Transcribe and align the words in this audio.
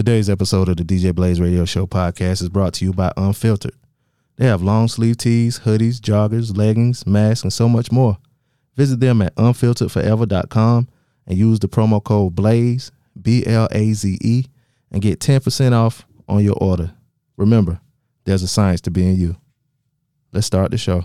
Today's 0.00 0.30
episode 0.30 0.70
of 0.70 0.78
the 0.78 0.82
DJ 0.82 1.14
Blaze 1.14 1.42
Radio 1.42 1.66
Show 1.66 1.86
podcast 1.86 2.40
is 2.40 2.48
brought 2.48 2.72
to 2.72 2.86
you 2.86 2.94
by 2.94 3.12
Unfiltered. 3.18 3.74
They 4.36 4.46
have 4.46 4.62
long 4.62 4.88
sleeve 4.88 5.18
tees, 5.18 5.58
hoodies, 5.58 6.00
joggers, 6.00 6.56
leggings, 6.56 7.06
masks, 7.06 7.42
and 7.42 7.52
so 7.52 7.68
much 7.68 7.92
more. 7.92 8.16
Visit 8.76 9.00
them 9.00 9.20
at 9.20 9.34
unfilteredforever.com 9.34 10.88
and 11.26 11.38
use 11.38 11.58
the 11.58 11.68
promo 11.68 12.02
code 12.02 12.34
BLAZE, 12.34 12.90
B 13.20 13.44
L 13.44 13.68
A 13.72 13.92
Z 13.92 14.16
E, 14.22 14.46
and 14.90 15.02
get 15.02 15.20
10% 15.20 15.74
off 15.74 16.06
on 16.26 16.42
your 16.42 16.56
order. 16.58 16.94
Remember, 17.36 17.78
there's 18.24 18.42
a 18.42 18.48
science 18.48 18.80
to 18.80 18.90
being 18.90 19.16
you. 19.16 19.36
Let's 20.32 20.46
start 20.46 20.70
the 20.70 20.78
show. 20.78 21.04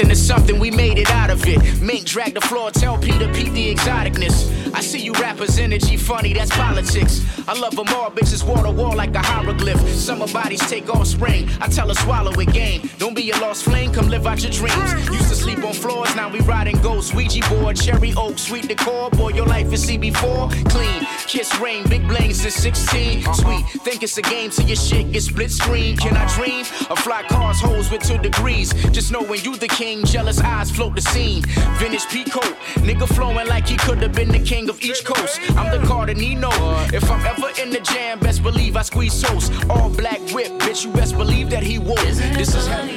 Nothing 0.00 0.12
is 0.12 0.26
something, 0.26 0.58
we 0.58 0.70
made 0.70 0.96
it 0.96 1.10
out 1.10 1.28
of 1.28 1.46
it. 1.46 1.82
Mink 1.82 2.06
drag 2.06 2.32
the 2.32 2.40
floor, 2.40 2.70
tell 2.70 2.96
Peter, 2.96 3.30
Pete 3.34 3.52
the 3.52 3.74
exoticness. 3.74 4.50
I 4.72 4.80
see 4.80 4.98
you 4.98 5.12
rappers' 5.12 5.58
energy 5.58 5.98
funny, 5.98 6.32
that's 6.32 6.50
politics. 6.50 7.20
I 7.46 7.58
love 7.58 7.76
them 7.76 7.88
all, 7.88 8.10
bitches 8.10 8.42
wall 8.42 8.62
to 8.62 8.70
wall 8.70 8.96
like 8.96 9.14
a 9.14 9.18
hieroglyph. 9.18 9.80
Summer 9.90 10.26
bodies 10.28 10.60
take 10.70 10.88
off 10.88 11.06
spring. 11.06 11.48
I 11.60 11.68
tell 11.68 11.88
her 11.88 11.94
swallow 11.94 12.30
it 12.40 12.52
game. 12.52 12.88
Don't 12.98 13.14
be 13.14 13.30
a 13.30 13.36
lost 13.40 13.64
flame, 13.64 13.92
come 13.92 14.08
live 14.08 14.26
out 14.26 14.42
your 14.42 14.52
dreams. 14.52 14.92
Used 15.08 15.28
to 15.28 15.34
sleep 15.34 15.62
on 15.64 15.74
floors, 15.74 16.14
now 16.16 16.30
we 16.30 16.40
riding 16.40 16.80
ghosts. 16.80 17.12
Ouija 17.12 17.46
board, 17.50 17.76
cherry 17.76 18.14
oak, 18.16 18.38
sweet 18.38 18.68
decor. 18.68 19.10
Boy, 19.10 19.30
your 19.30 19.46
life 19.46 19.72
is 19.72 19.84
CB4. 19.86 20.70
Clean, 20.70 21.06
kiss 21.26 21.58
rain, 21.60 21.86
big 21.88 22.06
bling 22.06 22.32
since 22.32 22.54
16. 22.54 23.24
Sweet, 23.34 23.64
think 23.84 24.02
it's 24.02 24.16
a 24.16 24.22
game 24.22 24.50
till 24.50 24.66
your 24.66 24.76
shit 24.76 25.12
gets 25.12 25.26
split 25.26 25.50
screen. 25.50 25.96
Can 25.96 26.16
I 26.16 26.26
dream 26.36 26.64
of 26.88 26.98
fly 27.00 27.22
cars, 27.24 27.60
hoes 27.60 27.90
with 27.90 28.02
two 28.02 28.18
degrees? 28.18 28.72
Just 28.92 29.10
know 29.10 29.22
when 29.22 29.40
you 29.40 29.56
the 29.56 29.68
king, 29.68 29.89
jealous 30.04 30.40
eyes 30.40 30.70
float 30.70 30.94
the 30.94 31.00
scene. 31.00 31.42
Vintage 31.78 32.06
peacoat, 32.06 32.54
nigga 32.86 33.06
flowing 33.14 33.46
like 33.48 33.66
he 33.66 33.76
could 33.76 33.98
have 33.98 34.14
been 34.14 34.28
the 34.28 34.38
king 34.38 34.68
of 34.70 34.80
each 34.82 35.04
coast. 35.04 35.40
I'm 35.56 35.70
the 35.70 35.86
Cardinino. 35.86 36.50
If 36.92 37.10
I'm 37.10 37.24
ever 37.26 37.50
in 37.60 37.70
the 37.70 37.80
jam, 37.80 38.18
best 38.20 38.42
believe 38.42 38.76
I 38.76 38.82
squeeze 38.82 39.20
toast. 39.20 39.52
All 39.68 39.90
black 39.90 40.20
whip, 40.32 40.48
bitch, 40.60 40.84
you 40.84 40.92
best 40.92 41.16
believe 41.16 41.50
that 41.50 41.62
he 41.62 41.78
woke. 41.78 41.98
This 41.98 42.54
is 42.54 42.66
heavy. 42.66 42.92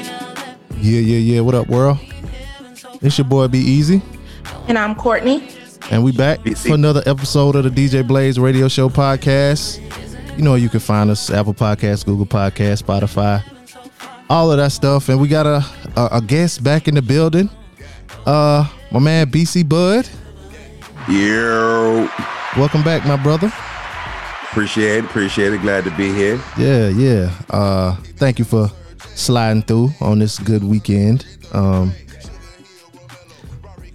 Yeah, 0.82 1.00
yeah, 1.00 1.18
yeah. 1.18 1.42
What 1.42 1.56
up, 1.56 1.68
world? 1.68 1.98
It's 3.02 3.18
your 3.18 3.26
boy 3.26 3.48
Be 3.48 3.60
Easy. 3.60 4.02
And 4.68 4.78
I'm 4.78 4.96
Courtney. 4.96 5.50
And 5.92 6.04
we 6.04 6.12
back 6.12 6.40
for 6.58 6.74
another 6.74 7.04
episode 7.06 7.56
of 7.56 7.64
the 7.64 7.70
DJ 7.70 8.08
Blaze 8.08 8.40
Radio 8.40 8.68
Show 8.68 8.90
podcast. 8.90 9.82
You 10.38 10.44
know 10.44 10.56
you 10.56 10.70
can 10.70 10.80
find 10.80 11.10
us 11.12 11.30
Apple 11.30 11.54
Podcasts, 11.54 12.06
Google 12.06 12.26
Podcasts, 12.26 12.82
Spotify, 12.82 13.44
all 14.34 14.52
of 14.52 14.58
that 14.58 14.72
stuff. 14.72 15.10
And 15.10 15.22
we 15.22 15.28
got 15.28 15.46
a, 15.46 15.64
a, 15.96 16.18
a 16.18 16.22
guest 16.22 16.64
back 16.64 16.88
in 16.88 16.96
the 16.96 17.02
building. 17.02 17.50
Uh, 18.26 18.68
my 18.92 19.00
man 19.00 19.28
BC 19.28 19.68
Bud. 19.70 20.10
Yo, 21.10 22.10
Welcome 22.58 22.84
back, 22.84 23.06
my 23.06 23.16
brother. 23.18 23.52
appreciate 24.52 24.98
it, 25.00 25.06
appreciate 25.06 25.54
it. 25.54 25.62
Glad 25.62 25.84
to 25.84 25.92
be 25.92 26.12
here. 26.14 26.42
Yeah, 26.58 26.88
yeah. 26.90 27.32
Uh, 27.50 27.96
thank 28.18 28.40
you 28.40 28.46
for 28.46 28.70
sliding 29.16 29.64
through 29.64 29.90
on 30.02 30.20
this 30.20 30.40
good 30.40 30.64
weekend. 30.64 31.26
Um, 31.52 31.94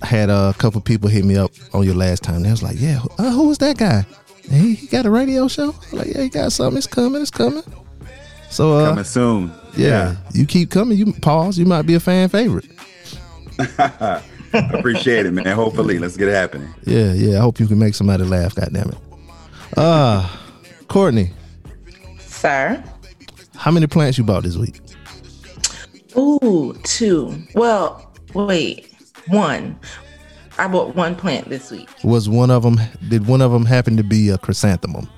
I 0.03 0.06
had 0.06 0.28
a 0.31 0.54
couple 0.59 0.81
people 0.81 1.09
hit 1.09 1.25
me 1.25 1.37
up 1.37 1.50
on 1.72 1.84
your 1.84 1.94
last 1.94 2.22
time. 2.22 2.43
They 2.43 2.50
was 2.50 2.62
like, 2.62 2.77
"Yeah, 2.78 3.00
uh, 3.19 3.31
who 3.32 3.48
was 3.48 3.59
that 3.59 3.78
guy? 3.78 4.04
He, 4.48 4.75
he 4.75 4.87
got 4.87 5.06
a 5.06 5.10
radio 5.10 5.48
show? 5.48 5.75
I'm 5.93 5.98
like, 5.98 6.09
yeah, 6.09 6.22
he 6.22 6.28
got 6.28 6.53
something. 6.53 6.77
It's 6.78 6.87
coming. 6.87 7.22
It's 7.22 7.31
coming." 7.31 7.62
So, 8.50 8.77
uh, 8.77 8.88
Coming 8.91 9.04
soon. 9.04 9.53
Yeah, 9.78 10.16
you 10.33 10.47
keep 10.47 10.71
coming. 10.71 10.99
You 10.99 11.12
pause. 11.12 11.59
You 11.59 11.66
might 11.66 11.83
be 11.83 11.94
a 11.94 12.00
fan 12.00 12.28
favorite. 12.28 12.66
appreciate 14.53 15.27
it, 15.27 15.33
man. 15.33 15.47
Hopefully, 15.47 15.99
let's 15.99 16.16
get 16.16 16.28
it 16.28 16.34
happening. 16.34 16.72
Yeah, 16.84 17.12
yeah. 17.12 17.39
I 17.39 17.41
hope 17.41 17.61
you 17.61 17.66
can 17.66 17.78
make 17.78 17.94
somebody 17.94 18.25
laugh. 18.25 18.55
God 18.55 18.71
damn 18.72 18.91
it. 18.91 18.99
Uh, 19.77 20.28
Courtney, 20.89 21.31
Sir. 22.19 22.83
how 23.56 23.71
many 23.71 23.87
plants 23.87 24.19
you 24.19 24.25
bought 24.25 24.43
this 24.43 24.56
week? 24.56 24.81
Ooh, 26.16 26.75
two. 26.84 27.43
Well, 27.55 28.12
wait. 28.34 28.93
One. 29.28 29.78
I 30.59 30.66
bought 30.66 30.97
one 30.97 31.15
plant 31.15 31.49
this 31.49 31.71
week. 31.71 31.89
Was 32.03 32.28
one 32.28 32.50
of 32.50 32.62
them? 32.62 32.81
Did 33.09 33.27
one 33.27 33.41
of 33.43 33.53
them 33.53 33.65
happen 33.65 33.97
to 33.97 34.03
be 34.03 34.31
a 34.31 34.39
chrysanthemum? 34.39 35.09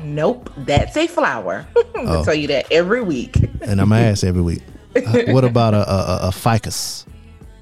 Nope. 0.00 0.50
That's 0.58 0.96
a 0.96 1.06
flower. 1.06 1.66
I'm 1.96 2.08
Oh. 2.08 2.24
tell 2.24 2.34
you 2.34 2.48
that 2.48 2.66
every 2.70 3.02
week. 3.02 3.36
and 3.60 3.80
I'm 3.80 3.88
gonna 3.90 4.02
ask 4.02 4.24
every 4.24 4.42
week. 4.42 4.62
Uh, 4.96 5.22
what 5.32 5.44
about 5.44 5.74
a, 5.74 5.88
a, 5.90 6.18
a, 6.28 6.32
ficus? 6.32 7.06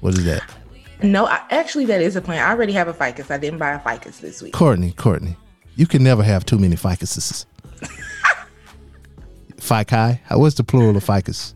What 0.01 0.17
is 0.17 0.25
that? 0.25 0.43
No, 1.01 1.25
I, 1.25 1.41
actually 1.49 1.85
that 1.85 2.01
is 2.01 2.15
a 2.15 2.21
plant. 2.21 2.45
I 2.47 2.51
already 2.51 2.73
have 2.73 2.87
a 2.87 2.93
ficus. 2.93 3.31
I 3.31 3.37
didn't 3.37 3.59
buy 3.59 3.71
a 3.71 3.79
ficus 3.79 4.19
this 4.19 4.41
week. 4.41 4.53
Courtney, 4.53 4.91
Courtney, 4.93 5.35
you 5.75 5.87
can 5.87 6.03
never 6.03 6.23
have 6.23 6.45
too 6.45 6.57
many 6.57 6.75
ficuses. 6.75 7.45
Fici? 9.57 10.19
What's 10.31 10.55
the 10.55 10.63
plural 10.63 10.95
of 10.97 11.03
ficus? 11.03 11.53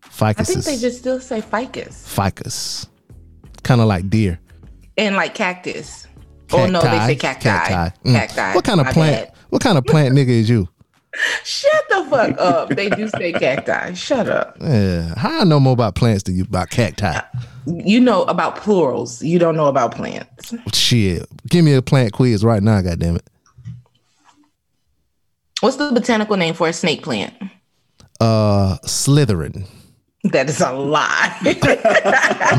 Ficus? 0.00 0.50
I 0.50 0.52
think 0.54 0.64
they 0.64 0.76
just 0.78 0.98
still 0.98 1.20
say 1.20 1.40
ficus. 1.40 2.06
ficus. 2.06 2.88
Kind 3.62 3.80
of 3.80 3.86
like 3.86 4.08
deer. 4.10 4.40
And 4.96 5.14
like 5.14 5.34
cactus. 5.34 6.06
Oh 6.52 6.66
no, 6.66 6.80
they 6.80 6.98
say 7.06 7.16
cacti. 7.16 7.48
Mm. 8.04 8.12
Cacti. 8.14 8.54
What 8.54 8.64
kind 8.64 8.80
of 8.80 8.86
My 8.86 8.92
plant? 8.92 9.26
bad. 9.28 9.37
What 9.50 9.62
kind 9.62 9.78
of 9.78 9.84
plant 9.84 10.14
nigga 10.14 10.28
is 10.28 10.48
you? 10.50 10.68
Shut 11.42 11.84
the 11.88 12.06
fuck 12.10 12.38
up. 12.38 12.68
They 12.70 12.90
do 12.90 13.08
say 13.08 13.32
cacti. 13.32 13.94
Shut 13.94 14.28
up. 14.28 14.56
Yeah. 14.60 15.14
How 15.16 15.40
I 15.40 15.44
know 15.44 15.58
more 15.58 15.72
about 15.72 15.94
plants 15.94 16.24
than 16.24 16.36
you 16.36 16.44
about 16.44 16.70
cacti? 16.70 17.18
You 17.66 18.00
know 18.00 18.24
about 18.24 18.56
plurals. 18.56 19.22
You 19.22 19.38
don't 19.38 19.56
know 19.56 19.66
about 19.66 19.94
plants. 19.94 20.54
Shit. 20.72 21.26
Give 21.48 21.64
me 21.64 21.74
a 21.74 21.82
plant 21.82 22.12
quiz 22.12 22.44
right 22.44 22.62
now, 22.62 22.80
goddamn 22.82 23.16
it. 23.16 23.24
What's 25.60 25.76
the 25.76 25.90
botanical 25.92 26.36
name 26.36 26.54
for 26.54 26.68
a 26.68 26.72
snake 26.72 27.02
plant? 27.02 27.34
Uh 28.20 28.78
Slytherin. 28.84 29.66
That 30.24 30.48
is 30.48 30.60
a 30.60 30.72
lie. 30.72 31.36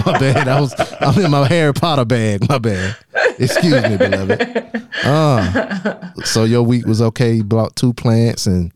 My 0.06 0.18
bad. 0.20 0.48
I 0.48 0.60
was 0.60 0.74
I'm 1.02 1.24
in 1.24 1.30
my 1.30 1.46
Harry 1.48 1.74
Potter 1.74 2.06
bag. 2.06 2.48
My 2.48 2.58
bad. 2.58 2.96
Excuse 3.40 3.82
me, 3.84 3.98
beloved. 3.98 4.88
Uh, 5.04 6.14
so 6.24 6.44
your 6.44 6.64
week 6.64 6.86
was 6.86 7.02
okay. 7.02 7.34
You 7.34 7.44
bought 7.44 7.76
two 7.76 7.94
plants 7.94 8.46
and 8.48 8.72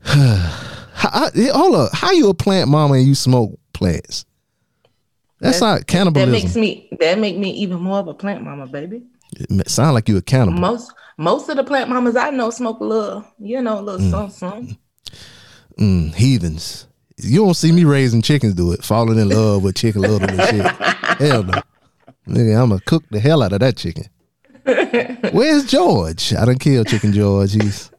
how, 0.02 1.30
hold 1.34 1.74
up. 1.74 1.90
How 1.94 2.12
you 2.12 2.28
a 2.28 2.34
plant 2.34 2.68
mama 2.68 2.94
and 2.94 3.06
you 3.06 3.14
smoke 3.14 3.58
plants? 3.72 4.24
That's 5.40 5.60
not 5.60 5.86
cannibalism. 5.86 6.30
that 6.32 6.42
makes 6.42 6.56
me 6.56 6.88
that 7.00 7.18
make 7.18 7.36
me 7.36 7.50
even 7.50 7.80
more 7.80 7.98
of 7.98 8.08
a 8.08 8.14
plant 8.14 8.42
mama, 8.44 8.66
baby. 8.66 9.02
it 9.36 9.68
sound 9.68 9.94
like 9.94 10.08
you 10.08 10.16
a 10.16 10.22
cannibal. 10.22 10.58
Most 10.60 10.92
most 11.18 11.48
of 11.48 11.56
the 11.56 11.64
plant 11.64 11.90
mamas 11.90 12.16
I 12.16 12.30
know 12.30 12.50
smoke 12.50 12.80
a 12.80 12.84
little, 12.84 13.24
you 13.38 13.60
know, 13.62 13.78
a 13.78 13.82
little 13.82 14.00
Mm. 14.00 14.10
something, 14.10 14.30
something. 14.36 14.78
Mm, 15.78 16.14
heathens. 16.14 16.86
You 17.16 17.44
don't 17.44 17.54
see 17.54 17.72
me 17.72 17.84
raising 17.84 18.22
chickens 18.22 18.54
do 18.54 18.72
it. 18.72 18.84
Falling 18.84 19.18
in 19.18 19.28
love 19.28 19.62
with 19.62 19.76
chicken 19.76 20.02
little 20.02 20.22
and 20.22 20.40
shit. 20.40 20.66
Hell 21.18 21.42
no. 21.44 21.60
Nigga, 22.26 22.60
I'm 22.60 22.70
gonna 22.70 22.80
cook 22.80 23.04
the 23.10 23.20
hell 23.20 23.42
out 23.42 23.52
of 23.52 23.60
that 23.60 23.76
chicken. 23.76 24.06
Where's 25.32 25.66
George? 25.66 26.32
I 26.32 26.44
done 26.46 26.58
killed 26.58 26.88
Chicken 26.88 27.12
George. 27.12 27.52
He's 27.52 27.90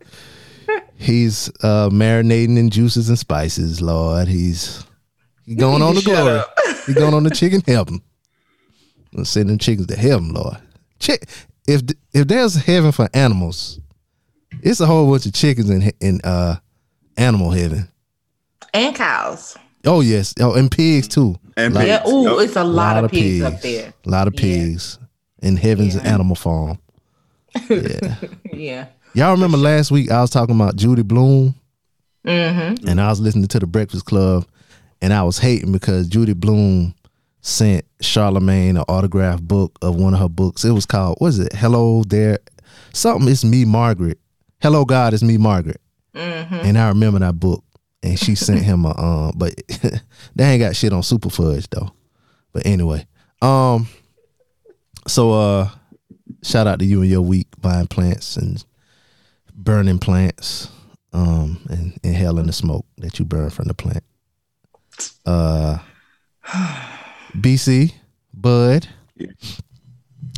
he's 0.96 1.50
uh 1.62 1.90
marinating 1.90 2.58
in 2.58 2.70
juices 2.70 3.10
and 3.10 3.20
spices, 3.20 3.82
Lord. 3.82 4.28
He's 4.28 4.84
he 5.46 5.56
going 5.56 5.84
on 5.84 5.96
the 5.96 6.02
glory. 6.02 6.42
He 6.88 6.94
going 6.94 7.14
on 7.14 7.24
the 7.24 7.30
chicken 7.30 7.62
heaven. 7.68 8.02
I'm 9.16 9.26
sending 9.26 9.50
them 9.50 9.60
chickens 9.60 9.88
to 9.88 9.96
heaven, 9.96 10.34
Lord. 10.34 10.58
Chick 11.00 11.28
if 11.68 11.82
if 12.14 12.28
there's 12.28 12.56
heaven 12.56 12.92
for 12.92 13.10
animals, 13.14 13.80
it's 14.62 14.80
a 14.80 14.86
whole 14.86 15.10
bunch 15.12 15.26
of 15.26 15.34
chickens 15.34 15.70
in 15.70 15.92
in 16.00 16.22
uh 16.24 16.56
animal 17.18 17.52
heaven. 17.52 17.90
And 18.74 18.96
cows. 18.96 19.58
Oh 19.86 20.02
yes, 20.02 20.34
oh 20.40 20.54
and 20.54 20.72
pigs 20.72 21.08
too. 21.08 21.36
And 21.58 21.74
Lot- 21.74 21.88
Yeah, 21.88 22.00
pigs. 22.00 22.12
ooh, 22.12 22.24
Yep. 22.24 22.40
it's 22.48 22.56
a 22.56 22.64
lot, 22.64 23.04
of 23.04 23.12
pigs, 23.12 23.44
up 23.44 23.62
there. 23.62 23.94
A 24.06 24.10
lot 24.10 24.28
of 24.28 24.34
Yeah. 24.36 24.42
pigs 24.42 25.00
in 25.42 25.56
heaven's 25.58 25.96
Yeah. 25.96 26.02
animal 26.14 26.36
farm. 26.36 26.78
Yeah. 27.70 28.16
Yeah. 28.54 28.86
Y'all 29.14 29.32
remember 29.32 29.58
last 29.58 29.92
week 29.92 30.12
I 30.12 30.20
was 30.22 30.30
talking 30.30 30.56
about 30.56 30.76
Judy 30.76 31.02
Blume 31.04 31.56
Mm-hmm. 32.26 32.88
and 32.88 33.00
I 33.00 33.10
was 33.10 33.20
listening 33.20 33.48
to 33.50 33.60
the 33.60 33.68
Breakfast 33.68 34.06
Club 34.06 34.46
and 35.02 35.14
I 35.14 35.24
was 35.24 35.38
hating 35.38 35.72
because 35.72 36.08
Judy 36.08 36.34
Blume 36.34 36.94
sent 37.42 37.86
Charlemagne 38.02 38.76
an 38.78 38.84
autographed 38.90 39.48
book 39.48 39.78
of 39.82 39.96
one 39.96 40.14
of 40.14 40.20
her 40.20 40.28
books. 40.30 40.66
It 40.66 40.72
was 40.72 40.86
called 40.86 41.16
what 41.20 41.28
is 41.28 41.40
it? 41.40 41.54
Hello 41.54 42.04
there, 42.08 42.40
something. 42.94 43.30
It's 43.30 43.46
me, 43.46 43.64
Margaret. 43.66 44.18
Hello 44.62 44.84
God, 44.84 45.14
it's 45.14 45.24
me, 45.24 45.38
Margaret. 45.38 45.80
And 46.14 46.78
I 46.78 46.88
remember 46.90 47.20
that 47.20 47.40
book, 47.40 47.64
and 48.06 48.20
she 48.20 48.36
sent 48.36 48.62
him 48.62 48.86
a 48.86 48.98
um, 48.98 49.34
but 49.36 49.54
they 50.36 50.46
ain't 50.46 50.62
got 50.62 50.76
shit 50.76 50.94
on 50.94 51.04
Super 51.04 51.30
Fudge 51.30 51.68
though. 51.70 51.92
But 52.54 52.66
anyway, 52.66 53.08
um, 53.42 53.88
so 55.08 55.34
uh, 55.34 55.70
shout 56.44 56.68
out 56.68 56.80
to 56.80 56.86
you 56.86 57.02
and 57.02 57.10
your 57.10 57.22
week 57.22 57.48
buying 57.60 57.88
plants 57.88 58.38
and 58.38 58.64
burning 59.54 60.00
plants, 60.00 60.70
um, 61.14 61.60
and 61.70 61.98
inhaling 62.04 62.46
the 62.46 62.54
smoke 62.54 62.86
that 62.98 63.18
you 63.18 63.26
burn 63.26 63.50
from 63.50 63.66
the 63.66 63.74
plant. 63.74 64.04
Uh, 65.26 65.80
BC, 67.36 67.92
Bud, 68.34 68.88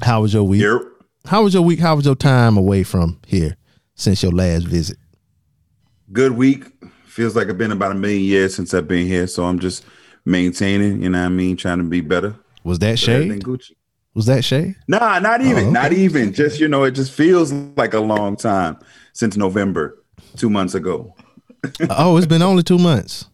how 0.01 0.21
was 0.21 0.33
your 0.33 0.43
week? 0.43 0.61
Yep. 0.61 0.81
How 1.25 1.43
was 1.43 1.53
your 1.53 1.63
week? 1.63 1.79
How 1.79 1.97
was 1.97 2.05
your 2.05 2.15
time 2.15 2.55
away 2.55 2.83
from 2.83 3.19
here 3.27 3.57
since 3.95 4.23
your 4.23 4.31
last 4.31 4.65
visit? 4.65 4.97
Good 6.13 6.31
week. 6.31 6.76
Feels 7.17 7.35
like 7.35 7.47
it's 7.47 7.57
been 7.57 7.71
about 7.71 7.93
a 7.93 7.95
million 7.95 8.21
years 8.21 8.53
since 8.53 8.75
I've 8.75 8.87
been 8.87 9.07
here. 9.07 9.25
So 9.25 9.43
I'm 9.43 9.57
just 9.57 9.83
maintaining, 10.23 11.01
you 11.01 11.09
know 11.09 11.17
what 11.17 11.25
I 11.25 11.29
mean? 11.29 11.57
Trying 11.57 11.79
to 11.79 11.83
be 11.83 11.99
better. 11.99 12.35
Was 12.63 12.77
that 12.77 12.99
shade? 12.99 13.31
Gucci. 13.41 13.71
Was 14.13 14.27
that 14.27 14.45
shade? 14.45 14.75
Nah, 14.87 15.17
not 15.17 15.41
oh, 15.41 15.45
even. 15.45 15.63
okay. 15.63 15.71
Not 15.71 15.93
even. 15.93 16.31
Just, 16.31 16.59
you 16.59 16.67
know, 16.67 16.83
it 16.83 16.91
just 16.91 17.11
feels 17.11 17.51
like 17.51 17.95
a 17.95 17.99
long 17.99 18.35
time 18.35 18.77
since 19.13 19.35
November, 19.35 19.97
two 20.35 20.51
months 20.51 20.75
ago. 20.75 21.15
oh, 21.89 22.17
it's 22.17 22.27
been 22.27 22.43
only 22.43 22.61
two 22.61 22.77
months. 22.77 23.25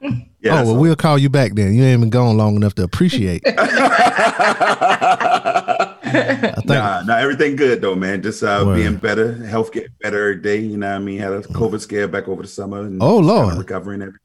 Yeah. 0.00 0.62
oh, 0.62 0.64
well, 0.64 0.76
we'll 0.76 0.96
call 0.96 1.18
you 1.18 1.28
back 1.28 1.52
then. 1.52 1.74
You 1.74 1.84
ain't 1.84 2.00
been 2.00 2.08
gone 2.08 2.38
long 2.38 2.56
enough 2.56 2.76
to 2.76 2.82
appreciate. 2.82 3.42
I 6.48 6.50
think 6.52 6.66
Nah, 6.66 7.02
nah, 7.02 7.16
everything 7.16 7.56
good 7.56 7.80
though, 7.80 7.94
man. 7.94 8.22
Just 8.22 8.42
uh, 8.42 8.62
Word. 8.66 8.76
being 8.76 8.96
better, 8.96 9.34
health 9.46 9.72
getting 9.72 9.92
better 10.00 10.30
every 10.30 10.42
day. 10.42 10.58
You 10.58 10.76
know 10.76 10.88
what 10.90 10.96
I 10.96 10.98
mean? 10.98 11.18
Had 11.18 11.32
a 11.32 11.40
COVID 11.42 11.80
scare 11.80 12.08
back 12.08 12.28
over 12.28 12.42
the 12.42 12.48
summer. 12.48 12.80
And 12.80 13.02
Oh, 13.02 13.18
Lord. 13.18 13.56
recovering 13.58 14.02
everything. 14.02 14.20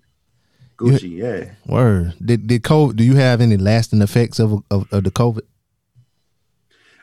Gucci, 0.78 1.18
yeah. 1.18 1.52
word. 1.68 2.14
Did 2.24 2.48
did 2.48 2.64
COVID? 2.64 2.96
Do 2.96 3.04
you 3.04 3.16
have 3.16 3.42
any 3.42 3.58
lasting 3.58 4.02
effects 4.02 4.40
of 4.40 4.64
of, 4.72 4.92
of 4.92 5.04
the 5.04 5.12
COVID? 5.12 5.42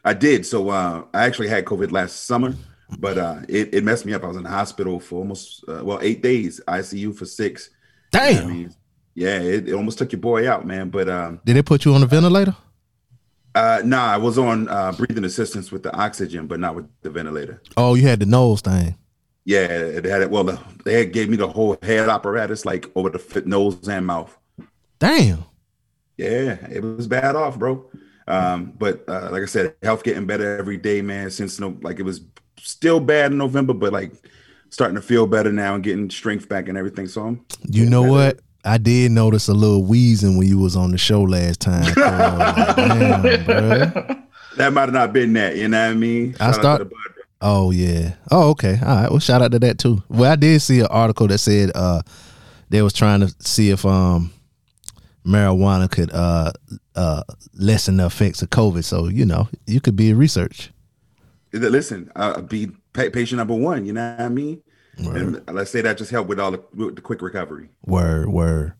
I 0.05 0.15
did. 0.15 0.45
So 0.47 0.71
uh, 0.71 1.05
I 1.15 1.25
actually 1.25 1.49
had 1.49 1.65
COVID 1.65 1.93
last 1.93 2.25
summer, 2.25 2.55
but 2.99 3.17
uh, 3.19 3.41
it, 3.49 3.73
it 3.75 3.85
messed 3.85 4.07
me 4.07 4.13
up. 4.15 4.25
I 4.25 4.29
was 4.29 4.37
in 4.37 4.43
the 4.43 4.49
hospital 4.51 4.99
for 4.99 5.17
almost 5.21 5.65
uh, 5.69 5.83
well 5.85 5.99
eight 6.03 6.23
days, 6.23 6.61
ICU 6.67 7.15
for 7.17 7.27
six. 7.27 7.71
You 8.13 8.21
know 8.21 8.27
what 8.27 8.33
Damn. 8.35 8.45
I 8.49 8.53
mean, 8.53 8.75
yeah, 9.15 9.39
it, 9.39 9.69
it 9.69 9.75
almost 9.75 9.99
took 9.99 10.11
your 10.13 10.21
boy 10.21 10.51
out, 10.51 10.67
man. 10.67 10.91
But 10.91 11.09
um, 11.09 11.41
Did 11.45 11.57
they 11.57 11.63
put 11.63 11.85
you 11.85 11.95
on 11.95 12.03
a 12.03 12.07
ventilator? 12.07 12.57
Uh, 13.55 13.83
nah, 13.85 14.13
I 14.13 14.17
was 14.17 14.39
on 14.39 14.69
uh, 14.69 14.93
breathing 14.93 15.25
assistance 15.25 15.73
with 15.73 15.83
the 15.83 15.95
oxygen, 15.95 16.47
but 16.47 16.61
not 16.61 16.75
with 16.75 16.87
the 17.03 17.11
ventilator. 17.11 17.63
Oh, 17.77 17.95
you 17.95 18.07
had 18.07 18.21
the 18.21 18.27
nose 18.27 18.61
thing. 18.61 18.97
Yeah, 19.45 19.67
it 19.67 20.05
had 20.05 20.23
it. 20.23 20.31
Well, 20.31 20.45
the, 20.45 20.61
they 20.85 20.95
had 20.95 21.13
gave 21.13 21.29
me 21.29 21.37
the 21.37 21.49
whole 21.49 21.77
head 21.83 22.09
apparatus, 22.09 22.65
like 22.65 22.91
over 22.95 23.11
the 23.11 23.43
nose 23.47 23.89
and 23.89 24.07
mouth. 24.07 24.37
Damn. 24.99 25.45
Yeah, 26.17 26.59
it 26.71 26.83
was 26.83 27.07
bad 27.07 27.35
off, 27.35 27.59
bro. 27.59 27.91
Um, 28.29 28.75
but 28.79 29.09
uh, 29.09 29.31
like 29.33 29.43
I 29.43 29.47
said, 29.47 29.75
health 29.83 30.05
getting 30.05 30.27
better 30.27 30.57
every 30.57 30.77
day, 30.77 31.03
man. 31.03 31.31
Since 31.31 31.59
no, 31.59 31.77
like 31.81 31.99
it 31.99 32.05
was 32.05 32.21
still 32.59 33.01
bad 33.01 33.33
in 33.33 33.39
November, 33.39 33.73
but 33.73 33.93
like 33.93 34.13
starting 34.69 34.95
to 34.95 35.03
feel 35.03 35.27
better 35.27 35.51
now 35.51 35.75
and 35.75 35.83
getting 35.83 36.09
strength 36.11 36.49
back 36.49 36.69
and 36.69 36.79
everything. 36.79 37.09
So 37.09 37.23
I'm 37.23 37.45
You 37.69 37.89
know 37.89 38.03
what? 38.03 38.41
I 38.65 38.79
did 38.79 39.13
notice 39.13 39.49
a 39.49 39.55
little 39.55 39.85
wheezing 39.85 40.37
when 40.37 40.47
you 40.47 40.59
was 40.59 40.77
on 40.77 40.91
the 40.91 40.99
show 40.99 41.23
last 41.23 41.61
time. 41.61 41.95
Cole. 41.95 42.05
Like, 42.05 42.77
damn, 42.77 44.27
that 44.57 44.73
might 44.73 44.83
have 44.83 44.93
not 44.93 45.13
been 45.13 45.33
that. 45.35 45.57
You 45.57 45.69
know 45.69 45.83
what 45.83 45.91
I 45.93 45.95
mean? 45.95 46.35
I 46.41 46.47
Shout 46.47 46.49
out 46.49 46.55
start- 46.61 46.79
to 46.81 46.85
the 46.85 46.91
bud, 46.91 47.15
bro. 47.15 47.23
Oh 47.43 47.71
yeah. 47.71 48.15
Oh 48.31 48.51
okay. 48.51 48.79
All 48.83 48.97
right. 48.97 49.11
Well, 49.11 49.19
shout 49.19 49.41
out 49.41 49.53
to 49.53 49.59
that 49.61 49.79
too. 49.79 50.03
Well, 50.11 50.31
I 50.31 50.37
did 50.37 50.61
see 50.61 50.81
an 50.81 50.89
article 50.91 51.27
that 51.29 51.39
said 51.39 51.71
uh 51.75 52.03
they 52.69 52.83
was 52.83 52.93
trying 52.93 53.21
to 53.21 53.35
see 53.41 53.71
if 53.71 53.87
um 53.87 54.31
marijuana 55.25 55.91
could 55.91 56.11
uh 56.13 56.53
uh 56.97 57.23
lessen 57.55 57.97
the 57.97 58.05
effects 58.07 58.43
of 58.43 58.51
COVID. 58.51 58.85
So 58.85 59.09
you 59.09 59.25
know 59.25 59.49
you 59.67 59.81
could 59.81 59.97
be 59.97 60.11
a 60.11 60.15
research. 60.15 60.71
Listen, 61.53 62.13
uh, 62.15 62.43
be 62.43 62.69
pa- 62.93 63.09
patient 63.13 63.39
number 63.39 63.55
one. 63.55 63.85
You 63.87 63.95
know 63.95 64.11
what 64.13 64.21
I 64.21 64.29
mean? 64.29 64.63
And 65.07 65.43
let's 65.53 65.71
say 65.71 65.81
that 65.83 65.99
just 65.99 66.11
helped 66.11 66.29
with 66.29 66.41
all 66.41 66.51
the, 66.53 66.63
with 66.75 66.97
the 66.97 67.03
quick 67.03 67.23
recovery. 67.23 67.69
Word, 67.85 68.29
word. 68.29 68.75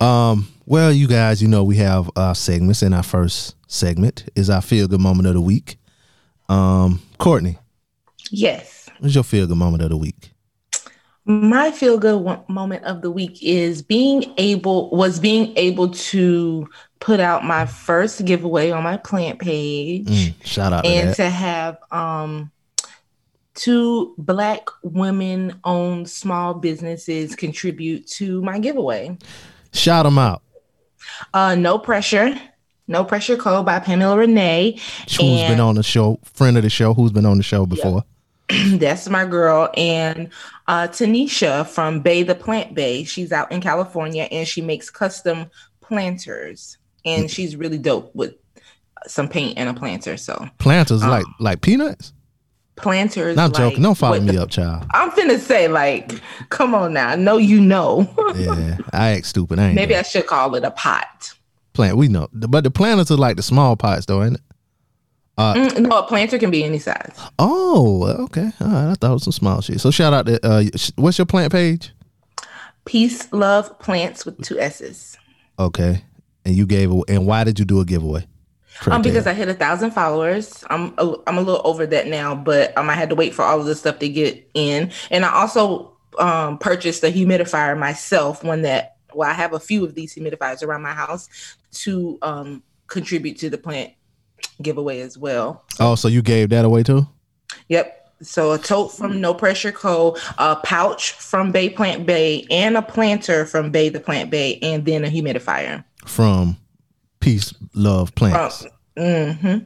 Um, 0.00 0.48
well, 0.66 0.92
you 0.92 1.06
guys, 1.08 1.40
you 1.42 1.48
know 1.48 1.64
we 1.64 1.76
have 1.76 2.10
our 2.16 2.34
segments, 2.34 2.82
and 2.82 2.94
our 2.94 3.02
first 3.02 3.56
segment 3.66 4.28
is 4.34 4.50
our 4.50 4.60
feel 4.62 4.86
good 4.88 5.00
moment 5.00 5.26
of 5.28 5.34
the 5.34 5.40
week. 5.40 5.76
Um, 6.48 7.00
Courtney, 7.18 7.58
Yes. 8.30 8.88
what's 8.98 9.14
your 9.14 9.24
feel 9.24 9.46
good 9.46 9.56
moment 9.56 9.82
of 9.82 9.88
the 9.90 9.96
week? 9.96 10.32
My 11.26 11.70
feel 11.70 11.96
good 11.98 12.22
moment 12.48 12.84
of 12.84 13.00
the 13.00 13.10
week 13.10 13.38
is 13.42 13.80
being 13.80 14.34
able 14.36 14.90
was 14.90 15.18
being 15.18 15.56
able 15.56 15.88
to 15.88 16.68
put 17.00 17.18
out 17.18 17.44
my 17.46 17.64
first 17.64 18.26
giveaway 18.26 18.70
on 18.70 18.82
my 18.82 18.98
plant 18.98 19.38
page 19.38 20.06
Mm, 20.06 20.34
shout 20.44 20.74
out 20.74 20.84
to 20.84 20.90
and 20.90 21.08
that. 21.10 21.16
to 21.16 21.30
have 21.30 21.78
um 21.90 22.50
two 23.54 24.14
black 24.18 24.68
women 24.82 25.58
owned 25.64 26.08
small 26.08 26.54
businesses 26.54 27.34
contribute 27.36 28.06
to 28.08 28.42
my 28.42 28.58
giveaway. 28.58 29.16
Shout 29.72 30.04
them 30.04 30.18
out. 30.18 30.42
Uh 31.32 31.54
no 31.54 31.78
pressure. 31.78 32.38
No 32.86 33.04
pressure 33.04 33.36
code 33.36 33.64
by 33.64 33.78
Pamela 33.78 34.18
Renee. 34.18 34.78
Who's 35.08 35.18
been 35.18 35.60
on 35.60 35.74
the 35.74 35.82
show? 35.82 36.20
Friend 36.24 36.56
of 36.56 36.62
the 36.62 36.70
show. 36.70 36.92
Who's 36.92 37.12
been 37.12 37.24
on 37.24 37.38
the 37.38 37.42
show 37.42 37.64
before? 37.64 38.04
That's 38.72 39.08
my 39.08 39.24
girl. 39.24 39.70
And 39.74 40.28
uh, 40.68 40.88
Tanisha 40.88 41.66
from 41.66 42.00
Bay 42.00 42.22
the 42.22 42.34
Plant 42.34 42.74
Bay. 42.74 43.04
She's 43.04 43.32
out 43.32 43.50
in 43.50 43.62
California 43.62 44.24
and 44.30 44.46
she 44.46 44.60
makes 44.60 44.90
custom 44.90 45.50
planters. 45.80 46.76
And 47.06 47.30
she's 47.30 47.56
really 47.56 47.78
dope 47.78 48.14
with 48.14 48.34
some 49.06 49.28
paint 49.28 49.58
and 49.58 49.68
a 49.68 49.74
planter. 49.74 50.16
So 50.16 50.46
Planters 50.58 51.04
like 51.04 51.26
like 51.40 51.62
peanuts. 51.62 52.12
Planters. 52.76 53.36
Not 53.36 53.52
like 53.52 53.70
joking. 53.70 53.82
Don't 53.82 53.94
follow 53.96 54.20
me 54.20 54.32
the- 54.32 54.42
up, 54.42 54.50
child. 54.50 54.86
I'm 54.92 55.10
finna 55.12 55.38
say, 55.38 55.68
like, 55.68 56.12
come 56.50 56.74
on 56.74 56.92
now. 56.94 57.08
I 57.10 57.16
know 57.16 57.36
you 57.36 57.60
know. 57.60 58.08
Yeah, 58.36 58.78
I 58.92 59.10
act 59.10 59.26
stupid. 59.26 59.58
I 59.58 59.72
Maybe. 59.72 59.94
I 59.96 60.02
should 60.02 60.26
call 60.26 60.54
it 60.56 60.64
a 60.64 60.70
pot. 60.70 61.32
plant. 61.72 61.96
We 61.96 62.08
know, 62.08 62.28
but 62.32 62.64
the 62.64 62.70
planters 62.70 63.10
are 63.10 63.16
like 63.16 63.36
the 63.36 63.42
small 63.42 63.76
pots, 63.76 64.06
though, 64.06 64.22
ain't 64.22 64.36
it? 64.36 64.40
Mm, 65.38 65.88
no, 65.88 65.98
a 65.98 66.02
planter 66.06 66.38
can 66.38 66.50
be 66.52 66.62
any 66.62 66.78
size. 66.78 67.12
Oh, 67.40 68.04
okay. 68.24 68.52
All 68.60 68.68
right. 68.68 68.90
I 68.90 68.94
thought 68.94 69.10
it 69.10 69.14
was 69.14 69.24
some 69.24 69.32
small 69.32 69.60
shit. 69.60 69.80
So 69.80 69.90
shout 69.90 70.12
out 70.12 70.26
to 70.26 70.38
uh, 70.46 70.64
what's 70.94 71.18
your 71.18 71.26
plant 71.26 71.50
page? 71.52 71.92
Peace, 72.84 73.32
love, 73.32 73.76
plants 73.80 74.24
with 74.24 74.40
two 74.44 74.58
S's. 74.60 75.16
Okay, 75.58 76.04
and 76.44 76.54
you 76.54 76.66
gave 76.66 76.90
away. 76.90 77.04
And 77.08 77.26
why 77.26 77.42
did 77.44 77.58
you 77.58 77.64
do 77.64 77.80
a 77.80 77.84
giveaway? 77.84 78.26
Um, 78.86 79.02
because 79.02 79.26
I 79.26 79.34
hit 79.34 79.48
a 79.48 79.54
thousand 79.54 79.92
followers. 79.92 80.64
I'm 80.68 80.94
a, 80.98 81.14
I'm 81.26 81.38
a 81.38 81.42
little 81.42 81.62
over 81.64 81.86
that 81.86 82.06
now, 82.06 82.34
but 82.34 82.76
um, 82.76 82.90
I 82.90 82.94
had 82.94 83.08
to 83.10 83.14
wait 83.14 83.34
for 83.34 83.42
all 83.42 83.60
of 83.60 83.66
this 83.66 83.80
stuff 83.80 83.98
to 84.00 84.08
get 84.08 84.48
in, 84.54 84.90
and 85.10 85.24
I 85.24 85.32
also 85.32 85.92
um 86.18 86.58
purchased 86.58 87.02
a 87.02 87.12
humidifier 87.12 87.78
myself. 87.78 88.44
One 88.44 88.62
that 88.62 88.96
well, 89.14 89.28
I 89.28 89.32
have 89.32 89.52
a 89.52 89.60
few 89.60 89.84
of 89.84 89.94
these 89.94 90.14
humidifiers 90.14 90.62
around 90.62 90.82
my 90.82 90.92
house 90.92 91.28
to 91.72 92.18
um 92.22 92.62
contribute 92.86 93.38
to 93.38 93.50
the 93.50 93.58
plant 93.58 93.92
giveaway 94.62 95.00
as 95.00 95.16
well. 95.18 95.64
oh, 95.80 95.94
so 95.94 96.08
you 96.08 96.22
gave 96.22 96.50
that 96.50 96.64
away 96.64 96.82
too? 96.82 97.06
Yep. 97.68 98.00
So 98.22 98.52
a 98.52 98.58
tote 98.58 98.92
from 98.92 99.20
No 99.20 99.34
Pressure 99.34 99.72
Co, 99.72 100.16
a 100.38 100.56
pouch 100.56 101.12
from 101.12 101.52
Bay 101.52 101.68
Plant 101.68 102.06
Bay, 102.06 102.46
and 102.50 102.76
a 102.76 102.82
planter 102.82 103.44
from 103.44 103.70
Bay 103.70 103.88
the 103.88 104.00
Plant 104.00 104.30
Bay, 104.30 104.58
and 104.62 104.84
then 104.84 105.04
a 105.04 105.08
humidifier. 105.08 105.84
From 106.06 106.56
Peace, 107.24 107.54
Love, 107.72 108.14
Plants. 108.14 108.66
hmm 108.98 109.56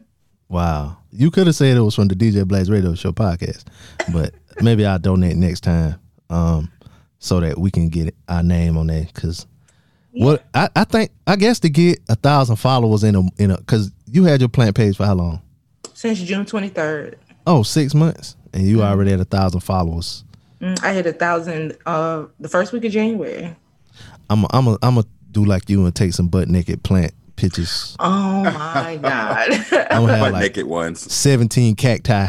Wow. 0.49 0.97
You 1.11 1.33
could 1.33 1.49
have 1.49 1.57
said 1.57 1.77
it 1.77 1.81
was 1.81 1.97
from 1.97 2.07
the 2.07 2.15
DJ 2.15 2.47
Blaze 2.47 2.71
Radio 2.71 2.95
Show 2.95 3.11
podcast, 3.11 3.65
but 4.13 4.33
maybe 4.63 4.87
I'll 4.87 5.01
donate 5.01 5.37
next 5.37 5.63
time 5.63 5.99
um, 6.31 6.71
so 7.19 7.41
that 7.41 7.59
we 7.59 7.73
can 7.73 7.89
get 7.89 8.15
our 8.29 8.45
name 8.45 8.77
on 8.77 8.87
there. 8.87 9.09
Because 9.13 9.45
what 10.13 10.45
I, 10.55 10.69
I 10.77 10.85
think, 10.85 11.11
I 11.27 11.35
guess 11.35 11.59
to 11.61 11.69
get 11.69 11.99
a 12.09 12.15
thousand 12.15 12.57
followers 12.57 13.03
in 13.03 13.17
a, 13.17 13.23
in 13.39 13.51
a, 13.51 13.57
because 13.57 13.91
you 14.07 14.23
had 14.23 14.41
your 14.41 14.49
plant 14.49 14.77
page 14.77 14.97
for 14.97 15.05
how 15.05 15.15
long? 15.15 15.43
Since 15.95 16.21
June 16.21 16.45
23rd. 16.45 17.17
Oh, 17.45 17.65
six 17.65 17.93
months. 17.93 18.37
And 18.55 18.63
you 18.63 18.85
already 18.85 19.11
had 19.11 19.19
a 19.19 19.25
thousand 19.25 19.61
followers. 19.61 20.23
Mm, 20.61 20.81
I 20.85 20.93
hit 20.93 21.07
a 21.07 21.13
thousand 21.13 21.77
uh 21.87 22.27
the 22.39 22.49
first 22.49 22.73
week 22.73 22.85
of 22.85 22.93
January. 22.93 23.57
I'm 24.31 24.45
i 24.45 24.49
I'm 24.53 24.69
a, 24.69 24.79
I'm 24.81 24.95
gonna 24.95 25.09
do 25.33 25.45
like 25.45 25.69
you 25.69 25.85
and 25.85 25.95
take 25.95 26.13
some 26.13 26.29
butt 26.29 26.49
naked 26.49 26.85
plant 26.85 27.13
pictures. 27.39 27.97
Oh 27.99 28.43
my 28.45 28.99
god. 29.03 29.51
I'm 29.91 30.03
gonna 30.03 30.17
have 30.17 30.21
Butt 30.21 30.33
like 30.35 30.43
naked 30.43 30.67
ones. 30.67 31.01
17 31.13 31.75
cacti. 31.77 32.29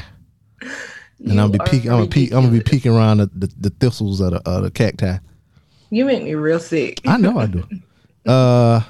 And 1.22 1.42
I'm 1.42 1.52
You 1.52 1.60
be 1.60 1.66
peek, 1.70 1.86
I'm 1.86 1.92
are 1.94 1.98
gonna 1.98 2.08
peek, 2.08 2.32
I'm 2.32 2.38
gonna 2.38 2.48
be 2.48 2.58
ridiculous. 2.60 2.70
peeking 2.84 2.96
around 2.96 3.18
the, 3.18 3.26
the, 3.34 3.54
the 3.60 3.70
thistles 3.72 4.22
of 4.22 4.32
the, 4.32 4.42
of 4.50 4.64
the 4.64 4.72
cacti. 4.72 5.18
You 5.90 6.06
make 6.06 6.24
me 6.24 6.36
real 6.36 6.60
sick. 6.60 7.02
I 7.06 7.18
know 7.18 7.38
I 7.40 7.48
do. 7.48 7.66
Uh, 8.26 8.82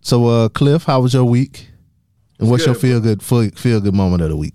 so 0.00 0.26
uh, 0.26 0.48
Cliff, 0.48 0.84
how 0.84 1.00
was 1.00 1.14
your 1.14 1.24
week? 1.24 1.68
And 2.40 2.50
what's 2.50 2.66
your 2.66 2.74
feel 2.74 2.98
good 3.00 3.22
feel, 3.22 3.50
feel 3.50 3.80
good 3.80 3.94
moment 3.94 4.22
of 4.22 4.30
the 4.30 4.36
week? 4.36 4.54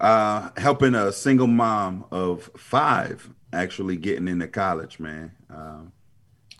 Uh, 0.00 0.48
helping 0.56 0.94
a 0.94 1.12
single 1.12 1.48
mom 1.48 2.04
of 2.10 2.50
five 2.56 3.28
actually 3.52 3.96
getting 3.96 4.26
into 4.28 4.48
college, 4.48 4.98
man. 4.98 5.32
Um, 5.50 5.92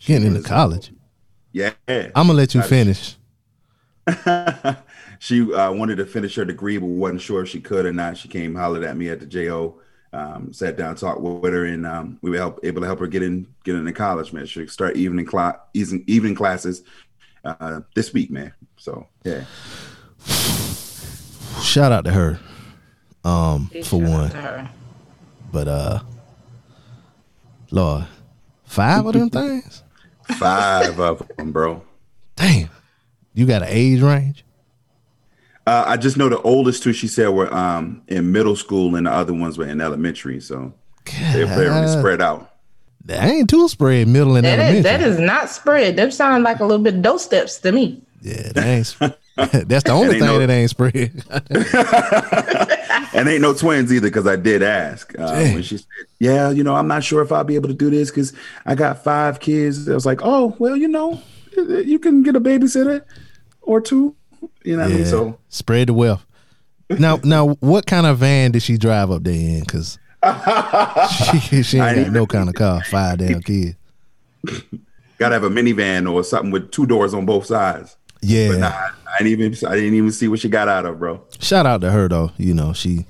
Getting 0.00 0.26
into 0.26 0.38
was- 0.40 0.46
college. 0.46 0.92
Yeah, 1.54 1.72
I'm 1.88 2.26
gonna 2.26 2.34
let 2.34 2.54
you 2.54 2.60
Got 2.60 2.68
finish. 2.68 3.16
she 5.18 5.40
uh, 5.54 5.72
wanted 5.72 5.96
to 5.96 6.04
finish 6.04 6.34
her 6.34 6.44
degree, 6.44 6.76
but 6.76 6.86
wasn't 6.86 7.22
sure 7.22 7.42
if 7.42 7.48
she 7.48 7.60
could 7.60 7.86
or 7.86 7.92
not. 7.92 8.18
She 8.18 8.28
came 8.28 8.54
hollered 8.54 8.84
at 8.84 8.96
me 8.96 9.08
at 9.08 9.20
the 9.20 9.26
JO, 9.26 9.80
um, 10.12 10.52
sat 10.52 10.76
down, 10.76 10.96
talked 10.96 11.20
with 11.20 11.52
her, 11.52 11.64
and 11.64 11.86
um, 11.86 12.18
we 12.20 12.30
were 12.30 12.36
help, 12.36 12.60
able 12.64 12.80
to 12.82 12.86
help 12.86 12.98
her 12.98 13.06
get 13.06 13.22
in 13.22 13.46
get 13.64 13.76
into 13.76 13.92
college, 13.92 14.32
man. 14.32 14.44
She 14.46 14.66
start 14.66 14.96
evening 14.96 15.24
class, 15.24 15.56
evening 15.72 16.34
classes 16.34 16.82
uh, 17.44 17.80
this 17.94 18.12
week, 18.12 18.30
man. 18.30 18.52
So 18.76 19.06
yeah, 19.24 19.44
Shout 21.62 21.92
out 21.92 22.04
to 22.04 22.10
her. 22.10 22.40
Um, 23.24 23.70
Big 23.72 23.84
for 23.84 24.00
shout 24.00 24.10
out 24.10 24.18
one, 24.18 24.30
to 24.30 24.36
her. 24.36 24.70
but 25.52 25.68
uh, 25.68 26.00
Lord, 27.70 28.06
five 28.64 29.06
of 29.06 29.12
them 29.14 29.30
things. 29.30 29.83
Five 30.38 30.98
of 31.00 31.26
them, 31.36 31.52
bro. 31.52 31.82
Damn, 32.36 32.70
you 33.34 33.46
got 33.46 33.62
an 33.62 33.68
age 33.70 34.00
range. 34.00 34.44
Uh, 35.66 35.84
I 35.86 35.96
just 35.96 36.16
know 36.18 36.28
the 36.28 36.40
oldest 36.42 36.82
two 36.82 36.92
she 36.92 37.08
said 37.08 37.28
were 37.28 37.52
um, 37.54 38.02
in 38.08 38.32
middle 38.32 38.56
school, 38.56 38.96
and 38.96 39.06
the 39.06 39.10
other 39.10 39.32
ones 39.32 39.56
were 39.56 39.66
in 39.66 39.80
elementary. 39.80 40.40
So 40.40 40.72
they're 41.32 41.46
very 41.46 41.88
spread 41.88 42.20
out. 42.20 42.50
That 43.06 43.24
ain't 43.24 43.50
too 43.50 43.68
spread 43.68 44.08
middle 44.08 44.36
and 44.36 44.44
That 44.44 44.58
elementary. 44.58 44.78
is 44.78 44.84
that 44.84 45.00
is 45.02 45.18
not 45.18 45.48
spread. 45.50 45.96
Them 45.96 46.10
sound 46.10 46.42
like 46.44 46.60
a 46.60 46.64
little 46.64 46.82
bit 46.82 46.94
of 46.96 47.02
dough 47.02 47.18
steps 47.18 47.58
to 47.58 47.72
me. 47.72 48.02
Yeah, 48.22 48.52
that 48.52 48.64
ain't. 48.64 48.96
That's 49.66 49.84
the 49.84 49.90
only 49.92 50.18
thing 50.18 50.26
no- 50.26 50.38
that 50.38 50.50
ain't 50.50 50.70
spread. 50.70 51.24
And 53.14 53.28
ain't 53.28 53.42
no 53.42 53.54
twins 53.54 53.92
either, 53.92 54.08
because 54.08 54.26
I 54.26 54.34
did 54.34 54.62
ask 54.62 55.16
uh, 55.18 55.32
when 55.32 55.62
she 55.62 55.78
said, 55.78 55.86
"Yeah, 56.18 56.50
you 56.50 56.64
know, 56.64 56.74
I'm 56.74 56.88
not 56.88 57.04
sure 57.04 57.22
if 57.22 57.30
I'll 57.30 57.44
be 57.44 57.54
able 57.54 57.68
to 57.68 57.74
do 57.74 57.88
this 57.88 58.10
because 58.10 58.32
I 58.66 58.74
got 58.74 59.04
five 59.04 59.38
kids." 59.38 59.88
I 59.88 59.94
was 59.94 60.04
like, 60.04 60.20
"Oh, 60.24 60.56
well, 60.58 60.76
you 60.76 60.88
know, 60.88 61.22
you 61.56 62.00
can 62.00 62.24
get 62.24 62.34
a 62.34 62.40
babysitter 62.40 63.04
or 63.62 63.80
two. 63.80 64.16
You 64.64 64.76
know 64.76 64.82
what 64.82 64.92
I 64.92 64.96
mean?" 64.96 65.06
So 65.06 65.38
spread 65.48 65.88
the 65.88 65.94
wealth. 65.94 66.26
Now, 66.90 67.20
now, 67.22 67.50
what 67.60 67.86
kind 67.86 68.06
of 68.06 68.18
van 68.18 68.50
did 68.50 68.62
she 68.62 68.78
drive 68.78 69.12
up 69.12 69.22
there 69.22 69.32
in? 69.32 69.60
Because 69.60 69.98
she, 71.50 71.62
she 71.62 71.78
ain't 71.78 71.98
ain't 71.98 72.06
got 72.06 72.12
no 72.12 72.26
kind 72.26 72.48
of 72.48 72.56
car. 72.56 72.82
Five 72.82 73.18
damn 73.18 73.42
kids. 73.42 73.76
gotta 75.18 75.34
have 75.34 75.44
a 75.44 75.50
minivan 75.50 76.12
or 76.12 76.24
something 76.24 76.50
with 76.50 76.72
two 76.72 76.84
doors 76.86 77.14
on 77.14 77.26
both 77.26 77.46
sides. 77.46 77.96
Yeah. 78.24 78.48
But 78.48 78.58
nah, 78.58 78.68
I 78.68 79.22
didn't 79.22 79.40
even 79.40 79.68
I 79.68 79.74
didn't 79.74 79.94
even 79.94 80.12
see 80.12 80.28
what 80.28 80.40
she 80.40 80.48
got 80.48 80.68
out 80.68 80.86
of, 80.86 80.98
bro. 80.98 81.22
Shout 81.40 81.66
out 81.66 81.80
to 81.82 81.90
her 81.90 82.08
though. 82.08 82.32
You 82.36 82.54
know, 82.54 82.72
she 82.72 83.06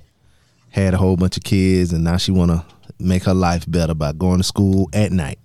had 0.71 0.95
a 0.95 0.97
whole 0.97 1.17
bunch 1.17 1.37
of 1.37 1.45
kids, 1.45 1.93
and 1.93 2.05
now 2.05 2.17
she 2.17 2.33
want 2.33 2.51
to 2.51 2.65
make 2.99 3.25
her 3.25 3.35
life 3.35 3.65
better 3.71 3.95
by 3.95 4.13
going 4.13 4.39
to 4.39 4.45
school 4.45 4.89
at 4.93 5.13
night. 5.13 5.39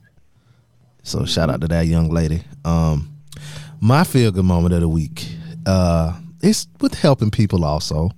So 1.03 1.25
shout 1.25 1.49
out 1.49 1.61
to 1.61 1.67
that 1.67 1.88
young 1.88 2.09
lady. 2.09 2.43
Um, 2.65 3.15
my 3.79 4.03
feel 4.03 4.31
good 4.31 4.45
moment 4.45 4.73
of 4.73 4.81
the 4.81 4.89
week. 4.89 5.27
Uh, 5.65 6.19
it's 6.41 6.67
with 6.81 6.93
helping 6.95 7.31
people 7.31 7.63
also. 7.63 8.11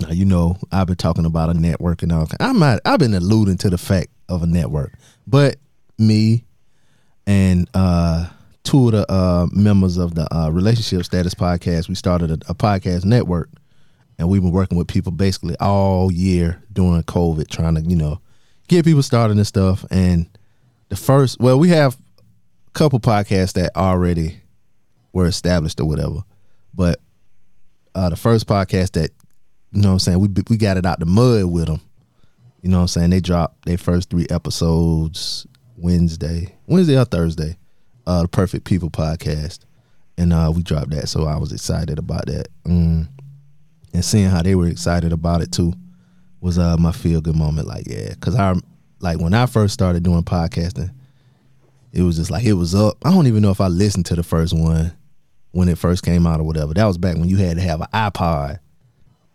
Now 0.00 0.10
you 0.10 0.24
know 0.24 0.56
I've 0.72 0.88
been 0.88 0.96
talking 0.96 1.24
about 1.24 1.50
a 1.50 1.54
network 1.54 2.02
and 2.02 2.10
all. 2.12 2.28
I 2.40 2.52
might 2.52 2.80
I've 2.84 2.98
been 2.98 3.14
alluding 3.14 3.58
to 3.58 3.70
the 3.70 3.78
fact 3.78 4.08
of 4.28 4.42
a 4.42 4.46
network, 4.46 4.94
but 5.26 5.56
me 5.98 6.44
and 7.26 7.68
uh, 7.74 8.28
two 8.64 8.86
of 8.86 8.92
the 8.92 9.10
uh, 9.10 9.46
members 9.52 9.96
of 9.96 10.14
the 10.14 10.32
uh, 10.34 10.50
relationship 10.50 11.04
status 11.04 11.34
podcast, 11.34 11.88
we 11.88 11.94
started 11.94 12.30
a, 12.30 12.34
a 12.48 12.54
podcast 12.54 13.04
network, 13.04 13.50
and 14.18 14.28
we've 14.28 14.42
been 14.42 14.52
working 14.52 14.78
with 14.78 14.88
people 14.88 15.12
basically 15.12 15.56
all 15.60 16.12
year 16.12 16.62
during 16.72 17.02
COVID, 17.02 17.48
trying 17.48 17.74
to 17.74 17.82
you 17.82 17.96
know 17.96 18.20
get 18.68 18.84
people 18.84 19.02
started 19.02 19.36
and 19.36 19.46
stuff. 19.46 19.84
And 19.90 20.26
the 20.88 20.96
first, 20.96 21.40
well, 21.40 21.58
we 21.58 21.70
have 21.70 21.96
a 22.68 22.70
couple 22.72 23.00
podcasts 23.00 23.54
that 23.54 23.76
already 23.76 24.40
were 25.12 25.26
established 25.26 25.80
or 25.80 25.86
whatever, 25.86 26.22
but 26.74 27.00
uh, 27.94 28.08
the 28.08 28.16
first 28.16 28.46
podcast 28.46 28.92
that 28.92 29.10
you 29.72 29.82
know 29.82 29.88
what 29.88 29.94
I'm 29.94 29.98
saying 30.00 30.20
we 30.20 30.28
we 30.48 30.56
got 30.56 30.76
it 30.76 30.86
out 30.86 31.00
the 31.00 31.06
mud 31.06 31.46
with 31.46 31.66
them. 31.66 31.80
You 32.62 32.70
know 32.70 32.76
what 32.78 32.82
I'm 32.82 32.88
saying? 32.88 33.10
They 33.10 33.20
dropped 33.20 33.64
their 33.64 33.78
first 33.78 34.08
three 34.08 34.26
episodes 34.30 35.46
Wednesday, 35.76 36.54
Wednesday 36.66 36.96
or 36.96 37.04
Thursday. 37.04 37.56
Uh, 38.06 38.22
the 38.22 38.28
Perfect 38.28 38.64
People 38.64 38.90
podcast, 38.90 39.60
and 40.18 40.32
uh, 40.32 40.52
we 40.54 40.62
dropped 40.62 40.90
that. 40.90 41.08
So 41.08 41.26
I 41.26 41.36
was 41.36 41.52
excited 41.52 41.98
about 41.98 42.26
that, 42.26 42.48
mm. 42.64 43.08
and 43.94 44.04
seeing 44.04 44.28
how 44.28 44.42
they 44.42 44.54
were 44.54 44.68
excited 44.68 45.12
about 45.12 45.40
it 45.40 45.52
too 45.52 45.74
was 46.42 46.58
uh 46.58 46.76
my 46.76 46.92
feel 46.92 47.20
good 47.20 47.36
moment. 47.36 47.68
Like 47.68 47.86
yeah, 47.88 48.10
because 48.10 48.34
I 48.34 48.54
like 49.00 49.20
when 49.20 49.32
I 49.32 49.46
first 49.46 49.72
started 49.72 50.02
doing 50.02 50.24
podcasting, 50.24 50.92
it 51.92 52.02
was 52.02 52.16
just 52.16 52.30
like 52.30 52.44
it 52.44 52.54
was 52.54 52.74
up. 52.74 52.98
I 53.04 53.10
don't 53.10 53.26
even 53.26 53.42
know 53.42 53.50
if 53.50 53.60
I 53.60 53.68
listened 53.68 54.06
to 54.06 54.14
the 54.14 54.22
first 54.22 54.52
one 54.52 54.92
when 55.52 55.68
it 55.68 55.78
first 55.78 56.04
came 56.04 56.26
out 56.26 56.40
or 56.40 56.44
whatever. 56.44 56.74
That 56.74 56.84
was 56.86 56.98
back 56.98 57.16
when 57.16 57.28
you 57.28 57.36
had 57.36 57.56
to 57.56 57.62
have 57.62 57.80
an 57.80 57.88
iPod 57.94 58.58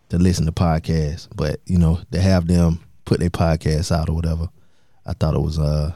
to 0.09 0.17
listen 0.17 0.45
to 0.45 0.51
podcasts. 0.51 1.27
But 1.35 1.61
you 1.65 1.79
know, 1.79 1.99
to 2.11 2.21
have 2.21 2.47
them 2.47 2.83
put 3.05 3.19
their 3.19 3.29
podcasts 3.29 3.95
out 3.95 4.09
or 4.09 4.13
whatever, 4.13 4.49
I 5.05 5.13
thought 5.13 5.35
it 5.35 5.41
was 5.41 5.57
uh 5.57 5.93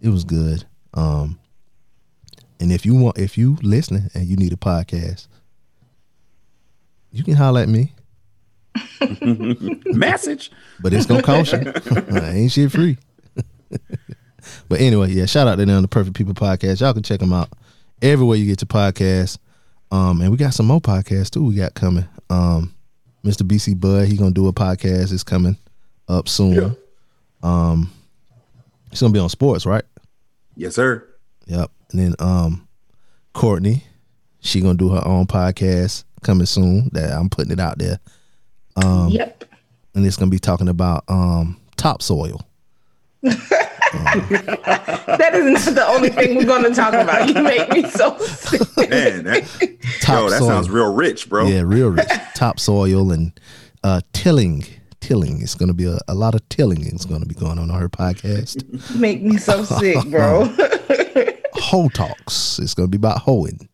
it 0.00 0.10
was 0.10 0.24
good. 0.24 0.64
Um 0.94 1.38
and 2.62 2.70
if 2.70 2.86
you 2.86 2.94
want 2.94 3.18
if 3.18 3.36
you 3.36 3.58
listening 3.60 4.08
and 4.14 4.24
you 4.24 4.36
need 4.36 4.52
a 4.52 4.56
podcast, 4.56 5.26
you 7.10 7.24
can 7.24 7.34
holler 7.34 7.60
at 7.62 7.68
me. 7.68 7.92
Message. 9.86 10.52
But 10.80 10.92
it's 10.92 11.06
gonna 11.06 11.22
cost 11.22 11.52
you. 11.52 11.72
Ain't 12.16 12.52
shit 12.52 12.70
free. 12.70 12.98
but 14.68 14.80
anyway, 14.80 15.10
yeah, 15.10 15.26
shout 15.26 15.48
out 15.48 15.56
to 15.56 15.66
them, 15.66 15.82
the 15.82 15.88
Perfect 15.88 16.16
People 16.16 16.34
Podcast. 16.34 16.80
Y'all 16.80 16.94
can 16.94 17.02
check 17.02 17.18
them 17.18 17.32
out 17.32 17.48
everywhere 18.00 18.36
you 18.36 18.46
get 18.46 18.62
your 18.62 18.68
podcast. 18.68 19.38
Um, 19.90 20.20
and 20.20 20.30
we 20.30 20.36
got 20.36 20.54
some 20.54 20.66
more 20.66 20.80
podcasts 20.80 21.30
too. 21.30 21.42
We 21.42 21.56
got 21.56 21.74
coming. 21.74 22.06
Um, 22.30 22.72
Mr. 23.24 23.42
BC 23.42 23.80
Bud, 23.80 24.06
he 24.06 24.16
gonna 24.16 24.30
do 24.30 24.46
a 24.46 24.52
podcast. 24.52 25.12
It's 25.12 25.24
coming 25.24 25.58
up 26.06 26.28
soon. 26.28 26.52
Yeah. 26.52 26.70
Um, 27.42 27.90
it's 28.92 29.00
gonna 29.00 29.12
be 29.12 29.18
on 29.18 29.30
sports, 29.30 29.66
right? 29.66 29.84
Yes, 30.54 30.76
sir. 30.76 31.08
Yep. 31.52 31.70
And 31.92 32.00
then 32.00 32.14
um, 32.18 32.66
Courtney, 33.34 33.84
she 34.40 34.60
gonna 34.60 34.74
do 34.78 34.88
her 34.90 35.06
own 35.06 35.26
podcast 35.26 36.04
coming 36.22 36.46
soon. 36.46 36.88
That 36.92 37.12
I'm 37.12 37.28
putting 37.28 37.52
it 37.52 37.60
out 37.60 37.78
there, 37.78 37.98
Um, 38.76 39.08
yep. 39.10 39.44
and 39.94 40.06
it's 40.06 40.16
gonna 40.16 40.30
be 40.30 40.38
talking 40.38 40.68
about 40.68 41.04
um 41.08 41.60
topsoil. 41.76 42.40
That 43.92 45.32
is 45.34 45.66
not 45.66 45.74
the 45.74 45.86
only 45.86 46.08
thing 46.08 46.36
we're 46.36 46.46
going 46.46 46.64
to 46.64 46.74
talk 46.74 46.94
about. 46.94 47.28
You 47.28 47.42
make 47.42 47.68
me 47.70 47.82
so 47.90 48.16
sick. 48.18 48.88
Man, 48.88 49.24
that, 49.24 49.42
yo, 49.60 49.66
Topsoil. 50.00 50.30
that 50.30 50.38
sounds 50.42 50.70
real 50.70 50.94
rich, 50.94 51.28
bro. 51.28 51.46
Yeah, 51.46 51.60
real 51.64 51.88
rich. 51.90 52.08
topsoil 52.34 53.12
and 53.12 53.38
uh, 53.84 54.00
tilling. 54.14 54.64
Tilling. 55.00 55.42
It's 55.42 55.54
going 55.54 55.68
to 55.68 55.74
be 55.74 55.84
a, 55.84 55.98
a 56.08 56.14
lot 56.14 56.34
of 56.34 56.48
tilling. 56.48 56.86
It's 56.86 57.04
going 57.04 57.20
to 57.20 57.26
be 57.26 57.34
going 57.34 57.58
on 57.58 57.70
on 57.70 57.78
her 57.80 57.90
podcast. 57.90 58.64
You 58.94 58.98
make 58.98 59.22
me 59.22 59.36
so 59.36 59.62
sick, 59.62 60.02
bro. 60.06 60.44
Hoe 61.62 61.88
talks. 61.88 62.58
It's 62.58 62.74
going 62.74 62.88
to 62.88 62.90
be 62.90 62.96
about 62.96 63.20
hoeing. 63.20 63.68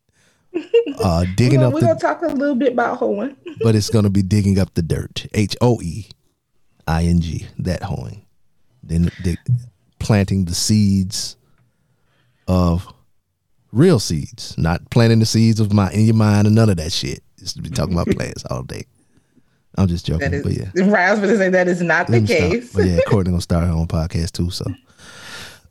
Uh, 1.02 1.24
digging 1.36 1.60
Well, 1.60 1.68
up 1.68 1.74
we're 1.74 1.80
the, 1.80 1.86
going 1.86 1.98
to 1.98 2.02
talk 2.02 2.22
a 2.22 2.26
little 2.26 2.54
bit 2.54 2.72
about 2.72 2.98
hoeing. 2.98 3.36
but 3.62 3.74
it's 3.74 3.90
going 3.90 4.04
to 4.04 4.10
be 4.10 4.22
digging 4.22 4.58
up 4.58 4.74
the 4.74 4.82
dirt. 4.82 5.26
H 5.34 5.56
O 5.60 5.80
E 5.82 6.06
I 6.86 7.04
N 7.04 7.20
G. 7.20 7.46
That 7.58 7.82
hoeing. 7.82 8.24
Then 8.82 9.10
dig, 9.22 9.38
planting 9.98 10.44
the 10.44 10.54
seeds 10.54 11.36
of 12.46 12.86
real 13.72 13.98
seeds, 13.98 14.56
not 14.56 14.88
planting 14.90 15.18
the 15.18 15.26
seeds 15.26 15.60
of 15.60 15.72
my 15.72 15.90
in 15.92 16.04
your 16.06 16.14
mind 16.14 16.46
and 16.46 16.56
none 16.56 16.70
of 16.70 16.76
that 16.78 16.92
shit. 16.92 17.22
Just 17.38 17.62
be 17.62 17.70
talking 17.70 17.94
about 17.94 18.06
plants 18.16 18.44
all 18.46 18.62
day. 18.62 18.84
I'm 19.76 19.86
just 19.86 20.06
joking, 20.06 20.32
is, 20.32 20.42
but 20.42 20.52
yeah. 20.52 20.90
right, 20.90 21.08
I 21.08 21.10
was 21.12 21.20
going 21.20 21.32
to 21.32 21.38
say 21.38 21.50
that 21.50 21.68
is 21.68 21.80
not 21.82 22.06
the 22.08 22.20
Let 22.20 22.26
stop. 22.28 22.38
case. 22.38 22.72
But 22.72 22.86
yeah, 22.86 22.98
Courtney 23.06 23.30
gonna 23.30 23.40
start 23.40 23.64
her 23.64 23.70
own 23.72 23.86
podcast 23.86 24.32
too. 24.32 24.50
So 24.50 24.64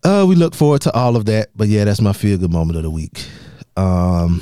uh 0.08 0.26
we 0.26 0.36
look 0.36 0.56
forward 0.56 0.82
to 0.82 0.94
all 0.94 1.16
of 1.16 1.26
that. 1.26 1.50
But 1.56 1.68
yeah, 1.68 1.84
that's 1.84 2.02
my 2.02 2.14
feel 2.14 2.38
good 2.38 2.52
moment 2.52 2.78
of 2.78 2.84
the 2.84 2.90
week. 2.90 3.26
Um 3.76 4.42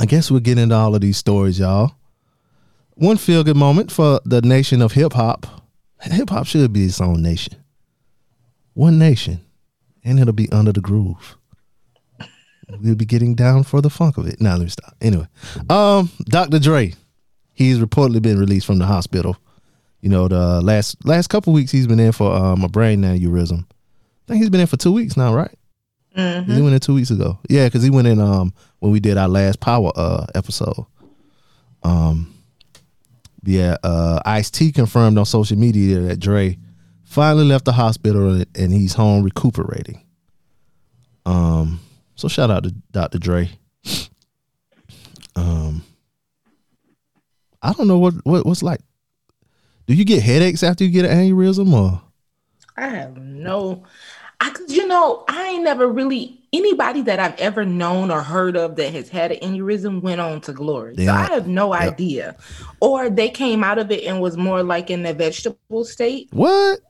I 0.00 0.06
guess 0.06 0.30
we'll 0.30 0.40
get 0.40 0.58
into 0.58 0.74
all 0.74 0.94
of 0.94 1.00
these 1.00 1.16
stories, 1.16 1.58
y'all. 1.58 1.92
One 2.94 3.16
feel 3.16 3.44
good 3.44 3.56
moment 3.56 3.92
for 3.92 4.20
the 4.24 4.42
nation 4.42 4.82
of 4.82 4.92
hip 4.92 5.12
hop. 5.12 5.46
Hip 6.00 6.30
hop 6.30 6.46
should 6.46 6.72
be 6.72 6.84
its 6.84 7.00
own 7.00 7.22
nation. 7.22 7.54
One 8.74 8.98
nation. 8.98 9.40
And 10.04 10.18
it'll 10.18 10.32
be 10.32 10.50
under 10.50 10.72
the 10.72 10.80
groove. 10.80 11.36
We'll 12.80 12.94
be 12.94 13.04
getting 13.06 13.34
down 13.34 13.64
for 13.64 13.80
the 13.80 13.90
funk 13.90 14.18
of 14.18 14.26
it. 14.26 14.40
Now 14.40 14.52
let 14.52 14.64
me 14.64 14.68
stop. 14.68 14.94
Anyway. 15.00 15.26
Um, 15.68 16.10
Dr. 16.26 16.58
Dre. 16.58 16.94
He's 17.52 17.78
reportedly 17.78 18.22
been 18.22 18.38
released 18.38 18.66
from 18.66 18.78
the 18.78 18.86
hospital 18.86 19.36
you 20.00 20.08
know, 20.08 20.28
the 20.28 20.60
last 20.60 21.04
last 21.04 21.28
couple 21.28 21.52
weeks 21.52 21.72
he's 21.72 21.86
been 21.86 22.00
in 22.00 22.12
for 22.12 22.32
um, 22.32 22.62
a 22.62 22.68
brain 22.68 23.02
aneurysm. 23.02 23.64
I 24.28 24.32
think 24.32 24.42
he's 24.42 24.50
been 24.50 24.60
in 24.60 24.66
for 24.66 24.76
two 24.76 24.92
weeks 24.92 25.16
now, 25.16 25.34
right? 25.34 25.50
He 26.14 26.22
went 26.22 26.74
in 26.74 26.80
two 26.80 26.94
weeks 26.94 27.10
ago. 27.10 27.38
Yeah, 27.48 27.66
because 27.66 27.82
he 27.82 27.90
went 27.90 28.08
in 28.08 28.20
um 28.20 28.52
when 28.80 28.92
we 28.92 29.00
did 29.00 29.16
our 29.16 29.28
last 29.28 29.60
power 29.60 29.90
uh 29.96 30.26
episode. 30.34 30.84
Um, 31.82 32.34
yeah. 33.44 33.76
Uh, 33.82 34.20
Ice 34.26 34.50
T 34.50 34.72
confirmed 34.72 35.16
on 35.16 35.24
social 35.24 35.56
media 35.56 36.00
that 36.00 36.18
Dre 36.20 36.58
finally 37.04 37.44
left 37.44 37.64
the 37.64 37.72
hospital 37.72 38.42
and 38.54 38.72
he's 38.72 38.94
home 38.94 39.22
recuperating. 39.22 40.04
Um, 41.24 41.80
so 42.16 42.28
shout 42.28 42.50
out 42.50 42.64
to 42.64 42.74
Dr. 42.90 43.18
Dre. 43.18 43.48
Um, 45.36 45.82
I 47.62 47.72
don't 47.72 47.86
know 47.86 47.98
what 47.98 48.14
what 48.24 48.44
what's 48.44 48.62
like. 48.62 48.80
Do 49.86 49.94
you 49.94 50.04
get 50.04 50.22
headaches 50.22 50.62
after 50.62 50.84
you 50.84 50.90
get 50.90 51.04
an 51.04 51.16
aneurysm 51.16 51.72
or? 51.72 52.02
I 52.76 52.88
have 52.88 53.16
no, 53.16 53.84
I 54.40 54.54
you 54.68 54.86
know 54.86 55.24
I 55.28 55.48
ain't 55.48 55.64
never 55.64 55.88
really 55.88 56.40
anybody 56.52 57.02
that 57.02 57.18
I've 57.18 57.38
ever 57.38 57.64
known 57.64 58.10
or 58.10 58.22
heard 58.22 58.56
of 58.56 58.76
that 58.76 58.92
has 58.94 59.08
had 59.08 59.32
an 59.32 59.38
aneurysm 59.40 60.00
went 60.00 60.20
on 60.20 60.40
to 60.42 60.52
glory. 60.52 60.96
So 60.96 61.12
I 61.12 61.24
have 61.26 61.46
no 61.48 61.72
Yep. 61.74 61.82
idea, 61.82 62.36
or 62.80 63.10
they 63.10 63.28
came 63.28 63.64
out 63.64 63.78
of 63.78 63.90
it 63.90 64.04
and 64.04 64.20
was 64.20 64.36
more 64.36 64.62
like 64.62 64.90
in 64.90 65.02
the 65.02 65.12
vegetable 65.12 65.84
state. 65.84 66.28
What? 66.32 66.80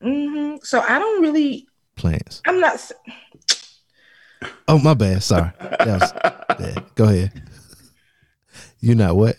hmm 0.00 0.56
So 0.62 0.80
I 0.80 0.98
don't 0.98 1.22
really. 1.22 1.66
Plants. 1.96 2.42
I'm 2.46 2.60
not. 2.60 2.80
Oh, 4.68 4.78
my 4.78 4.94
bad. 4.94 5.22
Sorry. 5.22 5.50
That 5.58 5.86
was 5.86 6.12
bad. 6.58 6.84
Go 6.94 7.04
ahead. 7.04 7.42
You 8.80 8.94
not 8.94 9.16
what? 9.16 9.36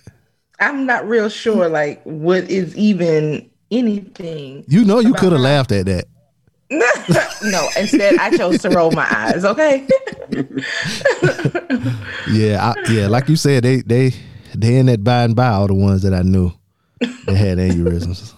I'm 0.60 0.86
not 0.86 1.08
real 1.08 1.30
sure 1.30 1.70
like 1.70 2.02
what 2.04 2.44
is 2.50 2.76
even 2.76 3.50
anything. 3.72 4.66
You 4.68 4.84
know 4.84 5.00
you 5.00 5.14
could 5.14 5.32
have 5.32 5.40
laughed 5.42 5.72
at 5.72 5.86
that. 5.86 6.06
no, 7.44 7.68
instead 7.78 8.18
I 8.20 8.36
chose 8.38 8.60
to 8.60 8.70
roll 8.70 8.92
my 8.92 9.08
eyes. 9.10 9.44
Okay. 9.44 9.88
Yeah, 12.32 12.74
I, 12.76 12.92
yeah. 12.92 13.08
Like 13.08 13.28
you 13.28 13.36
said, 13.36 13.64
they 13.64 13.82
they 13.82 14.14
they 14.56 14.78
in 14.78 14.86
that 14.86 15.04
by 15.04 15.24
and 15.24 15.36
by 15.36 15.48
are 15.48 15.68
the 15.68 15.74
ones 15.74 16.04
that 16.04 16.14
I 16.14 16.22
knew 16.22 16.52
that 17.00 17.36
had 17.36 17.58
aneurysms. 17.58 18.34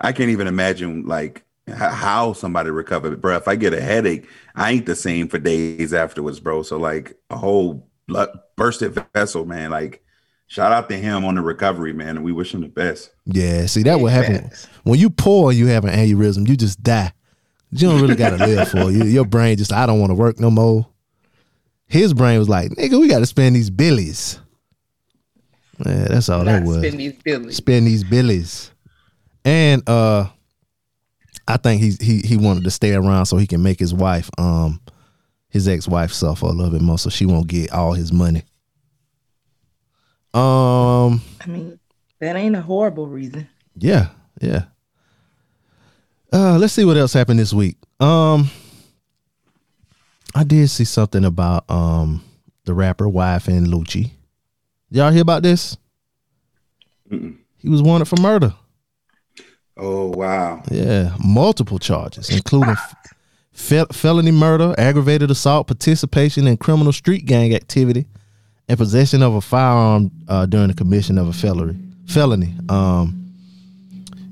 I 0.00 0.12
can't 0.12 0.30
even 0.30 0.46
imagine 0.46 1.06
like 1.06 1.44
how 1.68 2.32
somebody 2.32 2.70
recovered, 2.70 3.20
bro. 3.20 3.36
If 3.36 3.48
I 3.48 3.56
get 3.56 3.72
a 3.72 3.80
headache, 3.80 4.28
I 4.54 4.72
ain't 4.72 4.86
the 4.86 4.96
same 4.96 5.28
for 5.28 5.38
days 5.38 5.94
afterwards, 5.94 6.40
bro. 6.40 6.62
So 6.62 6.76
like 6.76 7.16
a 7.30 7.36
whole 7.36 7.88
blood 8.08 8.30
bursted 8.56 9.00
vessel, 9.14 9.44
man. 9.44 9.70
Like 9.70 10.02
shout 10.46 10.72
out 10.72 10.88
to 10.88 10.96
him 10.96 11.24
on 11.24 11.34
the 11.34 11.42
recovery, 11.42 11.92
man, 11.92 12.16
and 12.16 12.24
we 12.24 12.32
wish 12.32 12.54
him 12.54 12.60
the 12.60 12.68
best. 12.68 13.10
Yeah, 13.24 13.66
see 13.66 13.82
that 13.84 14.00
what 14.00 14.12
happen 14.12 14.50
when 14.84 14.98
you 14.98 15.10
pour 15.10 15.50
and 15.50 15.58
you 15.58 15.66
have 15.68 15.84
an 15.84 15.90
aneurysm. 15.90 16.48
You 16.48 16.56
just 16.56 16.82
die. 16.82 17.12
You 17.70 17.88
don't 17.88 18.00
really 18.00 18.14
got 18.14 18.30
to 18.30 18.46
live 18.46 18.68
for 18.68 18.90
you. 18.90 19.04
Your 19.04 19.24
brain 19.24 19.56
just 19.56 19.72
I 19.72 19.86
don't 19.86 20.00
want 20.00 20.10
to 20.10 20.14
work 20.14 20.38
no 20.38 20.50
more. 20.50 20.86
His 21.88 22.14
brain 22.14 22.38
was 22.38 22.48
like, 22.48 22.70
nigga, 22.72 22.98
we 22.98 23.08
got 23.08 23.20
to 23.20 23.26
spend 23.26 23.54
these 23.54 23.70
billies. 23.70 24.40
Yeah, 25.84 26.06
that's 26.08 26.28
all 26.28 26.44
that 26.44 26.62
was. 26.64 26.78
spend 26.78 27.00
these 27.00 27.12
billies. 27.22 27.56
spend 27.56 27.86
these 27.86 28.04
billies. 28.04 28.70
And 29.44 29.86
uh 29.88 30.28
I 31.48 31.56
think 31.58 31.80
he's 31.82 32.00
he 32.00 32.20
he 32.20 32.36
wanted 32.36 32.64
to 32.64 32.70
stay 32.70 32.94
around 32.94 33.26
so 33.26 33.36
he 33.36 33.46
can 33.46 33.62
make 33.62 33.78
his 33.78 33.94
wife, 33.94 34.30
um, 34.38 34.80
his 35.48 35.68
ex-wife 35.68 36.12
suffer 36.12 36.46
a 36.46 36.50
little 36.50 36.72
bit 36.72 36.82
more 36.82 36.98
so 36.98 37.08
she 37.08 37.24
won't 37.24 37.46
get 37.46 37.72
all 37.72 37.92
his 37.92 38.12
money. 38.12 38.42
Um 40.36 41.22
I 41.40 41.46
mean, 41.48 41.78
that 42.20 42.36
ain't 42.36 42.56
a 42.56 42.60
horrible 42.60 43.06
reason. 43.06 43.48
yeah, 43.76 44.08
yeah. 44.40 44.64
Uh 46.32 46.58
let's 46.58 46.72
see 46.74 46.84
what 46.84 46.96
else 46.96 47.12
happened 47.12 47.38
this 47.38 47.52
week. 47.52 47.76
Um 48.00 48.50
I 50.34 50.44
did 50.44 50.68
see 50.68 50.84
something 50.84 51.24
about 51.24 51.68
um 51.70 52.22
the 52.64 52.74
rapper 52.74 53.06
YFN 53.06 53.66
Lucci. 53.66 54.10
Y'all 54.90 55.10
hear 55.10 55.22
about 55.22 55.42
this? 55.42 55.76
He 57.10 57.68
was 57.68 57.82
wanted 57.82 58.06
for 58.08 58.20
murder. 58.20 58.54
Oh 59.76 60.06
wow. 60.08 60.62
Yeah, 60.70 61.14
multiple 61.24 61.78
charges, 61.78 62.28
including 62.30 62.76
fel- 63.52 63.86
felony 63.92 64.30
murder, 64.32 64.74
aggravated 64.78 65.30
assault, 65.30 65.66
participation 65.66 66.46
in 66.46 66.56
criminal 66.56 66.92
street 66.92 67.24
gang 67.26 67.54
activity, 67.54 68.06
and 68.68 68.78
possession 68.78 69.22
of 69.22 69.34
a 69.34 69.40
firearm 69.40 70.10
uh, 70.28 70.46
during 70.46 70.68
the 70.68 70.74
commission 70.74 71.18
of 71.18 71.28
a 71.28 71.32
felony. 71.32 71.78
Felony. 72.06 72.54
Um, 72.68 73.32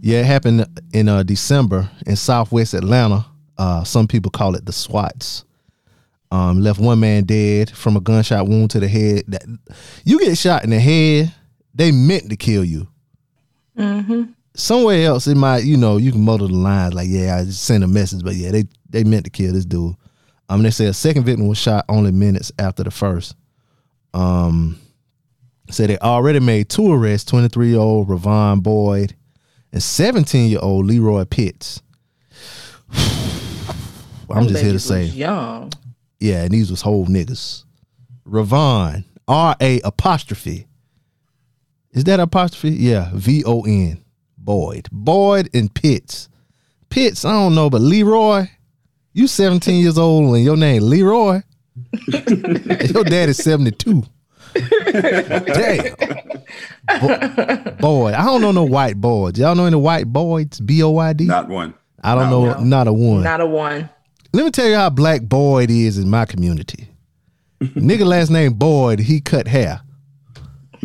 yeah, 0.00 0.20
it 0.20 0.26
happened 0.26 0.66
in 0.92 1.08
uh, 1.08 1.22
December 1.22 1.88
in 2.06 2.16
Southwest 2.16 2.74
Atlanta. 2.74 3.24
Uh, 3.56 3.84
some 3.84 4.06
people 4.06 4.30
call 4.30 4.54
it 4.54 4.66
the 4.66 4.72
SWATs. 4.72 5.44
Um, 6.30 6.60
left 6.60 6.80
one 6.80 6.98
man 7.00 7.24
dead 7.24 7.70
from 7.70 7.96
a 7.96 8.00
gunshot 8.00 8.48
wound 8.48 8.70
to 8.72 8.80
the 8.80 8.88
head. 8.88 9.22
That 9.28 9.44
you 10.04 10.18
get 10.18 10.36
shot 10.36 10.64
in 10.64 10.70
the 10.70 10.80
head, 10.80 11.32
they 11.74 11.92
meant 11.92 12.28
to 12.30 12.36
kill 12.36 12.64
you 12.64 12.88
somewhere 14.54 15.04
else 15.04 15.26
it 15.26 15.36
might 15.36 15.64
you 15.64 15.76
know 15.76 15.96
you 15.96 16.12
can 16.12 16.20
muddle 16.22 16.46
the 16.46 16.54
lines 16.54 16.94
like 16.94 17.08
yeah 17.10 17.36
i 17.36 17.44
just 17.44 17.64
sent 17.64 17.82
a 17.82 17.88
message 17.88 18.22
but 18.22 18.34
yeah 18.34 18.52
they 18.52 18.64
they 18.88 19.02
meant 19.02 19.24
to 19.24 19.30
kill 19.30 19.52
this 19.52 19.64
dude 19.64 19.94
um 20.48 20.62
they 20.62 20.70
say 20.70 20.86
a 20.86 20.92
second 20.92 21.24
victim 21.24 21.48
was 21.48 21.58
shot 21.58 21.84
only 21.88 22.12
minutes 22.12 22.52
after 22.58 22.84
the 22.84 22.90
first 22.90 23.34
um 24.14 24.78
said 25.70 25.90
they 25.90 25.98
already 25.98 26.40
made 26.40 26.68
two 26.68 26.92
arrests 26.92 27.30
23 27.30 27.68
year 27.68 27.78
old 27.80 28.08
ravon 28.08 28.62
boyd 28.62 29.14
and 29.72 29.82
17 29.82 30.48
year 30.50 30.60
old 30.62 30.86
leroy 30.86 31.24
pitts 31.24 31.82
i'm 34.30 34.46
just 34.48 34.62
here 34.62 34.72
to 34.72 34.78
say 34.78 35.04
young. 35.04 35.72
yeah, 36.20 36.42
and 36.44 36.50
these 36.52 36.70
was 36.70 36.80
whole 36.82 37.06
niggas. 37.06 37.64
Ravon, 38.26 39.04
R 39.28 39.54
A 39.60 39.80
apostrophe. 39.80 40.66
Is 41.92 42.04
that 42.04 42.20
apostrophe? 42.20 42.70
Yeah, 42.76 43.10
V 43.12 43.44
O 43.44 43.62
N. 43.62 44.02
Boyd. 44.38 44.88
Boyd 44.90 45.48
and 45.54 45.72
Pitts. 45.72 46.28
Pitts, 46.90 47.24
I 47.24 47.32
don't 47.32 47.54
know, 47.54 47.68
but 47.70 47.80
Leroy, 47.80 48.46
you 49.12 49.26
17 49.26 49.80
years 49.82 49.98
old 49.98 50.34
and 50.34 50.44
your 50.44 50.56
name 50.56 50.82
Leroy. 50.82 51.42
your 52.92 53.04
dad 53.04 53.28
is 53.28 53.38
72. 53.38 54.02
Damn. 54.54 55.94
Bo- 57.00 57.72
Boyd. 57.80 58.14
I 58.14 58.24
don't 58.24 58.40
know 58.40 58.52
no 58.52 58.64
white 58.64 59.00
boys. 59.00 59.38
Y'all 59.38 59.54
know 59.54 59.64
any 59.66 59.76
white 59.76 60.06
boys? 60.06 60.60
B 60.60 60.82
O 60.82 60.90
Y 60.90 61.12
D? 61.14 61.24
Not 61.26 61.48
one. 61.48 61.74
I 62.02 62.14
don't 62.14 62.30
No. 62.30 62.44
know, 62.44 62.60
not 62.60 62.86
a 62.86 62.92
one. 62.92 63.22
Not 63.22 63.40
a 63.40 63.46
one. 63.46 63.88
Let 64.32 64.44
me 64.44 64.50
tell 64.50 64.66
you 64.66 64.74
how 64.74 64.90
black 64.90 65.22
Boyd 65.22 65.70
is 65.70 65.96
in 65.98 66.10
my 66.10 66.24
community. 66.26 66.88
Nigga 67.62 68.04
last 68.04 68.30
name 68.30 68.54
Boyd, 68.54 68.98
he 68.98 69.20
cut 69.20 69.46
hair. 69.48 69.80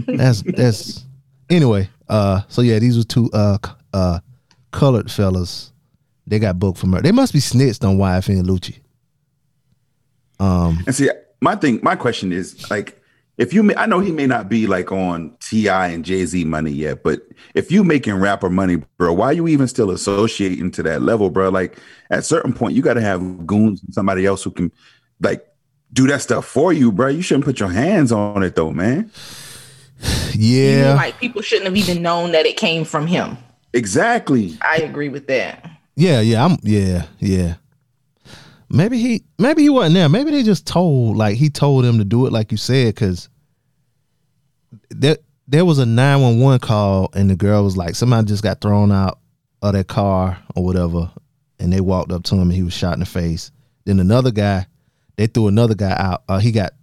That's 0.07 0.41
that's 0.43 1.03
anyway. 1.49 1.89
Uh 2.07 2.41
so 2.47 2.61
yeah, 2.61 2.79
these 2.79 2.97
were 2.97 3.03
two 3.03 3.29
uh 3.33 3.57
uh 3.93 4.19
colored 4.71 5.11
fellas. 5.11 5.73
They 6.25 6.39
got 6.39 6.57
booked 6.59 6.77
for 6.77 6.87
murder. 6.87 7.03
They 7.03 7.11
must 7.11 7.33
be 7.33 7.39
snitched 7.39 7.83
on 7.83 7.97
YFN 7.97 8.45
Lucci. 10.39 10.85
And 10.85 10.95
see, 10.95 11.09
my 11.41 11.55
thing, 11.55 11.79
my 11.83 11.95
question 11.95 12.31
is 12.31 12.69
like, 12.69 12.95
if 13.37 13.53
you, 13.53 13.63
may, 13.63 13.73
I 13.75 13.85
know 13.85 13.99
he 14.01 14.11
may 14.11 14.27
not 14.27 14.49
be 14.49 14.67
like 14.67 14.91
on 14.91 15.33
T.I. 15.39 15.87
and 15.87 16.03
Jay 16.03 16.25
Z 16.25 16.43
money 16.43 16.71
yet, 16.71 17.03
but 17.03 17.21
if 17.55 17.71
you 17.71 17.85
making 17.85 18.15
rapper 18.15 18.49
money, 18.49 18.83
bro, 18.97 19.13
why 19.13 19.31
you 19.31 19.47
even 19.47 19.67
still 19.69 19.91
associating 19.91 20.71
to 20.71 20.83
that 20.83 21.01
level, 21.01 21.29
bro? 21.29 21.47
Like, 21.47 21.77
at 22.09 22.25
certain 22.25 22.51
point, 22.51 22.75
you 22.75 22.81
got 22.81 22.95
to 22.95 23.01
have 23.01 23.47
goons 23.47 23.81
and 23.81 23.93
somebody 23.93 24.25
else 24.25 24.43
who 24.43 24.51
can, 24.51 24.71
like, 25.21 25.45
do 25.93 26.05
that 26.07 26.21
stuff 26.21 26.45
for 26.45 26.73
you, 26.73 26.91
bro. 26.91 27.07
You 27.07 27.21
shouldn't 27.21 27.45
put 27.45 27.61
your 27.61 27.69
hands 27.69 28.11
on 28.11 28.43
it, 28.43 28.55
though, 28.55 28.71
man. 28.71 29.09
You 30.33 30.39
mean, 30.39 30.79
Yeah. 30.79 30.93
like 30.95 31.17
people 31.19 31.41
shouldn't 31.41 31.65
have 31.67 31.77
even 31.77 32.01
known 32.01 32.33
that 32.33 32.45
it 32.45 32.57
came 32.57 32.83
from 32.83 33.07
him. 33.07 33.37
Exactly. 33.73 34.57
I 34.61 34.77
agree 34.77 35.09
with 35.09 35.27
that. 35.27 35.65
Yeah, 35.95 36.19
yeah, 36.21 36.43
I'm 36.45 36.57
yeah, 36.63 37.05
yeah. 37.19 37.55
Maybe 38.69 38.99
he 38.99 39.23
maybe 39.37 39.63
he 39.63 39.69
wasn't 39.69 39.95
there. 39.95 40.09
Maybe 40.09 40.31
they 40.31 40.43
just 40.43 40.67
told 40.67 41.17
like 41.17 41.37
he 41.37 41.49
told 41.49 41.85
him 41.85 41.97
to 41.97 42.05
do 42.05 42.27
it 42.27 42.33
like 42.33 42.51
you 42.51 42.57
said 42.57 42.95
cuz 42.95 43.29
there 44.89 45.17
there 45.47 45.65
was 45.65 45.79
a 45.79 45.85
911 45.85 46.59
call 46.59 47.09
and 47.13 47.29
the 47.29 47.35
girl 47.35 47.63
was 47.63 47.75
like 47.75 47.95
somebody 47.95 48.27
just 48.27 48.43
got 48.43 48.61
thrown 48.61 48.91
out 48.91 49.19
of 49.63 49.73
their 49.73 49.83
car 49.83 50.37
or 50.55 50.63
whatever 50.63 51.11
and 51.59 51.73
they 51.73 51.81
walked 51.81 52.11
up 52.11 52.23
to 52.23 52.35
him 52.35 52.43
and 52.43 52.53
he 52.53 52.63
was 52.63 52.73
shot 52.73 52.93
in 52.93 52.99
the 52.99 53.05
face. 53.05 53.51
Then 53.85 53.99
another 53.99 54.31
guy 54.31 54.67
they 55.17 55.27
threw 55.27 55.47
another 55.47 55.75
guy 55.75 55.91
out. 55.97 56.23
Uh, 56.29 56.39
he 56.39 56.51
got 56.51 56.73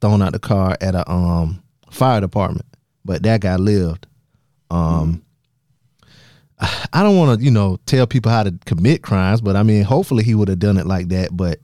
thrown 0.00 0.22
out 0.22 0.32
the 0.32 0.38
car 0.38 0.76
at 0.80 0.94
a 0.94 1.10
um 1.10 1.62
fire 1.90 2.20
department, 2.20 2.66
but 3.04 3.22
that 3.22 3.40
guy 3.40 3.56
lived. 3.56 4.06
Um 4.70 5.22
I 6.60 7.02
don't 7.02 7.16
want 7.18 7.38
to, 7.38 7.44
you 7.44 7.50
know, 7.50 7.78
tell 7.86 8.06
people 8.06 8.32
how 8.32 8.42
to 8.42 8.54
commit 8.64 9.02
crimes, 9.02 9.40
but 9.40 9.56
I 9.56 9.62
mean, 9.62 9.82
hopefully 9.84 10.24
he 10.24 10.34
would 10.34 10.48
have 10.48 10.58
done 10.58 10.78
it 10.78 10.86
like 10.86 11.08
that. 11.08 11.36
But 11.36 11.60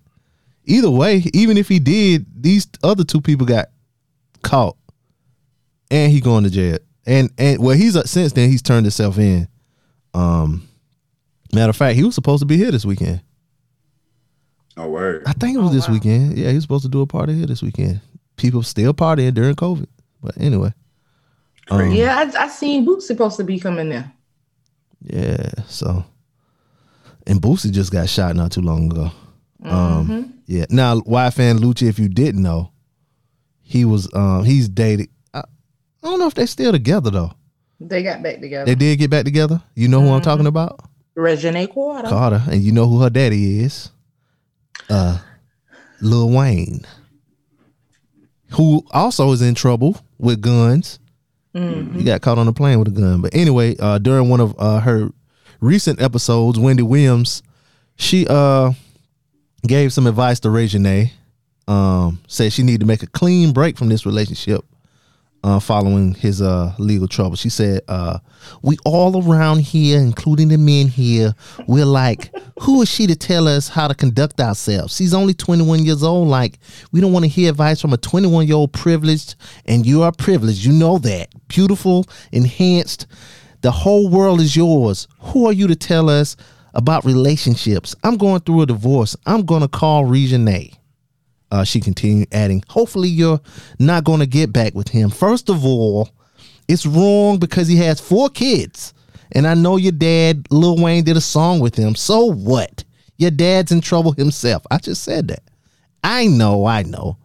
either 0.67 0.91
way, 0.91 1.25
even 1.33 1.57
if 1.57 1.69
he 1.69 1.79
did, 1.79 2.27
these 2.43 2.67
other 2.83 3.05
two 3.05 3.21
people 3.21 3.47
got 3.47 3.69
caught, 4.43 4.77
and 5.91 6.13
he 6.13 6.21
going 6.21 6.45
to 6.45 6.51
jail. 6.51 6.79
And 7.07 7.31
and 7.39 7.59
well, 7.63 7.77
he's 7.77 7.97
uh, 7.97 8.05
since 8.05 8.33
then 8.33 8.51
he's 8.51 8.63
turned 8.63 8.85
himself 8.85 9.19
in. 9.19 9.49
Um, 10.15 10.69
matter 11.55 11.71
of 11.71 11.77
fact, 11.77 11.97
he 11.97 12.05
was 12.05 12.15
supposed 12.15 12.41
to 12.43 12.47
be 12.47 12.57
here 12.57 12.71
this 12.71 12.85
weekend. 12.85 13.23
Oh 14.77 14.89
word. 14.89 15.23
I 15.27 15.33
think 15.33 15.57
it 15.57 15.61
was 15.61 15.71
Oh, 15.71 15.75
this 15.75 15.89
wow. 15.89 15.95
weekend. 15.95 16.39
Yeah, 16.39 16.51
he's 16.51 16.63
supposed 16.63 16.85
to 16.85 16.91
do 16.91 17.01
a 17.01 17.07
party 17.07 17.35
here 17.35 17.47
this 17.47 17.63
weekend. 17.63 18.01
People 18.37 18.63
still 18.63 18.95
partying 18.95 19.35
during 19.35 19.55
COVID. 19.55 19.87
But 20.23 20.37
anyway. 20.39 20.73
Um, 21.71 21.91
Yeah, 21.93 22.19
I, 22.37 22.45
I 22.45 22.49
seen 22.49 22.85
Boots 22.85 23.07
supposed 23.07 23.37
to 23.39 23.45
be 23.45 23.59
coming 23.59 23.89
there. 23.89 24.11
Yeah, 25.05 25.51
so 25.67 26.05
and 27.27 27.41
Boosie 27.41 27.73
just 27.73 27.93
got 27.93 28.09
shot 28.09 28.37
not 28.37 28.53
too 28.53 28.61
long 28.61 28.91
ago. 28.91 29.11
Um 29.65 30.43
yeah. 30.47 30.67
Now 30.71 31.01
YFN 31.01 31.59
Lucci, 31.59 31.89
if 31.89 31.99
you 31.99 32.09
didn't 32.09 32.43
know, 32.43 32.73
he 33.61 33.85
was 33.85 34.13
um 34.15 34.45
he's 34.45 34.69
dated 34.69 35.09
I, 35.35 35.41
I 35.41 35.45
don't 36.03 36.19
know 36.19 36.27
if 36.27 36.35
they're 36.35 36.47
still 36.47 36.73
together 36.73 37.11
though. 37.11 37.33
They 37.81 38.03
got 38.03 38.23
back 38.23 38.41
together. 38.41 38.65
They 38.65 38.75
did 38.75 38.99
get 38.99 39.11
back 39.11 39.25
together. 39.25 39.63
You 39.75 39.89
know 39.89 40.01
who 40.01 40.11
I'm 40.11 40.23
talking 40.23 40.47
about? 40.47 40.81
Regine 41.15 41.67
Quarter. 41.67 42.09
Carter. 42.09 42.43
And 42.51 42.63
you 42.63 42.73
know 42.73 42.87
who 42.87 43.01
her 43.03 43.11
daddy 43.11 43.61
is? 43.61 43.91
Uh 44.89 45.19
Lil 46.01 46.31
Wayne. 46.31 46.85
Who 48.53 48.85
also 48.91 49.33
is 49.33 49.43
in 49.43 49.55
trouble 49.55 49.99
with 50.19 50.41
guns. 50.41 50.99
He 51.55 52.05
got 52.05 52.23
caught 52.23 52.39
on 52.39 52.49
a 52.49 52.53
plane 52.53 52.79
with 52.79 52.89
a 52.89 52.93
gun. 52.93 53.21
But 53.21 53.35
anyway, 53.35 53.77
uh, 53.79 53.99
during 53.99 54.29
one 54.29 54.41
of 54.41 54.55
uh, 54.59 54.81
her 54.81 55.11
recent 55.61 56.01
episodes, 56.01 56.59
Wendy 56.59 56.83
Williams, 56.83 57.43
she 57.97 58.27
uh, 58.29 58.73
gave 59.67 59.93
some 59.93 60.07
advice 60.07 60.41
to 60.41 60.51
Regine. 60.51 61.11
Um, 61.69 62.21
said 62.27 62.53
she 62.53 62.63
needed 62.65 62.81
to 62.81 62.87
make 62.87 63.03
a 63.03 63.07
clean 63.07 63.53
break 63.53 63.79
from 63.79 63.89
this 63.89 64.05
relationship 64.05 64.65
uh, 65.45 65.59
following 65.59 66.15
his 66.15 66.41
uh, 66.41 66.73
legal 66.79 67.09
trouble. 67.09 67.37
She 67.37 67.49
said, 67.49 67.83
uh, 67.89 68.19
"We 68.63 68.77
all 68.85 69.23
around 69.23 69.61
here, 69.61 69.99
including 69.99 70.49
the 70.49 70.59
men 70.59 70.89
here, 70.89 71.35
we're 71.67 71.85
like, 71.85 72.33
who 72.61 72.83
is 72.83 72.89
she 72.89 73.07
to 73.07 73.17
tell 73.17 73.49
us 73.49 73.69
how 73.69 73.89
to 73.89 73.95
conduct 73.95 74.41
ourselves? 74.41 74.97
She's 74.97 75.15
only 75.15 75.35
21 75.35 75.85
years 75.85 76.03
old. 76.03 76.29
Like, 76.29 76.59
we 76.93 77.01
don't 77.01 77.13
want 77.13 77.25
to 77.25 77.29
hear 77.29 77.51
advice 77.51 77.81
from 77.81 77.93
a 77.93 77.97
21 77.97 78.47
year 78.47 78.57
old 78.57 78.73
privileged, 78.73 79.35
and 79.67 79.85
you 79.85 80.03
are 80.03 80.13
privileged. 80.13 80.65
You 80.65 80.73
know 80.73 80.99
that. 80.99 81.31
Beautiful, 81.49 82.07
enhanced. 82.31 83.07
The 83.63 83.73
whole 83.73 84.09
world 84.09 84.41
is 84.41 84.57
yours. 84.57 85.09
Who 85.21 85.47
are 85.47 85.53
you 85.53 85.67
to 85.69 85.77
tell 85.77 86.09
us 86.09 86.37
about 86.75 87.05
relationships? 87.05 87.95
I'm 88.03 88.17
going 88.17 88.41
through 88.41 88.63
a 88.63 88.67
divorce. 88.67 89.17
I'm 89.27 89.45
going 89.45 89.63
to 89.63 89.69
call 89.69 90.05
Regine." 90.05 90.82
Uh, 91.53 91.63
she 91.63 91.81
continued 91.81 92.27
adding, 92.33 92.65
hopefully 92.69 93.11
you're 93.11 93.41
not 93.79 94.05
going 94.05 94.21
to 94.21 94.27
get 94.27 94.55
back 94.55 94.75
with 94.75 94.89
him. 94.89 95.11
First 95.11 95.51
of 95.51 95.67
all, 95.67 96.09
it's 96.67 96.87
wrong 96.87 97.39
because 97.39 97.69
he 97.69 97.77
has 97.77 98.01
four 98.01 98.31
kids. 98.31 98.95
And 99.33 99.47
I 99.47 99.53
know 99.53 99.77
your 99.77 99.93
dad, 99.93 100.47
Lil 100.51 100.83
Wayne, 100.83 101.05
did 101.05 101.19
a 101.19 101.21
song 101.21 101.61
with 101.61 101.77
him. 101.77 101.95
So 101.95 102.25
what? 102.25 102.85
Your 103.19 103.31
dad's 103.31 103.71
in 103.71 103.83
trouble 103.83 104.13
himself. 104.13 104.67
I 104.71 104.79
just 104.79 105.05
said 105.05 105.29
that. 105.29 105.43
I 106.03 106.27
know, 106.27 106.65
I 106.65 106.85
know. 106.85 107.19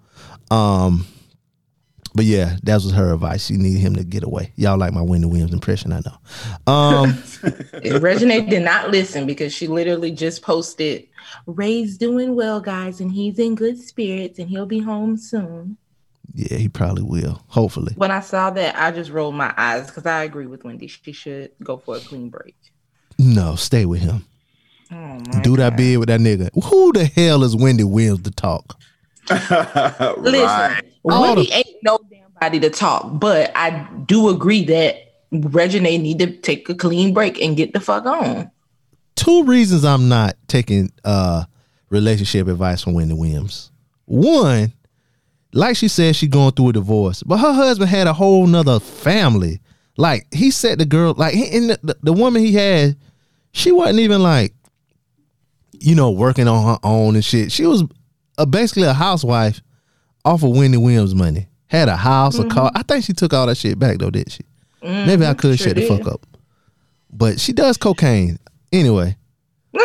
Um, 0.51 1.07
but 2.17 2.25
yeah, 2.25 2.57
that 2.63 2.73
was 2.75 2.91
her 2.91 3.13
advice. 3.13 3.45
She 3.45 3.55
needed 3.57 3.79
him 3.79 3.95
to 3.95 4.03
get 4.03 4.23
away. 4.23 4.51
Y'all 4.55 4.77
like 4.77 4.91
my 4.91 5.03
Wendy 5.03 5.27
Williams 5.27 5.53
impression, 5.53 5.93
I 5.93 6.01
know. 6.01 6.73
Um, 6.73 7.23
Regine 8.01 8.49
did 8.49 8.63
not 8.63 8.89
listen 8.89 9.27
because 9.27 9.53
she 9.53 9.67
literally 9.67 10.11
just 10.11 10.41
posted, 10.41 11.07
Ray's 11.45 11.95
doing 11.95 12.35
well, 12.35 12.59
guys, 12.59 12.99
and 12.99 13.11
he's 13.11 13.37
in 13.37 13.53
good 13.53 13.79
spirits 13.79 14.39
and 14.39 14.49
he'll 14.49 14.65
be 14.65 14.79
home 14.79 15.15
soon. 15.15 15.77
yeah, 16.33 16.57
he 16.57 16.67
probably 16.67 17.03
will. 17.03 17.43
Hopefully. 17.49 17.93
When 17.95 18.09
I 18.09 18.21
saw 18.21 18.49
that, 18.49 18.75
I 18.75 18.91
just 18.91 19.11
rolled 19.11 19.35
my 19.35 19.53
eyes 19.55 19.85
because 19.85 20.07
I 20.07 20.23
agree 20.23 20.47
with 20.47 20.63
Wendy. 20.63 20.87
She 20.87 21.11
should 21.11 21.51
go 21.63 21.77
for 21.77 21.97
a 21.97 21.99
clean 21.99 22.29
break. 22.29 22.55
No, 23.19 23.55
stay 23.55 23.85
with 23.85 24.01
him. 24.01 24.25
Oh 24.91 24.95
my 24.95 25.41
Do 25.43 25.55
that 25.57 25.77
bid 25.77 25.99
with 25.99 26.07
that 26.07 26.19
nigga. 26.19 26.49
Who 26.65 26.93
the 26.93 27.05
hell 27.05 27.43
is 27.43 27.55
Wendy 27.55 27.83
Williams 27.83 28.23
to 28.23 28.31
talk? 28.31 28.79
Listen, 29.29 29.51
right. 29.59 30.81
All 30.81 30.96
Wendy 31.07 31.45
the- 31.45 31.53
ain't 31.53 31.77
no 31.83 31.99
damn 32.09 32.31
body 32.39 32.59
to 32.59 32.69
talk, 32.69 33.19
but 33.19 33.51
I 33.55 33.87
do 34.05 34.29
agree 34.29 34.65
that 34.65 35.13
Regine 35.31 35.83
need 35.83 36.19
to 36.19 36.31
take 36.31 36.69
a 36.69 36.75
clean 36.75 37.13
break 37.13 37.41
and 37.41 37.57
get 37.57 37.73
the 37.73 37.79
fuck 37.79 38.05
on. 38.05 38.49
two 39.15 39.43
reasons 39.43 39.83
I'm 39.83 40.07
not 40.09 40.35
taking 40.47 40.91
uh 41.03 41.45
relationship 41.89 42.47
advice 42.47 42.83
from 42.83 42.93
Wendy 42.93 43.13
Williams. 43.13 43.71
One, 44.05 44.73
like 45.53 45.75
she 45.75 45.87
said, 45.87 46.15
she 46.15 46.27
going 46.27 46.51
through 46.51 46.69
a 46.69 46.73
divorce, 46.73 47.23
but 47.23 47.37
her 47.37 47.53
husband 47.53 47.89
had 47.89 48.07
a 48.07 48.13
whole 48.13 48.45
nother 48.47 48.79
family. 48.79 49.59
Like 49.97 50.27
he 50.33 50.51
said, 50.51 50.77
the 50.79 50.85
girl, 50.85 51.13
like 51.17 51.33
and 51.35 51.71
the, 51.71 51.97
the 52.03 52.13
woman 52.13 52.41
he 52.43 52.53
had, 52.53 52.95
she 53.51 53.71
wasn't 53.71 53.99
even 53.99 54.21
like, 54.21 54.53
you 55.73 55.95
know, 55.95 56.11
working 56.11 56.47
on 56.47 56.65
her 56.65 56.79
own 56.83 57.15
and 57.15 57.25
shit. 57.25 57.51
She 57.51 57.65
was 57.65 57.83
uh, 58.37 58.45
basically 58.45 58.83
a 58.83 58.93
housewife 58.93 59.61
off 60.27 60.43
of 60.43 60.51
Wendy 60.51 60.77
Williams' 60.77 61.15
money. 61.15 61.47
Had 61.67 61.89
a 61.89 61.95
house, 61.97 62.37
a 62.39 62.45
car. 62.47 62.71
I 62.75 62.83
think 62.83 63.03
she 63.03 63.13
took 63.13 63.33
all 63.33 63.45
that 63.47 63.57
shit 63.57 63.77
back 63.79 63.97
though, 63.97 64.09
didn't 64.09 64.31
she? 64.31 64.41
Maybe 64.81 65.25
I 65.25 65.33
could 65.33 65.57
sure 65.57 65.67
shut 65.69 65.75
the 65.75 65.85
fuck 65.87 66.07
up. 66.07 66.25
But 67.11 67.39
she 67.39 67.51
does 67.53 67.77
cocaine. 67.77 68.37
Anyway. 68.71 69.17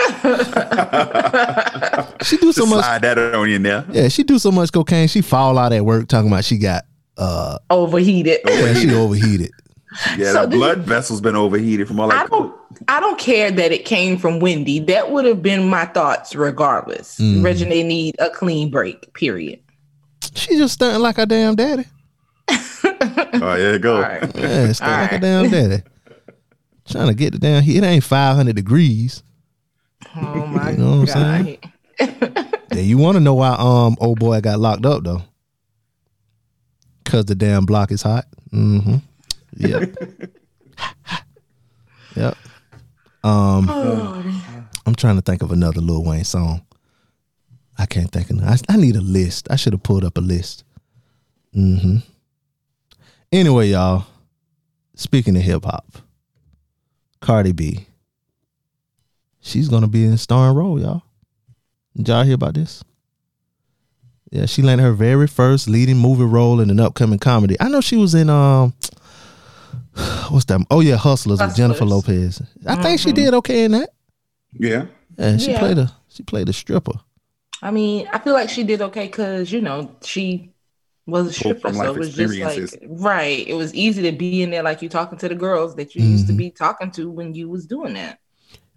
she 2.23 2.37
do 2.37 2.53
so 2.53 2.63
Just 2.63 2.71
much 2.71 2.85
slide 2.85 3.03
that 3.03 3.19
on 3.35 3.49
you 3.51 3.59
now. 3.59 3.85
yeah, 3.91 4.09
she 4.09 4.23
do 4.23 4.39
so 4.39 4.51
much 4.53 4.73
cocaine, 4.73 5.09
she 5.09 5.21
fall 5.21 5.59
out 5.59 5.73
at 5.73 5.85
work 5.85 6.09
talking 6.09 6.29
about 6.29 6.45
she 6.45 6.57
got 6.59 6.85
uh 7.19 7.59
Overheated. 7.71 8.41
yeah, 8.47 8.75
she 8.75 8.95
overheated. 8.95 9.51
Yeah, 10.17 10.33
So 10.33 10.43
the 10.43 10.47
this- 10.49 10.57
blood 10.59 10.79
vessel's 10.81 11.21
been 11.21 11.37
overheated 11.37 11.87
from 11.89 12.01
all 12.01 12.11
I 12.13 12.17
that. 12.23 12.31
don't 12.31 12.55
I 12.89 13.01
don't 13.01 13.19
care 13.19 13.51
that 13.51 13.71
it 13.73 13.85
came 13.85 14.17
from 14.19 14.41
Wendy. 14.41 14.79
That 14.81 15.11
would 15.11 15.25
have 15.27 15.43
been 15.43 15.69
my 15.69 15.85
thoughts 15.87 16.35
regardless. 16.35 17.19
Mm. 17.19 17.45
Regine 17.45 17.87
need 17.87 18.17
a 18.19 18.31
clean 18.31 18.71
break, 18.71 19.13
period. 19.15 19.61
She 20.35 20.57
just 20.57 20.75
stunting 20.75 21.03
like 21.03 21.17
her 21.17 21.27
damn 21.27 21.55
daddy. 21.55 21.85
Oh, 22.49 23.55
yeah, 23.57 23.79
go. 23.79 23.97
All 23.97 24.03
right. 24.03 24.23
Yeah, 24.37 24.73
stunting 24.73 25.01
like 25.01 25.11
her 25.11 25.17
Alright. 25.17 25.21
damn 25.21 25.51
daddy. 25.51 25.83
Trying 26.89 27.09
to 27.09 27.15
get 27.15 27.33
the 27.33 27.39
damn 27.39 27.63
heat. 27.63 27.79
It 27.79 27.85
ain't 27.85 28.05
500 28.05 28.57
degrees. 28.57 29.23
Oh 30.17 30.47
my 30.47 30.71
You 30.73 30.77
know 30.79 31.01
what 31.01 31.17
I'm 31.17 31.45
god. 31.45 31.59
Yeah, 32.73 32.81
you 32.81 32.99
want 32.99 33.17
to 33.17 33.21
know 33.21 33.35
why 33.35 33.55
um 33.59 33.97
old 34.01 34.19
boy 34.19 34.41
got 34.41 34.59
locked 34.59 34.85
up 34.87 35.05
though? 35.05 35.23
Cause 37.05 37.27
the 37.27 37.35
damn 37.35 37.67
block 37.67 37.93
is 37.93 38.03
hot. 38.03 38.27
Mm-hmm. 38.53 38.97
Yep. 39.57 39.97
yep. 42.17 42.37
Um, 43.23 43.69
I'm 44.87 44.95
trying 44.95 45.17
to 45.17 45.23
think 45.23 45.43
of 45.43 45.53
another 45.53 45.81
Lil 45.81 46.05
Wayne 46.05 46.25
song. 46.25 46.63
I 47.79 47.87
can't 47.87 48.11
think 48.11 48.31
of. 48.31 48.43
I, 48.43 48.57
I 48.69 48.77
need 48.77 48.97
a 48.97 49.01
list. 49.01 49.49
I 49.51 49.57
should 49.57 49.73
have 49.73 49.83
pulled 49.83 50.05
up 50.05 50.19
a 50.19 50.21
list. 50.21 50.65
Mm-hmm. 51.57 51.99
Anyway, 53.33 53.69
y'all. 53.71 54.07
Speaking 54.95 55.37
of 55.37 55.43
hip 55.43 55.65
hop, 55.65 55.87
Cardi 57.21 57.53
B. 57.53 57.87
She's 59.41 59.69
gonna 59.69 59.89
be 59.89 60.05
in 60.05 60.13
a 60.13 60.19
starring 60.19 60.55
role, 60.55 60.79
y'all. 60.81 61.03
Did 61.97 62.09
y'all 62.09 62.23
hear 62.25 62.35
about 62.35 62.55
this? 62.55 62.85
Yeah, 64.31 64.47
she 64.47 64.63
landed 64.63 64.85
her 64.85 64.93
very 64.93 65.27
first 65.27 65.69
leading 65.69 65.97
movie 65.97 66.25
role 66.25 66.61
in 66.61 66.71
an 66.71 66.79
upcoming 66.79 67.19
comedy. 67.19 67.57
I 67.59 67.69
know 67.69 67.81
she 67.81 67.97
was 67.97 68.15
in 68.15 68.31
um 68.31 68.75
what's 70.31 70.45
that? 70.47 70.65
Oh 70.71 70.81
yeah, 70.81 70.97
Hustlers, 70.97 71.41
with 71.41 71.57
Jennifer 71.57 71.85
Lopez. 71.85 72.41
I 72.67 72.77
think 72.83 73.01
she 73.01 73.13
did 73.13 73.35
okay 73.35 73.65
in 73.65 73.73
that. 73.73 73.91
Yeah. 74.53 74.87
Yeah, 75.19 75.37
she 75.39 75.51
Yeah. 75.53 75.59
played 75.59 75.79
a 75.79 75.93
she 76.09 76.23
played 76.23 76.49
a 76.49 76.53
stripper. 76.53 76.93
I 77.63 77.71
mean, 77.71 78.09
I 78.13 78.19
feel 78.19 78.33
like 78.35 78.49
she 78.51 78.65
did 78.65 78.83
okay 78.83 79.07
because 79.07 79.53
you 79.53 79.61
know 79.61 79.95
she 80.03 80.51
was 81.07 81.27
a 81.29 81.33
stripper, 81.33 81.73
so 81.73 81.95
it 81.95 81.99
was 81.99 82.15
just 82.15 82.39
like 82.41 82.83
right. 82.89 83.47
It 83.47 83.55
was 83.55 83.75
easy 83.75 84.03
to 84.03 84.13
be 84.13 84.43
in 84.43 84.51
there 84.51 84.63
like 84.63 84.83
you 84.83 84.89
talking 84.89 85.19
to 85.19 85.29
the 85.29 85.35
girls 85.35 85.77
that 85.77 85.95
you 85.95 86.03
used 86.03 86.27
to 86.27 86.33
Mhm. 86.33 86.39
be 86.39 86.51
talking 86.51 86.91
to 86.93 87.11
when 87.11 87.35
you 87.35 87.49
was 87.49 87.67
doing 87.67 87.95
that. 87.95 88.19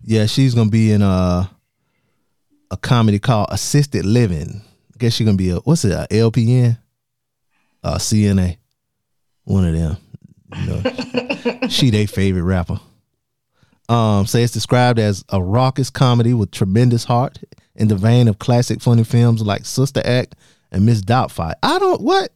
Yeah, 0.04 0.28
she's 0.28 0.54
gonna 0.54 0.70
be 0.70 0.92
in 0.92 1.02
a 1.02 1.50
a 2.72 2.78
comedy 2.78 3.20
called 3.20 3.48
Assisted 3.52 4.06
Living. 4.06 4.62
I 4.94 4.98
guess 4.98 5.14
she's 5.14 5.26
gonna 5.26 5.38
be 5.38 5.50
a 5.50 5.58
what's 5.58 5.86
it, 5.86 5.92
a 5.92 6.08
LPN? 6.12 6.78
Uh 7.84 7.98
CNA. 7.98 8.58
One 9.46 9.66
of 9.66 9.74
them. 9.74 9.98
You 10.56 10.68
know, 10.70 11.68
she 11.70 11.90
they 11.90 12.06
favorite 12.06 12.44
rapper. 12.44 12.80
Um, 13.88 14.26
say 14.26 14.42
it's 14.44 14.54
described 14.54 14.98
as 14.98 15.24
a 15.30 15.42
raucous 15.42 15.90
comedy 15.92 16.34
with 16.34 16.50
tremendous 16.52 17.04
heart 17.04 17.40
in 17.76 17.88
the 17.88 17.96
vein 17.96 18.28
of 18.28 18.40
classic 18.40 18.82
funny 18.82 19.04
films 19.04 19.42
like 19.42 19.66
Sister 19.66 20.02
Act 20.06 20.36
and 20.72 20.86
Miss 20.86 21.02
Doubtfire. 21.02 21.54
I 21.64 21.80
don't 21.80 22.02
what 22.02 22.32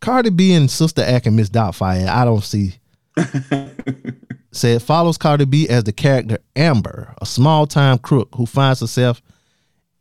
Cardi 0.00 0.30
B 0.30 0.52
and 0.54 0.70
Sister 0.70 1.02
Act 1.02 1.26
and 1.26 1.36
Miss 1.36 1.50
Doubtfire. 1.50 2.08
I 2.08 2.24
don't 2.24 2.42
see. 2.44 2.74
said 4.52 4.82
follows 4.82 5.18
Cardi 5.18 5.44
B 5.44 5.68
as 5.68 5.84
the 5.84 5.92
character 5.92 6.38
Amber, 6.56 7.14
a 7.20 7.26
small 7.26 7.66
time 7.66 7.98
crook 7.98 8.28
who 8.36 8.46
finds 8.46 8.80
herself 8.80 9.22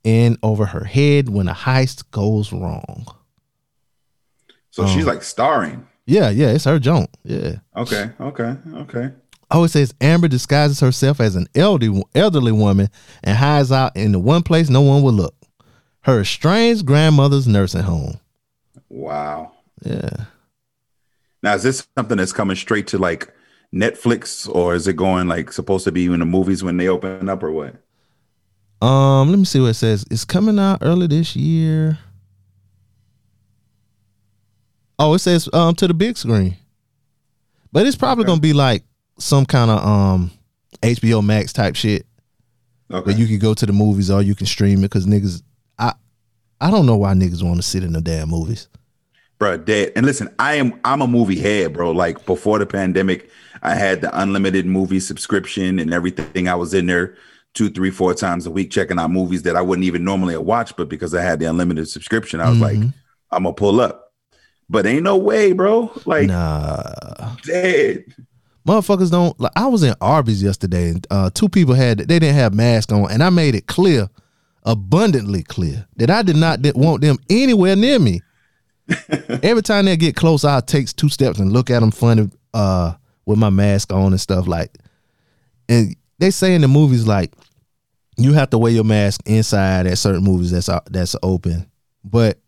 in 0.04 0.38
over 0.44 0.66
her 0.66 0.84
head 0.84 1.30
when 1.30 1.48
a 1.48 1.54
heist 1.54 2.10
goes 2.12 2.52
wrong. 2.52 3.06
So 4.72 4.84
Oh. 4.84 4.88
she's 4.88 5.04
um, 5.04 5.14
like 5.14 5.24
starring. 5.24 5.88
Yeah, 6.06 6.30
yeah, 6.30 6.48
it's 6.52 6.66
her 6.66 6.80
joint. 6.80 7.10
Yeah. 7.24 7.58
Okay. 7.76 8.10
Okay. 8.20 8.56
Okay. 8.74 9.12
Oh, 9.52 9.66
it 9.66 9.70
says 9.70 9.94
Amber 10.00 10.30
disguises 10.30 10.80
herself 10.80 11.20
as 11.20 11.36
an 11.36 11.48
elderly 11.56 12.04
elderly 12.16 12.54
woman 12.54 12.90
and 13.24 13.38
hides 13.38 13.72
out 13.72 13.96
in 13.98 14.14
the 14.14 14.20
one 14.20 14.44
place 14.44 14.70
no 14.70 14.82
one 14.82 15.04
will 15.04 15.14
look. 15.14 15.36
Her 16.02 16.22
estranged 16.22 16.86
grandmother's 16.86 17.48
nursing 17.48 17.82
home. 17.82 18.20
Wow. 18.90 19.52
Yeah. 19.84 20.26
Now, 21.44 21.56
is 21.56 21.64
this 21.64 21.88
something 21.98 22.18
that's 22.18 22.34
coming 22.34 22.56
straight 22.56 22.88
to 22.88 22.98
like 22.98 23.34
Netflix, 23.74 24.50
or 24.54 24.74
is 24.74 24.88
it 24.88 24.96
going 24.96 25.28
like 25.28 25.52
supposed 25.52 25.84
to 25.86 25.92
be 25.92 26.06
in 26.06 26.20
the 26.20 26.26
movies 26.26 26.64
when 26.64 26.78
they 26.78 26.88
open 26.88 27.30
up, 27.30 27.44
or 27.44 27.52
what? 27.52 27.76
Um, 28.82 29.30
let 29.30 29.38
me 29.38 29.46
see 29.46 29.60
what 29.60 29.68
it 29.68 29.74
says. 29.76 30.06
It's 30.10 30.26
coming 30.26 30.60
out 30.60 30.80
early 30.82 31.08
this 31.08 31.36
year. 31.36 32.00
Oh, 34.98 35.14
it 35.14 35.20
says 35.20 35.50
um 35.52 35.76
to 35.76 35.88
the 35.88 35.94
big 35.94 36.18
screen. 36.18 36.58
But 37.72 37.88
it's 37.88 37.96
probably 37.96 38.26
gonna 38.26 38.42
be 38.42 38.54
like 38.54 38.84
some 39.22 39.46
kind 39.46 39.72
of 39.72 39.86
um 39.86 40.32
HBO 40.82 41.24
Max 41.24 41.54
type 41.54 41.76
shit. 41.76 42.06
Okay. 42.92 43.06
Where 43.12 43.18
you 43.18 43.28
can 43.28 43.40
go 43.40 43.54
to 43.54 43.66
the 43.66 43.72
movies 43.74 44.10
or 44.12 44.22
you 44.22 44.36
can 44.36 44.48
stream 44.48 44.80
it 44.80 44.84
because 44.84 45.06
niggas 45.06 45.42
I 45.80 45.94
I 46.60 46.70
don't 46.72 46.86
know 46.86 46.98
why 46.98 47.14
niggas 47.14 47.42
want 47.44 47.58
to 47.58 47.62
sit 47.64 47.84
in 47.84 47.94
the 47.94 48.02
damn 48.02 48.30
movies. 48.30 48.68
bro 49.40 49.58
dead 49.58 49.92
and 49.96 50.06
listen 50.06 50.30
i 50.38 50.54
am 50.56 50.80
i'm 50.86 51.02
a 51.02 51.08
movie 51.08 51.40
head 51.40 51.74
bro 51.74 51.90
like 51.92 52.24
before 52.28 52.60
the 52.60 52.66
pandemic 52.66 53.28
i 53.64 53.74
had 53.74 54.00
the 54.02 54.22
unlimited 54.22 54.66
movie 54.68 55.00
subscription 55.00 55.80
and 55.80 55.92
everything 55.94 56.48
i 56.48 56.54
was 56.54 56.74
in 56.76 56.86
there 56.86 57.16
two 57.56 57.68
three 57.70 57.90
four 57.90 58.14
times 58.14 58.46
a 58.46 58.52
week 58.52 58.70
checking 58.70 59.00
out 59.00 59.10
movies 59.10 59.42
that 59.42 59.56
i 59.56 59.62
wouldn't 59.62 59.86
even 59.86 60.04
normally 60.04 60.38
watch 60.38 60.76
but 60.78 60.88
because 60.90 61.16
i 61.16 61.22
had 61.24 61.40
the 61.40 61.46
unlimited 61.46 61.90
subscription 61.90 62.40
i 62.40 62.48
was 62.50 62.60
like 62.60 62.78
i'm 63.32 63.44
gonna 63.44 63.54
pull 63.54 63.82
up 63.82 64.14
but 64.70 64.86
ain't 64.86 65.02
no 65.04 65.18
way 65.18 65.54
bro 65.54 65.92
like 66.06 66.28
Nah. 66.28 67.36
dead 67.44 68.04
Motherfuckers 68.66 69.12
don't 69.12 69.40
like 69.40 69.52
I 69.56 69.68
was 69.68 69.84
in 69.84 69.96
Arby's 70.02 70.44
yesterday 70.44 70.90
and 70.90 71.08
uh 71.10 71.30
two 71.32 71.50
people 71.50 71.74
had 71.74 72.00
they 72.00 72.20
didn't 72.20 72.36
have 72.36 72.54
masks 72.54 72.92
on 72.92 73.12
and 73.12 73.24
I 73.24 73.30
made 73.30 73.56
it 73.56 73.68
clear, 73.68 74.10
abundantly 74.64 75.44
clear, 75.44 75.88
that 75.98 76.10
I 76.10 76.22
did 76.22 76.36
not 76.36 76.60
want 76.76 77.02
them 77.02 77.18
anywhere 77.30 77.76
near 77.76 78.00
me. 78.00 78.22
Every 79.44 79.64
time 79.64 79.86
they 79.86 79.98
get 79.98 80.16
close, 80.16 80.46
I'll 80.46 80.62
take 80.62 80.88
two 80.96 81.10
steps 81.10 81.40
and 81.40 81.52
look 81.52 81.70
at 81.70 81.80
them 81.80 81.92
funny 81.92 82.30
uh 82.54 82.94
with 83.26 83.40
my 83.40 83.50
mask 83.50 83.94
on 83.94 84.12
and 84.12 84.22
stuff 84.22 84.48
like 84.48 84.78
and 85.70 85.96
they 86.20 86.32
say 86.32 86.54
in 86.54 86.62
the 86.62 86.68
movies 86.68 87.08
like 87.08 87.34
you 88.18 88.34
have 88.34 88.50
to 88.52 88.58
wear 88.58 88.72
your 88.72 88.84
mask 88.84 89.22
inside 89.26 89.88
at 89.88 89.98
certain 89.98 90.24
movies 90.24 90.52
that's 90.52 90.70
uh, 90.70 90.80
that's 90.90 91.16
open, 91.24 91.70
but 92.04 92.40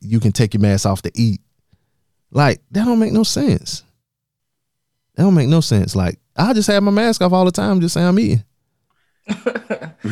you 0.00 0.20
can 0.20 0.32
take 0.32 0.54
your 0.54 0.60
mask 0.60 0.86
off 0.86 1.02
to 1.02 1.10
eat. 1.14 1.40
Like 2.30 2.62
that 2.70 2.84
don't 2.84 2.98
make 2.98 3.12
no 3.12 3.22
sense. 3.22 3.84
That 5.20 5.26
don't 5.26 5.34
make 5.34 5.48
no 5.48 5.60
sense. 5.60 5.94
Like 5.94 6.18
I 6.34 6.54
just 6.54 6.66
have 6.68 6.82
my 6.82 6.90
mask 6.90 7.20
off 7.20 7.34
all 7.34 7.44
the 7.44 7.50
time, 7.50 7.82
just 7.82 7.92
say 7.92 8.02
I'm 8.02 8.18
eating. 8.18 8.42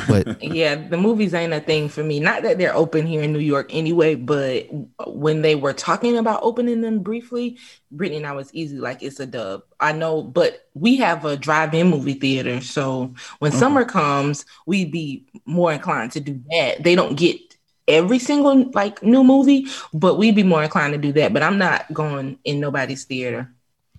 but 0.07 0.44
Yeah, 0.44 0.75
the 0.75 0.99
movies 0.99 1.33
ain't 1.33 1.55
a 1.55 1.61
thing 1.61 1.88
for 1.88 2.05
me. 2.05 2.21
Not 2.21 2.42
that 2.42 2.59
they're 2.59 2.77
open 2.77 3.07
here 3.07 3.23
in 3.23 3.33
New 3.33 3.38
York 3.38 3.71
anyway, 3.75 4.16
but 4.16 4.66
when 5.07 5.40
they 5.40 5.55
were 5.55 5.73
talking 5.73 6.18
about 6.18 6.40
opening 6.42 6.83
them 6.83 6.99
briefly, 6.99 7.57
Brittany 7.90 8.18
and 8.18 8.27
I 8.27 8.33
was 8.33 8.53
easy 8.53 8.77
like 8.77 9.03
it's 9.03 9.18
a 9.18 9.25
dub. 9.25 9.62
I 9.81 9.92
know, 9.92 10.23
but 10.23 10.68
we 10.75 10.97
have 10.97 11.25
a 11.25 11.38
drive-in 11.38 11.88
movie 11.88 12.12
theater, 12.12 12.61
so 12.61 13.14
when 13.38 13.51
summer 13.51 13.87
comes, 13.87 14.44
we'd 14.66 14.92
be 14.92 15.25
more 15.47 15.73
inclined 15.73 16.12
to 16.12 16.21
do 16.21 16.38
that. 16.51 16.83
They 16.83 16.94
don't 16.94 17.16
get 17.16 17.40
every 17.88 18.18
single 18.18 18.71
like 18.73 19.03
new 19.03 19.25
movie, 19.25 19.68
but 19.94 20.16
we'd 20.16 20.37
be 20.37 20.42
more 20.42 20.62
inclined 20.62 20.92
to 20.92 20.99
do 20.99 21.12
that. 21.12 21.33
But 21.33 21.42
I'm 21.42 21.57
not 21.57 21.90
going 21.94 22.38
in 22.44 22.61
nobody's 22.61 23.07
theater. 23.07 23.51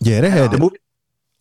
yeah, 0.02 0.22
they 0.22 0.30
had 0.30 0.52
the 0.52 0.58
the, 0.58 0.60
movie 0.60 0.78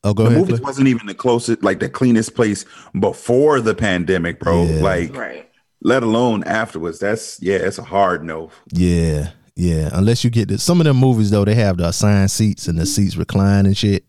oh 0.05 0.15
go 0.15 0.25
the 0.25 0.29
ahead. 0.31 0.39
movies 0.41 0.53
Cliff. 0.57 0.63
wasn't 0.65 0.89
even 0.89 1.07
the 1.07 1.15
closest 1.15 1.63
like 1.63 1.81
the 1.81 1.89
cleanest 1.89 2.35
place 2.35 2.65
before 3.01 3.61
the 3.61 3.75
pandemic 3.75 4.39
bro 4.41 4.65
Yeah. 4.65 4.83
like 4.83 5.15
Right. 5.17 5.49
let 5.83 6.03
alone 6.03 6.45
afterwards 6.45 6.99
that's 6.99 7.41
yeah 7.43 7.57
it's 7.57 7.79
a 7.79 7.83
hard 7.85 8.25
no 8.25 8.51
Yeah, 8.73 9.31
yeah. 9.57 9.91
Unless 9.93 10.23
you 10.25 10.31
get 10.31 10.49
the, 10.49 10.59
some 10.59 10.81
of 10.81 10.85
them 10.85 10.97
movies 10.99 11.31
though, 11.31 11.45
they 11.45 11.55
have 11.57 11.77
the 11.79 11.89
assigned 11.89 12.31
seats 12.31 12.69
and 12.69 12.79
the 12.79 12.87
seats 12.87 13.17
recline 13.17 13.67
and 13.67 13.77
shit. 13.77 14.05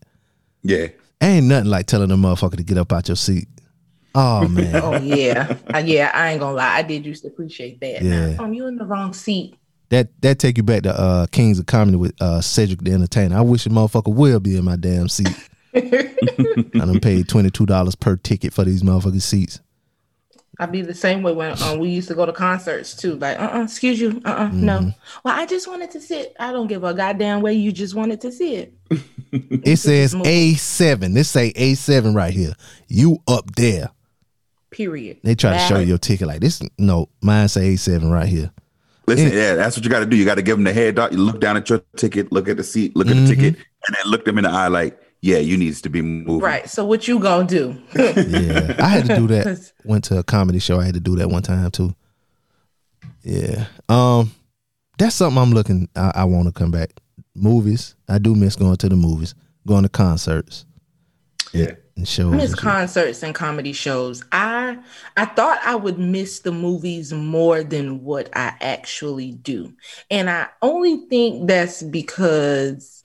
yeah 0.62 0.88
Ain't 1.22 1.46
nothing 1.46 1.68
like 1.70 1.86
telling 1.86 2.10
a 2.10 2.16
motherfucker 2.16 2.56
to 2.56 2.62
get 2.62 2.78
up 2.78 2.92
out 2.92 3.06
your 3.08 3.16
seat. 3.16 3.46
Oh 4.14 4.48
man. 4.56 4.74
Oh 4.76 4.96
yeah, 4.98 5.54
yeah. 5.84 6.10
I 6.14 6.30
ain't 6.30 6.40
gonna 6.40 6.56
lie. 6.56 6.76
I 6.76 6.82
did 6.82 7.04
used 7.04 7.22
to 7.24 7.28
appreciate 7.28 7.78
that. 7.80 8.00
Yeah. 8.02 8.36
Um, 8.38 8.54
you 8.54 8.66
in 8.66 8.76
the 8.76 8.86
wrong 8.86 9.12
seat. 9.12 9.54
that 9.90 10.08
that 10.22 10.38
take 10.38 10.56
you 10.56 10.62
back 10.62 10.82
to 10.84 10.98
uh 10.98 11.26
Kings 11.26 11.58
of 11.58 11.66
Comedy 11.66 11.96
with 11.98 12.14
uh 12.22 12.40
Cedric 12.40 12.80
the 12.82 12.92
Entertainer. 12.92 13.36
I 13.36 13.42
wish 13.42 13.66
a 13.66 13.68
motherfucker 13.68 14.14
will 14.14 14.40
be 14.40 14.56
in 14.56 14.64
my 14.64 14.76
damn 14.76 15.08
seat. 15.10 15.28
I 15.74 16.64
done 16.74 17.00
paid 17.00 17.28
twenty 17.28 17.50
two 17.50 17.66
dollars 17.66 17.94
per 17.94 18.16
ticket 18.16 18.52
for 18.52 18.64
these 18.64 18.82
motherfucking 18.82 19.22
seats. 19.22 19.60
I'd 20.58 20.72
be 20.72 20.82
the 20.82 20.94
same 20.94 21.22
way 21.22 21.32
when 21.32 21.60
um, 21.62 21.78
we 21.78 21.88
used 21.88 22.08
to 22.08 22.14
go 22.14 22.26
to 22.26 22.32
concerts 22.34 22.94
too. 22.94 23.14
Like, 23.16 23.38
uh, 23.40 23.50
uh 23.54 23.62
excuse 23.62 23.98
you, 23.98 24.20
uh, 24.26 24.28
uh 24.28 24.50
no. 24.52 24.92
Well, 25.24 25.38
I 25.38 25.46
just 25.46 25.66
wanted 25.66 25.90
to 25.92 26.00
sit. 26.00 26.36
I 26.38 26.52
don't 26.52 26.66
give 26.66 26.84
a 26.84 26.92
goddamn 26.92 27.40
way. 27.40 27.54
You 27.54 27.72
just 27.72 27.94
wanted 27.94 28.20
to 28.22 28.32
sit. 28.32 28.74
It 29.32 29.76
says 29.76 30.12
A 30.24 30.54
seven. 30.54 31.14
This 31.14 31.28
say 31.30 31.52
A 31.54 31.74
seven 31.74 32.14
right 32.14 32.34
here. 32.34 32.52
You 32.88 33.18
up 33.28 33.54
there. 33.54 33.90
Period. 34.72 35.18
They 35.22 35.36
try 35.36 35.52
to 35.52 35.58
show 35.60 35.78
you 35.78 35.86
your 35.86 35.98
ticket 35.98 36.26
like 36.26 36.40
this. 36.40 36.60
No, 36.78 37.08
mine 37.22 37.46
say 37.46 37.74
A 37.74 37.76
seven 37.76 38.10
right 38.10 38.28
here. 38.28 38.50
Listen, 39.06 39.32
yeah, 39.32 39.54
that's 39.54 39.76
what 39.76 39.84
you 39.84 39.90
got 39.90 40.00
to 40.00 40.06
do. 40.06 40.16
You 40.16 40.24
got 40.24 40.34
to 40.34 40.42
give 40.42 40.56
them 40.56 40.64
the 40.64 40.72
head 40.72 40.96
dot. 40.96 41.12
You 41.12 41.18
look 41.18 41.40
down 41.40 41.56
at 41.56 41.70
your 41.70 41.80
ticket, 41.96 42.32
look 42.32 42.48
at 42.48 42.56
the 42.56 42.64
seat, 42.64 42.96
look 42.96 43.06
at 43.06 43.14
Mm-hmm. 43.14 43.24
the 43.26 43.36
ticket, 43.36 43.54
and 43.86 43.96
then 43.96 44.06
look 44.10 44.24
them 44.24 44.36
in 44.36 44.42
the 44.44 44.50
eye 44.50 44.66
like, 44.66 45.00
yeah, 45.22 45.38
you 45.38 45.56
needs 45.56 45.82
to 45.82 45.90
be 45.90 46.00
moving. 46.00 46.38
Right. 46.38 46.68
So 46.68 46.84
what 46.84 47.06
you 47.06 47.18
gonna 47.18 47.46
do? 47.46 47.80
Yeah, 47.94 48.76
I 48.78 48.88
had 48.88 49.06
to 49.06 49.16
do 49.16 49.26
that. 49.28 49.72
Went 49.84 50.04
to 50.04 50.18
a 50.18 50.22
comedy 50.22 50.58
show. 50.58 50.80
I 50.80 50.84
had 50.84 50.94
to 50.94 51.00
do 51.00 51.16
that 51.16 51.28
one 51.28 51.42
time 51.42 51.70
too. 51.70 51.94
Yeah, 53.22 53.66
um, 53.88 54.32
that's 54.98 55.16
something 55.16 55.40
I'm 55.40 55.52
looking. 55.52 55.88
I, 55.94 56.12
I 56.16 56.24
want 56.24 56.46
to 56.46 56.52
come 56.52 56.70
back. 56.70 56.90
Movies. 57.34 57.94
I 58.08 58.18
do 58.18 58.34
miss 58.34 58.56
going 58.56 58.76
to 58.76 58.88
the 58.88 58.96
movies, 58.96 59.34
going 59.66 59.82
to 59.82 59.88
concerts. 59.88 60.64
Yeah. 61.52 61.74
and 61.96 62.06
shows. 62.08 62.32
I 62.32 62.36
miss 62.36 62.50
and 62.50 62.58
shit. 62.58 62.58
concerts 62.60 63.22
and 63.22 63.34
comedy 63.34 63.72
shows. 63.72 64.24
I 64.32 64.78
I 65.16 65.26
thought 65.26 65.60
I 65.64 65.74
would 65.74 65.98
miss 65.98 66.40
the 66.40 66.52
movies 66.52 67.12
more 67.12 67.62
than 67.62 68.02
what 68.04 68.30
I 68.34 68.54
actually 68.60 69.32
do. 69.32 69.72
And 70.10 70.30
I 70.30 70.48
only 70.62 71.06
think 71.08 71.46
that's 71.48 71.82
because 71.82 72.99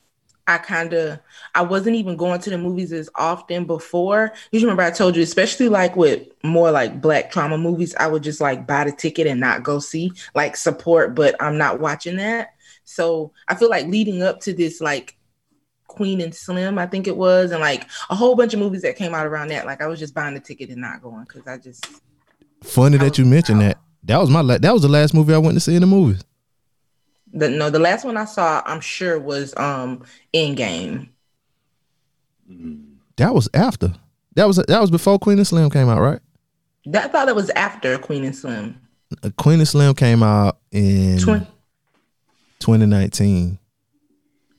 I 0.48 0.60
kind 0.60 0.94
of 0.94 1.20
I 1.56 1.64
wasn't 1.64 1.96
even 1.96 2.16
going 2.16 2.40
to 2.42 2.50
the 2.50 2.58
movies 2.58 2.94
as 2.94 3.10
often 3.16 3.66
before. 3.66 4.32
You 4.52 4.60
remember 4.60 4.84
I 4.84 4.92
told 4.92 5.16
you, 5.16 5.24
especially 5.24 5.70
like 5.70 5.96
with 5.96 6.28
more 6.44 6.72
like 6.72 7.02
black 7.02 7.32
trauma 7.32 7.58
movies, 7.58 7.96
I 7.96 8.08
would 8.08 8.24
just 8.24 8.42
like 8.42 8.68
buy 8.68 8.84
the 8.84 8.92
ticket 8.92 9.28
and 9.28 9.40
not 9.40 9.64
go 9.64 9.80
see, 9.80 10.12
like 10.36 10.56
support, 10.56 11.16
but 11.16 11.36
I'm 11.42 11.58
not 11.58 11.80
watching 11.80 12.18
that. 12.18 12.54
So 12.84 13.32
I 13.48 13.56
feel 13.56 13.70
like 13.70 13.88
leading 13.88 14.22
up 14.22 14.40
to 14.42 14.54
this 14.54 14.82
like 14.82 15.18
Queen 15.88 16.22
and 16.22 16.36
Slim, 16.36 16.78
I 16.78 16.86
think 16.86 17.08
it 17.08 17.18
was, 17.18 17.52
and 17.52 17.62
like 17.62 17.88
a 18.10 18.16
whole 18.16 18.36
bunch 18.36 18.54
of 18.54 18.60
movies 18.60 18.84
that 18.84 18.98
came 18.98 19.16
out 19.16 19.26
around 19.26 19.48
that. 19.48 19.66
Like 19.66 19.82
I 19.82 19.88
was 19.88 20.00
just 20.00 20.14
buying 20.14 20.36
the 20.36 20.40
ticket 20.40 20.70
and 20.70 20.82
not 20.82 21.02
going 21.02 21.24
because 21.24 21.48
I 21.48 21.58
just 21.58 21.86
Funny 22.66 22.98
that 22.98 23.18
you 23.18 23.26
mentioned 23.26 23.62
that. 23.62 23.78
That 24.04 24.20
was 24.20 24.30
my 24.30 24.42
la- 24.42 24.58
that 24.58 24.74
was 24.74 24.82
the 24.82 24.88
last 24.88 25.14
movie 25.14 25.34
I 25.34 25.38
went 25.38 25.56
to 25.56 25.60
see 25.60 25.76
in 25.76 25.82
the 25.82 25.88
movies. 25.88 26.24
The 27.36 27.50
no 27.50 27.70
the 27.70 27.80
last 27.80 28.06
one 28.06 28.18
I 28.18 28.26
saw 28.26 28.64
I'm 28.66 28.80
sure 28.80 29.20
was 29.20 29.56
um 29.58 30.04
Endgame. 30.34 31.10
That 33.18 33.34
was 33.34 33.50
after. 33.54 33.94
That 34.36 34.46
was 34.48 34.58
that 34.58 34.82
was 34.82 34.90
before 34.92 35.20
Queen 35.20 35.38
and 35.38 35.48
Slim 35.48 35.70
came 35.70 35.90
out, 35.90 36.02
right? 36.02 36.20
That 36.86 37.06
I 37.06 37.08
thought 37.10 37.30
it 37.30 37.36
was 37.36 37.50
after 37.52 37.98
Queen 37.98 38.24
and 38.24 38.36
Slim. 38.36 38.80
Uh, 39.24 39.30
Queen 39.38 39.60
and 39.60 39.68
Slim 39.68 39.94
came 39.96 40.24
out 40.24 40.58
in 40.72 41.20
Twen- 41.20 41.48
2019, 42.60 43.60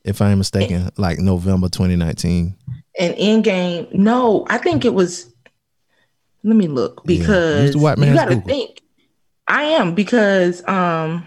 if 0.04 0.22
I 0.22 0.30
am 0.30 0.38
mistaken, 0.38 0.90
like 0.96 1.18
November 1.18 1.68
2019. 1.68 2.56
and 2.98 3.14
Endgame. 3.14 3.92
No, 3.92 4.46
I 4.48 4.58
think 4.58 4.84
it 4.84 4.94
was. 4.94 5.32
Let 6.42 6.56
me 6.56 6.68
look 6.68 7.04
because 7.04 7.76
white 7.76 7.98
you 7.98 8.14
got 8.14 8.26
to 8.26 8.40
think. 8.40 8.80
I 9.48 9.62
am 9.64 9.94
because 9.94 10.66
um 10.68 11.26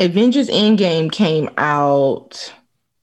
Avengers 0.00 0.48
Endgame 0.48 1.10
came 1.10 1.48
out 1.56 2.52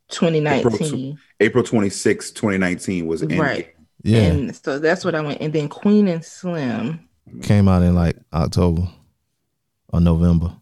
2019. 0.09 1.17
April 1.39 1.63
26, 1.63 2.31
2019 2.31 3.07
was 3.07 3.21
Endgame. 3.21 3.39
Right. 3.39 3.75
Yeah, 4.03 4.19
And 4.19 4.55
so 4.55 4.79
that's 4.79 5.05
what 5.05 5.15
I 5.15 5.21
went. 5.21 5.41
And 5.41 5.53
then 5.53 5.69
Queen 5.69 6.07
and 6.07 6.23
Slim. 6.23 7.07
came 7.41 7.67
out 7.67 7.81
in 7.83 7.95
like 7.95 8.17
October 8.33 8.87
or 9.89 10.01
November. 10.01 10.53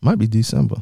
Might 0.00 0.18
be 0.18 0.26
December. 0.26 0.76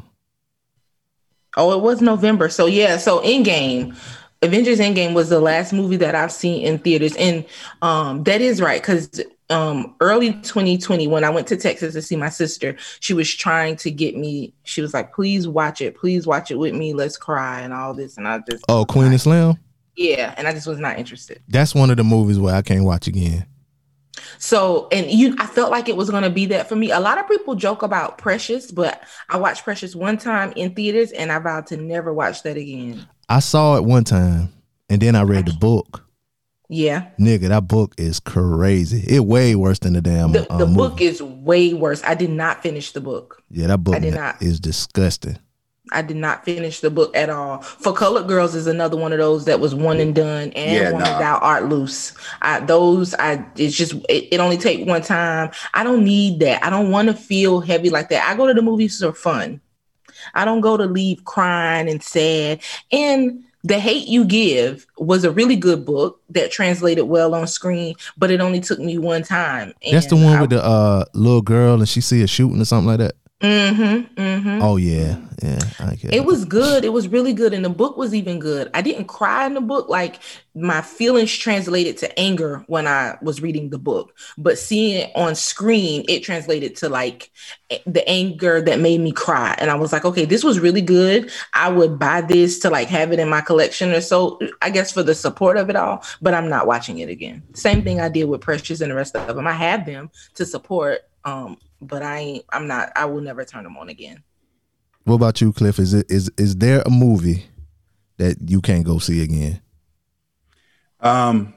Oh, 1.57 1.73
it 1.77 1.81
was 1.81 2.01
November. 2.01 2.47
So 2.49 2.65
yeah, 2.67 2.97
so 2.97 3.19
Endgame, 3.21 3.95
Avengers 4.41 4.79
Endgame 4.79 5.13
was 5.13 5.29
the 5.29 5.39
last 5.41 5.73
movie 5.73 5.97
that 5.97 6.15
I've 6.15 6.31
seen 6.31 6.65
in 6.65 6.79
theaters, 6.79 7.15
and 7.17 7.45
um, 7.81 8.23
that 8.23 8.39
is 8.41 8.61
right 8.61 8.81
because 8.81 9.21
um, 9.51 9.95
early 9.99 10.33
2020 10.33 11.07
when 11.07 11.23
I 11.23 11.29
went 11.29 11.47
to 11.47 11.57
Texas 11.57 11.93
to 11.93 12.01
see 12.01 12.15
my 12.15 12.29
sister, 12.29 12.75
she 12.99 13.13
was 13.13 13.33
trying 13.33 13.75
to 13.77 13.91
get 13.91 14.15
me. 14.17 14.53
She 14.63 14.81
was 14.81 14.93
like, 14.93 15.13
"Please 15.13 15.47
watch 15.47 15.81
it, 15.81 15.95
please 15.95 16.25
watch 16.25 16.51
it 16.51 16.55
with 16.55 16.73
me. 16.73 16.93
Let's 16.93 17.17
cry 17.17 17.61
and 17.61 17.73
all 17.73 17.93
this." 17.93 18.17
And 18.17 18.27
I 18.27 18.39
just 18.49 18.63
Oh, 18.69 18.85
Queen 18.85 19.07
and 19.07 19.21
Slim. 19.21 19.57
Yeah, 19.95 20.33
and 20.37 20.47
I 20.47 20.53
just 20.53 20.67
was 20.67 20.79
not 20.79 20.97
interested. 20.97 21.41
That's 21.47 21.75
one 21.75 21.91
of 21.91 21.97
the 21.97 22.03
movies 22.03 22.39
where 22.39 22.55
I 22.55 22.61
can't 22.61 22.85
watch 22.85 23.07
again. 23.07 23.45
So, 24.37 24.87
and 24.91 25.09
you, 25.09 25.35
I 25.37 25.45
felt 25.45 25.71
like 25.71 25.89
it 25.89 25.95
was 25.95 26.09
going 26.09 26.23
to 26.23 26.29
be 26.29 26.45
that 26.47 26.67
for 26.67 26.75
me. 26.75 26.91
A 26.91 26.99
lot 26.99 27.17
of 27.17 27.27
people 27.27 27.55
joke 27.55 27.83
about 27.83 28.17
Precious, 28.17 28.71
but 28.71 29.03
I 29.29 29.37
watched 29.37 29.63
Precious 29.63 29.95
one 29.95 30.17
time 30.17 30.53
in 30.55 30.73
theaters 30.73 31.11
and 31.11 31.31
I 31.31 31.39
vowed 31.39 31.67
to 31.67 31.77
never 31.77 32.13
watch 32.13 32.43
that 32.43 32.57
again. 32.57 33.05
I 33.29 33.39
saw 33.39 33.77
it 33.77 33.83
one 33.83 34.03
time 34.03 34.53
and 34.89 35.01
then 35.01 35.15
I 35.15 35.23
read 35.23 35.45
the 35.45 35.53
book. 35.53 36.03
Yeah. 36.73 37.09
Nigga, 37.19 37.49
that 37.49 37.67
book 37.67 37.93
is 37.97 38.21
crazy. 38.21 39.03
It 39.13 39.25
way 39.25 39.55
worse 39.55 39.79
than 39.79 39.91
the 39.91 40.01
damn. 40.01 40.31
The, 40.31 40.49
uh, 40.49 40.57
the 40.57 40.65
movie. 40.65 40.77
book 40.77 41.01
is 41.01 41.21
way 41.21 41.73
worse. 41.73 42.01
I 42.05 42.15
did 42.15 42.29
not 42.29 42.63
finish 42.63 42.93
the 42.93 43.01
book. 43.01 43.43
Yeah, 43.49 43.67
that 43.67 43.79
book 43.79 43.95
I 43.95 43.99
did 43.99 44.13
not. 44.13 44.41
is 44.41 44.61
disgusting. 44.61 45.37
I 45.91 46.01
did 46.01 46.15
not 46.15 46.45
finish 46.45 46.79
the 46.79 46.89
book 46.89 47.13
at 47.13 47.29
all. 47.29 47.61
For 47.61 47.91
Colored 47.91 48.29
Girls 48.29 48.55
is 48.55 48.67
another 48.67 48.95
one 48.95 49.11
of 49.11 49.19
those 49.19 49.43
that 49.45 49.59
was 49.59 49.75
one 49.75 49.99
and 49.99 50.15
done, 50.15 50.53
and 50.53 50.71
Yeah, 50.71 50.91
one 50.93 51.03
nah. 51.03 51.19
Thou 51.19 51.39
Art 51.39 51.65
Loose. 51.65 52.13
I, 52.41 52.61
those, 52.61 53.13
I 53.15 53.45
it's 53.57 53.75
just 53.75 53.95
it, 54.07 54.29
it 54.31 54.39
only 54.39 54.57
take 54.57 54.87
one 54.87 55.01
time. 55.01 55.51
I 55.73 55.83
don't 55.83 56.05
need 56.05 56.39
that. 56.39 56.63
I 56.63 56.69
don't 56.69 56.89
want 56.89 57.09
to 57.09 57.13
feel 57.13 57.59
heavy 57.59 57.89
like 57.89 58.07
that. 58.09 58.25
I 58.29 58.37
go 58.37 58.47
to 58.47 58.53
the 58.53 58.61
movies 58.61 58.97
for 58.97 59.11
fun. 59.11 59.59
I 60.33 60.45
don't 60.45 60.61
go 60.61 60.77
to 60.77 60.85
leave 60.85 61.25
crying 61.25 61.89
and 61.89 62.01
sad. 62.01 62.61
And 62.93 63.43
The 63.63 63.79
Hate 63.79 64.07
You 64.07 64.25
Give 64.25 64.85
was 64.97 65.23
a 65.23 65.31
really 65.31 65.55
good 65.55 65.85
book 65.85 66.21
that 66.29 66.51
translated 66.51 67.05
well 67.05 67.35
on 67.35 67.47
screen, 67.47 67.95
but 68.17 68.31
it 68.31 68.41
only 68.41 68.59
took 68.59 68.79
me 68.79 68.97
one 68.97 69.23
time. 69.23 69.73
That's 69.91 70.07
the 70.07 70.15
one 70.15 70.39
with 70.39 70.49
the 70.49 70.63
uh 70.63 71.05
little 71.13 71.41
girl 71.41 71.75
and 71.75 71.87
she 71.87 72.01
see 72.01 72.21
a 72.23 72.27
shooting 72.27 72.59
or 72.61 72.65
something 72.65 72.87
like 72.87 72.99
that. 72.99 73.15
Mm-hmm. 73.41 74.21
Mm-hmm. 74.21 74.61
Oh 74.61 74.77
yeah, 74.77 75.17
yeah. 75.41 75.59
It 76.13 76.25
was 76.25 76.45
good. 76.45 76.85
It 76.85 76.93
was 76.93 77.07
really 77.07 77.33
good. 77.33 77.53
And 77.53 77.65
the 77.65 77.69
book 77.69 77.97
was 77.97 78.13
even 78.13 78.37
good. 78.37 78.69
I 78.75 78.83
didn't 78.83 79.05
cry 79.05 79.47
in 79.47 79.55
the 79.55 79.61
book. 79.61 79.89
Like 79.89 80.19
my 80.53 80.81
feelings 80.81 81.35
translated 81.35 81.97
to 81.97 82.19
anger 82.19 82.63
when 82.67 82.85
I 82.85 83.17
was 83.21 83.41
reading 83.41 83.71
the 83.71 83.79
book. 83.79 84.15
But 84.37 84.59
seeing 84.59 84.97
it 84.97 85.11
on 85.15 85.33
screen, 85.33 86.05
it 86.07 86.21
translated 86.21 86.75
to 86.77 86.89
like 86.89 87.31
the 87.87 88.07
anger 88.07 88.61
that 88.61 88.79
made 88.79 89.01
me 89.01 89.11
cry. 89.11 89.55
And 89.57 89.71
I 89.71 89.75
was 89.75 89.91
like, 89.91 90.05
okay, 90.05 90.25
this 90.25 90.43
was 90.43 90.59
really 90.59 90.81
good. 90.81 91.31
I 91.53 91.69
would 91.69 91.97
buy 91.97 92.21
this 92.21 92.59
to 92.59 92.69
like 92.69 92.89
have 92.89 93.11
it 93.11 93.19
in 93.19 93.29
my 93.29 93.41
collection 93.41 93.91
or 93.91 94.01
so, 94.01 94.39
I 94.61 94.69
guess 94.69 94.91
for 94.91 95.01
the 95.01 95.15
support 95.15 95.57
of 95.57 95.69
it 95.69 95.75
all. 95.75 96.03
But 96.21 96.35
I'm 96.35 96.49
not 96.49 96.67
watching 96.67 96.99
it 96.99 97.09
again. 97.09 97.41
Same 97.53 97.83
thing 97.83 97.99
I 97.99 98.09
did 98.09 98.25
with 98.25 98.41
Precious 98.41 98.81
and 98.81 98.91
the 98.91 98.95
rest 98.95 99.15
of 99.15 99.35
them. 99.35 99.47
I 99.47 99.53
had 99.53 99.85
them 99.87 100.11
to 100.35 100.45
support. 100.45 101.01
Um, 101.23 101.57
but 101.81 102.03
I 102.03 102.17
ain't, 102.19 102.45
I'm 102.49 102.67
not, 102.67 102.91
I 102.95 103.05
will 103.05 103.21
never 103.21 103.43
turn 103.43 103.63
them 103.63 103.77
on 103.77 103.89
again. 103.89 104.23
What 105.03 105.15
about 105.15 105.41
you, 105.41 105.51
Cliff? 105.51 105.79
Is 105.79 105.93
it 105.93 106.05
is 106.09 106.31
is 106.37 106.55
there 106.57 106.83
a 106.85 106.89
movie 106.91 107.45
that 108.17 108.37
you 108.45 108.61
can't 108.61 108.85
go 108.85 108.99
see 108.99 109.23
again? 109.23 109.59
Um, 110.99 111.55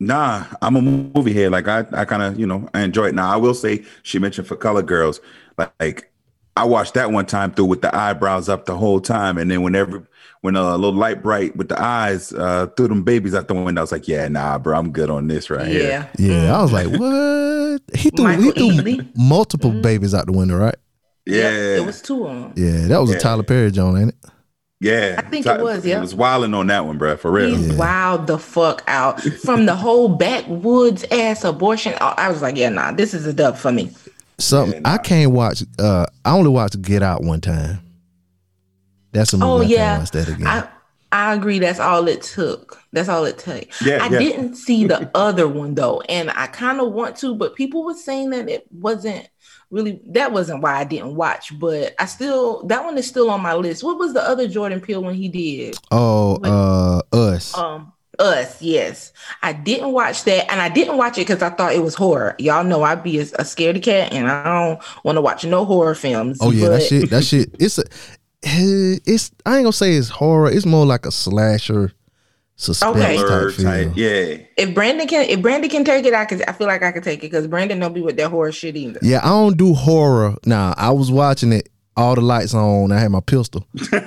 nah, 0.00 0.46
I'm 0.62 0.76
a 0.76 0.80
movie 0.80 1.34
head. 1.34 1.52
Like 1.52 1.68
I, 1.68 1.84
I 1.92 2.06
kind 2.06 2.22
of, 2.22 2.40
you 2.40 2.46
know, 2.46 2.68
I 2.72 2.80
enjoy 2.80 3.08
it. 3.08 3.14
Now 3.14 3.30
I 3.30 3.36
will 3.36 3.52
say 3.52 3.84
she 4.02 4.18
mentioned 4.18 4.46
for 4.46 4.56
color 4.56 4.82
girls, 4.82 5.20
like, 5.58 5.72
like 5.78 6.10
I 6.56 6.64
watched 6.64 6.94
that 6.94 7.12
one 7.12 7.26
time 7.26 7.52
through 7.52 7.66
with 7.66 7.82
the 7.82 7.94
eyebrows 7.94 8.48
up 8.48 8.64
the 8.64 8.76
whole 8.76 9.00
time, 9.00 9.36
and 9.36 9.50
then 9.50 9.62
whenever 9.62 10.08
when 10.42 10.56
a 10.56 10.76
little 10.76 10.92
light 10.98 11.22
bright 11.22 11.56
with 11.56 11.68
the 11.68 11.80
eyes 11.82 12.32
uh 12.32 12.66
threw 12.76 12.88
them 12.88 13.02
babies 13.02 13.34
out 13.34 13.48
the 13.48 13.54
window, 13.54 13.80
I 13.80 13.84
was 13.84 13.92
like, 13.92 14.06
yeah, 14.08 14.28
nah, 14.28 14.58
bro, 14.58 14.78
I'm 14.78 14.92
good 14.92 15.10
on 15.10 15.26
this 15.28 15.50
right 15.50 15.66
here. 15.66 16.08
Yeah. 16.18 16.26
Yeah, 16.44 16.58
I 16.58 16.62
was 16.62 16.72
like, 16.72 16.86
what? 16.88 17.82
He 17.98 18.10
threw 18.10 18.24
Michael 18.24 18.44
he 18.44 18.50
threw 18.52 18.70
Ealy. 18.94 19.10
multiple 19.16 19.70
babies 19.70 20.14
out 20.14 20.26
the 20.26 20.32
window, 20.32 20.56
right? 20.56 20.76
Yeah, 21.26 21.76
It 21.76 21.84
was 21.86 22.00
two 22.00 22.26
of 22.26 22.34
them. 22.34 22.52
Yeah, 22.56 22.86
that 22.88 23.00
was 23.00 23.10
a 23.10 23.18
Tyler 23.18 23.42
Perry 23.42 23.70
joint, 23.70 23.98
ain't 23.98 24.08
it? 24.10 24.16
yeah. 24.80 25.16
I 25.18 25.22
think 25.28 25.44
So 25.44 25.54
it 25.54 25.62
was, 25.62 25.84
yeah. 25.84 25.98
It 25.98 26.00
was 26.00 26.14
wilding 26.14 26.54
on 26.54 26.68
that 26.68 26.86
one, 26.86 26.96
bro, 26.98 27.16
for 27.18 27.30
real. 27.30 27.54
He's 27.54 27.72
wowed 27.72 28.26
the 28.26 28.38
fuck 28.38 28.82
out 28.86 29.20
from 29.20 29.66
the 29.66 29.74
whole 29.76 30.08
backwoods 30.08 31.04
ass 31.10 31.44
abortion. 31.44 31.94
I 32.00 32.14
I 32.16 32.30
was 32.30 32.40
like, 32.42 32.56
yeah, 32.56 32.68
nah, 32.70 32.92
this 32.92 33.12
is 33.12 33.26
a 33.26 33.32
dub 33.34 33.56
for 33.56 33.70
me. 33.72 33.90
Something 34.38 34.82
I 34.86 34.98
can't 34.98 35.32
watch. 35.32 35.64
Uh, 35.78 36.06
I 36.24 36.30
only 36.30 36.50
watched 36.50 36.80
Get 36.80 37.02
Out 37.02 37.22
one 37.24 37.40
time. 37.40 37.80
That's 39.12 39.32
a 39.32 39.38
movie. 39.38 39.50
Oh 39.50 39.60
I 39.60 39.64
yeah, 39.64 39.76
can't 39.76 40.00
watch 40.02 40.10
that 40.12 40.28
again. 40.28 40.46
I 40.46 40.68
I 41.10 41.34
agree. 41.34 41.58
That's 41.58 41.80
all 41.80 42.06
it 42.06 42.22
took. 42.22 42.82
That's 42.92 43.08
all 43.08 43.24
it 43.24 43.38
took. 43.38 43.66
Yeah, 43.80 43.98
I 44.02 44.08
yeah. 44.08 44.18
didn't 44.18 44.56
see 44.56 44.84
the 44.86 45.10
other 45.14 45.48
one 45.48 45.74
though, 45.74 46.00
and 46.02 46.30
I 46.30 46.46
kind 46.48 46.80
of 46.80 46.92
want 46.92 47.16
to, 47.18 47.34
but 47.34 47.54
people 47.54 47.84
were 47.84 47.94
saying 47.94 48.30
that 48.30 48.48
it 48.48 48.66
wasn't 48.70 49.28
really. 49.70 50.00
That 50.08 50.32
wasn't 50.32 50.62
why 50.62 50.74
I 50.74 50.84
didn't 50.84 51.14
watch. 51.14 51.58
But 51.58 51.94
I 51.98 52.04
still 52.04 52.66
that 52.66 52.84
one 52.84 52.98
is 52.98 53.06
still 53.06 53.30
on 53.30 53.40
my 53.40 53.54
list. 53.54 53.82
What 53.82 53.98
was 53.98 54.12
the 54.12 54.22
other 54.22 54.48
Jordan 54.48 54.80
Peele 54.80 55.02
one 55.02 55.14
he 55.14 55.28
did? 55.28 55.78
oh, 55.90 56.36
uh, 56.44 57.16
Us. 57.16 57.56
Um, 57.56 57.92
Us, 58.18 58.60
yes. 58.60 59.12
I 59.42 59.54
didn't 59.54 59.92
watch 59.92 60.24
that, 60.24 60.50
and 60.50 60.60
I 60.60 60.68
didn't 60.68 60.98
watch 60.98 61.16
it 61.16 61.26
because 61.26 61.42
I 61.42 61.50
thought 61.50 61.72
it 61.72 61.82
was 61.82 61.94
horror. 61.94 62.34
Y'all 62.38 62.64
know 62.64 62.82
I'd 62.82 63.02
be 63.02 63.18
a, 63.18 63.22
a 63.22 63.44
scaredy 63.44 63.82
cat, 63.82 64.12
and 64.12 64.28
I 64.28 64.44
don't 64.44 65.04
want 65.04 65.16
to 65.16 65.22
watch 65.22 65.44
no 65.46 65.64
horror 65.64 65.94
films. 65.94 66.36
oh 66.42 66.50
yeah, 66.50 66.68
that 66.68 66.82
shit. 66.82 67.08
That 67.08 67.24
shit. 67.24 67.54
It's 67.58 67.78
a. 67.78 67.84
It's. 68.42 69.30
I 69.44 69.56
ain't 69.56 69.64
gonna 69.64 69.72
say 69.72 69.94
it's 69.94 70.08
horror. 70.08 70.50
It's 70.50 70.66
more 70.66 70.86
like 70.86 71.06
a 71.06 71.10
slasher, 71.10 71.92
suspense 72.56 72.96
Okay. 72.96 73.16
type 73.16 73.56
type, 73.56 73.92
yeah. 73.96 74.36
If 74.56 74.74
Brandon 74.74 75.06
can, 75.08 75.28
if 75.28 75.42
Brandon 75.42 75.70
can 75.70 75.84
take 75.84 76.04
it, 76.04 76.14
I 76.14 76.24
could. 76.24 76.42
I 76.48 76.52
feel 76.52 76.66
like 76.66 76.82
I 76.82 76.92
could 76.92 77.02
take 77.04 77.18
it 77.18 77.30
because 77.30 77.46
Brandon 77.46 77.78
don't 77.80 77.92
be 77.94 78.00
with 78.00 78.16
that 78.16 78.30
horror 78.30 78.52
shit 78.52 78.76
either. 78.76 79.00
Yeah, 79.02 79.20
I 79.22 79.28
don't 79.28 79.56
do 79.56 79.74
horror. 79.74 80.36
Now 80.46 80.74
I 80.76 80.90
was 80.90 81.10
watching 81.10 81.52
it. 81.52 81.68
All 81.96 82.14
the 82.14 82.20
lights 82.20 82.54
on. 82.54 82.92
I 82.92 83.00
had 83.00 83.10
my 83.10 83.18
pistol. 83.18 83.66
I'm 83.92 84.06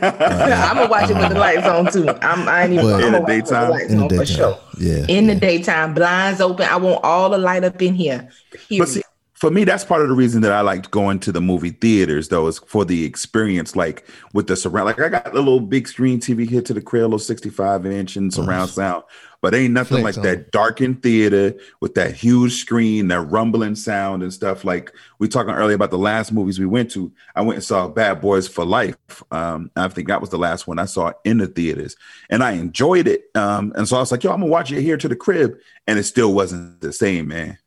gonna 0.78 0.88
watch 0.90 1.10
it 1.10 1.18
with 1.18 1.28
the 1.28 1.38
lights 1.38 1.68
on 1.68 1.92
too. 1.92 2.08
I'm, 2.22 2.48
I 2.48 2.64
ain't 2.64 2.72
even. 2.72 2.86
But- 2.86 3.04
In 3.04 3.12
gonna 3.12 3.18
the 3.18 3.20
watch 3.20 3.30
it 3.32 3.44
daytime? 3.44 3.70
lights 3.70 3.92
In 3.92 3.98
the 3.98 4.04
on 4.04 4.10
for 4.10 4.16
daytime. 4.16 4.36
sure. 4.38 4.60
Yeah. 4.80 5.06
In 5.10 5.28
the 5.28 5.36
daytime, 5.36 5.94
blinds 5.94 6.40
open. 6.40 6.68
I 6.70 6.78
want 6.78 7.04
all 7.04 7.30
the 7.30 7.38
light 7.38 7.66
up 7.66 7.82
in 7.82 7.94
here. 7.94 8.30
Period. 8.70 8.80
But 8.80 8.88
see, 8.88 9.02
for 9.42 9.50
me, 9.50 9.64
that's 9.64 9.84
part 9.84 10.04
of 10.04 10.08
the 10.08 10.14
reason 10.14 10.44
that 10.44 10.52
I 10.52 10.62
liked 10.62 10.92
going 10.92 11.20
to 11.22 11.32
the 11.32 11.42
movie 11.42 11.72
theaters, 11.72 12.28
though, 12.28 12.46
is 12.46 12.60
for 12.60 12.86
the 12.86 13.04
experience, 13.04 13.76
like 13.76 14.08
with 14.36 14.46
the 14.46 14.56
surround. 14.56 14.86
Like 14.86 15.02
I 15.02 15.10
got 15.10 15.30
a 15.30 15.34
little 15.34 15.60
big 15.60 15.88
screen 15.88 16.20
TV 16.20 16.48
here 16.48 16.62
to 16.62 16.76
the 16.76 16.80
crib, 16.82 17.06
little 17.06 17.18
65 17.18 17.88
inch 17.88 18.18
and 18.18 18.32
surround 18.32 18.70
sound, 18.70 19.04
but 19.42 19.56
ain't 19.56 19.74
nothing 19.74 20.04
like 20.04 20.16
on. 20.16 20.24
that 20.26 20.52
darkened 20.52 21.02
theater 21.02 21.56
with 21.80 21.96
that 21.96 22.14
huge 22.14 22.62
screen, 22.62 23.08
that 23.08 23.22
rumbling 23.22 23.74
sound 23.74 24.22
and 24.22 24.32
stuff. 24.32 24.64
Like 24.64 24.94
we 25.18 25.28
talking 25.28 25.56
earlier 25.56 25.76
about 25.76 25.90
the 25.90 25.98
last 25.98 26.32
movies 26.32 26.60
we 26.60 26.68
went 26.68 26.92
to. 26.92 27.12
I 27.36 27.42
went 27.42 27.56
and 27.56 27.64
saw 27.64 27.88
Bad 27.88 28.22
Boys 28.22 28.48
for 28.48 28.64
Life. 28.64 29.24
Um, 29.32 29.72
I 29.76 29.88
think 29.88 30.08
that 30.10 30.22
was 30.22 30.30
the 30.30 30.38
last 30.38 30.68
one 30.68 30.78
I 30.78 30.86
saw 30.86 31.14
in 31.24 31.40
the 31.40 31.48
theaters, 31.48 31.96
and 32.30 32.44
I 32.44 32.52
enjoyed 32.52 33.08
it. 33.08 33.24
Um, 33.34 33.74
and 33.76 33.88
so 33.88 33.98
I 33.98 34.02
was 34.02 34.12
like, 34.12 34.24
yo, 34.24 34.34
I'm 34.34 34.42
gonna 34.42 34.52
watch 34.52 34.72
it 34.72 34.84
here 34.84 34.98
to 34.98 35.08
the 35.08 35.16
crib, 35.16 35.58
and 35.88 35.98
it 35.98 36.04
still 36.04 36.32
wasn't 36.32 36.80
the 36.82 36.94
same, 36.94 37.30
man. 37.30 37.58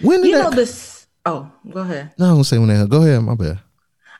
When 0.00 0.22
did 0.22 0.28
you 0.28 0.34
know 0.34 0.50
this. 0.50 1.06
Oh, 1.26 1.50
go 1.70 1.80
ahead. 1.80 2.12
no, 2.18 2.26
I'm 2.26 2.32
gonna 2.32 2.44
say 2.44 2.58
when 2.58 2.68
that. 2.68 2.88
Go 2.88 3.02
ahead. 3.02 3.22
My 3.22 3.34
bad. 3.34 3.60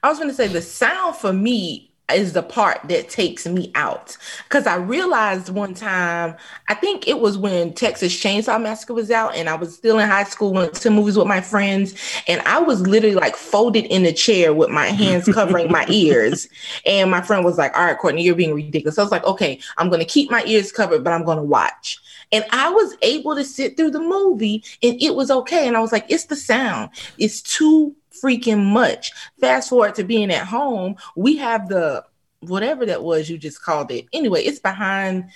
I 0.02 0.08
was 0.08 0.18
going 0.18 0.30
to 0.30 0.34
say 0.34 0.46
the 0.46 0.62
sound 0.62 1.16
for 1.16 1.32
me 1.32 1.90
is 2.12 2.32
the 2.32 2.42
part 2.42 2.80
that 2.84 3.10
takes 3.10 3.46
me 3.46 3.70
out 3.74 4.16
because 4.44 4.66
I 4.66 4.76
realized 4.76 5.50
one 5.50 5.74
time, 5.74 6.36
I 6.68 6.74
think 6.74 7.06
it 7.06 7.20
was 7.20 7.36
when 7.36 7.74
Texas 7.74 8.14
Chainsaw 8.18 8.62
Massacre 8.62 8.94
was 8.94 9.10
out, 9.10 9.34
and 9.34 9.46
I 9.48 9.56
was 9.56 9.74
still 9.74 9.98
in 9.98 10.08
high 10.08 10.24
school, 10.24 10.54
went 10.54 10.72
to 10.74 10.90
movies 10.90 11.18
with 11.18 11.26
my 11.26 11.42
friends, 11.42 11.94
and 12.26 12.40
I 12.42 12.60
was 12.60 12.80
literally 12.80 13.14
like 13.14 13.36
folded 13.36 13.84
in 13.86 14.04
the 14.04 14.12
chair 14.12 14.54
with 14.54 14.70
my 14.70 14.86
hands 14.86 15.26
covering 15.26 15.70
my 15.70 15.84
ears. 15.90 16.48
And 16.86 17.10
my 17.10 17.20
friend 17.20 17.44
was 17.44 17.58
like, 17.58 17.76
All 17.76 17.84
right, 17.84 17.98
Courtney, 17.98 18.22
you're 18.22 18.34
being 18.34 18.54
ridiculous. 18.54 18.98
I 18.98 19.02
was 19.02 19.12
like, 19.12 19.24
Okay, 19.24 19.60
I'm 19.76 19.88
going 19.88 20.00
to 20.00 20.06
keep 20.06 20.30
my 20.30 20.42
ears 20.46 20.72
covered, 20.72 21.04
but 21.04 21.12
I'm 21.12 21.24
going 21.24 21.38
to 21.38 21.44
watch. 21.44 21.98
And 22.32 22.44
I 22.50 22.70
was 22.70 22.96
able 23.02 23.34
to 23.34 23.44
sit 23.44 23.76
through 23.76 23.92
the 23.92 24.00
movie 24.00 24.64
and 24.82 25.00
it 25.00 25.14
was 25.14 25.30
okay. 25.30 25.66
And 25.66 25.76
I 25.76 25.80
was 25.80 25.92
like, 25.92 26.06
It's 26.08 26.26
the 26.26 26.36
sound, 26.36 26.90
it's 27.18 27.42
too 27.42 27.94
freaking 28.22 28.64
much. 28.64 29.12
Fast 29.40 29.70
forward 29.70 29.94
to 29.96 30.04
being 30.04 30.30
at 30.30 30.46
home, 30.46 30.96
we 31.16 31.36
have 31.36 31.68
the 31.68 32.04
whatever 32.40 32.86
that 32.86 33.02
was 33.02 33.28
you 33.28 33.38
just 33.38 33.62
called 33.62 33.90
it. 33.90 34.06
Anyway, 34.12 34.42
it's 34.42 34.60
behind 34.60 35.30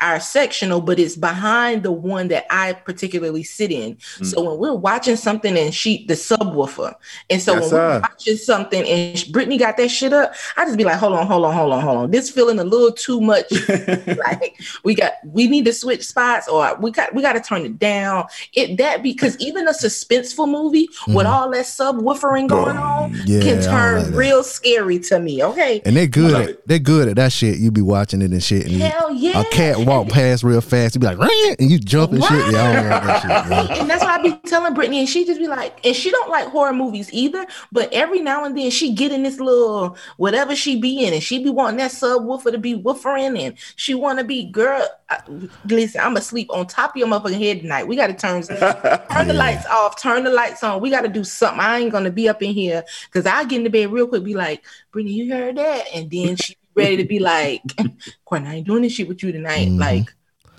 our 0.00 0.20
sectional, 0.20 0.80
but 0.80 0.98
it's 0.98 1.16
behind 1.16 1.82
the 1.82 1.92
one 1.92 2.28
that 2.28 2.46
I 2.50 2.72
particularly 2.74 3.42
sit 3.42 3.70
in. 3.70 3.94
Mm. 3.96 4.26
So 4.26 4.42
when 4.42 4.58
we're 4.58 4.74
watching 4.74 5.16
something 5.16 5.56
and 5.56 5.74
she 5.74 6.06
the 6.06 6.14
subwoofer, 6.14 6.94
and 7.30 7.40
so 7.40 7.54
Yes, 7.54 7.72
when 7.72 7.80
we're 7.80 8.00
watching 8.00 8.36
something 8.36 8.86
and 8.88 9.24
Brittany 9.32 9.58
got 9.58 9.76
that 9.76 9.88
shit 9.88 10.12
up, 10.12 10.34
I 10.56 10.64
just 10.64 10.76
be 10.78 10.84
like, 10.84 10.98
hold 10.98 11.14
on, 11.14 11.26
hold 11.26 11.44
on, 11.44 11.54
hold 11.54 11.72
on, 11.72 11.82
hold 11.82 11.96
on. 11.98 12.10
This 12.10 12.30
feeling 12.30 12.58
a 12.58 12.64
little 12.64 12.92
too 12.92 13.20
much. 13.20 13.46
like 14.06 14.60
we 14.84 14.94
got 14.94 15.14
we 15.24 15.46
need 15.46 15.64
to 15.64 15.72
switch 15.72 16.04
spots 16.06 16.48
or 16.48 16.76
we 16.76 16.90
got 16.90 17.14
we 17.14 17.22
got 17.22 17.34
to 17.34 17.40
turn 17.40 17.64
it 17.64 17.78
down. 17.78 18.26
It 18.52 18.76
that 18.78 19.02
because 19.02 19.36
even 19.38 19.66
a 19.68 19.72
suspenseful 19.72 20.48
movie 20.48 20.88
with 21.08 21.24
Mm-hmm. 21.24 21.32
all 21.32 21.50
that 21.50 21.64
subwoofering 21.64 22.48
going 22.48 22.76
on, 22.76 23.14
Yeah, 23.24 23.40
can 23.40 23.62
turn 23.62 24.04
like 24.04 24.14
real 24.14 24.42
scary 24.42 24.98
to 25.00 25.18
me. 25.18 25.42
Okay. 25.42 25.80
And 25.84 25.96
they're 25.96 26.06
good 26.06 26.34
at 26.50 26.66
they're 26.66 26.78
good 26.78 27.08
at 27.08 27.16
that 27.16 27.32
shit. 27.32 27.58
You 27.58 27.70
be 27.70 27.80
watching 27.82 28.20
it 28.22 28.30
and 28.30 28.42
shit. 28.42 28.66
And 28.66 28.74
Hell 28.82 29.10
yeah. 29.12 29.40
A 29.40 29.44
cat 29.64 29.78
walk 29.86 30.08
past 30.08 30.42
real 30.42 30.60
fast. 30.60 30.94
You 30.94 31.00
be 31.00 31.06
like, 31.06 31.18
"Rah!" 31.18 31.28
and 31.58 31.70
you 31.70 31.78
jump 31.78 32.12
and 32.12 32.22
shit. 32.22 32.52
Yeah, 32.52 32.62
I 32.62 32.72
don't 32.72 32.90
like 32.90 33.02
that 33.02 33.68
shit. 33.68 33.78
and 33.78 33.90
that's 33.90 34.04
why 34.04 34.14
I 34.16 34.22
be 34.22 34.32
telling 34.48 34.74
Brittany, 34.74 35.00
and 35.00 35.08
she 35.08 35.24
just 35.24 35.40
be 35.40 35.48
like, 35.48 35.84
and 35.84 35.94
she 35.94 36.10
don't 36.10 36.30
like 36.30 36.48
horror 36.48 36.72
movies 36.72 37.12
either. 37.12 37.46
But 37.72 37.92
every 37.92 38.20
now 38.20 38.44
and 38.44 38.56
then 38.56 38.70
she 38.70 38.92
get 38.94 39.12
in 39.12 39.22
this 39.22 39.40
little 39.40 39.96
whatever 40.16 40.54
she 40.54 40.80
be 40.80 41.04
in, 41.04 41.12
and 41.14 41.22
she 41.22 41.42
be 41.42 41.50
wanting 41.50 41.78
that 41.78 41.90
subwoofer 41.90 42.52
to 42.52 42.58
be 42.58 42.76
woofering, 42.76 43.38
and 43.38 43.56
she 43.76 43.94
want 43.94 44.18
to 44.18 44.24
be 44.24 44.44
girl. 44.50 44.86
I, 45.10 45.20
listen, 45.66 46.00
I'm 46.00 46.16
asleep 46.16 46.48
on 46.50 46.66
top 46.66 46.90
of 46.90 46.96
your 46.96 47.08
motherfucking 47.08 47.38
head 47.38 47.60
tonight. 47.60 47.86
We 47.86 47.96
got 47.96 48.08
to 48.08 48.14
turn 48.14 48.42
turn 48.42 49.28
the 49.28 49.34
lights 49.34 49.66
off, 49.66 50.00
turn 50.00 50.24
the 50.24 50.30
lights 50.30 50.62
on. 50.62 50.80
We 50.80 50.90
got 50.90 51.02
to 51.02 51.08
do 51.08 51.24
something. 51.24 51.60
I 51.60 51.80
ain't 51.80 51.92
gonna 51.92 52.10
be 52.10 52.28
up 52.28 52.42
in 52.42 52.52
here 52.52 52.84
because 53.06 53.26
I 53.26 53.44
get 53.44 53.58
into 53.58 53.70
bed 53.70 53.92
real 53.92 54.06
quick. 54.06 54.24
Be 54.24 54.34
like, 54.34 54.64
Brittany, 54.92 55.14
you 55.14 55.32
heard 55.32 55.56
that? 55.56 55.86
And 55.94 56.10
then 56.10 56.36
she 56.36 56.56
ready 56.74 56.96
to 56.98 57.04
be 57.04 57.18
like, 57.18 57.62
Courtney, 58.24 58.48
I 58.48 58.54
ain't 58.56 58.66
doing 58.66 58.82
this 58.82 58.92
shit 58.92 59.08
with 59.08 59.22
you 59.22 59.32
tonight. 59.32 59.68
Mhm. 59.68 59.78
Like, 59.80 60.14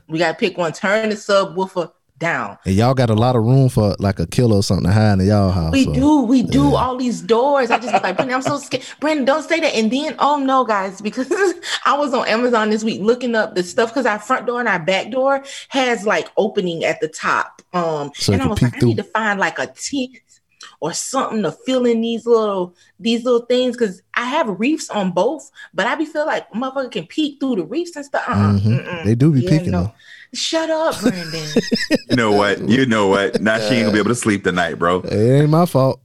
we 0.07 0.19
gotta 0.19 0.37
pick 0.37 0.57
one. 0.57 0.71
Turn 0.73 1.09
the 1.09 1.15
subwoofer 1.15 1.91
down. 2.17 2.57
And 2.65 2.73
y'all 2.75 2.93
got 2.93 3.09
a 3.09 3.13
lot 3.13 3.35
of 3.35 3.43
room 3.43 3.67
for 3.67 3.93
like 3.99 4.19
a 4.19 4.25
killer 4.27 4.55
or 4.57 4.63
something 4.63 4.85
to 4.87 4.93
hide 4.93 5.19
in 5.19 5.27
y'all 5.27 5.51
house. 5.51 5.73
We 5.73 5.83
so- 5.83 5.93
do, 5.93 6.21
we 6.21 6.43
do 6.43 6.73
all 6.75 6.95
these 6.95 7.19
doors. 7.21 7.71
I 7.71 7.77
just 7.77 7.91
like, 7.91 8.15
Brandon, 8.15 8.35
I'm 8.35 8.41
so 8.41 8.57
scared. 8.57 8.85
Brandon, 9.01 9.25
don't 9.25 9.43
say 9.43 9.59
that. 9.59 9.73
And 9.75 9.91
then, 9.91 10.15
oh 10.19 10.37
no, 10.37 10.63
guys, 10.63 11.01
because 11.01 11.29
I 11.85 11.97
was 11.97 12.13
on 12.13 12.25
Amazon 12.27 12.69
this 12.69 12.85
week 12.85 13.01
looking 13.01 13.35
up 13.35 13.55
the 13.55 13.63
stuff 13.63 13.89
because 13.89 14.05
our 14.05 14.19
front 14.19 14.45
door 14.45 14.61
and 14.61 14.69
our 14.69 14.79
back 14.79 15.11
door 15.11 15.43
has 15.69 16.05
like 16.05 16.29
opening 16.37 16.85
at 16.85 17.01
the 17.01 17.09
top. 17.09 17.61
Um, 17.73 18.11
So 18.15 18.31
and 18.31 18.41
I 18.41 18.47
was 18.47 18.61
like, 18.61 18.81
I 18.81 18.85
need 18.85 18.95
to 18.97 19.03
find 19.03 19.37
like 19.37 19.59
a 19.59 19.67
tent 19.67 20.11
or 20.79 20.93
something 20.93 21.41
to 21.43 21.51
fill 21.51 21.85
in 21.85 22.01
these 22.01 22.25
little 22.25 22.75
these 22.99 23.23
little 23.23 23.45
things 23.45 23.75
because 23.75 24.01
I 24.13 24.25
have 24.25 24.59
reefs 24.59 24.89
on 24.89 25.11
both, 25.11 25.49
but 25.73 25.87
I 25.87 25.95
be 25.95 26.05
feel 26.05 26.25
like 26.25 26.49
motherfucker 26.51 26.91
can 26.91 27.07
peek 27.07 27.39
through 27.39 27.57
the 27.57 27.63
reefs 27.65 27.95
and 27.95 28.05
stuff. 28.05 28.23
Uh-uh, 28.27 28.53
Mhm. 28.53 28.85
mm-mm. 28.85 29.03
They 29.05 29.15
do 29.15 29.31
be 29.31 29.41
Yeah, 29.41 29.49
peeking 29.49 29.71
no. 29.71 29.83
though. 29.83 29.93
Shut 30.33 30.69
up, 30.69 30.99
Brandon. 31.01 31.47
You 32.09 32.15
know 32.17 32.33
what? 32.33 32.59
You 32.69 32.85
know 32.85 33.07
what? 33.07 33.41
Now 33.41 33.57
she 33.57 33.75
ain't 33.75 33.83
gonna 33.85 33.93
be 33.93 33.99
able 33.99 34.09
to 34.09 34.15
sleep 34.15 34.43
tonight, 34.43 34.75
bro. 34.75 34.99
It 34.99 35.41
ain't 35.41 35.49
my 35.49 35.65
fault. 35.65 36.01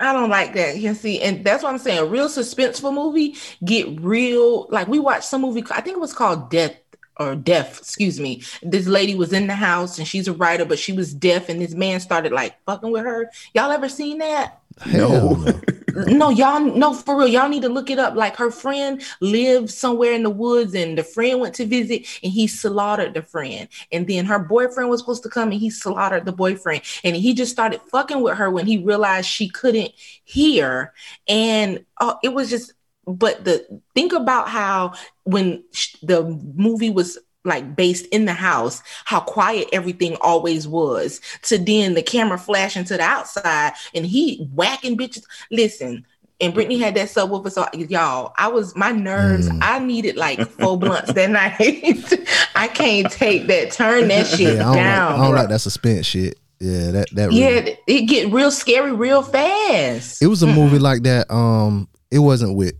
I 0.00 0.12
don't 0.14 0.30
like 0.30 0.54
that. 0.54 0.78
You 0.78 0.94
see, 0.94 1.20
and 1.20 1.44
that's 1.44 1.62
what 1.62 1.70
I'm 1.70 1.78
saying. 1.78 1.98
A 1.98 2.04
real 2.04 2.28
suspenseful 2.28 2.92
movie 2.92 3.36
get 3.64 4.00
real. 4.00 4.66
Like 4.70 4.88
we 4.88 4.98
watched 4.98 5.24
some 5.24 5.42
movie. 5.42 5.62
I 5.70 5.80
think 5.82 5.96
it 5.96 6.00
was 6.00 6.12
called 6.14 6.50
Death 6.50 6.74
or 7.20 7.36
Deaf. 7.36 7.78
Excuse 7.78 8.18
me. 8.18 8.42
This 8.62 8.86
lady 8.86 9.14
was 9.14 9.32
in 9.32 9.46
the 9.46 9.54
house 9.54 9.98
and 9.98 10.08
she's 10.08 10.26
a 10.26 10.32
writer, 10.32 10.64
but 10.64 10.78
she 10.78 10.92
was 10.92 11.14
deaf, 11.14 11.48
and 11.48 11.60
this 11.60 11.74
man 11.74 12.00
started 12.00 12.32
like 12.32 12.56
fucking 12.64 12.90
with 12.90 13.04
her. 13.04 13.30
Y'all 13.54 13.70
ever 13.70 13.88
seen 13.88 14.18
that? 14.18 14.60
Hell 14.80 15.36
no. 15.36 15.60
No, 16.06 16.30
y'all 16.30 16.60
no 16.60 16.94
for 16.94 17.18
real. 17.18 17.26
Y'all 17.26 17.48
need 17.48 17.62
to 17.62 17.68
look 17.68 17.90
it 17.90 17.98
up. 17.98 18.14
Like 18.14 18.36
her 18.36 18.52
friend 18.52 19.02
lived 19.20 19.70
somewhere 19.70 20.12
in 20.12 20.22
the 20.22 20.30
woods, 20.30 20.74
and 20.74 20.96
the 20.96 21.02
friend 21.02 21.40
went 21.40 21.54
to 21.56 21.66
visit, 21.66 22.06
and 22.22 22.32
he 22.32 22.46
slaughtered 22.46 23.14
the 23.14 23.22
friend. 23.22 23.68
And 23.90 24.06
then 24.06 24.24
her 24.26 24.38
boyfriend 24.38 24.88
was 24.88 25.00
supposed 25.00 25.24
to 25.24 25.28
come, 25.28 25.50
and 25.50 25.60
he 25.60 25.68
slaughtered 25.68 26.24
the 26.24 26.32
boyfriend. 26.32 26.82
And 27.02 27.16
he 27.16 27.34
just 27.34 27.50
started 27.50 27.80
fucking 27.90 28.20
with 28.22 28.36
her 28.36 28.50
when 28.50 28.66
he 28.66 28.78
realized 28.78 29.28
she 29.28 29.48
couldn't 29.48 29.90
hear. 30.24 30.92
And 31.28 31.84
uh, 31.98 32.14
it 32.22 32.32
was 32.32 32.50
just. 32.50 32.72
But 33.06 33.44
the 33.44 33.66
think 33.94 34.12
about 34.12 34.48
how 34.48 34.92
when 35.24 35.62
sh- 35.72 35.96
the 36.02 36.22
movie 36.54 36.90
was 36.90 37.18
like 37.44 37.74
based 37.74 38.06
in 38.08 38.26
the 38.26 38.34
house, 38.34 38.82
how 39.06 39.20
quiet 39.20 39.68
everything 39.72 40.16
always 40.20 40.68
was. 40.68 41.20
To 41.44 41.56
then 41.58 41.94
the 41.94 42.02
camera 42.02 42.38
flashing 42.38 42.84
to 42.84 42.96
the 42.98 43.02
outside 43.02 43.72
and 43.94 44.04
he 44.06 44.46
whacking 44.54 44.96
bitches. 44.98 45.24
Listen, 45.50 46.04
and 46.42 46.52
Brittany 46.54 46.78
had 46.78 46.94
that 46.96 47.08
subwoofer. 47.08 47.50
So 47.50 47.66
y'all, 47.72 48.32
I 48.36 48.48
was 48.48 48.76
my 48.76 48.92
nerves. 48.92 49.48
Mm. 49.48 49.58
I 49.62 49.78
needed 49.78 50.16
like 50.16 50.40
four 50.50 50.78
blunts 50.78 51.12
that 51.14 51.30
night. 51.30 52.12
I 52.54 52.68
can't 52.68 53.10
take 53.10 53.46
that. 53.46 53.72
Turn 53.72 54.08
that 54.08 54.26
shit 54.26 54.40
Yeah, 54.40 54.50
I 54.52 54.56
don't, 54.64 54.74
down. 54.76 55.10
like, 55.12 55.18
I 55.20 55.22
don't 55.22 55.30
bro. 55.32 55.40
like 55.40 55.48
that 55.48 55.58
suspense 55.60 56.06
shit. 56.06 56.38
Yeah, 56.60 56.90
that 56.90 57.08
that 57.14 57.28
really- 57.30 57.40
Yeah, 57.40 57.74
it 57.86 58.02
get 58.02 58.30
real 58.30 58.50
scary 58.50 58.92
real 58.92 59.22
fast. 59.22 60.22
It 60.22 60.26
was 60.26 60.42
a 60.42 60.46
movie 60.46 60.78
like 60.78 61.02
that. 61.04 61.30
Um, 61.32 61.88
it 62.10 62.18
wasn't 62.18 62.54
with 62.54 62.74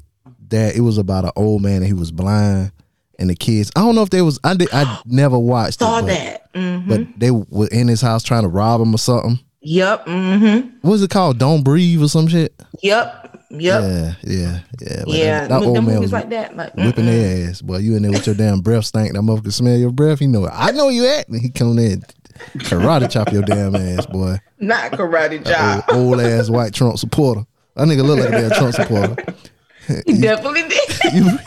that. 0.51 0.77
It 0.77 0.81
was 0.81 0.99
about 0.99 1.25
an 1.25 1.33
old 1.37 1.63
man 1.63 1.77
and 1.77 1.87
he 1.87 1.93
was 1.93 2.11
blind, 2.11 2.73
and 3.19 3.31
the 3.31 3.35
kids. 3.35 3.71
I 3.77 3.81
don't 3.81 3.95
know 3.95 4.03
if 4.03 4.11
they 4.11 4.23
was. 4.23 4.39
I 4.45 4.55
did. 4.55 4.69
I 4.73 5.01
never 5.07 5.39
watched 5.39 5.79
Saw 5.81 5.99
it, 5.99 6.03
but, 6.03 6.07
that. 6.09 6.47
hmm 6.55 6.89
but 6.89 7.01
they 7.19 7.31
were 7.31 7.69
in 7.69 7.89
his 7.89 8.01
house 8.01 8.23
trying 8.23 8.43
to 8.43 8.49
rob 8.49 8.81
him 8.81 8.95
or 8.95 8.99
something. 8.99 9.39
Yep. 9.63 10.07
hmm 10.07 10.57
What 10.81 10.91
was 10.93 11.03
it 11.03 11.11
called? 11.11 11.39
Don't 11.39 11.63
breathe 11.63 12.03
or 12.03 12.09
some 12.09 12.29
shit. 12.29 12.55
Yep. 12.83 13.21
Yep. 13.51 13.83
Yeah, 13.83 14.15
yeah, 14.23 14.61
yeah. 14.81 15.03
but 15.05 15.09
Yeah, 15.09 15.41
that, 15.41 15.49
that 15.49 15.63
old 15.63 15.85
man 15.85 16.01
was 16.01 16.13
like 16.13 16.31
that, 16.31 16.57
like 16.57 16.73
whipping 16.77 17.05
mm-mm. 17.05 17.43
their 17.43 17.51
ass. 17.51 17.61
Boy, 17.61 17.79
you 17.79 17.97
in 17.97 18.03
there 18.03 18.13
with 18.13 18.25
your 18.25 18.37
damn 18.37 18.61
breath 18.61 18.85
stank. 18.85 19.13
That 19.13 19.23
motherfucker 19.23 19.53
smell 19.53 19.77
your 19.77 19.91
breath. 19.91 20.21
You 20.21 20.29
know 20.29 20.45
it. 20.45 20.53
I 20.55 20.71
know 20.71 20.89
you 20.89 21.05
at. 21.07 21.29
And 21.29 21.41
he 21.41 21.51
come 21.51 21.77
in, 21.81 22.03
karate 22.59 23.11
chop 23.11 23.33
your 23.33 23.43
damn 23.43 23.75
ass, 23.75 24.07
boy. 24.07 24.39
not 24.61 24.93
karate 24.93 25.85
Old, 25.91 25.99
old 26.19 26.21
ass 26.21 26.49
white 26.49 26.73
Trump 26.73 26.99
supporter. 26.99 27.45
That 27.75 27.89
nigga 27.89 28.05
look 28.05 28.21
like 28.21 28.29
a 28.29 28.33
damn 28.33 28.51
Trump 28.51 28.75
supporter. 28.75 29.17
He 30.07 30.21
definitely 30.21 30.69
did. 30.69 30.89
you 31.15 31.39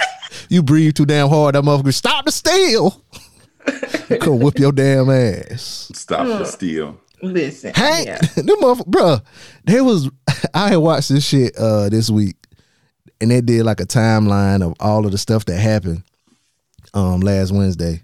you 0.49 0.63
breathe 0.63 0.95
too 0.95 1.05
damn 1.05 1.29
hard, 1.29 1.55
that 1.55 1.63
motherfucker 1.63 1.93
stop 1.93 2.25
the 2.25 2.31
steal. 2.31 3.03
Come 4.19 4.39
whip 4.39 4.59
your 4.59 4.71
damn 4.71 5.09
ass. 5.09 5.91
Stop 5.93 6.27
the 6.27 6.45
steal. 6.45 6.99
Listen, 7.21 7.73
Hank, 7.73 8.07
yeah. 8.07 8.17
them 8.35 8.47
motherfucker, 8.47 8.85
bruh. 8.85 9.21
There 9.63 9.83
was 9.83 10.09
I 10.53 10.69
had 10.69 10.77
watched 10.77 11.09
this 11.09 11.25
shit 11.25 11.57
uh 11.57 11.89
this 11.89 12.09
week, 12.09 12.35
and 13.21 13.31
they 13.31 13.41
did 13.41 13.63
like 13.63 13.79
a 13.79 13.85
timeline 13.85 14.61
of 14.61 14.73
all 14.79 15.05
of 15.05 15.11
the 15.11 15.17
stuff 15.17 15.45
that 15.45 15.57
happened 15.57 16.03
um 16.93 17.21
last 17.21 17.53
Wednesday. 17.53 18.03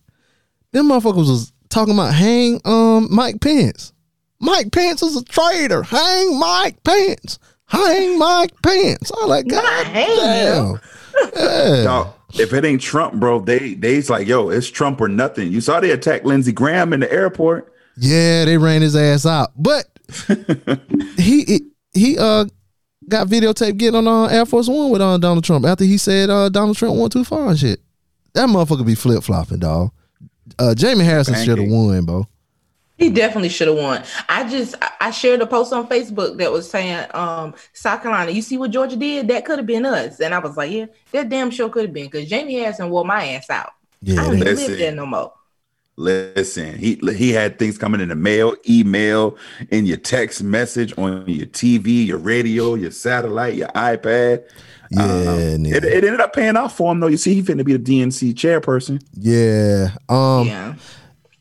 Them 0.72 0.90
motherfuckers 0.90 1.28
was 1.28 1.54
talking 1.70 1.94
about 1.94 2.14
hang 2.14 2.62
um 2.64 3.08
Mike 3.14 3.42
Pence. 3.42 3.94
Mike 4.40 4.72
Pence 4.72 5.04
is 5.04 5.18
a 5.18 5.24
traitor. 5.26 5.84
Hang 5.84 6.40
Mike 6.40 6.82
Pence. 6.84 7.40
Hang 7.70 8.18
my 8.18 8.48
pants. 8.64 9.12
I 9.22 9.26
like 9.26 9.48
God 9.48 9.88
hang 9.88 10.18
damn. 10.18 10.82
Yeah. 11.36 11.84
Dog, 11.84 12.14
if 12.36 12.54
it 12.54 12.64
ain't 12.64 12.82
Trump, 12.82 13.16
bro, 13.16 13.40
they 13.40 13.74
they's 13.74 14.10
like, 14.10 14.26
yo, 14.28 14.50
it's 14.50 14.70
Trump 14.70 15.02
or 15.02 15.10
nothing. 15.10 15.52
You 15.52 15.60
saw 15.60 15.80
they 15.80 15.92
attacked 15.92 16.24
Lindsey 16.26 16.52
Graham 16.54 16.94
in 16.94 17.02
the 17.02 17.12
airport. 17.12 17.74
Yeah, 17.98 18.46
they 18.46 18.58
ran 18.58 18.82
his 18.82 18.96
ass 18.96 19.26
out. 19.26 19.52
But 19.58 19.88
he 21.18 21.62
he 21.94 22.18
uh 22.18 22.46
got 23.10 23.28
videotape 23.28 23.78
getting 23.78 24.08
on 24.08 24.08
uh, 24.08 24.28
Air 24.28 24.46
Force 24.46 24.70
One 24.70 24.92
with 24.92 25.02
uh, 25.02 25.18
Donald 25.18 25.44
Trump 25.44 25.66
after 25.66 25.84
he 25.84 25.98
said 25.98 26.30
uh, 26.30 26.48
Donald 26.50 26.78
Trump 26.78 26.96
went 26.98 27.12
too 27.12 27.26
far 27.26 27.50
and 27.50 27.60
shit. 27.60 27.82
That 28.34 28.48
motherfucker 28.48 28.86
be 28.86 28.96
flip 28.96 29.24
flopping, 29.24 29.60
dog. 29.60 29.92
Uh, 30.58 30.74
Jamie 30.74 31.04
Harrison 31.04 31.36
should 31.44 31.58
have 31.60 31.68
won, 31.68 32.06
bro. 32.06 32.28
He 33.00 33.10
definitely 33.10 33.50
should 33.50 33.70
have 33.70 33.78
won. 33.78 34.04
I 34.28 34.48
just 34.50 34.76
I- 34.82 34.92
I 35.02 35.12
shared 35.12 35.42
a 35.42 35.48
post 35.48 35.72
on 35.74 35.88
Facebook 35.88 36.38
that 36.38 36.52
was 36.52 36.70
saying, 36.70 37.06
um, 37.14 37.56
South 37.74 38.04
Carolina, 38.04 38.32
you 38.32 38.42
see 38.42 38.58
what 38.58 38.70
Georgia 38.72 38.98
did? 38.98 39.30
That 39.30 39.46
could 39.46 39.58
have 39.58 39.66
been 39.66 39.86
us. 39.86 40.20
And 40.20 40.34
I 40.36 40.40
was 40.40 40.58
like, 40.58 40.70
yeah, 40.72 40.86
that 41.14 41.30
damn 41.30 41.50
sure 41.50 41.70
could 41.70 41.86
have 41.86 41.94
been 41.94 42.08
because 42.08 42.28
Jamie 42.30 42.60
Harrison 42.60 42.90
wore 42.90 43.06
my 43.06 43.30
ass 43.30 43.50
out. 43.50 43.72
I 44.06 44.16
don't 44.16 44.32
they, 44.32 44.36
even 44.36 44.40
Listen. 44.56 44.68
live 44.72 44.78
there 44.80 44.92
no 44.92 45.06
more. 45.06 45.34
Listen, 45.96 46.78
he 46.78 46.98
he 47.16 47.32
had 47.32 47.60
things 47.60 47.78
coming 47.78 48.00
in 48.00 48.08
the 48.10 48.16
mail, 48.16 48.56
email, 48.70 49.36
in 49.70 49.86
your 49.86 49.98
text 49.98 50.42
message, 50.42 50.98
on 50.98 51.26
your 51.28 51.46
TV, 51.48 52.06
your 52.08 52.18
radio, 52.18 52.76
your 52.76 52.92
satellite, 52.92 53.56
your 53.56 53.68
iPad. 53.70 54.44
yeah, 54.92 55.04
Um, 55.04 55.10
nigga. 55.64 55.76
it, 55.76 55.84
it 55.84 56.04
ended 56.06 56.22
up 56.22 56.32
paying 56.34 56.56
off 56.56 56.78
for 56.78 56.92
him 56.92 57.02
though. 57.02 57.08
You 57.08 57.18
see, 57.18 57.34
he 57.34 57.44
finna 57.44 57.66
be 57.66 57.76
the 57.76 57.80
DNC 58.02 58.34
chairperson. 58.34 59.02
yeah. 59.14 59.90
Um. 60.08 60.48
yeah. 60.48 60.76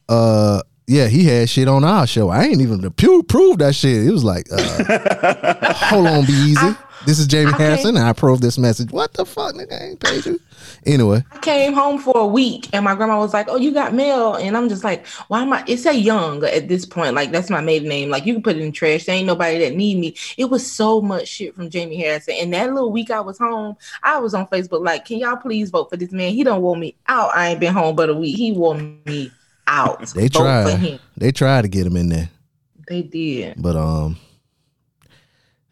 Uh. 0.09 0.63
Yeah, 0.89 1.09
he 1.09 1.25
had 1.25 1.51
shit 1.51 1.69
on 1.69 1.85
our 1.85 2.07
show. 2.07 2.31
I 2.31 2.45
ain't 2.45 2.63
even 2.63 2.81
pu- 2.93 3.23
prove 3.25 3.59
that 3.59 3.75
shit. 3.75 4.07
It 4.07 4.11
was 4.11 4.25
like, 4.25 4.47
uh, 4.51 5.75
hold 5.75 6.07
on, 6.07 6.25
be 6.25 6.33
easy. 6.33 6.75
this 7.05 7.19
is 7.19 7.27
Jamie 7.27 7.53
okay. 7.53 7.65
Harrison. 7.65 7.99
And 7.99 8.07
I 8.07 8.09
approve 8.09 8.41
this 8.41 8.57
message. 8.57 8.91
What 8.91 9.13
the 9.13 9.27
fuck, 9.27 9.55
nigga? 9.55 9.79
I 9.79 9.85
ain't 9.85 10.01
paid 10.01 10.25
you. 10.25 10.41
Anyway, 10.87 11.23
I 11.31 11.39
came 11.41 11.75
home 11.75 11.99
for 11.99 12.17
a 12.17 12.27
week 12.27 12.71
and 12.73 12.87
my 12.87 12.95
grandma 12.95 13.19
was 13.19 13.35
like, 13.35 13.49
Oh, 13.51 13.57
you 13.57 13.71
got 13.73 13.93
mail. 13.93 14.37
And 14.37 14.57
I'm 14.57 14.71
just 14.71 14.83
like, 14.83 15.07
Why 15.29 15.43
am 15.43 15.53
I? 15.53 15.63
It's 15.67 15.85
a 15.85 15.95
young 15.95 16.43
at 16.43 16.69
this 16.69 16.87
point. 16.87 17.15
Like, 17.15 17.33
that's 17.33 17.51
my 17.51 17.61
maiden 17.61 17.91
name. 17.91 18.09
Like, 18.09 18.25
you 18.25 18.33
can 18.33 18.43
put 18.43 18.57
it 18.57 18.63
in 18.63 18.73
trash. 18.73 19.05
There 19.05 19.15
ain't 19.15 19.27
nobody 19.27 19.59
that 19.59 19.75
need 19.77 19.99
me. 19.99 20.17
It 20.39 20.47
was 20.47 20.67
so 20.67 21.03
much 21.03 21.29
shit 21.29 21.55
from 21.55 21.69
Jamie 21.69 21.99
Harrison. 21.99 22.37
And 22.41 22.55
that 22.55 22.73
little 22.73 22.93
week 22.93 23.11
I 23.11 23.21
was 23.21 23.37
home, 23.37 23.77
I 24.03 24.17
was 24.17 24.33
on 24.33 24.47
Facebook, 24.47 24.83
like, 24.83 25.05
Can 25.05 25.19
y'all 25.19 25.37
please 25.37 25.69
vote 25.69 25.91
for 25.91 25.99
this 25.99 26.13
man? 26.13 26.33
He 26.33 26.45
don't 26.45 26.63
want 26.63 26.81
me 26.81 26.97
out. 27.09 27.37
I 27.37 27.49
ain't 27.49 27.61
been 27.61 27.75
home 27.75 27.95
but 27.95 28.09
a 28.09 28.15
week. 28.15 28.37
He 28.39 28.53
want 28.53 29.05
me 29.05 29.31
out. 29.69 30.07
they 30.15 30.29
tried. 30.29 31.01
They 31.17 31.33
tried 31.33 31.63
to 31.63 31.69
get 31.69 31.87
him 31.87 31.97
in 31.97 32.09
there. 32.09 32.29
They 32.89 33.03
did. 33.03 33.61
But 33.61 33.77
um, 33.77 34.17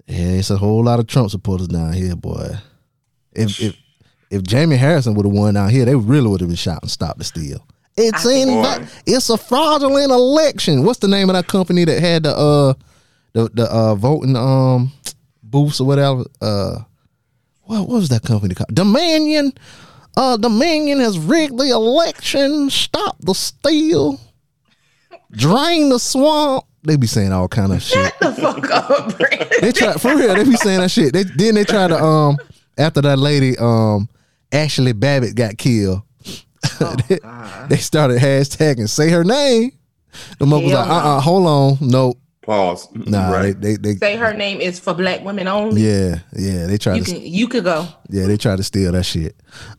yeah, 0.07 0.33
it's 0.33 0.51
a 0.51 0.57
whole 0.57 0.85
lot 0.85 1.01
of 1.01 1.07
Trump 1.07 1.31
supporters 1.31 1.69
down 1.69 1.93
here, 1.93 2.15
boy. 2.15 2.51
If 3.33 3.61
if 3.61 3.77
if 4.31 4.43
Jamie 4.43 4.77
Harrison 4.77 5.15
would 5.15 5.27
have 5.27 5.35
won 5.35 5.55
down 5.55 5.71
here, 5.71 5.85
they 5.85 5.95
really 5.95 6.29
would 6.29 6.41
have 6.41 6.49
been 6.49 6.57
shot 6.57 6.83
and 6.83 6.91
stopped 6.91 7.19
the 7.19 7.25
steal." 7.25 7.67
It's 7.97 8.27
I 8.27 8.33
in 8.33 8.89
it's 9.07 9.31
a 9.31 9.39
fraudulent 9.39 10.11
election. 10.13 10.85
What's 10.85 10.99
the 10.99 11.09
name 11.09 11.31
of 11.31 11.35
that 11.35 11.47
company 11.47 11.85
that 11.85 12.01
had 12.01 12.25
the 12.25 12.37
uh 12.37 12.75
the 13.33 13.51
the 13.55 13.65
uh 13.71 13.95
voting 13.95 14.37
um 14.37 14.93
booths 15.51 15.81
or 15.81 15.87
whatever. 15.87 16.25
Uh, 16.41 16.81
what, 17.63 17.81
what 17.81 17.89
was 17.89 18.09
that 18.11 18.23
company 18.23 18.55
called? 18.55 18.75
Dominion. 18.75 19.53
Uh, 20.17 20.37
Dominion 20.37 20.99
has 21.01 21.19
rigged 21.19 21.59
the 21.59 21.71
election. 21.71 22.71
Stop 22.71 23.17
the 23.21 23.35
steal. 23.35 24.19
Drain 25.31 25.91
the 25.91 25.99
swamp. 25.99 26.65
They 26.83 26.97
be 26.97 27.07
saying 27.07 27.33
all 27.33 27.49
kind 27.49 27.73
of 27.73 27.83
shit. 27.83 28.15
Shut 28.21 28.21
the 28.21 28.33
fuck 28.41 28.71
up, 28.71 29.19
Brandon. 29.19 29.49
They 29.61 29.73
try 29.73 29.95
for 29.95 30.17
real. 30.17 30.35
They 30.35 30.45
be 30.45 30.57
saying 30.57 30.81
that 30.81 30.91
shit. 30.91 31.13
They 31.13 31.25
then 31.25 31.57
they 31.57 31.65
try 31.65 31.89
to 31.89 32.01
um 32.01 32.39
after 32.79 33.03
that 33.03 33.19
lady 33.19 33.59
um 33.59 34.09
Ashley 34.53 34.93
Babbitt 34.93 35.35
got 35.35 35.59
killed. 35.59 36.03
they, 37.09 37.19
they 37.69 37.77
started 37.77 38.19
hashtagging 38.19 38.89
say 38.89 39.11
her 39.11 39.25
name. 39.25 39.73
The 40.39 40.47
mother 40.47 40.65
was 40.65 40.73
like, 40.73 40.89
uh 40.89 41.17
uh 41.17 41.21
hold 41.21 41.47
on. 41.47 41.79
Nope. 41.81 42.19
Pause. 42.47 42.89
Nah, 42.95 43.31
right. 43.33 43.61
they, 43.61 43.77
they 43.77 43.95
they 43.95 43.97
Say 43.97 44.17
her 44.17 44.33
name 44.33 44.61
is 44.61 44.79
for 44.79 44.95
black 44.95 45.23
women 45.25 45.49
only. 45.49 45.83
yeah, 45.83 46.21
yeah. 46.33 46.67
They 46.67 46.79
tried 46.79 46.97
You 46.97 47.03
to 47.05 47.13
can 47.13 47.23
you 47.23 47.49
could 47.49 47.65
go. 47.65 47.87
yeah, 48.09 48.27
they 48.27 48.37
tried 48.37 48.57
to 48.57 48.63
steal 48.63 48.93
that 48.93 49.03
shit. 49.05 49.35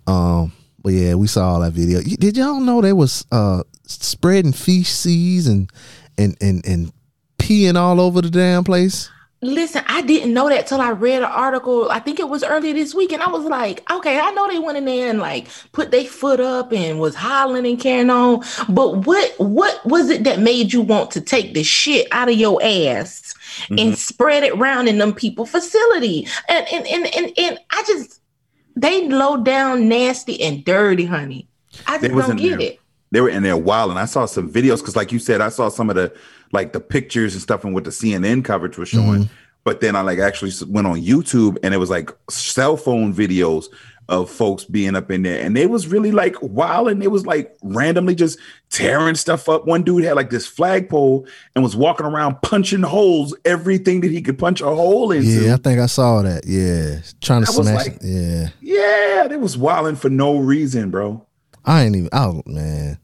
Um 0.06 0.52
but 0.84 0.92
yeah, 0.94 1.16
we 1.16 1.28
saw 1.28 1.54
all 1.54 1.60
that 1.62 1.72
video. 1.72 2.02
Did 2.02 2.38
y'all 2.38 2.60
know 2.60 2.82
they 2.82 2.94
was 2.94 3.26
uh 3.32 3.64
spreading 3.86 4.52
feces 4.52 5.48
and 5.48 5.72
and 6.18 6.36
and 6.42 6.66
and 6.68 6.92
peeing 7.40 7.78
all 7.78 8.02
over 8.02 8.22
the 8.22 8.30
damn 8.30 8.64
place? 8.66 9.10
Listen, 9.42 9.84
I 9.88 10.02
didn't 10.02 10.34
know 10.34 10.50
that 10.50 10.66
till 10.66 10.82
I 10.82 10.90
read 10.92 11.22
an 11.22 11.30
article. 11.30 11.92
I 11.92 12.00
think 12.00 12.20
it 12.20 12.28
was 12.28 12.44
earlier 12.44 12.74
this 12.74 12.96
week, 12.96 13.12
and 13.12 13.22
I 13.22 13.30
was 13.30 13.46
like, 13.46 13.90
okay, 13.92 14.20
I 14.20 14.32
know 14.32 14.48
they 14.48 14.58
went 14.58 14.80
in 14.80 14.86
there 14.86 15.12
and 15.12 15.20
like 15.20 15.48
put 15.74 15.92
their 15.92 16.06
foot 16.06 16.40
up 16.40 16.74
and 16.74 17.00
was 17.00 17.14
hollering 17.14 17.68
and 17.68 17.80
carrying 17.80 18.10
on. 18.10 18.44
But 18.68 19.06
what 19.06 19.36
what 19.38 19.86
was 19.86 20.10
it 20.10 20.24
that 20.24 20.40
made 20.40 20.74
you 20.74 20.82
want 20.82 21.12
to 21.12 21.22
take 21.22 21.54
the 21.54 21.64
shit 21.64 22.08
out 22.12 22.30
of 22.30 22.36
your 22.36 22.60
ass 22.64 23.36
and 23.70 23.96
spread 23.96 24.44
it 24.44 24.54
around 24.54 24.88
in 24.88 24.98
them 24.98 25.14
people 25.14 25.46
facility? 25.46 26.28
And 26.50 26.66
and 26.72 26.88
and 26.88 27.16
and, 27.16 27.32
and 27.38 27.60
I 27.70 27.84
just 27.86 28.20
they 28.76 29.08
low 29.08 29.38
down, 29.38 29.88
nasty 29.88 30.42
and 30.42 30.66
dirty, 30.66 31.06
honey. 31.06 31.48
I 31.86 32.00
just 32.00 32.12
don't 32.12 32.38
get 32.38 32.58
there. 32.58 32.70
it. 32.70 32.80
They 33.12 33.22
were 33.22 33.30
in 33.30 33.44
there 33.44 33.58
wild, 33.58 33.90
and 33.92 34.00
I 34.00 34.06
saw 34.06 34.26
some 34.26 34.52
videos 34.52 34.80
because, 34.80 34.96
like 34.96 35.12
you 35.12 35.20
said, 35.20 35.40
I 35.42 35.50
saw 35.50 35.70
some 35.70 35.90
of 35.90 35.96
the 35.96 36.14
like 36.52 36.74
the 36.74 36.80
pictures 36.80 37.34
and 37.34 37.42
stuff 37.42 37.64
and 37.64 37.74
what 37.74 37.84
the 37.84 37.90
CNN 37.90 38.44
coverage 38.44 38.78
was 38.78 38.90
showing. 38.90 39.24
Mm-hmm. 39.24 39.34
But 39.64 39.82
then 39.82 39.96
I 39.96 40.02
like 40.02 40.20
actually 40.20 40.52
went 40.70 40.88
on 40.88 41.02
YouTube 41.02 41.58
and 41.62 41.74
it 41.74 41.78
was 41.78 41.90
like 41.90 42.10
cell 42.30 42.78
phone 42.78 43.14
videos 43.14 43.66
of 44.10 44.30
folks 44.30 44.64
being 44.64 44.96
up 44.96 45.12
in 45.12 45.24
there, 45.24 45.44
and 45.44 45.56
they 45.58 45.68
was 45.68 45.88
really 45.88 46.14
like 46.14 46.36
wild, 46.42 46.88
and 46.88 47.02
they 47.02 47.10
was 47.10 47.26
like 47.26 47.58
randomly 47.62 48.16
just 48.16 48.40
tearing 48.70 49.16
stuff 49.16 49.50
up. 49.50 49.68
One 49.68 49.84
dude 49.84 50.06
had 50.06 50.16
like 50.16 50.30
this 50.30 50.48
flagpole 50.48 51.28
and 51.56 51.64
was 51.64 51.76
walking 51.76 52.06
around 52.06 52.42
punching 52.42 52.84
holes 52.84 53.36
everything 53.44 54.00
that 54.02 54.12
he 54.12 54.22
could 54.22 54.40
punch 54.40 54.62
a 54.62 54.66
hole 54.66 55.12
into. 55.12 55.28
Yeah, 55.28 55.56
I 55.56 55.58
think 55.58 55.82
I 55.82 55.88
saw 55.88 56.22
that. 56.22 56.46
Yeah. 56.46 57.02
Trying 57.20 57.44
to 57.44 57.50
I 57.50 57.54
smash 57.54 57.86
like- 57.88 57.98
it. 58.02 58.04
Yeah. 58.04 58.50
Yeah, 58.62 59.28
they 59.28 59.36
was 59.36 59.58
wilding 59.58 59.96
for 59.98 60.10
no 60.10 60.38
reason, 60.38 60.90
bro. 60.90 61.27
I 61.68 61.84
ain't 61.84 61.96
even 61.96 62.10
out, 62.14 62.48
man. 62.48 62.98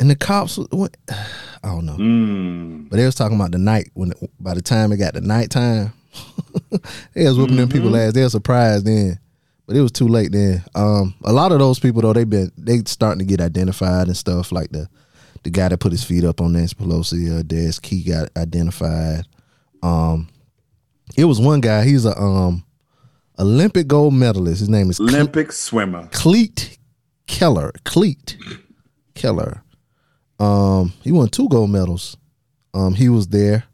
And 0.00 0.10
the 0.10 0.16
cops, 0.16 0.58
went, 0.72 0.96
I 1.08 1.68
don't 1.68 1.84
know, 1.86 1.96
Mm. 1.96 2.88
but 2.88 2.96
they 2.96 3.04
was 3.04 3.14
talking 3.14 3.36
about 3.36 3.52
the 3.52 3.58
night 3.58 3.90
when. 3.94 4.12
By 4.40 4.54
the 4.54 4.62
time 4.62 4.90
it 4.92 4.96
got 4.96 5.14
to 5.14 5.20
nighttime, 5.20 5.92
they 7.14 7.24
was 7.24 7.36
whooping 7.38 7.56
them 7.56 7.68
people 7.68 7.94
ass. 7.96 8.12
They 8.14 8.22
were 8.22 8.28
surprised 8.30 8.86
then, 8.86 9.18
but 9.66 9.76
it 9.76 9.80
was 9.82 9.92
too 9.92 10.08
late 10.08 10.32
then. 10.32 10.64
Um, 10.74 11.14
a 11.24 11.32
lot 11.32 11.52
of 11.52 11.58
those 11.58 11.78
people 11.80 12.00
though, 12.02 12.12
they 12.12 12.24
been 12.24 12.50
they 12.56 12.78
starting 12.86 13.18
to 13.18 13.24
get 13.24 13.40
identified 13.40 14.06
and 14.06 14.16
stuff. 14.16 14.52
Like 14.52 14.70
the 14.70 14.88
the 15.42 15.50
guy 15.50 15.68
that 15.68 15.78
put 15.78 15.92
his 15.92 16.04
feet 16.04 16.24
up 16.24 16.40
on 16.40 16.52
Nancy 16.52 16.74
Pelosi 16.76 17.38
uh, 17.38 17.42
desk, 17.42 17.84
he 17.86 18.02
got 18.02 18.28
identified. 18.36 19.24
Um, 19.82 20.28
it 21.16 21.24
was 21.24 21.40
one 21.40 21.60
guy. 21.60 21.84
He's 21.84 22.04
a 22.06 22.16
um 22.18 22.64
Olympic 23.38 23.88
gold 23.88 24.14
medalist. 24.14 24.60
His 24.60 24.68
name 24.68 24.90
is 24.90 24.98
Cle- 24.98 25.08
Olympic 25.08 25.50
swimmer. 25.52 26.06
Klete 26.12 26.77
Keller. 27.28 27.70
Klete 27.84 28.36
Keller. 29.14 29.62
Um, 30.40 30.92
he 31.02 31.12
won 31.12 31.28
two 31.28 31.48
gold 31.48 31.70
medals. 31.70 32.16
Um, 32.74 32.94
he 32.94 33.08
was 33.08 33.28
there, 33.28 33.64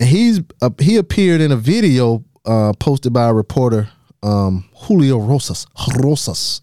and 0.00 0.08
he's 0.08 0.40
uh, 0.62 0.70
he 0.78 0.96
appeared 0.96 1.40
in 1.40 1.50
a 1.52 1.56
video 1.56 2.24
uh, 2.44 2.72
posted 2.80 3.12
by 3.12 3.28
a 3.28 3.34
reporter, 3.34 3.88
um, 4.22 4.68
Julio 4.74 5.18
Rosas 5.18 5.66
Rosas, 5.98 6.60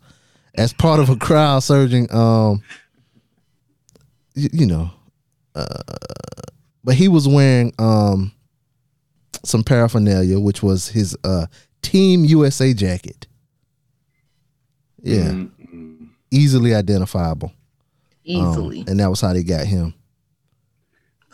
as 0.56 0.74
part 0.74 1.00
of 1.00 1.10
a 1.10 1.16
crowd 1.16 1.64
surging. 1.64 2.12
Um, 2.14 2.62
y- 4.36 4.50
you 4.52 4.66
know, 4.66 4.92
uh, 5.56 5.66
but 6.84 6.96
he 6.96 7.08
was 7.08 7.28
wearing 7.28 7.74
um 7.80 8.32
some 9.46 9.64
paraphernalia, 9.64 10.40
which 10.40 10.62
was 10.62 10.90
his 10.90 11.16
uh 11.24 11.46
Team 11.82 12.26
USA 12.26 12.74
jacket. 12.74 13.28
Yeah, 15.04 15.46
easily 16.32 16.74
identifiable. 16.74 17.52
Um, 18.30 18.52
Easily. 18.52 18.84
and 18.88 19.00
that 19.00 19.10
was 19.10 19.22
how 19.22 19.34
they 19.34 19.44
got 19.44 19.66
him. 19.66 19.94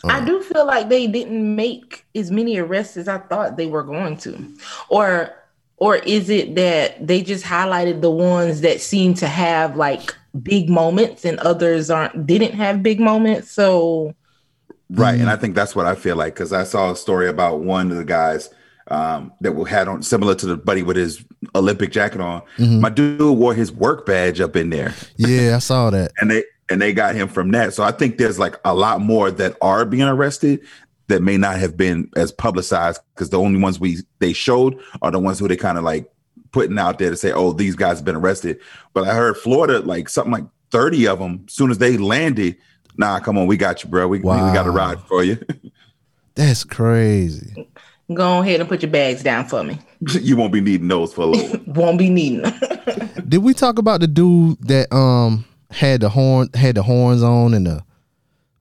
I 0.03 0.23
do 0.23 0.41
feel 0.41 0.65
like 0.65 0.89
they 0.89 1.07
didn't 1.07 1.55
make 1.55 2.05
as 2.15 2.31
many 2.31 2.57
arrests 2.57 2.97
as 2.97 3.07
I 3.07 3.17
thought 3.17 3.57
they 3.57 3.67
were 3.67 3.83
going 3.83 4.17
to. 4.17 4.53
Or 4.89 5.31
or 5.77 5.97
is 5.97 6.29
it 6.29 6.55
that 6.55 7.05
they 7.05 7.21
just 7.21 7.43
highlighted 7.43 8.01
the 8.01 8.11
ones 8.11 8.61
that 8.61 8.79
seem 8.79 9.13
to 9.15 9.27
have 9.27 9.75
like 9.75 10.15
big 10.41 10.69
moments 10.69 11.25
and 11.25 11.39
others 11.39 11.89
aren't 11.89 12.25
didn't 12.25 12.53
have 12.53 12.83
big 12.83 12.99
moments? 12.99 13.51
So 13.51 14.13
Right. 14.89 15.19
And 15.19 15.29
I 15.29 15.35
think 15.35 15.55
that's 15.55 15.75
what 15.75 15.85
I 15.85 15.95
feel 15.95 16.15
like 16.15 16.33
because 16.33 16.53
I 16.53 16.63
saw 16.63 16.91
a 16.91 16.95
story 16.95 17.27
about 17.27 17.59
one 17.59 17.91
of 17.91 17.97
the 17.97 18.05
guys 18.05 18.49
um, 18.89 19.33
that 19.41 19.51
we 19.53 19.69
had 19.69 19.87
on 19.87 20.01
similar 20.01 20.35
to 20.35 20.45
the 20.45 20.57
buddy 20.57 20.83
with 20.83 20.95
his 20.97 21.23
Olympic 21.55 21.91
jacket 21.91 22.21
on. 22.21 22.41
My 22.57 22.89
dude 22.89 23.19
wore 23.37 23.53
his 23.53 23.71
work 23.71 24.05
badge 24.05 24.39
up 24.41 24.55
in 24.55 24.69
there 24.69 24.93
Yeah, 25.17 25.55
I 25.55 25.59
saw 25.59 25.89
that. 25.89 26.11
and 26.19 26.31
they 26.31 26.43
and 26.69 26.81
they 26.81 26.93
got 26.93 27.15
him 27.15 27.27
from 27.27 27.51
that. 27.51 27.73
So 27.73 27.83
I 27.83 27.91
think 27.91 28.17
there's 28.17 28.39
like 28.39 28.55
a 28.65 28.73
lot 28.73 28.99
more 29.01 29.31
that 29.31 29.55
are 29.61 29.85
being 29.85 30.03
arrested 30.03 30.61
that 31.07 31.21
may 31.21 31.37
not 31.37 31.57
have 31.57 31.77
been 31.77 32.09
as 32.17 32.31
publicized 32.33 32.99
because 33.15 33.29
the 33.29 33.39
only 33.39 33.59
ones 33.59 33.79
we 33.79 33.97
they 34.19 34.33
showed 34.33 34.77
are 35.01 35.11
the 35.11 35.19
ones 35.19 35.39
who 35.39 35.47
they 35.47 35.55
kind 35.55 35.77
of 35.77 35.83
like 35.85 36.09
putting 36.51 36.77
out 36.77 36.99
there 36.99 37.09
to 37.09 37.15
say, 37.17 37.31
oh, 37.31 37.51
these 37.53 37.75
guys 37.75 37.97
have 37.97 38.05
been 38.05 38.15
arrested. 38.15 38.59
But 38.93 39.07
I 39.07 39.13
heard 39.13 39.37
Florida, 39.37 39.79
like 39.79 40.09
something 40.09 40.31
like 40.31 40.45
30 40.71 41.07
of 41.07 41.19
them, 41.19 41.45
as 41.47 41.53
soon 41.53 41.71
as 41.71 41.77
they 41.77 41.97
landed, 41.97 42.57
nah, 42.97 43.19
come 43.19 43.37
on, 43.37 43.47
we 43.47 43.55
got 43.57 43.83
you, 43.83 43.89
bro. 43.89 44.07
We, 44.07 44.19
we, 44.19 44.23
we 44.25 44.33
got 44.53 44.65
a 44.67 44.71
ride 44.71 44.99
for 45.01 45.23
you. 45.23 45.37
That's 46.35 46.63
crazy. 46.63 47.67
Go 48.13 48.41
ahead 48.41 48.59
and 48.59 48.69
put 48.69 48.81
your 48.81 48.91
bags 48.91 49.23
down 49.23 49.45
for 49.45 49.63
me. 49.63 49.79
you 50.21 50.37
won't 50.37 50.53
be 50.53 50.61
needing 50.61 50.87
those 50.87 51.13
for 51.13 51.21
a 51.21 51.25
little. 51.25 51.61
Won't 51.73 51.97
be 51.97 52.09
needing 52.09 52.41
them. 52.41 52.59
Did 53.27 53.39
we 53.39 53.53
talk 53.53 53.77
about 53.77 53.99
the 53.99 54.07
dude 54.07 54.61
that 54.67 54.93
um 54.93 55.45
had 55.71 56.01
the 56.01 56.09
horn 56.09 56.49
had 56.53 56.75
the 56.75 56.83
horns 56.83 57.21
on 57.23 57.53
and 57.53 57.67
the 57.67 57.83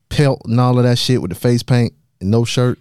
pelt 0.08 0.42
and 0.44 0.58
all 0.60 0.78
of 0.78 0.84
that 0.84 0.98
shit 0.98 1.22
with 1.22 1.30
the 1.30 1.36
face 1.36 1.62
paint 1.62 1.92
and 2.20 2.30
no 2.30 2.44
shirt? 2.44 2.78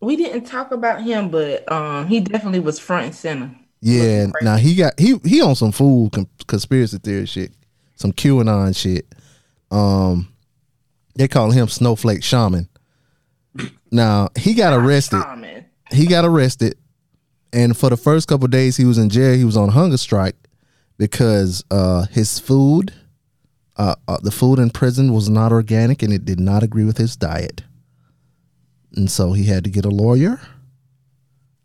We 0.00 0.16
didn't 0.16 0.44
talk 0.44 0.72
about 0.72 1.02
him, 1.02 1.30
but 1.30 1.70
um, 1.70 2.08
he 2.08 2.20
definitely 2.20 2.58
was 2.60 2.78
front 2.78 3.06
and 3.06 3.14
center. 3.14 3.54
Yeah, 3.80 4.26
now 4.42 4.56
he 4.56 4.74
got 4.74 4.98
he 4.98 5.18
he 5.24 5.40
on 5.40 5.54
some 5.54 5.72
fool 5.72 6.10
conspiracy 6.46 6.98
theory 6.98 7.26
shit, 7.26 7.52
some 7.96 8.12
QAnon 8.12 8.76
shit. 8.76 9.06
Um, 9.70 10.28
they 11.14 11.28
call 11.28 11.50
him 11.50 11.68
Snowflake 11.68 12.22
Shaman. 12.22 12.68
Now 13.90 14.28
he 14.36 14.54
got 14.54 14.72
arrested. 14.72 15.22
Common. 15.92 16.02
He 16.02 16.08
got 16.08 16.24
arrested, 16.24 16.76
and 17.52 17.76
for 17.76 17.90
the 17.90 17.96
first 17.96 18.28
couple 18.28 18.48
days 18.48 18.76
he 18.76 18.84
was 18.84 18.98
in 18.98 19.08
jail. 19.10 19.36
He 19.36 19.44
was 19.44 19.56
on 19.56 19.70
hunger 19.70 19.96
strike 19.96 20.36
because 20.98 21.64
uh, 21.70 22.06
his 22.06 22.38
food, 22.38 22.92
uh, 23.76 23.94
uh, 24.08 24.18
the 24.22 24.30
food 24.30 24.58
in 24.58 24.70
prison 24.70 25.12
was 25.12 25.28
not 25.28 25.52
organic 25.52 26.02
and 26.02 26.12
it 26.12 26.24
did 26.24 26.40
not 26.40 26.62
agree 26.62 26.84
with 26.84 26.98
his 26.98 27.16
diet, 27.16 27.62
and 28.94 29.10
so 29.10 29.32
he 29.32 29.44
had 29.44 29.64
to 29.64 29.70
get 29.70 29.84
a 29.84 29.90
lawyer. 29.90 30.40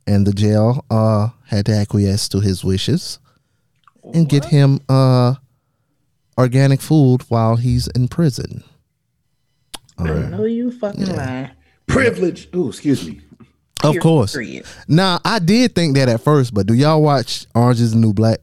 And 0.10 0.26
the 0.26 0.32
jail 0.32 0.86
uh, 0.90 1.30
had 1.48 1.66
to 1.66 1.74
acquiesce 1.74 2.30
to 2.30 2.40
his 2.40 2.64
wishes 2.64 3.20
and 4.14 4.30
get 4.30 4.46
him 4.46 4.80
uh, 4.88 5.36
organic 6.38 6.80
food 6.80 7.24
while 7.28 7.58
he's 7.58 7.88
in 7.88 8.08
prison. 8.08 8.64
I 9.98 10.12
know 10.12 10.46
you 10.46 10.72
fucking 10.72 11.14
lie. 11.14 11.52
Privilege. 11.88 12.48
Oh, 12.54 12.70
excuse 12.70 13.06
me. 13.06 13.20
Of 13.84 14.00
course. 14.00 14.34
Period. 14.34 14.66
Now 14.88 15.20
I 15.24 15.40
did 15.40 15.76
think 15.76 15.96
that 15.96 16.10
at 16.10 16.22
first, 16.22 16.54
but 16.54 16.68
do 16.68 16.74
y'all 16.74 17.02
watch 17.02 17.46
Orange 17.54 17.80
is 17.80 17.92
the 17.92 17.98
New 17.98 18.14
Black? 18.14 18.40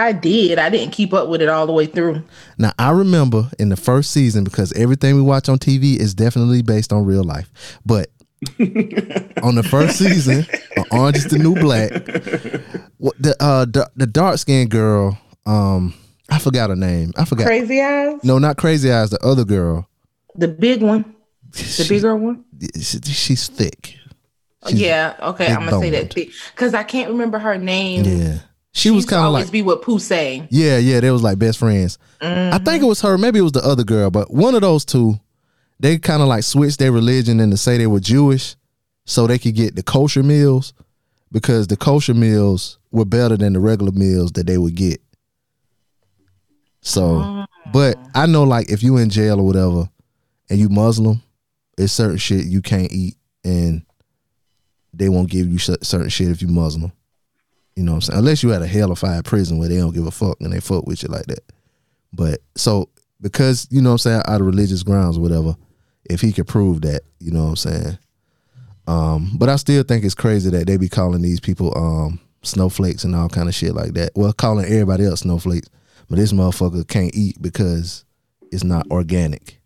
I 0.00 0.12
did. 0.12 0.58
I 0.58 0.70
didn't 0.70 0.92
keep 0.92 1.12
up 1.12 1.28
with 1.28 1.42
it 1.42 1.48
all 1.48 1.66
the 1.66 1.72
way 1.72 1.86
through. 1.86 2.22
Now 2.56 2.72
I 2.78 2.90
remember 2.90 3.50
in 3.58 3.68
the 3.68 3.76
first 3.76 4.10
season 4.12 4.44
because 4.44 4.72
everything 4.74 5.16
we 5.16 5.22
watch 5.22 5.48
on 5.48 5.58
TV 5.58 5.96
is 5.96 6.14
definitely 6.14 6.62
based 6.62 6.92
on 6.92 7.04
real 7.04 7.24
life. 7.24 7.50
But 7.84 8.08
on 9.42 9.56
the 9.56 9.66
first 9.68 9.98
season, 9.98 10.46
Orange 10.92 11.16
is 11.16 11.24
the 11.24 11.38
New 11.38 11.54
Black, 11.54 11.90
what 12.98 13.20
the 13.20 13.34
uh 13.40 13.64
the, 13.64 13.90
the 13.96 14.06
dark 14.06 14.38
skinned 14.38 14.70
girl, 14.70 15.18
um, 15.46 15.94
I 16.30 16.38
forgot 16.38 16.70
her 16.70 16.76
name. 16.76 17.12
I 17.16 17.24
forgot. 17.24 17.46
Crazy 17.46 17.80
eyes. 17.80 18.22
No, 18.22 18.38
not 18.38 18.58
Crazy 18.58 18.92
Eyes. 18.92 19.10
The 19.10 19.24
other 19.24 19.44
girl. 19.44 19.88
The 20.34 20.48
big 20.48 20.82
one. 20.82 21.16
The 21.52 21.64
She- 21.64 21.88
bigger 21.88 22.14
one. 22.16 22.44
she's 22.80 23.48
thick. 23.48 23.96
She's- 24.66 24.80
yeah, 24.80 25.14
okay, 25.22 25.46
I'm 25.46 25.64
gonna 25.64 25.80
say 25.80 25.90
boned. 25.90 26.10
that 26.10 26.14
because 26.54 26.74
I 26.74 26.82
can't 26.82 27.10
remember 27.10 27.38
her 27.38 27.56
name. 27.56 28.04
Yeah. 28.04 28.38
She 28.72 28.90
was 28.90 29.06
kind 29.06 29.24
of 29.26 29.32
like 29.32 29.40
always 29.40 29.46
like 29.46 29.52
be 29.52 29.62
with 29.62 29.80
Poussey. 29.80 30.46
Yeah, 30.50 30.78
yeah, 30.78 31.00
they 31.00 31.10
was 31.10 31.22
like 31.22 31.38
best 31.38 31.58
friends. 31.58 31.98
I 32.20 32.24
mm-hmm. 32.24 32.64
think 32.64 32.82
it 32.82 32.86
was 32.86 33.00
her, 33.00 33.18
maybe 33.18 33.38
it 33.38 33.42
was 33.42 33.52
the 33.52 33.64
other 33.64 33.82
girl, 33.82 34.10
but 34.10 34.32
one 34.32 34.54
of 34.54 34.60
those 34.60 34.84
two, 34.84 35.18
they 35.80 35.98
kind 35.98 36.22
of 36.22 36.28
like 36.28 36.44
switched 36.44 36.78
their 36.78 36.92
religion 36.92 37.40
and 37.40 37.50
to 37.50 37.56
say 37.56 37.78
they 37.78 37.86
were 37.86 38.00
Jewish 38.00 38.56
so 39.04 39.26
they 39.26 39.38
could 39.38 39.54
get 39.54 39.74
the 39.74 39.82
kosher 39.82 40.22
meals 40.22 40.74
because 41.32 41.66
the 41.66 41.76
kosher 41.76 42.14
meals 42.14 42.78
were 42.90 43.04
better 43.04 43.36
than 43.36 43.52
the 43.52 43.60
regular 43.60 43.92
meals 43.92 44.32
that 44.32 44.46
they 44.46 44.58
would 44.58 44.74
get. 44.74 45.00
So, 46.80 47.46
but 47.72 47.96
oh. 47.96 48.10
I 48.14 48.26
know 48.26 48.44
like 48.44 48.70
if 48.70 48.82
you 48.82 48.96
in 48.98 49.10
jail 49.10 49.40
or 49.40 49.46
whatever 49.46 49.88
and 50.48 50.58
you 50.58 50.68
Muslim, 50.68 51.22
it's 51.78 51.92
certain 51.92 52.16
shit 52.16 52.46
you 52.46 52.60
can't 52.60 52.92
eat 52.92 53.16
and 53.44 53.82
they 54.92 55.08
won't 55.08 55.30
give 55.30 55.46
you 55.46 55.58
certain 55.58 56.08
shit 56.08 56.28
if 56.28 56.42
you 56.42 56.48
Muslim. 56.48 56.92
You 57.76 57.84
know 57.84 57.92
what 57.92 57.96
I'm 57.96 58.00
saying? 58.02 58.18
Unless 58.18 58.42
you 58.42 58.52
at 58.52 58.62
a 58.62 58.66
hell 58.66 58.90
of 58.90 58.98
fire 58.98 59.22
prison 59.22 59.58
where 59.58 59.68
they 59.68 59.76
don't 59.76 59.94
give 59.94 60.06
a 60.06 60.10
fuck 60.10 60.38
and 60.40 60.52
they 60.52 60.60
fuck 60.60 60.86
with 60.86 61.02
you 61.02 61.08
like 61.08 61.26
that. 61.26 61.44
But 62.12 62.40
so 62.56 62.88
because, 63.20 63.68
you 63.70 63.80
know 63.80 63.90
what 63.90 63.94
I'm 63.94 63.98
saying, 63.98 64.22
out 64.26 64.40
of 64.40 64.46
religious 64.46 64.82
grounds 64.82 65.18
or 65.18 65.20
whatever, 65.20 65.56
if 66.08 66.20
he 66.20 66.32
could 66.32 66.48
prove 66.48 66.80
that, 66.82 67.02
you 67.20 67.30
know 67.30 67.44
what 67.44 67.50
I'm 67.50 67.56
saying. 67.56 67.98
Um, 68.86 69.32
but 69.36 69.48
I 69.48 69.56
still 69.56 69.82
think 69.82 70.04
it's 70.04 70.14
crazy 70.14 70.50
that 70.50 70.66
they 70.66 70.76
be 70.76 70.88
calling 70.88 71.22
these 71.22 71.40
people 71.40 71.76
um 71.76 72.20
snowflakes 72.42 73.04
and 73.04 73.14
all 73.14 73.28
kind 73.28 73.48
of 73.48 73.54
shit 73.54 73.74
like 73.74 73.92
that. 73.94 74.12
Well, 74.14 74.32
calling 74.32 74.64
everybody 74.64 75.04
else 75.04 75.20
snowflakes, 75.20 75.68
but 76.08 76.16
this 76.16 76.32
motherfucker 76.32 76.88
can't 76.88 77.14
eat 77.14 77.40
because 77.40 78.04
it's 78.50 78.64
not 78.64 78.86
organic. 78.90 79.60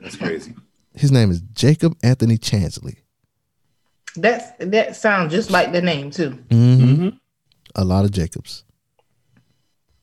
That's 0.00 0.16
crazy. 0.16 0.54
His 0.96 1.12
name 1.12 1.30
is 1.30 1.42
Jacob 1.52 1.96
Anthony 2.02 2.38
Chansley. 2.38 2.96
That's 4.16 4.50
that 4.58 4.96
sounds 4.96 5.32
just 5.32 5.50
like 5.50 5.72
the 5.72 5.82
name 5.82 6.10
too. 6.10 6.38
A 7.74 7.84
lot 7.84 8.04
of 8.04 8.10
Jacobs. 8.10 8.64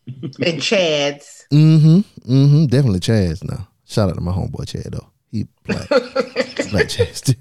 And 0.06 0.62
Chad's. 0.62 1.48
Mm-hmm. 1.52 2.32
Mm-hmm. 2.32 2.66
Definitely 2.68 3.00
Chads 3.00 3.44
now. 3.44 3.68
Shout 3.86 4.10
out 4.10 4.16
to 4.16 4.22
my 4.22 4.32
homeboy 4.32 4.68
Chad 4.68 4.92
though. 4.92 5.10
He 5.32 5.48
black. 5.64 5.88
black 5.90 6.88
Chaz. 6.88 7.36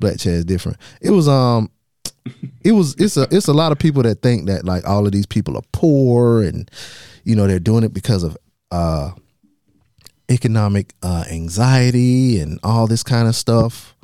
black 0.00 0.14
Chaz 0.14 0.44
different. 0.44 0.78
It 1.00 1.10
was 1.10 1.28
um 1.28 1.70
it 2.64 2.72
was 2.72 2.94
it's 2.96 3.16
a 3.16 3.28
it's 3.30 3.48
a 3.48 3.52
lot 3.52 3.70
of 3.70 3.78
people 3.78 4.02
that 4.02 4.22
think 4.22 4.46
that 4.46 4.64
like 4.64 4.86
all 4.86 5.06
of 5.06 5.12
these 5.12 5.26
people 5.26 5.56
are 5.56 5.62
poor 5.72 6.42
and 6.42 6.70
you 7.24 7.36
know 7.36 7.46
they're 7.46 7.58
doing 7.58 7.84
it 7.84 7.94
because 7.94 8.22
of 8.24 8.36
uh 8.72 9.12
economic 10.30 10.94
uh 11.02 11.24
anxiety 11.30 12.40
and 12.40 12.58
all 12.62 12.86
this 12.86 13.02
kind 13.02 13.28
of 13.28 13.34
stuff. 13.34 13.94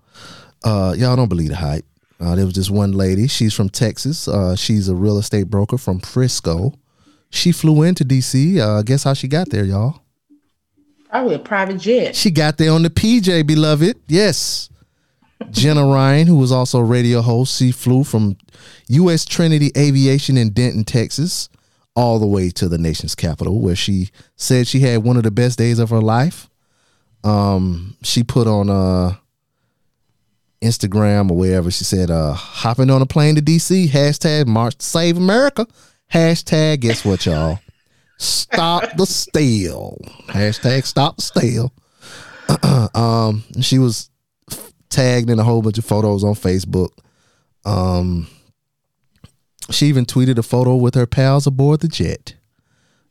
Uh 0.65 0.95
y'all 0.97 1.17
don't 1.17 1.29
believe 1.29 1.51
the 1.51 1.57
hype. 1.57 1.85
Uh, 2.19 2.35
there 2.35 2.47
was 2.47 2.55
this 2.55 2.71
one 2.71 2.93
lady. 2.93 3.27
She's 3.29 3.53
from 3.53 3.69
Texas. 3.69 4.27
Uh, 4.27 4.57
she's 4.57 4.89
a 4.89 4.95
real 4.95 5.19
estate 5.19 5.49
broker 5.51 5.77
from 5.77 6.01
Frisco. 6.01 6.73
She 7.31 7.53
flew 7.53 7.83
into 7.83 8.05
DC. 8.05 8.59
Uh, 8.59 8.83
guess 8.83 9.05
how 9.05 9.13
she 9.13 9.29
got 9.29 9.51
there, 9.51 9.65
y'all? 9.65 10.01
Probably 11.11 11.35
a 11.35 11.39
private 11.39 11.79
jet. 11.79 12.17
She 12.17 12.31
got 12.31 12.57
there 12.57 12.73
on 12.73 12.83
the 12.83 12.91
PJ, 12.91 13.47
beloved. 13.47 13.97
Yes. 14.09 14.71
Jenna 15.51 15.85
Ryan, 15.93 16.27
who 16.27 16.37
was 16.37 16.53
also 16.53 16.79
a 16.79 16.85
radio 16.85 17.21
host, 17.21 17.59
she 17.59 17.71
flew 17.71 18.05
from 18.05 18.37
U.S. 18.89 19.25
Trinity 19.25 19.71
Aviation 19.77 20.37
in 20.39 20.51
Denton, 20.51 20.85
Texas, 20.85 21.49
all 21.97 22.21
the 22.21 22.27
way 22.27 22.51
to 22.51 22.69
the 22.69 22.79
nation's 22.79 23.17
capital, 23.17 23.61
where 23.61 23.75
she 23.75 24.11
said 24.37 24.69
she 24.69 24.81
had 24.81 25.03
one 25.03 25.17
of 25.17 25.25
the 25.25 25.31
best 25.31 25.59
days 25.59 25.81
of 25.81 25.91
her 25.91 26.01
life. 26.01 26.49
Um, 27.25 27.97
she 28.03 28.23
put 28.23 28.47
on 28.47 28.71
uh 28.71 29.15
Instagram 30.63 31.31
or 31.31 31.37
wherever 31.37 31.71
she 31.71 31.85
said, 31.85 32.11
uh, 32.11 32.33
hopping 32.33 32.91
on 32.91 33.03
a 33.03 33.07
plane 33.07 33.35
to 33.35 33.43
DC, 33.43 33.89
hashtag 33.89 34.47
March 34.47 34.77
to 34.79 34.85
Save 34.85 35.17
America. 35.17 35.67
Hashtag, 36.13 36.81
guess 36.81 37.05
what, 37.05 37.27
y'all? 37.27 37.59
Stop 38.19 38.97
the 38.97 39.07
steal. 39.07 39.99
Hashtag 40.29 40.85
stop 40.85 41.17
the 41.17 41.23
steal. 41.23 41.73
um, 42.95 43.45
she 43.61 43.79
was 43.79 44.11
tagged 44.89 45.31
in 45.31 45.39
a 45.39 45.45
whole 45.45 45.63
bunch 45.63 45.79
of 45.79 45.85
photos 45.85 46.25
on 46.25 46.35
Facebook. 46.35 46.91
Um, 47.65 48.29
she 49.71 49.87
even 49.87 50.05
tweeted 50.07 50.39
a 50.39 50.43
photo 50.43 50.77
with 50.77 50.95
her 50.95 51.07
pals 51.07 51.47
aboard 51.47 51.81
the 51.81 51.89
jet. 51.89 52.35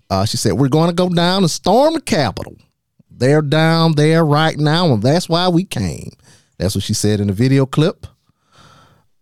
Uh, 0.10 0.26
she 0.26 0.38
said, 0.38 0.54
"We're 0.54 0.70
going 0.70 0.90
to 0.90 0.96
go 0.96 1.10
down 1.10 1.44
and 1.44 1.52
storm 1.52 1.96
the 1.96 2.02
Capitol. 2.02 2.58
They're 3.10 3.42
down 3.42 3.94
there 3.94 4.26
right 4.26 4.58
now, 4.58 4.94
and 4.94 5.02
that's 5.02 5.28
why 5.28 5.48
we 5.48 5.64
came." 5.64 6.12
That's 6.58 6.76
what 6.76 6.84
she 6.84 6.94
said 6.94 7.20
in 7.20 7.28
the 7.28 7.34
video 7.34 7.66
clip. 7.66 8.08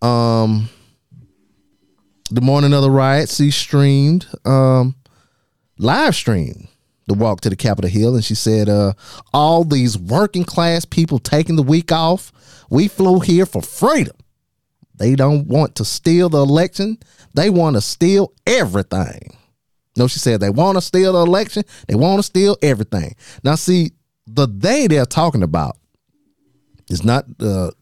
Um, 0.02 0.70
the 2.30 2.42
morning 2.42 2.74
of 2.74 2.82
the 2.82 2.92
riot, 2.92 3.30
she 3.30 3.50
streamed, 3.52 4.28
um, 4.46 4.96
live 5.78 6.16
streamed 6.16 6.68
the 7.08 7.14
walk 7.14 7.42
to 7.42 7.50
the 7.50 7.56
Capitol 7.56 7.90
Hill, 7.90 8.16
and 8.16 8.24
she 8.24 8.36
said, 8.36 8.70
uh, 8.70 8.94
"All 9.34 9.64
these 9.64 9.98
working 9.98 10.44
class 10.44 10.86
people 10.86 11.20
taking 11.20 11.56
the 11.56 11.64
week 11.64 11.92
off. 11.92 12.32
We 12.70 12.88
flew 12.88 13.20
here 13.20 13.46
for 13.46 13.62
freedom. 13.62 14.16
They 14.96 15.16
don't 15.16 15.48
want 15.48 15.76
to 15.76 15.86
steal 15.86 16.30
the 16.30 16.42
election. 16.42 16.98
They 17.34 17.50
want 17.50 17.76
to 17.76 17.82
steal 17.82 18.34
everything." 18.46 19.38
No, 19.96 20.08
she 20.08 20.20
said 20.20 20.40
they 20.40 20.50
want 20.50 20.78
to 20.78 20.82
steal 20.82 21.14
the 21.14 21.20
election. 21.20 21.64
They 21.88 21.96
want 21.96 22.20
to 22.20 22.24
steal 22.24 22.58
everything. 22.62 23.16
Now, 23.44 23.56
see, 23.56 23.92
the 24.26 24.48
they 24.48 24.88
they're 24.88 25.06
talking 25.06 25.44
about 25.44 25.78
is 26.90 27.04
not 27.04 27.38
the 27.38 27.74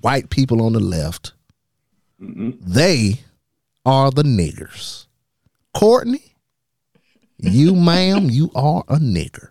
white 0.00 0.30
people 0.30 0.62
on 0.62 0.72
the 0.72 0.80
left. 0.80 1.32
Mm-hmm. 2.20 2.50
They 2.60 3.20
are 3.84 4.10
the 4.10 4.22
niggers. 4.22 5.06
Courtney, 5.74 6.36
you, 7.38 7.74
ma'am, 7.74 8.30
you 8.30 8.50
are 8.54 8.84
a 8.88 8.96
nigger. 8.96 9.50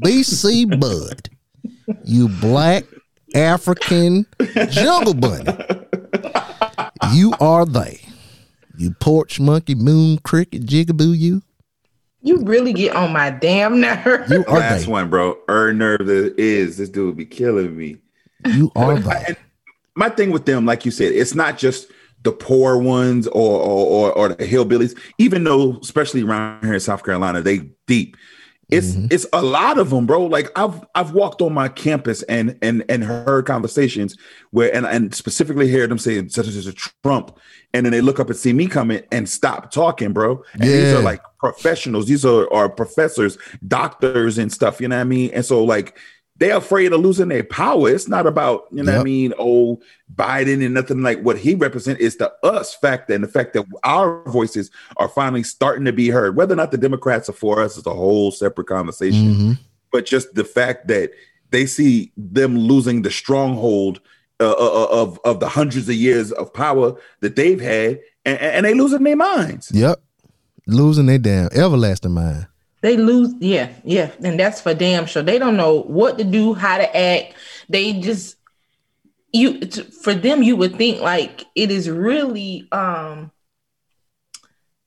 BC 0.00 0.80
Bud, 0.80 1.28
you 2.04 2.28
black 2.28 2.84
African 3.34 4.26
jungle 4.70 5.14
bunny. 5.14 5.44
You 7.12 7.34
are 7.40 7.66
they. 7.66 8.00
You 8.76 8.92
porch 9.00 9.38
monkey, 9.38 9.74
moon 9.74 10.18
cricket, 10.18 10.66
jigaboo, 10.66 11.16
you. 11.16 11.42
You 12.22 12.38
really 12.42 12.72
get 12.72 12.94
on 12.94 13.12
my 13.12 13.30
damn 13.30 13.80
nerve. 13.80 14.30
You 14.30 14.44
are 14.46 14.58
Last 14.58 14.86
they. 14.86 14.90
one, 14.92 15.10
bro. 15.10 15.36
Er 15.48 15.72
nerve 15.72 16.06
that 16.06 16.34
is 16.38 16.76
this 16.76 16.88
dude 16.88 17.16
be 17.16 17.26
killing 17.26 17.76
me. 17.76 17.98
You 18.46 18.70
are 18.76 19.00
But 19.00 19.26
they. 19.26 19.36
My 19.94 20.08
thing 20.08 20.30
with 20.30 20.46
them, 20.46 20.64
like 20.64 20.84
you 20.84 20.90
said, 20.90 21.12
it's 21.12 21.34
not 21.34 21.58
just 21.58 21.88
the 22.22 22.32
poor 22.32 22.78
ones 22.78 23.26
or 23.26 23.60
or 23.60 23.86
or, 23.86 24.12
or 24.12 24.28
the 24.28 24.46
hillbillies. 24.46 24.98
Even 25.18 25.44
though, 25.44 25.78
especially 25.78 26.22
around 26.22 26.64
here 26.64 26.74
in 26.74 26.80
South 26.80 27.04
Carolina, 27.04 27.42
they 27.42 27.70
deep. 27.86 28.16
It's 28.72 28.92
mm-hmm. 28.92 29.08
it's 29.10 29.26
a 29.34 29.42
lot 29.42 29.78
of 29.78 29.90
them, 29.90 30.06
bro. 30.06 30.24
Like 30.24 30.50
I've 30.56 30.82
I've 30.94 31.12
walked 31.12 31.42
on 31.42 31.52
my 31.52 31.68
campus 31.68 32.22
and 32.22 32.58
and 32.62 32.82
and 32.88 33.04
heard 33.04 33.44
conversations 33.44 34.16
where 34.50 34.74
and 34.74 34.86
and 34.86 35.14
specifically 35.14 35.70
heard 35.70 35.90
them 35.90 35.98
saying 35.98 36.30
such 36.30 36.48
as 36.48 36.66
a 36.66 36.72
Trump, 36.72 37.38
and 37.74 37.84
then 37.84 37.92
they 37.92 38.00
look 38.00 38.18
up 38.18 38.28
and 38.28 38.36
see 38.36 38.54
me 38.54 38.66
coming 38.66 39.02
and 39.12 39.28
stop 39.28 39.70
talking, 39.70 40.14
bro. 40.14 40.42
And 40.54 40.62
these 40.62 40.94
are 40.94 41.02
like 41.02 41.20
professionals. 41.38 42.06
These 42.06 42.24
are 42.24 42.50
are 42.50 42.70
professors, 42.70 43.36
doctors, 43.68 44.38
and 44.38 44.50
stuff. 44.50 44.80
You 44.80 44.88
know 44.88 44.96
what 44.96 45.02
I 45.02 45.04
mean? 45.04 45.30
And 45.34 45.44
so 45.44 45.62
like 45.62 45.98
they're 46.42 46.56
afraid 46.56 46.92
of 46.92 47.00
losing 47.00 47.28
their 47.28 47.44
power. 47.44 47.88
It's 47.88 48.08
not 48.08 48.26
about, 48.26 48.66
you 48.72 48.82
know 48.82 48.92
what 48.92 49.00
I 49.00 49.04
mean, 49.04 49.32
oh, 49.38 49.80
Biden 50.12 50.64
and 50.64 50.74
nothing 50.74 51.00
like 51.00 51.20
what 51.20 51.38
he 51.38 51.54
represents. 51.54 52.02
It's 52.02 52.16
the 52.16 52.32
us 52.42 52.74
factor 52.74 53.14
and 53.14 53.22
the 53.22 53.28
fact 53.28 53.52
that 53.52 53.64
our 53.84 54.24
voices 54.28 54.68
are 54.96 55.08
finally 55.08 55.44
starting 55.44 55.84
to 55.84 55.92
be 55.92 56.08
heard. 56.08 56.34
Whether 56.34 56.54
or 56.54 56.56
not 56.56 56.72
the 56.72 56.78
Democrats 56.78 57.28
are 57.28 57.34
for 57.34 57.62
us 57.62 57.76
is 57.76 57.86
a 57.86 57.94
whole 57.94 58.32
separate 58.32 58.66
conversation. 58.66 59.34
Mhm. 59.34 59.58
But 59.92 60.04
just 60.04 60.34
the 60.34 60.42
fact 60.42 60.88
that 60.88 61.12
they 61.50 61.64
see 61.64 62.10
them 62.16 62.58
losing 62.58 63.02
the 63.02 63.10
stronghold 63.10 64.00
uh, 64.40 64.50
uh, 64.50 64.88
of 64.90 65.20
of 65.24 65.38
the 65.38 65.48
hundreds 65.48 65.88
of 65.88 65.94
years 65.94 66.32
of 66.32 66.52
power 66.52 66.96
that 67.20 67.36
they've 67.36 67.60
had, 67.60 68.00
and, 68.24 68.40
and 68.40 68.66
they 68.66 68.74
losing 68.74 69.04
their 69.04 69.14
minds. 69.14 69.70
Yep. 69.72 70.02
Losing 70.66 71.06
their 71.06 71.18
damn 71.18 71.50
everlasting 71.52 72.12
mind. 72.12 72.48
They 72.82 72.96
lose, 72.96 73.32
yeah, 73.38 73.70
yeah, 73.84 74.10
and 74.22 74.38
that's 74.38 74.60
for 74.60 74.74
damn 74.74 75.06
sure. 75.06 75.22
They 75.22 75.38
don't 75.38 75.56
know 75.56 75.82
what 75.82 76.18
to 76.18 76.24
do, 76.24 76.52
how 76.52 76.78
to 76.78 76.96
act. 76.96 77.34
They 77.68 77.94
just 77.94 78.36
you 79.32 79.60
for 80.02 80.14
them. 80.14 80.42
You 80.42 80.56
would 80.56 80.76
think 80.76 81.00
like 81.00 81.44
it 81.54 81.70
is 81.70 81.88
really 81.88 82.68
um 82.72 83.30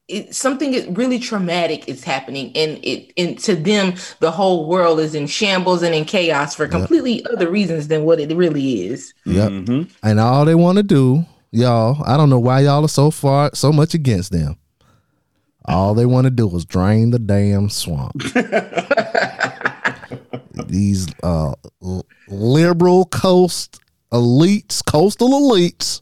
it, 0.07 0.35
something 0.35 0.73
is 0.73 0.85
really 0.87 1.17
traumatic 1.19 1.87
is 1.87 2.03
happening, 2.03 2.51
and 2.55 2.79
it 2.83 3.11
and 3.17 3.39
to 3.39 3.55
them 3.55 3.93
the 4.19 4.29
whole 4.29 4.67
world 4.67 4.99
is 4.99 5.15
in 5.15 5.25
shambles 5.25 5.81
and 5.81 5.95
in 5.95 6.05
chaos 6.05 6.53
for 6.53 6.67
completely 6.67 7.25
other 7.25 7.49
reasons 7.49 7.87
than 7.87 8.03
what 8.03 8.19
it 8.19 8.35
really 8.35 8.87
is. 8.87 9.13
Yep. 9.25 9.49
Mhm. 9.49 9.89
And 10.03 10.19
all 10.19 10.45
they 10.45 10.53
want 10.53 10.77
to 10.77 10.83
do, 10.83 11.25
y'all, 11.51 12.03
I 12.05 12.17
don't 12.17 12.29
know 12.29 12.39
why 12.39 12.59
y'all 12.59 12.85
are 12.85 12.89
so 12.89 13.09
far 13.09 13.51
so 13.55 13.71
much 13.71 13.93
against 13.93 14.31
them. 14.31 14.57
All 15.67 15.93
they 15.95 16.05
want 16.05 16.25
to 16.25 16.31
do 16.31 16.53
is 16.55 16.65
drain 16.65 17.09
the 17.11 17.19
damn 17.19 17.69
swamp. 17.69 18.21
These 20.67 21.07
uh 21.23 21.53
liberal 22.27 23.05
coast 23.05 23.79
elites, 24.11 24.83
coastal 24.85 25.29
elites, 25.29 26.01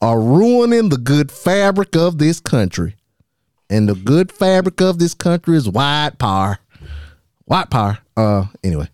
are 0.00 0.20
ruining 0.20 0.88
the 0.90 0.98
good 0.98 1.30
fabric 1.32 1.96
of 1.96 2.18
this 2.18 2.40
country. 2.40 2.94
And 3.70 3.88
the 3.88 3.94
good 3.94 4.32
fabric 4.32 4.80
of 4.80 4.98
this 4.98 5.14
country 5.14 5.56
is 5.56 5.68
white 5.68 6.12
power. 6.18 6.58
White 7.44 7.70
power. 7.70 7.98
Uh 8.16 8.46
anyway. 8.62 8.88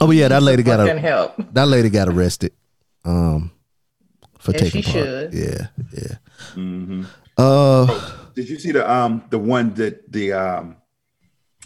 Oh 0.00 0.10
yeah, 0.10 0.28
that 0.28 0.42
lady 0.42 0.62
got 0.62 0.80
a, 0.80 0.98
help. 0.98 1.34
that 1.52 1.68
lady 1.68 1.90
got 1.90 2.08
arrested. 2.08 2.52
Um 3.04 3.50
for 4.38 4.54
As 4.54 4.60
taking 4.60 4.82
she 4.82 4.92
part. 4.92 5.04
should. 5.04 5.34
Yeah, 5.34 5.66
yeah. 5.92 7.04
Uh 7.36 7.86
Did 8.38 8.48
you 8.48 8.58
see 8.60 8.70
the 8.70 8.88
um 8.88 9.24
the 9.30 9.38
one 9.40 9.74
that 9.74 10.12
the 10.12 10.32
um 10.32 10.76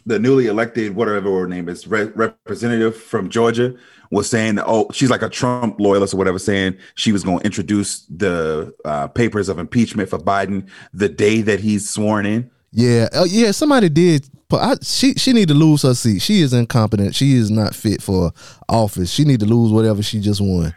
the 0.06 0.18
newly 0.18 0.46
elected 0.46 0.96
whatever 0.96 1.30
her 1.40 1.46
name 1.46 1.68
is 1.68 1.86
re- 1.86 2.10
representative 2.14 2.96
from 2.96 3.28
Georgia 3.28 3.74
was 4.10 4.30
saying 4.30 4.54
that, 4.54 4.64
oh 4.66 4.86
she's 4.90 5.10
like 5.10 5.20
a 5.20 5.28
Trump 5.28 5.78
loyalist 5.78 6.14
or 6.14 6.16
whatever 6.16 6.38
saying 6.38 6.78
she 6.94 7.12
was 7.12 7.24
going 7.24 7.40
to 7.40 7.44
introduce 7.44 8.06
the 8.06 8.74
uh, 8.86 9.06
papers 9.08 9.50
of 9.50 9.58
impeachment 9.58 10.08
for 10.08 10.18
Biden 10.18 10.66
the 10.94 11.10
day 11.10 11.42
that 11.42 11.60
he's 11.60 11.90
sworn 11.90 12.24
in. 12.24 12.50
Yeah, 12.70 13.10
uh, 13.12 13.26
yeah. 13.28 13.50
Somebody 13.50 13.90
did. 13.90 14.26
But 14.48 14.62
I, 14.62 14.74
she 14.82 15.12
she 15.16 15.34
need 15.34 15.48
to 15.48 15.54
lose 15.54 15.82
her 15.82 15.92
seat. 15.92 16.22
She 16.22 16.40
is 16.40 16.54
incompetent. 16.54 17.14
She 17.14 17.34
is 17.34 17.50
not 17.50 17.74
fit 17.74 18.00
for 18.00 18.32
office. 18.66 19.12
She 19.12 19.26
need 19.26 19.40
to 19.40 19.46
lose 19.46 19.70
whatever 19.70 20.02
she 20.02 20.20
just 20.20 20.40
won. 20.40 20.74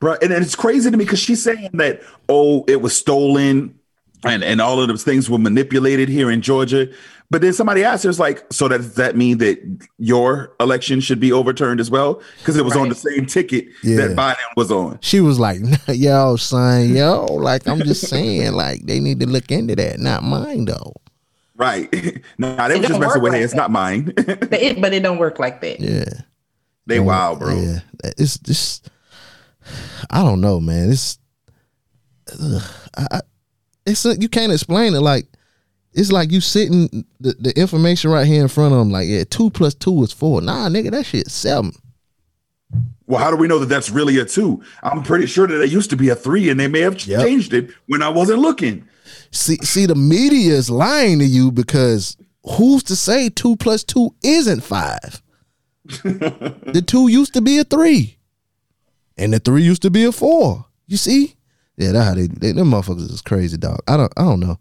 Bro, 0.00 0.16
and, 0.22 0.32
and 0.32 0.42
it's 0.42 0.56
crazy 0.56 0.90
to 0.90 0.96
me 0.96 1.04
because 1.04 1.18
she's 1.18 1.42
saying 1.42 1.68
that 1.74 2.00
oh 2.30 2.64
it 2.66 2.80
was 2.80 2.96
stolen 2.96 3.77
and 4.24 4.42
and 4.44 4.60
all 4.60 4.80
of 4.80 4.88
those 4.88 5.04
things 5.04 5.28
were 5.30 5.38
manipulated 5.38 6.08
here 6.08 6.30
in 6.30 6.40
Georgia. 6.42 6.88
But 7.30 7.42
then 7.42 7.52
somebody 7.52 7.84
asked 7.84 8.04
her, 8.04 8.10
it's 8.10 8.18
like, 8.18 8.42
so 8.50 8.68
does 8.68 8.94
that 8.94 9.14
mean 9.14 9.36
that 9.38 9.58
your 9.98 10.54
election 10.60 11.00
should 11.00 11.20
be 11.20 11.30
overturned 11.30 11.78
as 11.78 11.90
well? 11.90 12.22
Because 12.38 12.56
it 12.56 12.64
was 12.64 12.74
on 12.74 12.88
the 12.88 12.94
same 12.94 13.26
ticket 13.26 13.66
Yeah. 13.82 13.96
that 14.06 14.16
Biden 14.16 14.36
was 14.56 14.70
on. 14.72 14.98
She 15.02 15.20
was 15.20 15.38
like, 15.38 15.60
"Yo, 15.88 16.36
son, 16.36 16.94
yo, 16.96 17.26
like 17.26 17.68
I'm 17.68 17.80
just 17.80 18.08
saying, 18.08 18.52
like 18.52 18.86
they 18.86 18.98
need 18.98 19.20
to 19.20 19.26
look 19.28 19.50
into 19.50 19.76
that. 19.76 19.98
Not 20.00 20.22
mine 20.22 20.64
though. 20.64 20.94
Right. 21.54 21.92
nah, 22.38 22.68
they 22.68 22.76
It 22.76 22.80
were 22.82 22.86
just 22.88 23.00
messing 23.00 23.20
with 23.20 23.32
her. 23.32 23.38
like 23.38 23.44
It's 23.44 23.54
not 23.54 23.70
mine. 23.70 24.14
But 24.16 24.52
it, 24.54 24.80
but 24.80 24.94
it 24.94 25.02
don't 25.02 25.18
work 25.18 25.38
like 25.38 25.60
that. 25.60 25.80
Yeah, 25.80 26.22
they 26.86 26.98
wild, 26.98 27.40
bro. 27.40 27.54
Yeah, 27.54 27.80
it's 28.16 28.38
just 28.38 28.88
I 30.08 30.22
don't 30.22 30.40
know, 30.40 30.60
man. 30.60 30.90
It's 30.92 31.18
ugh, 32.42 32.62
I, 32.96 33.06
I, 33.10 33.20
it's 33.88 34.04
a, 34.04 34.16
you 34.20 34.28
can't 34.28 34.52
explain 34.52 34.94
it. 34.94 35.00
Like 35.00 35.26
it's 35.92 36.12
like 36.12 36.30
you 36.30 36.40
sitting 36.40 37.04
the, 37.20 37.34
the 37.40 37.58
information 37.58 38.10
right 38.10 38.26
here 38.26 38.42
in 38.42 38.48
front 38.48 38.72
of 38.72 38.78
them. 38.78 38.90
Like 38.90 39.08
yeah, 39.08 39.24
two 39.24 39.50
plus 39.50 39.74
two 39.74 40.02
is 40.02 40.12
four. 40.12 40.40
Nah, 40.40 40.68
nigga, 40.68 40.90
that 40.90 41.06
shit 41.06 41.28
seven. 41.30 41.72
Well, 43.06 43.18
how 43.20 43.30
do 43.30 43.36
we 43.38 43.48
know 43.48 43.58
that 43.58 43.66
that's 43.70 43.88
really 43.88 44.18
a 44.18 44.24
two? 44.26 44.62
I'm 44.82 45.02
pretty 45.02 45.26
sure 45.26 45.46
that 45.46 45.62
it 45.62 45.70
used 45.70 45.88
to 45.90 45.96
be 45.96 46.10
a 46.10 46.14
three, 46.14 46.50
and 46.50 46.60
they 46.60 46.68
may 46.68 46.80
have 46.80 47.00
Yep. 47.06 47.22
changed 47.26 47.54
it 47.54 47.70
when 47.86 48.02
I 48.02 48.10
wasn't 48.10 48.40
looking. 48.40 48.86
See, 49.30 49.56
see, 49.56 49.86
the 49.86 49.94
media 49.94 50.52
is 50.52 50.68
lying 50.68 51.18
to 51.20 51.24
you 51.24 51.50
because 51.50 52.18
who's 52.44 52.82
to 52.84 52.96
say 52.96 53.30
two 53.30 53.56
plus 53.56 53.82
two 53.82 54.14
isn't 54.22 54.60
five? 54.62 55.22
the 55.86 56.84
two 56.86 57.08
used 57.08 57.32
to 57.32 57.40
be 57.40 57.58
a 57.58 57.64
three, 57.64 58.18
and 59.16 59.32
the 59.32 59.38
three 59.38 59.62
used 59.62 59.82
to 59.82 59.90
be 59.90 60.04
a 60.04 60.12
four. 60.12 60.66
You 60.86 60.98
see? 60.98 61.34
Yeah, 61.78 61.92
that 61.92 62.02
how 62.04 62.14
they, 62.14 62.26
they 62.26 62.52
them 62.52 62.70
motherfuckers 62.72 63.10
is 63.10 63.22
crazy, 63.22 63.56
dog. 63.56 63.78
I 63.86 63.96
don't, 63.96 64.12
I 64.16 64.22
don't 64.22 64.40
know. 64.40 64.58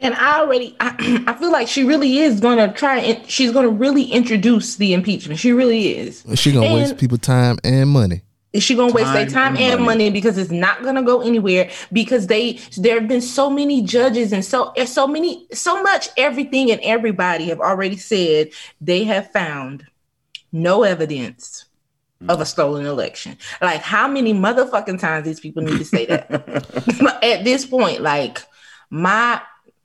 And 0.00 0.14
I 0.14 0.40
already, 0.40 0.74
I, 0.80 1.24
I 1.26 1.34
feel 1.34 1.52
like 1.52 1.68
she 1.68 1.84
really 1.84 2.18
is 2.18 2.40
gonna 2.40 2.72
try 2.72 2.98
and 2.98 3.30
she's 3.30 3.52
gonna 3.52 3.68
really 3.68 4.04
introduce 4.04 4.76
the 4.76 4.94
impeachment. 4.94 5.38
She 5.38 5.52
really 5.52 5.96
is. 5.98 6.24
She 6.34 6.50
gonna 6.52 6.66
And- 6.66 6.74
waste 6.76 6.96
people 6.98 7.18
time 7.18 7.58
and 7.62 7.90
money. 7.90 8.22
Is 8.54 8.62
she 8.62 8.74
gonna 8.74 8.94
waste 8.94 9.12
their 9.12 9.26
Time 9.26 9.54
time 9.54 9.56
and 9.56 9.74
and 9.74 9.82
money. 9.84 10.04
money 10.04 10.10
because 10.10 10.38
it's 10.38 10.50
not 10.50 10.82
gonna 10.82 11.02
go 11.02 11.20
anywhere 11.20 11.68
because 11.92 12.28
they 12.28 12.54
there 12.78 12.98
have 12.98 13.06
been 13.06 13.20
so 13.20 13.50
many 13.50 13.82
judges 13.82 14.32
and 14.32 14.42
so 14.42 14.72
so 14.86 15.06
many 15.06 15.46
so 15.52 15.82
much 15.82 16.08
everything 16.16 16.70
and 16.70 16.80
everybody 16.82 17.44
have 17.50 17.60
already 17.60 17.98
said 17.98 18.48
they 18.80 19.04
have 19.04 19.30
found 19.32 19.86
no 20.50 20.82
evidence 20.82 21.66
of 22.28 22.40
a 22.40 22.46
stolen 22.46 22.86
election. 22.86 23.36
Like 23.60 23.80
how 23.80 24.08
many 24.08 24.32
motherfucking 24.34 24.98
times 24.98 25.24
these 25.24 25.40
people 25.40 25.62
need 25.62 25.78
to 25.78 25.84
say 25.84 26.06
that? 26.06 26.28
At 27.22 27.44
this 27.44 27.64
point, 27.66 28.00
like 28.00 28.42
my 28.90 29.40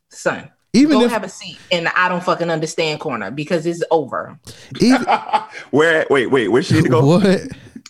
son, 0.09 0.49
Even 0.73 0.99
go 0.99 1.05
if- 1.05 1.11
have 1.11 1.23
a 1.23 1.29
seat 1.29 1.57
in 1.69 1.83
the 1.83 1.99
I 1.99 2.09
don't 2.09 2.23
fucking 2.23 2.49
understand 2.49 2.99
corner 2.99 3.29
because 3.31 3.65
it's 3.65 3.83
over. 3.91 4.39
Even, 4.79 5.05
Where? 5.71 6.07
Wait, 6.09 6.27
wait. 6.27 6.47
Where 6.47 6.63
she 6.63 6.75
need 6.75 6.83
to 6.85 6.89
go? 6.89 7.05
what? 7.05 7.47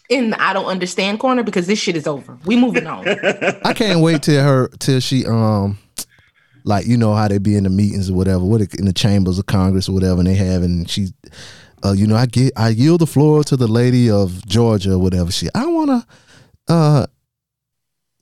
In 0.09 0.31
the 0.31 0.41
I 0.41 0.51
don't 0.51 0.65
understand 0.65 1.19
corner 1.21 1.43
because 1.43 1.65
this 1.67 1.79
shit 1.79 1.95
is 1.95 2.05
over. 2.07 2.37
We 2.45 2.57
moving 2.57 2.85
on. 2.85 3.07
I 3.63 3.73
can't 3.73 4.01
wait 4.01 4.23
till 4.23 4.43
her 4.43 4.67
till 4.79 4.99
she 4.99 5.25
um 5.25 5.77
like 6.65 6.85
you 6.85 6.97
know 6.97 7.13
how 7.13 7.27
they 7.29 7.37
be 7.37 7.55
in 7.55 7.63
the 7.63 7.69
meetings 7.69 8.09
or 8.09 8.13
whatever, 8.13 8.43
what 8.43 8.61
in 8.73 8.85
the 8.85 8.93
chambers 8.93 9.39
of 9.39 9.45
Congress 9.45 9.87
or 9.87 9.93
whatever, 9.93 10.19
and 10.19 10.27
they 10.27 10.35
have 10.35 10.61
and 10.61 10.89
she 10.89 11.13
uh 11.83 11.91
you 11.91 12.07
know 12.07 12.15
I 12.15 12.25
get 12.25 12.53
I 12.55 12.69
yield 12.69 13.01
the 13.01 13.07
floor 13.07 13.43
to 13.45 13.57
the 13.57 13.67
lady 13.67 14.09
of 14.09 14.45
Georgia 14.45 14.93
or 14.93 14.99
whatever. 14.99 15.31
She 15.31 15.47
I 15.53 15.65
wanna 15.65 16.05
uh 16.67 17.05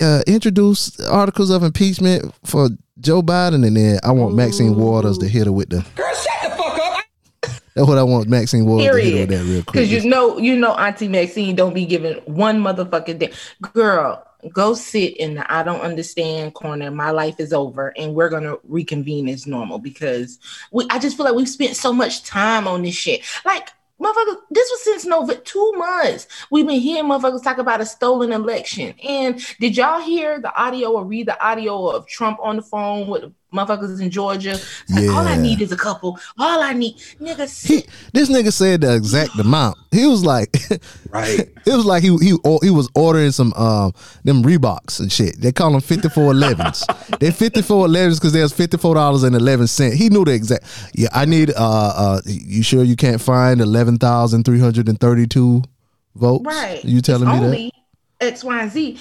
uh 0.02 0.22
introduce 0.28 1.00
articles 1.02 1.50
of 1.50 1.64
impeachment 1.64 2.34
for 2.46 2.70
Joe 3.00 3.22
Biden 3.22 3.66
and 3.66 3.76
then 3.78 4.00
I 4.04 4.12
want 4.12 4.36
Maxine 4.36 4.76
Waters 4.76 5.18
to 5.20 5.28
hit 5.28 5.46
her 5.46 5.52
with 5.52 5.70
the 5.70 5.86
Girl, 5.96 6.14
shut 6.14 6.44
the 6.44 6.50
fuck 6.50 6.80
up. 6.80 7.06
that's 7.76 7.88
what 7.88 7.98
I 7.98 8.04
want 8.04 8.28
Maxine 8.28 8.66
Waters 8.66 8.96
to 8.96 9.02
hit 9.02 9.14
her 9.14 9.20
with 9.22 9.30
that 9.30 9.46
real 9.46 9.64
quick. 9.64 9.74
Because 9.74 9.92
you 9.92 10.10
know, 10.10 10.38
you 10.38 10.56
know, 10.58 10.74
Auntie 10.76 11.08
Maxine 11.08 11.56
don't 11.56 11.74
be 11.74 11.86
giving 11.86 12.16
one 12.26 12.62
motherfucking 12.62 13.20
damn. 13.20 13.32
Girl, 13.74 14.26
go 14.54 14.74
sit 14.74 15.18
in 15.18 15.36
the 15.36 15.54
I 15.54 15.64
don't 15.64 15.82
understand 15.82 16.54
corner. 16.54 16.92
My 16.92 17.12
life 17.12 17.40
is 17.40 17.54
over, 17.54 17.94
and 17.98 18.14
we're 18.16 18.30
gonna 18.30 18.56
reconvene 18.64 19.28
as 19.30 19.48
normal 19.48 19.80
because 19.80 20.40
we. 20.72 20.86
I 20.90 21.00
just 21.00 21.18
feel 21.18 21.26
like 21.26 21.36
we've 21.36 21.50
spent 21.50 21.76
so 21.76 21.94
much 21.94 22.24
time 22.24 22.68
on 22.68 22.82
this 22.84 22.96
shit. 22.96 23.22
Like. 23.46 23.70
Motherfuckers, 24.02 24.38
this 24.50 24.68
was 24.72 24.84
since 24.84 25.06
November, 25.06 25.36
two 25.44 25.74
months. 25.74 26.26
We've 26.50 26.66
been 26.66 26.80
hearing 26.80 27.08
motherfuckers 27.08 27.44
talk 27.44 27.60
about 27.60 27.82
a 27.82 27.86
stolen 27.86 28.32
election. 28.32 28.96
And 29.08 29.40
did 29.60 29.78
y'all 29.78 30.02
hear 30.02 30.42
the 30.42 30.52
audio 30.60 30.94
or 30.94 31.06
read 31.06 31.28
the 31.28 31.40
audio 31.40 31.86
of 31.90 32.08
Trump 32.08 32.40
on 32.42 32.56
the 32.56 32.64
phone 32.64 33.10
with 33.10 33.32
motherfuckers 33.54 34.02
in 34.02 34.10
Georgia? 34.10 34.58
Like, 34.90 35.10
All 35.10 35.28
I 35.28 35.36
need 35.38 35.62
is 35.62 35.72
a 35.72 35.78
couple. 35.78 36.20
All 36.38 36.62
I 36.62 36.74
need, 36.74 36.96
nigga, 37.20 37.68
he, 37.68 37.84
this 38.14 38.30
nigga 38.30 38.52
said 38.54 38.82
the 38.82 38.96
exact 38.96 39.38
amount. 39.40 39.78
He 39.92 40.06
was 40.06 40.24
like, 40.26 40.56
Right. 41.10 41.40
it 41.66 41.76
was 41.76 41.86
like 41.86 42.02
he 42.04 42.10
he 42.18 42.38
he 42.62 42.70
was 42.70 42.90
ordering 42.96 43.32
some 43.32 43.54
um 43.54 43.94
them 44.24 44.44
Reeboks 44.44 45.00
and 45.00 45.12
shit. 45.12 45.40
They 45.42 45.52
call 45.52 45.72
them 45.72 45.82
fifty 45.82 46.10
four 46.10 46.32
elevens. 46.32 46.84
they 47.20 47.32
fifty 47.32 47.62
four 47.62 47.86
elevens 47.88 48.20
because 48.20 48.34
there's 48.34 48.54
fifty 48.54 48.78
four 48.78 48.96
dollars 48.96 49.24
and 49.24 49.36
eleven 49.36 49.68
cent. 49.68 49.96
He 49.96 50.10
knew 50.10 50.24
the 50.26 50.32
exact. 50.34 50.66
Yeah, 50.94 51.10
I 51.12 51.26
need. 51.26 51.50
Uh, 51.52 51.54
uh, 51.96 52.22
you 52.26 52.64
sure 52.64 52.84
you 52.84 52.96
can't 52.96 53.20
find 53.22 53.60
eleven 53.62 53.98
thousand 53.98 54.44
three 54.46 54.60
hundred 54.60 54.88
and 54.88 55.00
thirty 55.00 55.28
two 55.28 55.64
votes? 56.16 56.46
Right. 56.46 56.84
You 56.86 57.02
telling 57.02 57.28
It's 57.28 57.34
me 57.34 57.40
that? 57.40 57.46
only 57.46 57.72
X, 58.22 58.44
Y, 58.44 58.62
and 58.62 58.72
Z. 58.72 58.98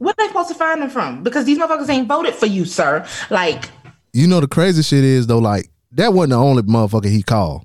What 0.00 0.16
they 0.16 0.26
supposed 0.26 0.48
to 0.48 0.54
find 0.54 0.82
them 0.82 0.90
from? 0.90 1.22
Because 1.22 1.44
these 1.44 1.58
motherfuckers 1.58 1.88
ain't 1.88 2.08
voted 2.08 2.34
for 2.34 2.46
you, 2.46 2.64
sir. 2.64 3.06
Like, 3.30 3.70
You 4.12 4.26
know 4.26 4.40
the 4.40 4.48
crazy 4.48 4.82
shit 4.82 5.04
is 5.04 5.26
though. 5.28 5.38
Like 5.38 5.70
that 5.92 6.12
wasn't 6.12 6.30
the 6.30 6.36
only 6.38 6.62
motherfucker 6.64 7.10
he 7.10 7.22
called. 7.22 7.64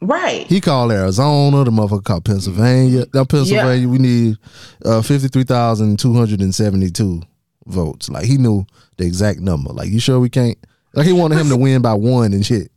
right. 0.00 0.46
He 0.46 0.60
called 0.60 0.92
Arizona. 0.92 1.64
The 1.64 1.70
motherfucker 1.70 2.04
called 2.04 2.24
Pennsylvania. 2.24 3.06
Now 3.12 3.24
Pennsylvania, 3.24 3.88
we 3.88 3.98
need 3.98 4.36
uh, 4.84 5.02
fifty 5.02 5.28
three 5.28 5.44
thousand 5.44 5.98
two 5.98 6.14
hundred 6.14 6.40
and 6.40 6.54
seventy 6.54 6.90
two 6.90 7.20
votes. 7.66 8.08
Like 8.08 8.24
he 8.24 8.38
knew 8.38 8.64
the 8.96 9.04
exact 9.04 9.40
number. 9.40 9.72
Like 9.72 9.90
you 9.90 10.00
sure 10.00 10.18
we 10.20 10.30
can't? 10.30 10.58
Like 10.94 11.06
he 11.06 11.12
wanted 11.12 11.38
him 11.38 11.48
to 11.48 11.56
win 11.56 11.82
by 11.82 11.94
one 11.94 12.32
and 12.32 12.44
shit. 12.46 12.70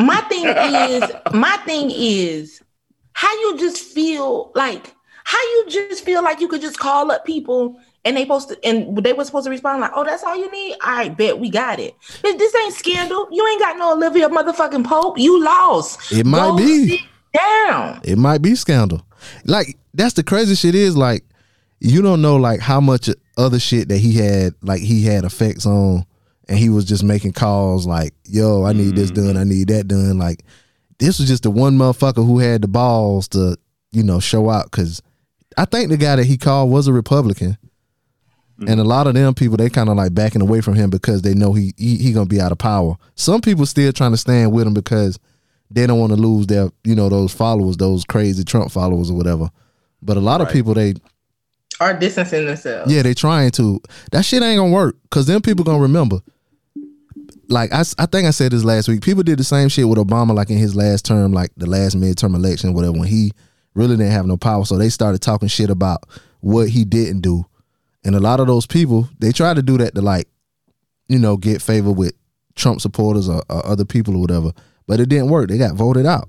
My 0.00 0.20
thing 0.22 0.44
is, 0.46 1.10
my 1.32 1.56
thing 1.64 1.90
is, 1.94 2.62
how 3.12 3.32
you 3.40 3.56
just 3.58 3.78
feel 3.82 4.52
like, 4.54 4.94
how 5.24 5.38
you 5.38 5.64
just 5.68 6.04
feel 6.04 6.22
like 6.22 6.40
you 6.40 6.48
could 6.48 6.60
just 6.60 6.78
call 6.78 7.10
up 7.10 7.24
people 7.24 7.80
and 8.06 8.16
they 8.16 8.22
supposed 8.22 8.48
to, 8.48 8.64
and 8.64 8.96
they 8.98 9.12
were 9.12 9.24
supposed 9.24 9.44
to 9.44 9.50
respond 9.50 9.80
like, 9.80 9.90
oh, 9.94 10.04
that's 10.04 10.22
all 10.22 10.36
you 10.36 10.50
need. 10.50 10.76
All 10.84 10.92
right, 10.92 11.14
bet 11.14 11.38
we 11.38 11.50
got 11.50 11.80
it. 11.80 11.94
This, 12.22 12.36
this 12.36 12.54
ain't 12.54 12.72
scandal. 12.72 13.28
You 13.32 13.46
ain't 13.48 13.60
got 13.60 13.76
no 13.76 13.94
Olivia 13.94 14.28
motherfucking 14.28 14.86
Pope. 14.86 15.18
You 15.18 15.42
lost. 15.42 16.12
It 16.12 16.24
might 16.24 16.50
Go 16.50 16.56
be. 16.56 16.88
sit 16.88 17.00
down. 17.34 18.00
It 18.04 18.16
might 18.16 18.42
be 18.42 18.54
scandal. 18.54 19.02
Like 19.44 19.76
that's 19.92 20.14
the 20.14 20.22
crazy 20.22 20.54
shit 20.54 20.76
is 20.76 20.96
like 20.96 21.24
you 21.80 22.00
don't 22.00 22.22
know 22.22 22.36
like 22.36 22.60
how 22.60 22.80
much 22.80 23.10
other 23.36 23.58
shit 23.58 23.88
that 23.88 23.98
he 23.98 24.12
had 24.12 24.54
like 24.62 24.80
he 24.80 25.02
had 25.02 25.24
effects 25.24 25.66
on 25.66 26.06
and 26.48 26.58
he 26.58 26.68
was 26.68 26.84
just 26.84 27.02
making 27.02 27.32
calls 27.32 27.86
like 27.86 28.14
yo 28.24 28.64
I 28.64 28.72
need 28.72 28.94
this 28.94 29.10
mm-hmm. 29.10 29.26
done 29.26 29.36
I 29.36 29.44
need 29.44 29.68
that 29.68 29.88
done 29.88 30.16
like 30.16 30.44
this 30.98 31.18
was 31.18 31.28
just 31.28 31.42
the 31.42 31.50
one 31.50 31.76
motherfucker 31.76 32.24
who 32.24 32.38
had 32.38 32.62
the 32.62 32.68
balls 32.68 33.28
to 33.28 33.58
you 33.90 34.02
know 34.02 34.20
show 34.20 34.48
out 34.48 34.70
because 34.70 35.02
I 35.58 35.64
think 35.64 35.90
the 35.90 35.96
guy 35.96 36.16
that 36.16 36.24
he 36.24 36.36
called 36.38 36.70
was 36.70 36.86
a 36.86 36.92
Republican 36.92 37.58
Mm-hmm. 38.58 38.70
and 38.70 38.80
a 38.80 38.84
lot 38.84 39.06
of 39.06 39.12
them 39.12 39.34
people 39.34 39.58
they 39.58 39.68
kind 39.68 39.90
of 39.90 39.96
like 39.96 40.14
backing 40.14 40.40
away 40.40 40.62
from 40.62 40.74
him 40.74 40.88
because 40.88 41.20
they 41.20 41.34
know 41.34 41.52
he, 41.52 41.74
he 41.76 41.96
he 41.96 42.12
gonna 42.14 42.24
be 42.24 42.40
out 42.40 42.52
of 42.52 42.58
power. 42.58 42.96
Some 43.14 43.42
people 43.42 43.66
still 43.66 43.92
trying 43.92 44.12
to 44.12 44.16
stand 44.16 44.50
with 44.52 44.66
him 44.66 44.72
because 44.72 45.18
they 45.70 45.86
don't 45.86 45.98
want 45.98 46.12
to 46.12 46.16
lose 46.16 46.46
their 46.46 46.70
you 46.82 46.94
know 46.94 47.10
those 47.10 47.32
followers, 47.34 47.76
those 47.76 48.04
crazy 48.04 48.44
Trump 48.44 48.70
followers 48.70 49.10
or 49.10 49.14
whatever. 49.14 49.50
But 50.00 50.16
a 50.16 50.20
lot 50.20 50.40
of 50.40 50.48
people 50.50 50.72
they 50.72 50.94
Are 51.80 51.92
distancing 51.92 52.46
themselves. 52.46 52.90
yeah 52.90 53.02
they 53.02 53.12
trying 53.12 53.50
to 53.52 53.78
that 54.12 54.24
shit 54.24 54.42
ain't 54.42 54.58
gonna 54.58 54.72
work 54.72 54.96
because 55.02 55.26
then 55.26 55.42
people 55.42 55.62
gonna 55.64 55.82
remember. 55.82 56.20
Like 57.48 57.72
I, 57.72 57.84
I 57.98 58.06
think 58.06 58.26
I 58.26 58.30
said 58.30 58.52
this 58.52 58.64
last 58.64 58.88
week. 58.88 59.02
People 59.02 59.22
did 59.22 59.38
the 59.38 59.44
same 59.44 59.68
shit 59.68 59.88
with 59.88 59.98
Obama, 59.98 60.34
like 60.34 60.50
in 60.50 60.56
his 60.58 60.74
last 60.74 61.04
term, 61.04 61.32
like 61.32 61.50
the 61.56 61.66
last 61.66 61.96
midterm 61.96 62.34
election, 62.34 62.72
whatever. 62.74 62.98
When 62.98 63.08
he 63.08 63.32
really 63.74 63.96
didn't 63.96 64.12
have 64.12 64.26
no 64.26 64.36
power, 64.36 64.64
so 64.64 64.76
they 64.78 64.88
started 64.88 65.20
talking 65.20 65.48
shit 65.48 65.70
about 65.70 66.04
what 66.40 66.68
he 66.70 66.84
didn't 66.84 67.20
do, 67.20 67.44
and 68.06 68.14
a 68.14 68.20
lot 68.20 68.38
of 68.38 68.46
those 68.46 68.66
people 68.66 69.08
they 69.18 69.32
tried 69.32 69.56
to 69.56 69.62
do 69.62 69.76
that 69.78 69.96
to 69.96 70.00
like, 70.00 70.28
you 71.08 71.18
know, 71.18 71.36
get 71.36 71.60
favor 71.60 71.90
with 71.90 72.12
Trump 72.54 72.80
supporters 72.80 73.28
or, 73.28 73.42
or 73.50 73.66
other 73.66 73.84
people 73.84 74.14
or 74.14 74.20
whatever. 74.20 74.52
But 74.86 75.00
it 75.00 75.08
didn't 75.08 75.28
work. 75.28 75.48
They 75.48 75.58
got 75.58 75.74
voted 75.74 76.06
out. 76.06 76.28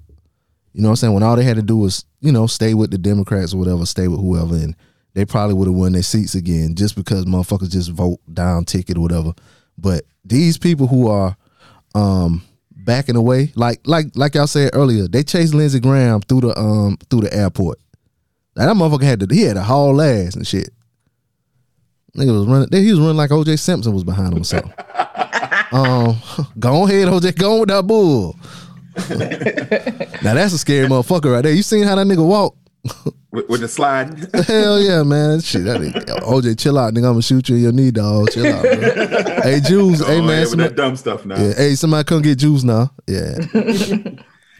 You 0.73 0.81
know 0.81 0.89
what 0.89 0.93
I'm 0.93 0.95
saying? 0.97 1.13
When 1.13 1.23
all 1.23 1.35
they 1.35 1.43
had 1.43 1.55
to 1.57 1.61
do 1.61 1.77
was, 1.77 2.03
you 2.19 2.31
know, 2.31 2.47
stay 2.47 2.73
with 2.73 2.89
the 2.89 2.97
Democrats 2.97 3.53
or 3.53 3.57
whatever, 3.57 3.85
stay 3.85 4.07
with 4.07 4.19
whoever, 4.19 4.55
and 4.55 4.75
they 5.13 5.23
probably 5.23 5.53
would 5.53 5.67
have 5.67 5.75
won 5.75 5.93
their 5.93 6.01
seats 6.01 6.33
again 6.33 6.73
just 6.73 6.95
because 6.95 7.25
motherfuckers 7.25 7.69
just 7.69 7.91
vote 7.91 8.19
down 8.33 8.65
ticket 8.65 8.97
or 8.97 9.01
whatever. 9.01 9.33
But 9.77 10.03
these 10.25 10.57
people 10.57 10.87
who 10.87 11.07
are 11.09 11.37
um 11.93 12.41
backing 12.71 13.15
away, 13.15 13.51
like 13.55 13.81
like 13.85 14.07
like 14.15 14.33
y'all 14.33 14.47
said 14.47 14.71
earlier, 14.73 15.07
they 15.07 15.21
chased 15.21 15.53
Lindsey 15.53 15.79
Graham 15.79 16.21
through 16.21 16.41
the 16.41 16.59
um 16.59 16.97
through 17.11 17.21
the 17.21 17.33
airport. 17.33 17.79
Like 18.55 18.67
that 18.67 18.75
motherfucker 18.75 19.03
had 19.03 19.19
to 19.19 19.27
he 19.33 19.43
had 19.43 19.57
a 19.57 19.63
haul 19.63 20.01
ass 20.01 20.35
and 20.35 20.47
shit. 20.47 20.71
Nigga 22.15 22.37
was 22.37 22.47
running. 22.47 22.69
He 22.71 22.89
was 22.91 22.99
running 22.99 23.17
like 23.17 23.29
OJ 23.31 23.59
Simpson 23.59 23.93
was 23.93 24.03
behind 24.03 24.33
him 24.33 24.41
or 24.41 24.45
something. 24.45 24.73
um, 25.71 26.15
go 26.59 26.85
ahead, 26.85 27.07
OJ. 27.09 27.35
Go 27.37 27.53
on 27.55 27.59
with 27.61 27.69
that 27.69 27.85
bull. 27.85 28.35
now 30.23 30.33
that's 30.33 30.53
a 30.53 30.57
scary 30.57 30.87
motherfucker 30.87 31.31
right 31.33 31.41
there. 31.43 31.53
You 31.53 31.61
seen 31.63 31.83
how 31.83 31.95
that 31.95 32.07
nigga 32.07 32.25
walk? 32.25 32.55
with, 33.31 33.49
with 33.49 33.61
the 33.61 33.67
slide. 33.67 34.33
Hell 34.47 34.79
yeah, 34.81 35.03
man. 35.03 35.41
Shit, 35.41 35.65
that 35.65 35.79
nigga, 35.81 36.19
OJ, 36.21 36.57
chill 36.57 36.77
out, 36.79 36.93
nigga. 36.93 36.97
I'm 37.05 37.11
gonna 37.11 37.21
shoot 37.21 37.47
you 37.49 37.57
in 37.57 37.61
your 37.63 37.71
knee, 37.73 37.91
dog. 37.91 38.31
Chill 38.31 38.47
out, 38.47 38.63
bro. 38.63 39.41
hey, 39.43 39.59
Juice. 39.59 39.99
hey, 39.99 40.13
Oh, 40.13 40.15
yeah, 40.15 40.21
man. 40.21 40.39
with 40.39 40.49
Somebody, 40.49 40.69
that 40.69 40.75
dumb 40.75 40.95
stuff 40.95 41.25
now. 41.25 41.35
yeah, 41.39 41.53
hey, 41.53 41.75
somebody 41.75 42.03
come 42.05 42.21
get 42.21 42.37
Juice 42.39 42.63
now. 42.63 42.91
Yeah. 43.07 43.35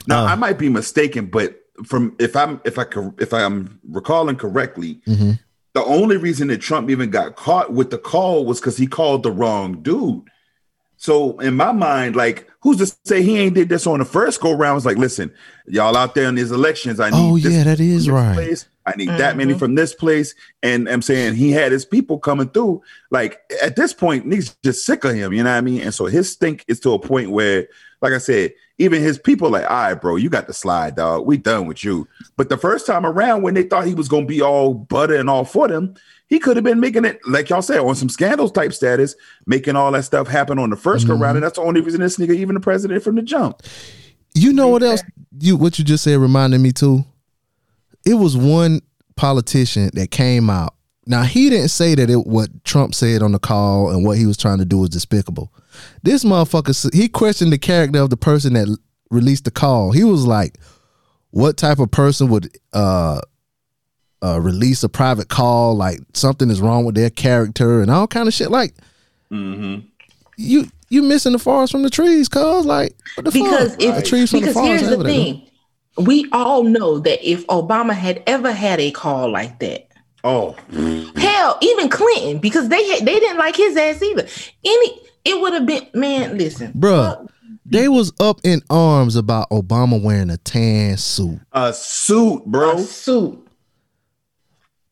Now 0.08 0.24
Uh. 0.26 0.28
I 0.28 0.36
might 0.36 0.58
be 0.60 0.70
mistaken, 0.70 1.26
but 1.28 1.60
from 1.86 2.16
if 2.20 2.36
I'm 2.36 2.62
if 2.66 2.78
I 2.78 2.84
cor- 2.84 3.16
if 3.20 3.34
I'm 3.34 3.80
recalling 3.90 4.36
correctly, 4.36 5.02
Mm-hmm. 5.08 5.32
The 5.78 5.86
only 5.86 6.18
reason 6.18 6.48
that 6.48 6.58
Trump 6.58 6.90
even 6.90 7.12
got 7.12 7.36
caught 7.36 7.72
with 7.72 7.92
the 7.92 8.00
call 8.00 8.46
was 8.46 8.60
because 8.60 8.78
he 8.78 8.88
called 8.88 9.22
the 9.22 9.32
wrong 9.32 9.84
dude. 9.84 10.24
So 10.96 11.38
in 11.38 11.56
my 11.56 11.72
mind, 11.72 12.16
like, 12.16 12.50
who's 12.62 12.78
to 12.78 12.98
say 13.06 13.22
he 13.22 13.38
ain't 13.38 13.54
did 13.54 13.70
this 13.70 13.86
on 13.86 14.00
the 14.00 14.06
first 14.06 14.42
go 14.42 14.54
round? 14.54 14.78
It's 14.78 14.88
like, 14.88 14.98
listen, 14.98 15.32
y'all 15.68 15.96
out 15.96 16.16
there 16.16 16.28
in 16.30 16.34
these 16.34 16.52
elections, 16.52 17.00
I 17.00 17.12
oh, 17.12 17.12
need. 17.12 17.30
Oh, 17.30 17.38
this 17.38 17.54
yeah, 17.54 17.64
that 17.66 17.78
from 17.78 17.86
is 17.86 18.06
this 18.06 18.12
right. 18.12 18.34
place. 18.34 18.68
I 18.88 18.96
need 18.96 19.10
that 19.10 19.38
many 19.38 19.52
mm-hmm. 19.52 19.60
from 19.60 19.76
this 19.76 19.94
place, 19.94 20.34
and 20.64 20.90
I'm 20.90 21.04
saying 21.04 21.36
he 21.36 21.52
had 21.52 21.72
his 21.72 21.86
people 21.86 22.18
coming 22.18 22.50
through. 22.50 22.82
Like 23.12 23.40
at 23.62 23.76
this 23.76 23.94
point, 23.94 24.26
niggas 24.26 24.56
just 24.64 24.84
sick 24.84 25.04
of 25.04 25.14
him. 25.14 25.32
You 25.32 25.44
know 25.44 25.52
what 25.52 25.58
I 25.58 25.62
mean? 25.62 25.82
And 25.82 25.94
so 25.94 26.06
his 26.06 26.32
stink 26.32 26.66
is 26.68 26.80
to 26.80 26.94
a 26.94 27.00
point 27.00 27.30
where, 27.30 27.68
like 28.02 28.14
I 28.14 28.18
said, 28.18 28.54
even 28.80 29.02
his 29.02 29.18
people 29.18 29.50
like, 29.50 29.64
all 29.64 29.70
right, 29.70 29.94
bro, 29.96 30.16
you 30.18 30.30
got 30.30 30.48
the 30.48 30.54
slide, 30.54 30.96
dog. 30.96 31.26
We 31.26 31.38
done 31.38 31.66
with 31.66 31.84
you. 31.84 32.08
But 32.36 32.50
the 32.50 32.58
first 32.58 32.86
time 32.86 33.06
around, 33.06 33.42
when 33.42 33.54
they 33.54 33.64
thought 33.64 33.88
he 33.88 33.96
was 33.96 34.08
gonna 34.08 34.26
be 34.26 34.42
all 34.42 34.74
butter 34.74 35.16
and 35.16 35.30
all 35.30 35.46
for 35.46 35.68
them, 35.68 35.96
he 36.28 36.40
could 36.40 36.58
have 36.58 36.64
been 36.64 36.80
making 36.80 37.06
it, 37.06 37.20
like 37.28 37.50
y'all 37.50 37.62
said, 37.62 37.80
on 37.80 37.96
some 37.96 38.10
scandals 38.10 38.52
type 38.52 38.74
status, 38.74 39.16
making 39.46 39.76
all 39.76 39.92
that 39.94 40.04
stuff 40.04 40.28
happen 40.28 40.60
on 40.60 40.70
the 40.70 40.76
1st 40.76 41.08
go 41.08 41.14
round. 41.14 41.22
Mm-hmm. 41.24 41.36
And 41.38 41.44
that's 41.44 41.58
the 41.58 41.64
only 41.64 41.82
reason 41.82 42.02
this 42.02 42.18
nigga 42.18 42.36
even 42.36 42.56
the 42.56 42.62
president 42.62 43.04
from 43.04 43.16
the 43.16 43.22
jump. 43.22 43.64
You 44.36 44.54
know 44.54 44.68
what 44.68 44.84
else? 44.84 45.02
You 45.40 45.56
what 45.56 45.80
you 45.80 45.86
just 45.86 46.04
said 46.04 46.20
reminded 46.20 46.60
me 46.60 46.72
too. 46.72 47.06
It 48.06 48.16
was 48.16 48.38
one 48.38 48.82
politician 49.16 49.90
that 49.94 50.12
came 50.12 50.50
out. 50.50 50.76
Now 51.08 51.24
he 51.24 51.50
didn't 51.50 51.70
say 51.70 51.96
that 51.96 52.10
it 52.10 52.28
what 52.28 52.64
Trump 52.64 52.94
said 52.94 53.24
on 53.24 53.32
the 53.32 53.40
call 53.40 53.90
and 53.90 54.06
what 54.06 54.18
he 54.18 54.26
was 54.26 54.38
trying 54.38 54.60
to 54.60 54.66
do 54.66 54.80
was 54.80 54.90
despicable. 54.90 55.52
This 56.04 56.24
motherfucker 56.24 56.94
he 56.94 57.08
questioned 57.08 57.52
the 57.54 57.58
character 57.58 58.00
of 58.00 58.10
the 58.10 58.18
person 58.18 58.54
that 58.54 58.78
released 59.10 59.46
the 59.46 59.52
call. 59.52 59.92
He 59.92 60.04
was 60.04 60.26
like, 60.28 60.58
"What 61.32 61.58
type 61.58 61.80
of 61.80 61.92
person 61.92 62.30
would 62.30 62.50
uh 62.74 63.22
uh 64.24 64.40
release 64.42 64.84
a 64.84 64.90
private 64.90 65.30
call? 65.30 65.76
Like 65.76 66.00
something 66.14 66.50
is 66.50 66.62
wrong 66.62 66.86
with 66.86 66.96
their 66.96 67.10
character 67.10 67.82
and 67.82 67.90
all 67.92 68.08
kind 68.08 68.28
of 68.28 68.34
shit. 68.34 68.52
Like 68.52 68.74
you 70.38 70.68
you 70.90 71.02
missing 71.04 71.34
the 71.34 71.40
forest 71.40 71.72
from 71.72 71.84
the 71.84 71.90
trees, 71.90 72.28
cuz 72.30 72.66
like 72.66 72.96
what 73.16 73.26
the 73.26 73.32
because 73.32 73.72
fuck? 73.72 73.82
if 73.82 73.96
the 73.96 74.02
trees 74.02 74.30
from 74.32 74.40
because 74.40 74.54
the 74.56 74.60
forest. 74.62 74.70
here's 74.70 74.82
the 74.84 74.88
however 74.98 75.04
they 75.04 75.18
do. 75.18 75.34
thing 75.34 75.44
we 76.06 76.30
all 76.32 76.64
know 76.64 77.00
that 77.00 77.28
if 77.28 77.46
obama 77.48 77.92
had 77.94 78.22
ever 78.28 78.52
had 78.52 78.80
a 78.80 78.92
call 78.92 79.30
like 79.32 79.60
that 79.60 79.84
Oh, 80.24 80.56
hell 81.16 81.58
even 81.62 81.90
clinton 81.90 82.38
because 82.40 82.70
they 82.70 82.86
had, 82.90 83.06
they 83.06 83.20
didn't 83.20 83.38
like 83.38 83.56
his 83.56 83.76
ass 83.78 84.02
either 84.02 84.28
any 84.66 85.02
it 85.28 85.42
would 85.42 85.54
have 85.54 85.66
been 85.66 85.88
man 85.94 86.38
listen 86.38 86.72
Bruh, 86.74 87.28
they 87.66 87.88
was 87.88 88.14
up 88.20 88.40
in 88.44 88.62
arms 88.70 89.16
about 89.16 89.50
Obama 89.50 90.02
wearing 90.02 90.30
a 90.30 90.38
tan 90.38 90.98
suit. 90.98 91.40
a 91.52 91.74
suit, 91.74 92.46
bro. 92.46 92.78
a 92.78 92.80
suit 92.80 93.48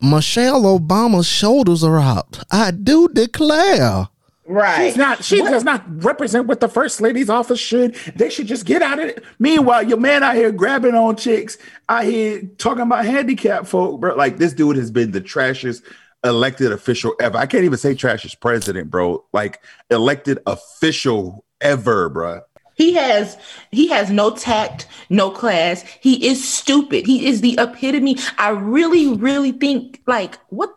Michelle 0.01 0.63
Obama's 0.63 1.27
shoulders 1.27 1.83
are 1.83 1.99
out. 1.99 2.43
I 2.51 2.71
do 2.71 3.07
declare. 3.07 4.07
right 4.45 4.85
She's 4.85 4.97
not. 4.97 5.23
She 5.23 5.37
does 5.41 5.63
not 5.63 5.83
represent 6.03 6.47
what 6.47 6.59
the 6.59 6.67
first 6.67 7.01
lady's 7.01 7.29
office 7.29 7.59
should. 7.59 7.95
They 8.15 8.29
should 8.29 8.47
just 8.47 8.65
get 8.65 8.81
out 8.81 8.99
of 8.99 9.05
it. 9.05 9.23
Meanwhile, 9.39 9.83
your 9.83 9.97
man 9.97 10.21
out 10.21 10.35
here 10.35 10.51
grabbing 10.51 10.95
on 10.95 11.15
chicks, 11.15 11.57
out 11.89 12.03
here 12.03 12.43
talking 12.57 12.83
about 12.83 13.05
handicapped 13.05 13.67
folk, 13.67 13.99
bro. 13.99 14.15
Like 14.15 14.37
this 14.37 14.53
dude 14.53 14.75
has 14.75 14.91
been 14.91 15.11
the 15.11 15.21
trashiest 15.21 15.81
elected 16.25 16.71
official 16.71 17.15
ever. 17.21 17.37
I 17.37 17.45
can't 17.45 17.63
even 17.63 17.77
say 17.77 17.93
trashiest 17.95 18.39
president, 18.41 18.89
bro. 18.91 19.23
Like 19.33 19.61
elected 19.89 20.39
official 20.47 21.45
ever, 21.61 22.09
bro. 22.09 22.41
he 22.75 22.93
has 22.93 23.37
he 23.71 23.87
has 23.87 24.09
no 24.11 24.29
tact 24.35 24.87
no 25.09 25.29
class 25.31 25.83
he 26.01 26.27
is 26.27 26.45
stupid 26.45 27.05
he 27.05 27.25
is 27.27 27.39
the 27.39 27.55
epitome 27.57 28.17
i 28.37 28.49
really 28.49 29.13
really 29.15 29.53
think 29.53 30.01
like 30.07 30.37
what 30.49 30.75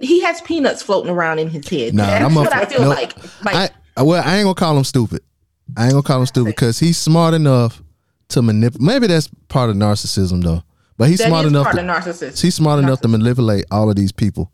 he 0.00 0.20
has 0.22 0.42
peanuts 0.42 0.82
floating 0.82 1.10
around 1.10 1.38
in 1.38 1.48
his 1.48 1.66
head 1.68 1.94
Nah, 1.94 2.04
that's 2.04 2.34
that 2.34 2.36
what 2.36 2.52
i 2.52 2.64
feel 2.66 2.82
no, 2.82 2.88
like 2.90 3.16
like 3.42 3.72
I 3.96 4.02
well, 4.02 4.22
I 4.24 4.36
ain't 4.36 4.44
gonna 4.44 4.54
call 4.56 4.76
him 4.76 4.82
stupid. 4.84 5.20
I 5.76 5.84
ain't 5.84 5.92
gonna 5.92 6.02
call 6.02 6.20
him 6.20 6.26
stupid 6.26 6.50
because 6.56 6.80
he's 6.80 6.98
smart 6.98 7.32
enough 7.32 7.80
to 8.30 8.42
manipulate. 8.42 8.82
Maybe 8.84 9.06
that's 9.06 9.28
part 9.48 9.70
of 9.70 9.76
narcissism 9.76 10.42
though. 10.42 10.62
But 10.98 11.08
he's 11.10 11.18
that 11.20 11.28
smart 11.28 11.46
is 11.46 11.52
enough. 11.52 11.64
part 11.64 11.76
To, 11.76 11.82
of 11.82 11.86
narcissism 11.86 12.42
he's 12.42 12.54
smart 12.56 12.80
enough 12.80 13.00
to 13.02 13.08
manipulate 13.08 13.64
all 13.70 13.88
of 13.88 13.94
these 13.96 14.10
people. 14.12 14.50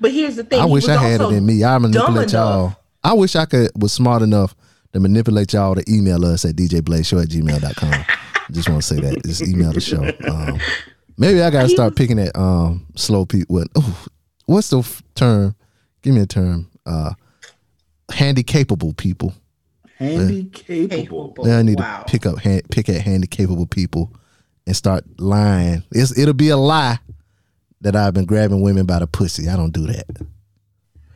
But 0.00 0.12
here's 0.12 0.36
the 0.36 0.44
thing 0.44 0.60
I 0.60 0.66
he 0.66 0.72
wish 0.72 0.88
I 0.88 0.96
had 1.00 1.20
it 1.20 1.32
in 1.32 1.44
me. 1.46 1.62
I 1.64 1.78
manipulate 1.78 2.32
y'all. 2.32 2.76
I 3.04 3.12
wish 3.12 3.36
I 3.36 3.44
could 3.46 3.70
was 3.80 3.92
smart 3.92 4.22
enough 4.22 4.54
to 4.92 5.00
manipulate 5.00 5.52
y'all 5.52 5.74
to 5.74 5.84
email 5.92 6.24
us 6.24 6.44
at 6.44 6.56
djbladeshow 6.56 7.22
at 7.22 7.28
gmail.com. 7.28 8.04
Just 8.52 8.68
want 8.68 8.82
to 8.82 8.86
say 8.86 9.00
that. 9.00 9.24
Just 9.24 9.42
email 9.42 9.72
the 9.72 9.80
show. 9.80 10.02
Um, 10.28 10.60
maybe 11.18 11.42
I 11.42 11.50
gotta 11.50 11.68
start 11.68 11.96
picking 11.96 12.18
at 12.18 12.36
um 12.36 12.86
slow 12.94 13.26
people. 13.26 13.56
What 13.56 13.68
oh, 13.76 14.06
what's 14.46 14.70
the 14.70 14.78
f- 14.80 15.02
term? 15.14 15.54
Give 16.02 16.14
me 16.14 16.20
a 16.20 16.26
term. 16.26 16.68
Uh 16.84 17.12
handy 18.12 18.42
capable 18.42 18.92
people. 18.92 19.34
Handy 19.98 20.44
capable. 20.44 20.96
Capable. 20.96 21.44
Now 21.44 21.58
I 21.58 21.62
need 21.62 21.78
Wow. 21.80 22.00
to 22.00 22.04
pick 22.10 22.26
up 22.26 22.38
hand, 22.38 22.62
pick 22.70 22.88
at 22.88 23.00
handy 23.00 23.26
capable 23.26 23.66
people 23.66 24.12
and 24.66 24.76
start 24.76 25.04
lying. 25.18 25.82
It's, 25.90 26.16
it'll 26.18 26.34
be 26.34 26.48
a 26.50 26.56
lie 26.56 26.98
that 27.80 27.94
I've 27.96 28.14
been 28.14 28.24
grabbing 28.24 28.62
women 28.62 28.86
by 28.86 28.98
the 28.98 29.06
pussy. 29.06 29.48
I 29.48 29.56
don't 29.56 29.72
do 29.72 29.86
that. 29.86 30.06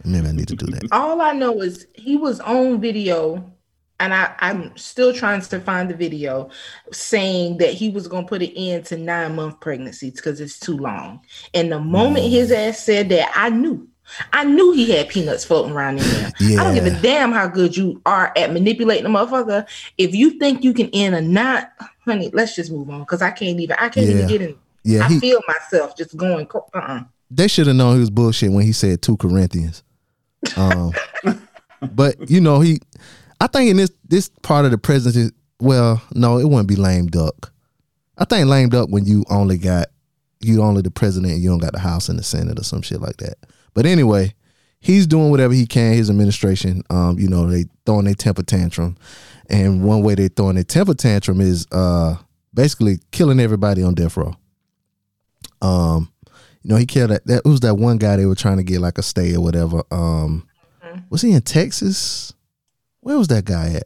Maybe 0.05 0.29
I 0.29 0.33
need 0.33 0.49
to 0.49 0.57
do 0.57 0.67
that. 0.67 0.83
all 0.93 1.21
I 1.21 1.33
know 1.33 1.61
is 1.61 1.87
he 1.95 2.17
was 2.17 2.41
on 2.41 2.81
video, 2.81 3.53
and 3.99 4.15
I, 4.15 4.35
I'm 4.39 4.75
still 4.77 5.13
trying 5.13 5.43
to 5.43 5.61
find 5.61 5.91
the 5.91 5.95
video 5.95 6.49
saying 6.91 7.59
that 7.59 7.75
he 7.75 7.91
was 7.91 8.09
going 8.09 8.25
to 8.25 8.29
put 8.29 8.43
an 8.43 8.51
end 8.57 8.87
to 8.87 8.97
nine 8.97 9.37
month 9.37 9.61
pregnancies 9.61 10.15
because 10.15 10.41
it's 10.41 10.59
too 10.59 10.77
long. 10.79 11.21
And 11.53 11.71
the 11.71 11.81
moment 11.81 12.25
Mm. 12.27 12.31
his 12.31 12.53
ass 12.53 12.79
said 12.79 13.09
that, 13.11 13.31
I 13.35 13.51
knew. 13.51 13.87
I 14.33 14.43
knew 14.45 14.73
he 14.73 14.91
had 14.91 15.09
peanuts 15.09 15.45
floating 15.45 15.73
around 15.73 15.99
in 15.99 16.05
there. 16.05 16.33
I 16.59 16.65
don't 16.65 16.75
give 16.75 16.87
a 16.87 17.01
damn 17.01 17.31
how 17.31 17.47
good 17.47 17.77
you 17.77 18.01
are 18.07 18.33
at 18.37 18.53
manipulating 18.53 19.07
a 19.07 19.09
motherfucker. 19.09 19.69
If 19.99 20.17
you 20.17 20.31
think 20.31 20.65
you 20.65 20.73
can 20.75 20.89
end 20.93 21.15
a 21.15 21.21
knot, 21.21 21.71
honey, 22.05 22.29
let's 22.33 22.57
just 22.57 22.73
move 22.73 22.91
on 22.91 23.01
because 23.01 23.23
I 23.23 23.31
can't 23.31 23.61
even. 23.61 23.77
I 23.79 23.89
can't 23.89 24.07
Yeah. 24.07 24.15
even 24.15 24.27
get 24.27 24.43
in. 24.43 24.57
Yeah, 24.83 25.05
I 25.05 25.09
he, 25.09 25.21
feel 25.21 25.41
myself 25.47 25.97
just 25.97 26.17
going. 26.17 26.49
Uh-uh. 26.55 27.03
they 27.31 27.49
should 27.49 27.67
have 27.67 27.77
known 27.77 27.95
he 27.95 28.01
was 28.01 28.11
bullshit 28.11 28.53
when 28.53 28.65
he 28.65 28.73
said 28.73 29.03
two 29.03 29.17
Corinthians. 29.17 29.83
Um, 30.57 30.93
but 31.93 32.31
you 32.31 32.41
know 32.41 32.61
he, 32.61 32.81
I 33.41 33.47
think 33.47 33.71
in 33.71 33.77
this 33.77 33.91
this 34.09 34.31
part 34.43 34.65
of 34.65 34.71
the 34.71 34.79
presidency, 34.79 35.35
well, 35.61 36.03
no, 36.15 36.39
it 36.39 36.45
wouldn't 36.45 36.69
be 36.69 36.77
lame 36.77 37.07
duck. 37.07 37.53
I 38.19 38.25
think 38.25 38.49
lame 38.49 38.69
duck 38.69 38.89
when 38.91 39.05
you 39.05 39.25
only 39.31 39.59
got 39.59 39.89
you 40.41 40.63
only 40.63 40.83
the 40.83 40.91
president 40.91 41.33
and 41.35 41.43
you 41.43 41.51
don't 41.51 41.59
got 41.59 41.73
the 41.73 41.79
House 41.79 42.09
and 42.09 42.19
the 42.19 42.23
Senate 42.23 42.59
or 42.59 42.65
some 42.65 42.83
shit 42.83 43.01
like 43.01 43.19
that. 43.19 43.35
But 43.75 43.87
anyway, 43.87 44.35
he's 44.81 45.07
doing 45.07 45.31
whatever 45.31 45.53
he 45.53 45.67
can. 45.67 45.95
His 45.95 46.11
administration, 46.11 46.83
um, 46.91 47.19
you 47.19 47.29
know, 47.29 47.47
they 47.47 47.67
throwing 47.87 48.07
their 48.07 48.15
temper 48.15 48.43
tantrum, 48.43 48.97
and 49.49 49.85
one 49.85 50.03
way 50.03 50.15
they 50.15 50.29
throwing 50.29 50.55
their 50.55 50.65
temper 50.65 50.95
tantrum 50.95 51.41
is 51.41 51.67
uh 51.73 52.17
basically 52.53 52.99
killing 53.13 53.41
everybody 53.41 53.83
on 53.83 53.95
death 53.95 54.17
row. 54.17 54.35
Um, 55.63 56.11
You 56.63 56.71
know, 56.71 56.77
he 56.77 56.87
killed 56.87 57.11
that. 57.11 57.27
That 57.27 57.45
was 57.45 57.61
that 57.61 57.77
one 57.77 57.97
guy 57.99 58.17
they 58.17 58.27
were 58.27 58.35
trying 58.35 58.59
to 58.59 58.63
get 58.63 58.81
like 58.81 58.99
a 58.99 59.03
stay 59.03 59.35
or 59.35 59.41
whatever. 59.41 59.83
Um, 59.91 60.47
was 61.09 61.23
he 61.23 61.33
in 61.33 61.41
Texas? 61.43 62.33
Where 63.01 63.17
was 63.17 63.29
that 63.29 63.45
guy 63.47 63.75
at? 63.75 63.85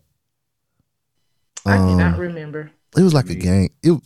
I 1.67 1.77
do 1.79 1.97
not 1.97 2.15
Um, 2.15 2.21
remember. 2.21 2.71
It 2.97 3.03
was 3.03 3.15
like 3.15 3.31
a 3.31 3.35
gang. 3.35 3.71
It, 3.83 4.01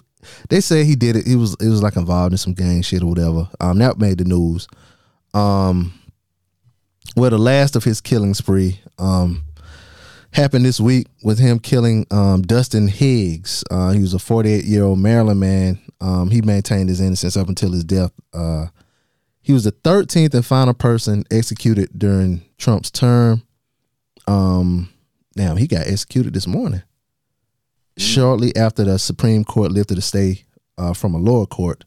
they 0.49 0.61
said 0.61 0.85
he 0.87 0.97
did 0.97 1.17
it. 1.17 1.27
It 1.27 1.37
was 1.37 1.57
it 1.61 1.69
was 1.69 1.83
like 1.83 1.97
involved 1.97 2.33
in 2.33 2.39
some 2.39 2.55
gang 2.55 2.83
shit 2.83 3.03
or 3.03 3.07
whatever. 3.07 3.49
Um, 3.61 3.79
that 3.79 3.99
made 3.99 4.19
the 4.19 4.25
news. 4.25 4.67
Um, 5.35 5.93
well, 7.17 7.31
the 7.31 7.39
last 7.39 7.75
of 7.77 7.85
his 7.85 8.01
killing 8.01 8.35
spree 8.35 8.81
um 8.99 9.45
happened 10.33 10.65
this 10.65 10.81
week 10.81 11.07
with 11.23 11.39
him 11.39 11.59
killing 11.59 12.07
um 12.11 12.43
Dustin 12.43 12.89
Higgs. 12.89 13.65
Uh, 13.71 13.91
he 13.91 14.01
was 14.01 14.15
a 14.15 14.19
48 14.19 14.65
year 14.65 14.85
old 14.85 14.99
Maryland 14.99 15.41
man. 15.41 15.81
Um, 16.01 16.31
he 16.31 16.43
maintained 16.43 16.89
his 16.89 17.01
innocence 17.01 17.37
up 17.37 17.49
until 17.49 17.73
his 17.73 17.85
death. 17.85 18.13
Uh, 18.33 18.67
he 19.41 19.53
was 19.53 19.65
the 19.65 19.73
13th 19.73 20.35
and 20.35 20.45
final 20.45 20.75
person 20.75 21.25
executed 21.31 21.89
during 21.99 22.43
Trump's 22.59 22.91
term. 22.91 23.43
Um, 24.27 24.91
damn, 25.35 25.57
he 25.57 25.67
got 25.67 25.87
executed 25.87 26.35
this 26.35 26.47
morning 26.47 26.83
shortly 27.97 28.55
after 28.57 28.85
the 28.85 28.99
Supreme 28.99 29.45
Court 29.45 29.73
lifted 29.73 29.99
a 29.99 30.03
stay 30.03 30.45
uh, 30.77 30.95
from 30.95 31.15
a 31.15 31.19
lower 31.19 31.47
court. 31.47 31.85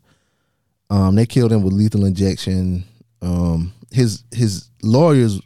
Um, 0.90 1.16
they 1.16 1.26
killed 1.26 1.54
him 1.54 1.64
with 1.64 1.74
lethal 1.74 2.06
injection. 2.06 2.84
Um, 3.22 3.74
his 3.92 4.24
his 4.32 4.70
lawyers 4.84 5.40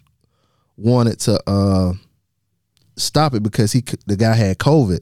wanted 0.77 1.19
to 1.21 1.39
uh, 1.47 1.93
stop 2.97 3.33
it 3.33 3.43
because 3.43 3.71
he 3.71 3.83
the 4.05 4.15
guy 4.15 4.33
had 4.33 4.57
COVID 4.57 4.99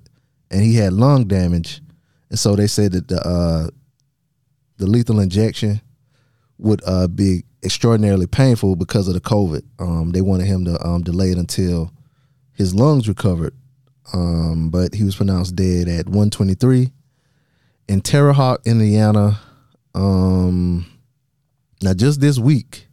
and 0.52 0.62
he 0.62 0.76
had 0.76 0.94
lung 0.94 1.26
damage, 1.26 1.82
and 2.30 2.39
so 2.39 2.56
they 2.56 2.68
said 2.68 2.91
that 2.94 3.08
the 3.08 3.20
uh, 3.28 3.70
the 4.78 4.88
lethal 4.88 5.20
injection 5.20 5.82
would 6.58 6.82
uh, 6.86 7.08
be 7.08 7.44
extraordinarily 7.64 8.28
painful 8.28 8.76
because 8.76 9.08
of 9.08 9.14
the 9.14 9.22
COVID. 9.22 9.64
Um, 9.80 10.12
they 10.12 10.22
wanted 10.22 10.48
him 10.48 10.66
to 10.66 10.86
um, 10.86 11.02
delay 11.02 11.32
it 11.32 11.38
until 11.38 11.91
his 12.54 12.76
lungs 12.76 13.08
recovered 13.08 13.56
um, 14.12 14.70
but 14.70 14.94
he 14.94 15.04
was 15.04 15.16
pronounced 15.16 15.56
dead 15.56 15.88
at 15.88 16.06
123 16.08 16.91
in 17.88 18.02
Terre 18.02 18.34
Haute, 18.34 18.62
Indiana. 18.66 19.39
Um, 19.96 20.86
now, 21.82 21.94
just 21.94 22.20
this 22.20 22.38
week, 22.38 22.88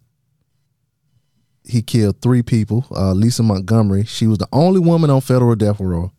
he 1.71 1.83
killed 1.83 2.21
three 2.21 2.43
people. 2.43 2.85
Uh, 2.91 3.13
Lisa 3.13 3.43
Montgomery, 3.43 4.05
she 4.05 4.27
was 4.27 4.39
the 4.39 4.49
only 4.53 4.81
woman 4.81 5.11
on 5.11 5.21
federal 5.21 5.55
death 5.55 5.81
row. 5.81 6.13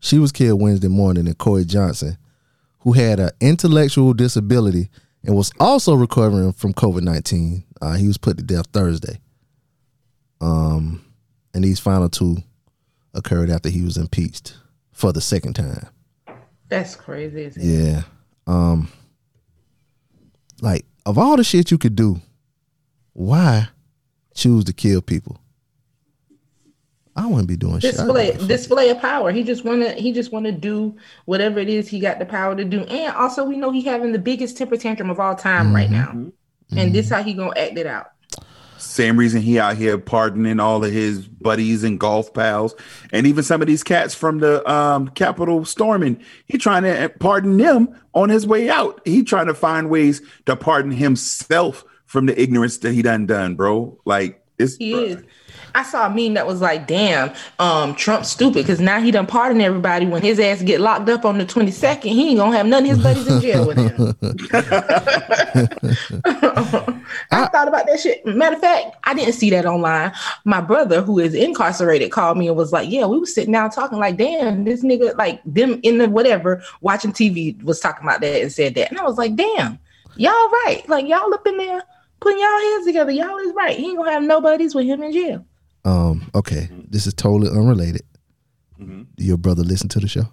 She 0.00 0.18
was 0.18 0.32
killed 0.32 0.60
Wednesday 0.60 0.88
morning. 0.88 1.26
And 1.26 1.36
Corey 1.36 1.64
Johnson, 1.64 2.16
who 2.80 2.92
had 2.92 3.20
an 3.20 3.30
intellectual 3.40 4.14
disability 4.14 4.88
and 5.24 5.36
was 5.36 5.52
also 5.60 5.94
recovering 5.94 6.52
from 6.52 6.72
COVID 6.72 7.02
19, 7.02 7.64
uh, 7.80 7.94
he 7.94 8.06
was 8.06 8.18
put 8.18 8.36
to 8.38 8.42
death 8.44 8.66
Thursday. 8.72 9.20
Um, 10.40 11.04
and 11.54 11.64
these 11.64 11.80
final 11.80 12.08
two 12.08 12.38
occurred 13.14 13.50
after 13.50 13.68
he 13.68 13.82
was 13.82 13.96
impeached 13.96 14.56
for 14.92 15.12
the 15.12 15.20
second 15.20 15.54
time. 15.54 15.88
That's 16.68 16.94
crazy. 16.94 17.44
Isn't 17.44 17.62
it? 17.62 17.66
Yeah. 17.66 18.02
Um 18.46 18.88
like 20.60 20.86
of 21.04 21.18
all 21.18 21.36
the 21.36 21.44
shit 21.44 21.70
you 21.70 21.78
could 21.78 21.96
do, 21.96 22.20
why 23.12 23.68
choose 24.34 24.64
to 24.64 24.72
kill 24.72 25.02
people? 25.02 25.38
I 27.14 27.26
wouldn't 27.26 27.48
be 27.48 27.56
doing 27.56 27.80
shit. 27.80 27.94
Display 27.94 28.32
be 28.32 28.38
like, 28.38 28.48
display 28.48 28.88
of 28.88 29.00
power. 29.00 29.32
He 29.32 29.42
just 29.42 29.64
wanna 29.64 29.92
he 29.92 30.12
just 30.12 30.32
wanna 30.32 30.52
do 30.52 30.96
whatever 31.26 31.58
it 31.58 31.68
is 31.68 31.88
he 31.88 32.00
got 32.00 32.18
the 32.18 32.24
power 32.24 32.56
to 32.56 32.64
do. 32.64 32.80
And 32.84 33.14
also 33.14 33.44
we 33.44 33.56
know 33.56 33.70
he 33.70 33.82
having 33.82 34.12
the 34.12 34.18
biggest 34.18 34.56
temper 34.56 34.76
tantrum 34.76 35.10
of 35.10 35.20
all 35.20 35.34
time 35.34 35.74
right 35.74 35.90
now. 35.90 36.10
And 36.74 36.94
this 36.94 37.10
how 37.10 37.22
he 37.22 37.34
gonna 37.34 37.58
act 37.58 37.76
it 37.76 37.86
out. 37.86 38.06
Same 38.78 39.16
reason 39.16 39.42
he 39.42 39.60
out 39.60 39.76
here 39.76 39.96
pardoning 39.96 40.58
all 40.58 40.84
of 40.84 40.90
his 40.90 41.28
buddies 41.28 41.84
and 41.84 42.00
golf 42.00 42.34
pals, 42.34 42.74
and 43.12 43.26
even 43.26 43.44
some 43.44 43.60
of 43.60 43.68
these 43.68 43.84
cats 43.84 44.12
from 44.14 44.38
the 44.38 44.68
um, 44.70 45.08
Capitol 45.10 45.64
storming. 45.64 46.20
He 46.46 46.58
trying 46.58 46.82
to 46.82 47.08
pardon 47.20 47.58
them 47.58 47.94
on 48.12 48.28
his 48.28 48.44
way 48.44 48.68
out. 48.68 49.00
He 49.04 49.22
trying 49.22 49.46
to 49.46 49.54
find 49.54 49.88
ways 49.88 50.20
to 50.46 50.56
pardon 50.56 50.90
himself 50.90 51.84
from 52.12 52.26
the 52.26 52.40
ignorance 52.40 52.76
that 52.76 52.92
he 52.92 53.00
done 53.00 53.24
done, 53.24 53.54
bro. 53.54 53.98
Like 54.04 54.44
it's 54.58 54.76
He 54.76 54.92
is. 54.92 55.24
I 55.74 55.82
saw 55.82 56.06
a 56.06 56.10
meme 56.10 56.34
that 56.34 56.46
was 56.46 56.60
like, 56.60 56.86
damn, 56.86 57.32
um, 57.58 57.94
Trump's 57.94 58.28
stupid 58.28 58.66
because 58.66 58.78
now 58.78 59.00
he 59.00 59.10
done 59.10 59.26
pardon 59.26 59.62
everybody. 59.62 60.04
When 60.04 60.20
his 60.20 60.38
ass 60.38 60.60
get 60.60 60.82
locked 60.82 61.08
up 61.08 61.24
on 61.24 61.38
the 61.38 61.46
22nd, 61.46 62.02
he 62.02 62.28
ain't 62.28 62.38
gonna 62.38 62.54
have 62.54 62.66
none 62.66 62.82
of 62.82 62.90
his 62.90 63.02
buddies 63.02 63.26
in 63.26 63.40
jail 63.40 63.66
with 63.66 63.78
him. 63.78 63.96
I 67.30 67.46
thought 67.46 67.68
about 67.68 67.86
that 67.86 67.98
shit. 67.98 68.26
Matter 68.26 68.56
of 68.56 68.60
fact, 68.60 68.94
I 69.04 69.14
didn't 69.14 69.32
see 69.32 69.48
that 69.48 69.64
online. 69.64 70.12
My 70.44 70.60
brother, 70.60 71.00
who 71.00 71.18
is 71.18 71.32
incarcerated, 71.32 72.12
called 72.12 72.36
me 72.36 72.48
and 72.48 72.56
was 72.58 72.72
like, 72.72 72.90
Yeah, 72.90 73.06
we 73.06 73.18
was 73.18 73.34
sitting 73.34 73.52
down 73.52 73.70
talking, 73.70 73.98
like, 73.98 74.18
damn, 74.18 74.64
this 74.64 74.84
nigga, 74.84 75.16
like 75.16 75.40
them 75.46 75.80
in 75.82 75.96
the 75.96 76.10
whatever, 76.10 76.62
watching 76.82 77.14
TV 77.14 77.62
was 77.62 77.80
talking 77.80 78.06
about 78.06 78.20
that 78.20 78.42
and 78.42 78.52
said 78.52 78.74
that. 78.74 78.90
And 78.90 79.00
I 79.00 79.04
was 79.04 79.16
like, 79.16 79.34
damn, 79.34 79.78
y'all 80.16 80.32
right. 80.32 80.82
Like 80.86 81.08
y'all 81.08 81.32
up 81.32 81.46
in 81.46 81.56
there 81.56 81.82
putting 82.22 82.38
y'all 82.38 82.58
heads 82.72 82.86
together. 82.86 83.10
Y'all 83.10 83.38
is 83.38 83.52
right. 83.54 83.76
He 83.76 83.86
ain't 83.90 83.98
gonna 83.98 84.12
have 84.12 84.22
no 84.22 84.40
buddies 84.40 84.74
with 84.74 84.86
him 84.86 85.02
in 85.02 85.12
jail. 85.12 85.44
Um, 85.84 86.30
okay. 86.34 86.68
This 86.88 87.06
is 87.06 87.14
totally 87.14 87.50
unrelated. 87.50 88.02
Mm-hmm. 88.80 89.02
Do 89.16 89.24
your 89.24 89.36
brother 89.36 89.62
listen 89.62 89.88
to 89.90 90.00
the 90.00 90.08
show? 90.08 90.24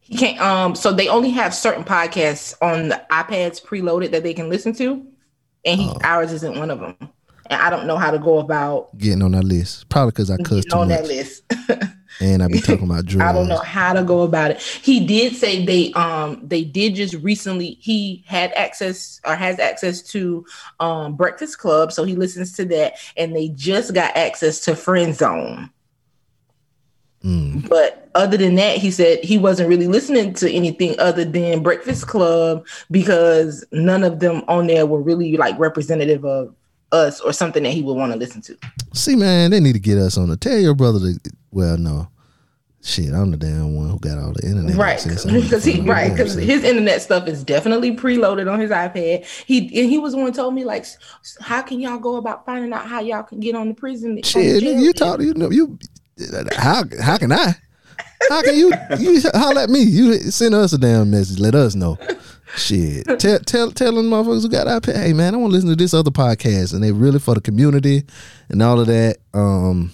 He 0.00 0.16
can't 0.16 0.40
um 0.40 0.74
so 0.76 0.92
they 0.92 1.08
only 1.08 1.30
have 1.30 1.52
certain 1.54 1.82
podcasts 1.82 2.54
on 2.62 2.88
the 2.88 3.02
iPads 3.10 3.60
preloaded 3.62 4.12
that 4.12 4.22
they 4.22 4.34
can 4.34 4.48
listen 4.48 4.72
to. 4.74 5.04
And 5.64 5.80
he 5.80 5.92
ours 6.04 6.32
isn't 6.32 6.56
one 6.56 6.70
of 6.70 6.78
them. 6.80 6.96
And 7.50 7.60
I 7.60 7.70
don't 7.70 7.86
know 7.86 7.96
how 7.96 8.10
to 8.10 8.18
go 8.18 8.38
about 8.38 8.96
Getting 8.98 9.22
on 9.22 9.32
that 9.32 9.44
list. 9.44 9.88
Probably 9.88 10.12
because 10.12 10.30
I 10.30 10.36
cuss 10.38 10.64
too 10.64 10.76
on 10.76 10.88
much. 10.88 10.98
that 10.98 11.06
list. 11.06 11.42
And 12.20 12.42
I 12.42 12.48
be 12.48 12.60
talking 12.60 12.84
about 12.90 13.06
drugs. 13.06 13.28
I 13.28 13.32
don't 13.32 13.48
know 13.48 13.58
how 13.58 13.92
to 13.92 14.02
go 14.02 14.22
about 14.22 14.52
it. 14.52 14.60
He 14.60 15.06
did 15.06 15.34
say 15.34 15.64
they 15.64 15.92
um 15.92 16.40
they 16.42 16.64
did 16.64 16.94
just 16.94 17.14
recently 17.14 17.78
he 17.80 18.24
had 18.26 18.52
access 18.52 19.20
or 19.24 19.34
has 19.34 19.58
access 19.58 20.02
to 20.02 20.44
um 20.80 21.16
Breakfast 21.16 21.58
Club, 21.58 21.92
so 21.92 22.04
he 22.04 22.16
listens 22.16 22.52
to 22.54 22.64
that, 22.66 22.94
and 23.16 23.34
they 23.34 23.48
just 23.48 23.94
got 23.94 24.16
access 24.16 24.60
to 24.60 24.76
Friend 24.76 25.14
Zone. 25.14 25.70
Mm. 27.24 27.68
But 27.68 28.08
other 28.14 28.36
than 28.36 28.54
that, 28.54 28.78
he 28.78 28.90
said 28.90 29.22
he 29.24 29.36
wasn't 29.36 29.68
really 29.68 29.88
listening 29.88 30.32
to 30.34 30.50
anything 30.50 30.98
other 31.00 31.24
than 31.24 31.62
Breakfast 31.62 32.06
Club 32.06 32.66
because 32.90 33.64
none 33.72 34.04
of 34.04 34.20
them 34.20 34.44
on 34.46 34.68
there 34.68 34.86
were 34.86 35.00
really 35.00 35.36
like 35.36 35.58
representative 35.58 36.24
of 36.24 36.54
us 36.96 37.20
or 37.20 37.32
something 37.32 37.62
that 37.62 37.70
he 37.70 37.82
would 37.82 37.94
want 37.94 38.12
to 38.12 38.18
listen 38.18 38.40
to. 38.42 38.56
See, 38.92 39.16
man, 39.16 39.50
they 39.50 39.60
need 39.60 39.74
to 39.74 39.78
get 39.78 39.98
us 39.98 40.16
on 40.16 40.28
the. 40.28 40.36
Tell 40.36 40.58
your 40.58 40.74
brother 40.74 40.98
to. 40.98 41.20
Well, 41.50 41.76
no, 41.78 42.08
shit, 42.82 43.12
I'm 43.12 43.30
the 43.30 43.36
damn 43.36 43.74
one 43.74 43.88
who 43.88 43.98
got 43.98 44.18
all 44.18 44.32
the 44.32 44.46
internet. 44.46 44.76
right 44.76 44.92
access. 44.94 45.26
I 45.26 45.32
need 45.32 45.42
to 45.42 45.44
because 45.44 45.64
he 45.64 45.80
right 45.80 46.10
because 46.10 46.34
his 46.34 46.64
internet 46.64 47.02
stuff 47.02 47.26
is 47.28 47.42
definitely 47.44 47.96
preloaded 47.96 48.50
on 48.50 48.60
his 48.60 48.70
ipad 48.70 49.24
he 49.46 49.58
and 49.80 49.90
he 49.90 49.98
was 49.98 50.12
the 50.12 50.18
one 50.18 50.32
told 50.32 50.54
me 50.54 50.64
like 50.64 50.86
how 51.40 51.62
can 51.62 51.80
y'all 51.80 51.98
go 51.98 52.16
about 52.16 52.44
finding 52.46 52.72
out 52.72 52.86
how 52.86 53.00
y'all 53.00 53.22
can 53.22 53.40
get 53.40 53.54
on 53.54 53.68
the 53.68 53.74
prison 53.74 54.10
on 54.10 54.16
the 54.16 54.22
Shit, 54.22 54.62
you 54.62 54.74
list?" 54.86 54.96
talk. 54.98 55.20
You 55.20 55.34
know, 55.34 55.50
you. 55.50 55.78
How 56.56 56.84
how 57.00 57.18
can 57.18 57.32
I? 57.32 57.54
How 58.28 58.42
can 58.42 58.54
you? 58.56 58.72
You 58.98 59.20
holler 59.34 59.62
at 59.62 59.70
me. 59.70 59.82
You 59.82 60.18
send 60.30 60.54
us 60.54 60.72
a 60.72 60.78
damn 60.78 61.10
message. 61.10 61.38
Let 61.38 61.54
us 61.54 61.74
know. 61.74 61.98
Shit, 62.56 63.06
tell 63.20 63.38
tell 63.40 63.70
tell 63.70 63.94
them 63.94 64.08
motherfuckers 64.10 64.42
who 64.42 64.48
got 64.48 64.66
iPad. 64.66 64.96
Hey 64.96 65.12
man, 65.12 65.34
I 65.34 65.36
want 65.36 65.50
to 65.50 65.54
listen 65.54 65.68
to 65.68 65.76
this 65.76 65.92
other 65.92 66.10
podcast, 66.10 66.72
and 66.72 66.82
they 66.82 66.90
really 66.90 67.18
for 67.18 67.34
the 67.34 67.40
community 67.40 68.02
and 68.48 68.62
all 68.62 68.80
of 68.80 68.86
that. 68.86 69.18
Um, 69.34 69.92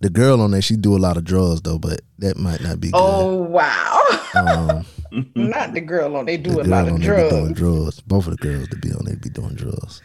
the 0.00 0.10
girl 0.10 0.40
on 0.40 0.50
there, 0.50 0.62
she 0.62 0.76
do 0.76 0.96
a 0.96 0.98
lot 0.98 1.16
of 1.16 1.24
drugs 1.24 1.62
though, 1.62 1.78
but 1.78 2.00
that 2.18 2.36
might 2.36 2.60
not 2.60 2.80
be 2.80 2.90
good. 2.90 2.98
oh 3.00 3.36
wow 3.36 4.00
Um, 4.34 4.84
not 5.36 5.72
the 5.72 5.80
girl 5.80 6.16
on 6.16 6.26
they 6.26 6.36
do 6.36 6.54
the 6.54 6.62
a 6.62 6.64
lot 6.64 6.88
of 6.88 6.94
on 6.94 7.00
there 7.00 7.24
be 7.24 7.30
doing 7.30 7.52
drugs 7.52 7.60
drugs. 7.60 8.00
Both 8.00 8.26
of 8.26 8.36
the 8.36 8.42
girls 8.42 8.68
that 8.68 8.82
be 8.82 8.90
on 8.92 9.04
there 9.04 9.16
be 9.16 9.30
doing 9.30 9.54
drugs, 9.54 10.02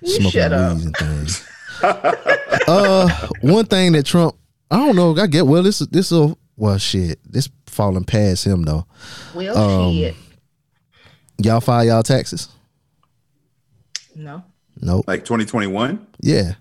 You 0.00 0.08
smoking 0.08 0.30
shut 0.32 0.52
up 0.52 0.78
and 0.78 0.96
things. 0.96 1.48
uh, 1.82 3.28
one 3.40 3.66
thing 3.66 3.92
that 3.92 4.04
Trump, 4.04 4.34
I 4.70 4.78
don't 4.78 4.96
know. 4.96 5.16
I 5.16 5.26
get 5.28 5.46
well. 5.46 5.62
This 5.62 5.78
this 5.78 6.10
will 6.10 6.38
well 6.56 6.78
shit. 6.78 7.20
This 7.24 7.48
falling 7.66 8.04
past 8.04 8.44
him 8.44 8.64
though. 8.64 8.86
well 9.34 9.56
um, 9.56 9.92
shit 9.94 10.16
Y'all 11.38 11.60
file 11.60 11.84
y'all 11.84 12.02
taxes? 12.02 12.48
no 14.14 14.44
Nope. 14.80 15.04
like 15.06 15.20
2021. 15.24 16.06
Yeah, 16.20 16.54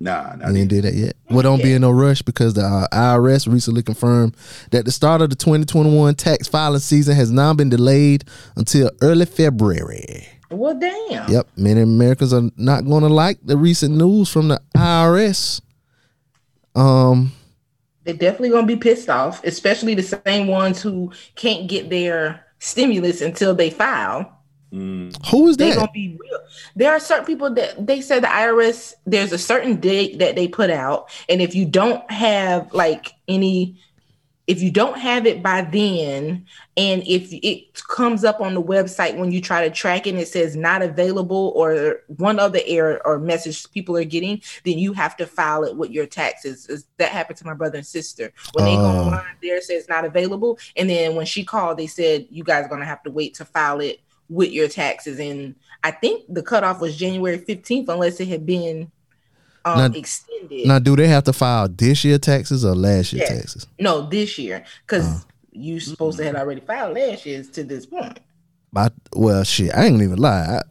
Nah, 0.00 0.34
nah. 0.34 0.48
I 0.48 0.52
didn't 0.52 0.68
do 0.68 0.80
that 0.80 0.94
yet. 0.94 1.14
Well, 1.30 1.42
don't 1.42 1.62
be 1.62 1.72
in 1.72 1.82
no 1.82 1.90
rush 1.90 2.20
because 2.22 2.54
the 2.54 2.62
uh, 2.62 2.86
IRS 2.92 3.50
recently 3.50 3.82
confirmed 3.82 4.36
that 4.72 4.84
the 4.84 4.90
start 4.90 5.22
of 5.22 5.30
the 5.30 5.36
2021 5.36 6.14
tax 6.16 6.48
filing 6.48 6.80
season 6.80 7.14
has 7.14 7.30
now 7.30 7.54
been 7.54 7.68
delayed 7.68 8.24
until 8.56 8.90
early 9.00 9.26
February. 9.26 10.26
well 10.50 10.76
damn 10.78 11.30
Yep, 11.30 11.48
many 11.56 11.82
Americans 11.82 12.32
are 12.32 12.50
not 12.56 12.84
going 12.84 13.02
to 13.02 13.08
like 13.08 13.38
the 13.44 13.56
recent 13.56 13.94
news 13.96 14.28
from 14.28 14.48
the 14.48 14.60
IRS. 14.76 15.60
Um, 16.74 17.32
they're 18.04 18.14
definitely 18.14 18.50
gonna 18.50 18.66
be 18.66 18.76
pissed 18.76 19.08
off 19.08 19.42
especially 19.44 19.94
the 19.94 20.02
same 20.02 20.46
ones 20.48 20.80
who 20.82 21.10
can't 21.36 21.68
get 21.68 21.90
their 21.90 22.45
stimulus 22.66 23.20
until 23.20 23.54
they 23.54 23.70
file 23.70 24.32
mm. 24.72 25.14
Who 25.30 25.48
is 25.48 25.56
They're 25.56 25.70
that? 25.70 25.76
gonna 25.76 25.92
be 25.92 26.16
real. 26.20 26.40
There 26.74 26.92
are 26.92 26.98
certain 27.00 27.24
people 27.24 27.54
that 27.54 27.86
they 27.86 28.00
said 28.00 28.22
the 28.22 28.28
IRS. 28.28 28.94
There's 29.06 29.32
a 29.32 29.38
certain 29.38 29.76
date 29.76 30.18
that 30.18 30.34
they 30.34 30.48
put 30.48 30.70
out, 30.70 31.08
and 31.28 31.40
if 31.40 31.54
you 31.54 31.64
don't 31.64 32.08
have 32.10 32.72
like 32.74 33.12
any, 33.28 33.80
if 34.46 34.62
you 34.62 34.70
don't 34.70 34.98
have 34.98 35.26
it 35.26 35.42
by 35.42 35.62
then, 35.62 36.46
and 36.76 37.02
if 37.06 37.32
it 37.32 37.82
comes 37.88 38.24
up 38.24 38.40
on 38.40 38.54
the 38.54 38.62
website 38.62 39.16
when 39.16 39.32
you 39.32 39.40
try 39.40 39.68
to 39.68 39.74
track 39.74 40.06
it, 40.06 40.10
and 40.10 40.18
it 40.20 40.28
says 40.28 40.54
not 40.54 40.82
available 40.82 41.52
or 41.56 42.02
one 42.06 42.38
other 42.38 42.60
error 42.64 43.00
or 43.04 43.18
message 43.18 43.68
people 43.72 43.96
are 43.96 44.04
getting, 44.04 44.40
then 44.64 44.78
you 44.78 44.92
have 44.92 45.16
to 45.16 45.26
file 45.26 45.64
it 45.64 45.76
with 45.76 45.90
your 45.90 46.06
taxes. 46.06 46.86
That 46.98 47.10
happened 47.10 47.38
to 47.38 47.46
my 47.46 47.54
brother 47.54 47.78
and 47.78 47.86
sister 47.86 48.32
when 48.52 48.64
they 48.64 48.76
go 48.76 48.82
Oh. 48.82 48.98
online. 48.98 49.24
There 49.42 49.56
it 49.56 49.64
says 49.64 49.88
not 49.88 50.04
available, 50.04 50.58
and 50.76 50.88
then 50.88 51.16
when 51.16 51.26
she 51.26 51.44
called, 51.44 51.78
they 51.78 51.88
said 51.88 52.26
you 52.30 52.44
guys 52.44 52.66
are 52.66 52.68
gonna 52.68 52.84
have 52.84 53.02
to 53.02 53.10
wait 53.10 53.34
to 53.34 53.44
file 53.44 53.80
it 53.80 54.00
with 54.28 54.50
your 54.50 54.68
taxes. 54.68 55.18
And 55.18 55.54
I 55.84 55.90
think 55.90 56.24
the 56.28 56.42
cutoff 56.42 56.80
was 56.80 56.96
January 56.96 57.38
15th, 57.38 57.88
unless 57.88 58.20
it 58.20 58.28
had 58.28 58.44
been 58.46 58.90
um, 59.66 59.78
Now- 59.92 59.98
extended. 59.98 60.66
Now, 60.66 60.78
do 60.78 60.96
they 60.96 61.08
have 61.08 61.24
to 61.24 61.32
file 61.32 61.68
this 61.68 62.04
year 62.04 62.18
taxes 62.18 62.64
or 62.64 62.74
last 62.74 63.12
year 63.12 63.24
Yes. 63.28 63.36
taxes? 63.38 63.66
no, 63.78 64.08
this 64.08 64.38
year, 64.38 64.64
because 64.86 65.04
Uh. 65.04 65.18
you 65.52 65.80
supposed 65.80 66.18
to 66.18 66.24
have 66.24 66.36
already 66.36 66.60
filed 66.60 66.94
last 66.96 67.26
year's 67.26 67.48
to 67.50 67.64
this 67.64 67.84
point. 67.86 68.20
I, 68.74 68.90
well, 69.14 69.42
shit, 69.44 69.74
I 69.74 69.84
ain't 69.86 69.94
gonna 69.94 70.04
even 70.04 70.18
lie. 70.18 70.58
I, 70.60 70.62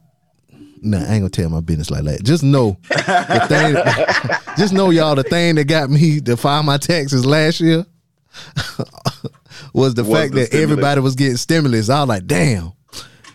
nah, 0.81 0.99
I 0.99 1.01
ain't 1.01 1.21
gonna 1.21 1.29
tell 1.29 1.49
my 1.49 1.59
business 1.61 1.89
like 1.89 2.03
that. 2.05 2.23
Just 2.23 2.43
know 2.43 2.77
the 2.89 3.45
thing. 3.49 4.45
just 4.57 4.73
know, 4.73 4.91
y'all, 4.91 5.15
the 5.15 5.23
thing 5.23 5.55
that 5.55 5.65
got 5.65 5.89
me 5.89 6.19
to 6.21 6.37
file 6.37 6.61
my 6.63 6.77
taxes 6.77 7.25
last 7.25 7.59
year 7.59 7.85
was 9.73 9.93
the 9.95 10.03
Was 10.03 10.19
fact 10.19 10.33
the 10.33 10.41
that 10.41 10.45
stimulus. 10.47 10.71
everybody 10.71 11.01
was 11.01 11.15
getting 11.15 11.37
stimulus. 11.37 11.89
I 11.89 11.99
was 12.01 12.09
like, 12.09 12.27
damn, 12.27 12.73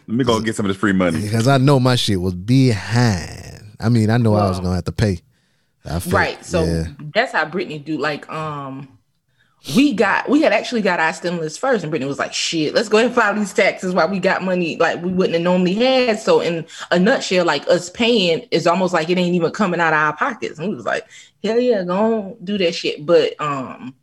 Let 0.07 0.17
me 0.17 0.25
go 0.25 0.41
get 0.41 0.57
some 0.57 0.67
of 0.67 0.71
this 0.71 0.77
free 0.77 0.93
money. 0.93 1.21
because 1.21 1.49
I 1.49 1.59
know 1.59 1.81
my 1.81 1.97
shit 1.97 2.21
was 2.21 2.35
behind. 2.35 3.77
I 3.81 3.89
mean, 3.89 4.11
I 4.11 4.19
know 4.19 4.35
I 4.35 4.49
was 4.49 4.61
gonna 4.61 4.75
have 4.77 4.85
to 4.85 4.93
pay. 4.93 5.21
Felt- 5.99 6.13
Right. 6.13 6.45
So 6.45 6.65
yeah. 6.65 6.85
that's 7.15 7.33
how 7.33 7.45
Brittany 7.45 7.79
do. 7.79 7.99
Like, 7.99 8.31
um, 8.31 9.01
we 9.77 9.93
got 9.93 10.29
we 10.29 10.41
had 10.41 10.53
actually 10.53 10.81
got 10.81 11.01
our 11.01 11.13
stimulus 11.13 11.59
first, 11.59 11.85
and 11.85 11.91
Brittany 11.91 12.09
was 12.09 12.19
like, 12.19 12.33
"Shit, 12.33 12.73
let's 12.73 12.89
go 12.89 12.97
ahead 12.97 13.09
and 13.09 13.15
file 13.15 13.35
these 13.35 13.53
taxes 13.53 13.93
while 13.93 14.09
we 14.09 14.19
got 14.19 14.43
money 14.43 14.77
like 14.79 15.03
we 15.03 15.13
wouldn't 15.13 15.35
have 15.35 15.43
normally 15.43 15.75
had." 15.75 16.19
So, 16.19 16.41
in 16.41 16.65
a 16.91 16.99
nutshell, 16.99 17.45
like 17.45 17.69
us 17.69 17.91
paying 17.91 18.47
is 18.51 18.67
almost 18.67 18.95
like 18.95 19.11
it 19.11 19.19
ain't 19.19 19.35
even 19.35 19.51
coming 19.51 19.79
out 19.81 19.93
of 19.93 19.99
our 19.99 20.17
pockets. 20.17 20.59
And 20.59 20.71
we 20.71 20.75
was 20.75 20.87
like, 20.87 21.07
"Hell 21.45 21.61
yeah, 21.61 21.85
go 21.85 21.93
on, 21.93 22.37
do 22.43 22.57
that 22.57 22.75
shit." 22.75 23.05
But 23.05 23.39
um, 23.39 23.95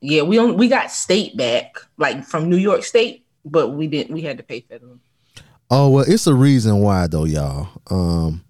yeah, 0.00 0.22
we 0.22 0.38
only 0.38 0.56
we 0.56 0.68
got 0.68 0.90
state 0.90 1.36
back 1.38 1.76
like 1.96 2.24
from 2.24 2.50
New 2.50 2.58
York 2.58 2.84
State, 2.84 3.24
but 3.46 3.68
we 3.70 3.86
didn't. 3.86 4.12
We 4.12 4.20
had 4.20 4.36
to 4.36 4.42
pay 4.42 4.60
federal. 4.60 4.98
Oh 5.70 5.88
well, 5.88 6.04
it's 6.06 6.26
a 6.26 6.34
reason 6.34 6.80
why 6.80 7.06
though, 7.06 7.24
y'all. 7.24 7.68
Um, 7.90 8.44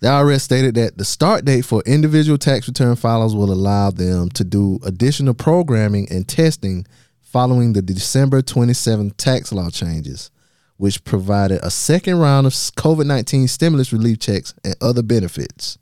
the 0.00 0.08
IRS 0.08 0.42
stated 0.42 0.74
that 0.76 0.96
the 0.96 1.04
start 1.04 1.44
date 1.44 1.64
for 1.64 1.82
individual 1.86 2.38
tax 2.38 2.68
return 2.68 2.94
filers 2.94 3.34
will 3.36 3.52
allow 3.52 3.90
them 3.90 4.28
to 4.30 4.44
do 4.44 4.78
additional 4.84 5.34
programming 5.34 6.06
and 6.10 6.28
testing 6.28 6.86
following 7.20 7.72
the 7.72 7.82
December 7.82 8.40
27 8.40 9.10
tax 9.10 9.52
law 9.52 9.70
changes, 9.70 10.30
which 10.76 11.02
provided 11.04 11.60
a 11.62 11.70
second 11.70 12.18
round 12.18 12.46
of 12.46 12.52
COVID 12.52 13.06
19 13.06 13.48
stimulus 13.48 13.92
relief 13.92 14.18
checks 14.20 14.54
and 14.64 14.76
other 14.80 15.02
benefits. 15.02 15.78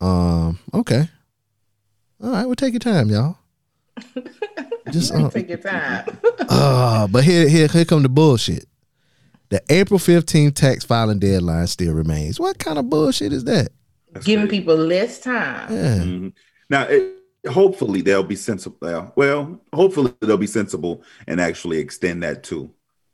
Um, 0.00 0.58
okay. 0.72 1.08
All 2.22 2.30
right, 2.30 2.46
we'll 2.46 2.54
take 2.54 2.72
your 2.72 2.80
time, 2.80 3.10
y'all. 3.10 3.38
Just 4.90 5.12
uh, 5.12 5.28
Take 5.30 5.48
your 5.48 5.58
time. 5.58 6.06
uh, 6.48 7.06
but 7.08 7.24
here, 7.24 7.48
here, 7.48 7.66
here 7.66 7.84
come 7.84 8.02
the 8.02 8.08
bullshit. 8.08 8.66
The 9.48 9.62
April 9.70 9.98
15th 10.00 10.54
tax 10.54 10.84
filing 10.84 11.18
deadline 11.18 11.66
still 11.68 11.92
remains. 11.94 12.40
What 12.40 12.58
kind 12.58 12.78
of 12.78 12.90
bullshit 12.90 13.32
is 13.32 13.44
that? 13.44 13.68
That's 14.12 14.26
Giving 14.26 14.48
crazy. 14.48 14.60
people 14.62 14.76
less 14.76 15.20
time. 15.20 15.72
Yeah. 15.72 15.98
Mhm. 15.98 16.32
Now, 16.68 16.82
it, 16.88 17.12
hopefully 17.48 18.00
they'll 18.02 18.22
be 18.24 18.34
sensible. 18.36 19.12
Well, 19.14 19.60
hopefully 19.72 20.12
they'll 20.20 20.36
be 20.36 20.46
sensible 20.48 21.02
and 21.28 21.40
actually 21.40 21.78
extend 21.78 22.22
that 22.24 22.42
too. 22.42 22.70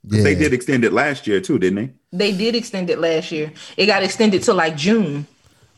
Yeah. 0.07 0.23
They 0.23 0.35
did 0.35 0.53
extend 0.53 0.83
it 0.83 0.91
last 0.91 1.27
year 1.27 1.39
too, 1.39 1.59
didn't 1.59 1.75
they? 2.11 2.17
They 2.31 2.35
did 2.35 2.55
extend 2.55 2.89
it 2.89 2.99
last 2.99 3.31
year. 3.31 3.51
It 3.77 3.85
got 3.85 4.03
extended 4.03 4.41
to 4.43 4.53
like 4.53 4.75
June. 4.75 5.27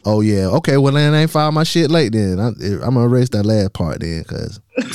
Oh 0.05 0.21
yeah. 0.21 0.45
Okay. 0.47 0.77
Well, 0.77 0.93
then 0.93 1.13
I 1.13 1.21
ain't 1.21 1.31
filed 1.31 1.55
my 1.55 1.63
shit 1.63 1.89
late. 1.89 2.11
Then 2.13 2.39
I, 2.39 2.49
I'm 2.49 2.93
gonna 2.93 3.03
erase 3.05 3.29
that 3.29 3.43
last 3.45 3.73
part 3.73 4.01
then, 4.01 4.23
cause 4.23 4.59
my 4.77 4.85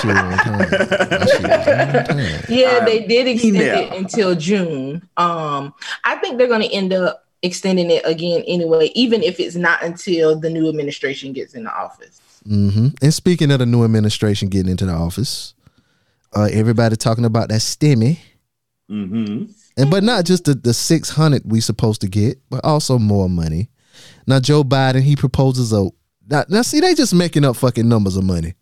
shit 0.00 0.16
on. 0.16 0.28
My 0.30 0.36
shit 0.36 1.42
was 1.42 2.08
on. 2.08 2.44
Yeah, 2.48 2.84
they 2.84 3.04
did 3.06 3.26
extend 3.26 3.56
email. 3.56 3.78
it 3.80 3.92
until 3.98 4.34
June. 4.34 5.02
Um, 5.16 5.74
I 6.04 6.16
think 6.16 6.38
they're 6.38 6.48
going 6.48 6.62
to 6.62 6.72
end 6.72 6.92
up 6.92 7.24
extending 7.42 7.90
it 7.90 8.02
again 8.04 8.42
anyway, 8.46 8.90
even 8.94 9.22
if 9.22 9.40
it's 9.40 9.56
not 9.56 9.82
until 9.82 10.38
the 10.38 10.50
new 10.50 10.68
administration 10.68 11.32
gets 11.32 11.54
in 11.54 11.64
the 11.64 11.72
office. 11.74 12.20
hmm 12.46 12.88
And 13.02 13.12
speaking 13.14 13.50
of 13.50 13.58
the 13.58 13.66
new 13.66 13.82
administration 13.84 14.48
getting 14.48 14.70
into 14.70 14.86
the 14.86 14.92
office, 14.92 15.54
uh, 16.36 16.48
everybody 16.52 16.96
talking 16.96 17.24
about 17.24 17.48
that 17.48 17.60
stimmy, 17.60 18.18
Mm-hmm. 18.90 19.50
And 19.80 19.90
but 19.90 20.02
not 20.02 20.24
just 20.24 20.44
the 20.44 20.54
the 20.54 20.74
six 20.74 21.08
hundred 21.08 21.42
we 21.44 21.60
supposed 21.60 22.02
to 22.02 22.08
get, 22.08 22.38
but 22.50 22.64
also 22.64 22.98
more 22.98 23.28
money. 23.28 23.70
Now 24.26 24.38
Joe 24.40 24.62
Biden 24.62 25.02
he 25.02 25.16
proposes 25.16 25.72
a 25.72 25.88
now, 26.28 26.44
now 26.48 26.62
see 26.62 26.80
they 26.80 26.94
just 26.94 27.14
making 27.14 27.44
up 27.44 27.56
fucking 27.56 27.88
numbers 27.88 28.16
of 28.16 28.24
money. 28.24 28.54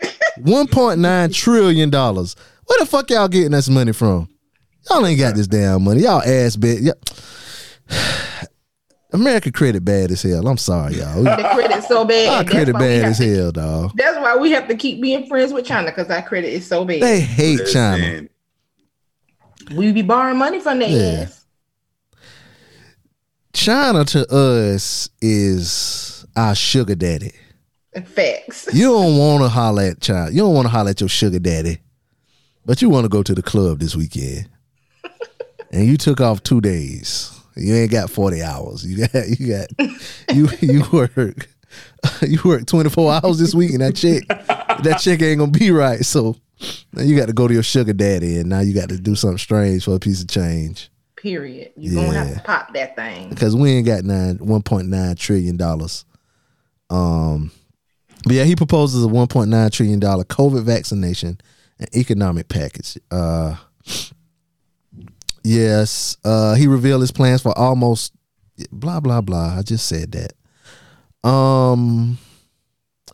One 0.38 0.68
point 0.68 1.00
nine 1.00 1.30
trillion 1.30 1.90
dollars. 1.90 2.36
Where 2.66 2.78
the 2.78 2.86
fuck 2.86 3.10
y'all 3.10 3.28
getting 3.28 3.50
this 3.52 3.68
money 3.68 3.92
from? 3.92 4.28
Y'all 4.88 5.04
ain't 5.04 5.18
got 5.18 5.34
this 5.34 5.48
damn 5.48 5.82
money. 5.82 6.02
Y'all 6.02 6.22
ass 6.22 6.56
bit. 6.56 6.80
Yeah. 6.82 6.92
America 9.12 9.50
credit 9.50 9.84
bad 9.84 10.10
as 10.10 10.22
hell. 10.22 10.46
I'm 10.46 10.58
sorry, 10.58 10.96
y'all. 10.96 11.22
The 11.22 11.50
credit 11.54 11.84
so 11.84 12.04
bad. 12.04 12.28
Our 12.28 12.44
credit 12.44 12.74
bad 12.74 13.02
have 13.02 13.10
as 13.12 13.18
to- 13.18 13.34
hell, 13.36 13.52
dog. 13.52 13.92
That's 13.96 14.18
why 14.18 14.36
we 14.36 14.50
have 14.50 14.68
to 14.68 14.76
keep 14.76 15.00
being 15.00 15.26
friends 15.26 15.52
with 15.52 15.64
China 15.64 15.90
because 15.90 16.10
our 16.10 16.22
credit 16.22 16.48
is 16.52 16.66
so 16.66 16.84
bad. 16.84 17.02
They 17.02 17.20
hate 17.20 17.60
China. 17.72 18.28
We 19.74 19.92
be 19.92 20.02
borrowing 20.02 20.38
money 20.38 20.60
from 20.60 20.78
their 20.78 20.88
Yeah. 20.88 21.22
ass. 21.24 21.44
China 23.52 24.04
to 24.04 24.30
us 24.32 25.08
is 25.20 26.26
our 26.36 26.54
sugar 26.54 26.94
daddy. 26.94 27.32
Facts. 28.04 28.68
You 28.72 28.88
don't 28.92 29.16
want 29.16 29.42
to 29.42 29.48
holler 29.48 29.82
at 29.84 30.00
China. 30.00 30.30
You 30.30 30.40
don't 30.42 30.54
want 30.54 30.66
to 30.66 30.70
holler 30.70 30.90
at 30.90 31.00
your 31.00 31.08
sugar 31.08 31.38
daddy, 31.38 31.78
but 32.66 32.82
you 32.82 32.90
want 32.90 33.04
to 33.04 33.08
go 33.08 33.22
to 33.22 33.34
the 33.34 33.42
club 33.42 33.78
this 33.78 33.96
weekend. 33.96 34.50
and 35.72 35.86
you 35.86 35.96
took 35.96 36.20
off 36.20 36.42
two 36.42 36.60
days. 36.60 37.32
You 37.56 37.74
ain't 37.74 37.90
got 37.90 38.10
forty 38.10 38.42
hours. 38.42 38.84
You 38.84 39.06
got 39.06 39.40
you 39.40 39.48
got 39.48 40.36
you 40.36 40.48
you 40.60 40.84
work 40.92 41.48
you 42.22 42.38
work 42.44 42.66
twenty 42.66 42.90
four 42.90 43.10
hours 43.14 43.38
this 43.38 43.54
week, 43.54 43.70
and 43.70 43.80
that 43.80 43.96
check 43.96 44.28
that 44.28 44.98
check 45.00 45.22
ain't 45.22 45.38
gonna 45.38 45.50
be 45.50 45.70
right. 45.70 46.04
So 46.04 46.36
now 46.92 47.02
you 47.02 47.16
got 47.16 47.26
to 47.26 47.32
go 47.32 47.46
to 47.48 47.54
your 47.54 47.62
sugar 47.62 47.92
daddy, 47.92 48.38
and 48.38 48.48
now 48.48 48.60
you 48.60 48.74
got 48.74 48.88
to 48.88 48.98
do 48.98 49.14
something 49.14 49.38
strange 49.38 49.84
for 49.84 49.94
a 49.94 50.00
piece 50.00 50.22
of 50.22 50.28
change. 50.28 50.90
Period. 51.16 51.72
You're 51.76 52.04
gonna 52.04 52.18
have 52.18 52.34
to 52.36 52.42
pop 52.42 52.72
that 52.74 52.94
thing. 52.94 53.30
because 53.30 53.56
we 53.56 53.72
ain't 53.72 53.86
got 53.86 54.04
nine 54.04 54.36
one 54.36 54.62
point 54.62 54.88
nine 54.88 55.16
trillion 55.16 55.56
dollars. 55.56 56.04
Um, 56.90 57.50
but 58.24 58.34
yeah, 58.34 58.44
he 58.44 58.54
proposes 58.54 59.02
a 59.02 59.08
one 59.08 59.26
point 59.26 59.50
nine 59.50 59.70
trillion 59.70 59.98
dollar 59.98 60.24
COVID 60.24 60.62
vaccination 60.62 61.38
and 61.78 61.96
economic 61.96 62.48
package. 62.48 62.98
Uh, 63.10 63.56
yes, 65.42 66.16
uh, 66.24 66.54
he 66.54 66.66
revealed 66.66 67.00
his 67.00 67.12
plans 67.12 67.42
for 67.42 67.56
almost 67.58 68.12
blah 68.70 69.00
blah 69.00 69.20
blah. 69.20 69.58
I 69.58 69.62
just 69.62 69.86
said 69.88 70.12
that. 70.12 71.28
Um, 71.28 72.18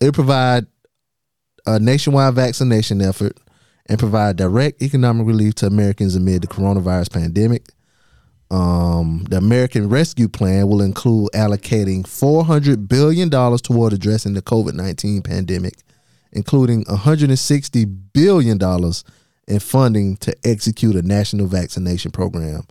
it 0.00 0.12
provide 0.12 0.66
a 1.66 1.78
nationwide 1.78 2.34
vaccination 2.34 3.00
effort 3.00 3.38
and 3.86 3.98
provide 3.98 4.36
direct 4.36 4.82
economic 4.82 5.26
relief 5.26 5.54
to 5.56 5.66
Americans 5.66 6.16
amid 6.16 6.42
the 6.42 6.46
coronavirus 6.46 7.12
pandemic. 7.12 7.66
Um, 8.50 9.24
the 9.30 9.38
American 9.38 9.88
Rescue 9.88 10.28
Plan 10.28 10.68
will 10.68 10.82
include 10.82 11.30
allocating 11.32 12.02
$400 12.02 12.86
billion 12.86 13.30
toward 13.30 13.92
addressing 13.92 14.34
the 14.34 14.42
COVID 14.42 14.74
19 14.74 15.22
pandemic, 15.22 15.74
including 16.32 16.84
$160 16.84 17.98
billion 18.12 18.58
in 19.48 19.58
funding 19.58 20.16
to 20.18 20.36
execute 20.44 20.96
a 20.96 21.02
national 21.02 21.46
vaccination 21.46 22.10
program, 22.10 22.64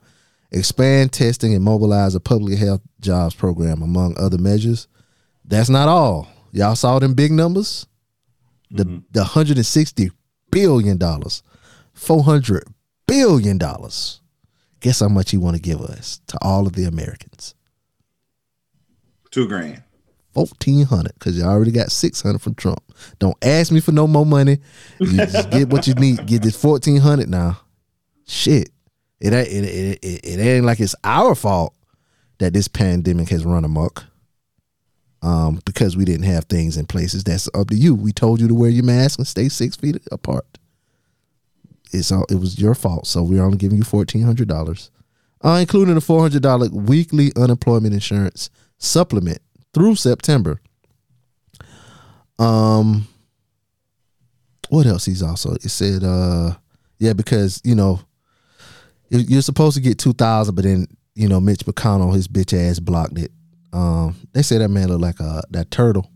expand 0.52 1.12
testing, 1.12 1.54
and 1.54 1.64
mobilize 1.64 2.14
a 2.14 2.20
public 2.20 2.60
health 2.60 2.82
jobs 3.00 3.34
program, 3.34 3.82
among 3.82 4.16
other 4.20 4.38
measures. 4.38 4.88
That's 5.46 5.70
not 5.70 5.90
all. 5.90 6.28
Y'all 6.52 6.76
saw 6.76 7.00
them 7.00 7.16
big 7.16 7.32
numbers? 7.32 7.88
The, 8.72 8.86
mm-hmm. 8.86 9.00
the 9.12 9.24
$160 9.24 10.12
billion, 10.50 10.98
$400 10.98 12.62
billion 13.06 13.60
guess 14.80 15.00
how 15.00 15.08
much 15.08 15.30
he 15.32 15.38
want 15.38 15.56
to 15.56 15.62
give 15.62 15.80
us 15.80 16.22
to 16.28 16.38
all 16.42 16.66
of 16.66 16.74
the 16.74 16.86
Americans? 16.86 17.54
two 19.32 19.48
grand. 19.48 19.82
Fourteen 20.34 20.86
hundred, 20.86 21.14
because 21.16 21.38
you 21.38 21.44
already 21.44 21.72
got 21.72 21.92
six 21.92 22.22
hundred 22.22 22.42
from 22.42 22.56
Trump. 22.56 22.82
Don't 23.20 23.36
ask 23.44 23.72
me 23.72 23.82
for 23.82 23.92
no 23.92 24.08
more 24.08 24.26
money. 24.26 24.60
You 25.00 25.18
just 25.18 25.50
get 25.50 25.70
what 25.70 25.88
you 25.88 25.94
need. 25.96 26.26
Get 26.26 26.42
this 26.42 26.56
fourteen 26.56 26.98
hundred 26.98 27.28
now. 27.28 27.60
shit, 28.26 28.70
it 29.20 29.34
ain't 29.34 29.50
it, 29.50 29.66
it, 29.66 30.00
it, 30.02 30.26
it 30.26 30.40
ain't 30.40 30.66
like 30.66 30.80
it's 30.80 30.96
our 31.04 31.36
fault 31.36 31.74
that 32.38 32.54
this 32.54 32.70
pandemic 32.70 33.28
has 33.30 33.44
run 33.44 33.66
amok. 33.66 34.06
Um, 35.24 35.60
because 35.66 35.96
we 35.96 36.04
didn't 36.04 36.26
have 36.26 36.46
things 36.46 36.78
in 36.78 36.88
places. 36.88 37.24
That's 37.24 37.48
up 37.54 37.70
to 37.70 37.76
you. 37.76 37.94
We 37.94 38.12
told 38.12 38.42
you 38.42 38.48
to 38.48 38.56
wear 38.56 38.72
your 38.72 38.84
mask 38.84 39.20
and 39.20 39.28
stay 39.28 39.50
six 39.50 39.76
feet 39.76 39.98
apart. 40.12 40.46
It's 41.94 42.12
all 42.12 42.26
it 42.30 42.36
was 42.36 42.60
your 42.60 42.74
fault. 42.74 43.06
So 43.06 43.22
we're 43.22 43.44
only 43.44 43.58
giving 43.58 43.78
you 43.78 43.84
fourteen 43.84 44.24
hundred 44.24 44.48
dollars, 44.48 44.90
uh, 45.44 45.58
including 45.62 45.96
a 45.96 46.02
four 46.02 46.22
hundred 46.22 46.42
dollar 46.42 46.70
weekly 46.70 47.32
unemployment 47.36 47.94
insurance 47.94 48.50
supplement 48.80 49.40
through 49.76 49.94
September. 49.96 50.60
Um, 52.40 53.08
what 54.70 54.88
else? 54.88 55.06
He's 55.06 55.22
also 55.22 55.54
it 55.54 55.70
said, 55.70 56.04
uh, 56.04 56.56
yeah, 56.98 57.14
because 57.14 57.62
you 57.64 57.76
know 57.76 58.00
you- 59.10 59.20
you're 59.20 59.42
supposed 59.42 59.76
to 59.76 59.82
get 59.82 60.00
two 60.00 60.14
thousand, 60.14 60.56
but 60.56 60.64
then 60.64 60.88
you 61.14 61.28
know 61.28 61.40
Mitch 61.40 61.66
McConnell, 61.66 62.16
his 62.16 62.28
bitch 62.28 62.58
ass, 62.58 62.80
blocked 62.80 63.20
it. 63.20 63.32
Um, 63.74 64.16
they 64.34 64.42
say 64.42 64.58
that 64.58 64.70
man 64.70 64.90
look 64.90 65.02
like 65.02 65.20
a 65.20 65.44
that 65.52 65.72
turtle. 65.72 66.10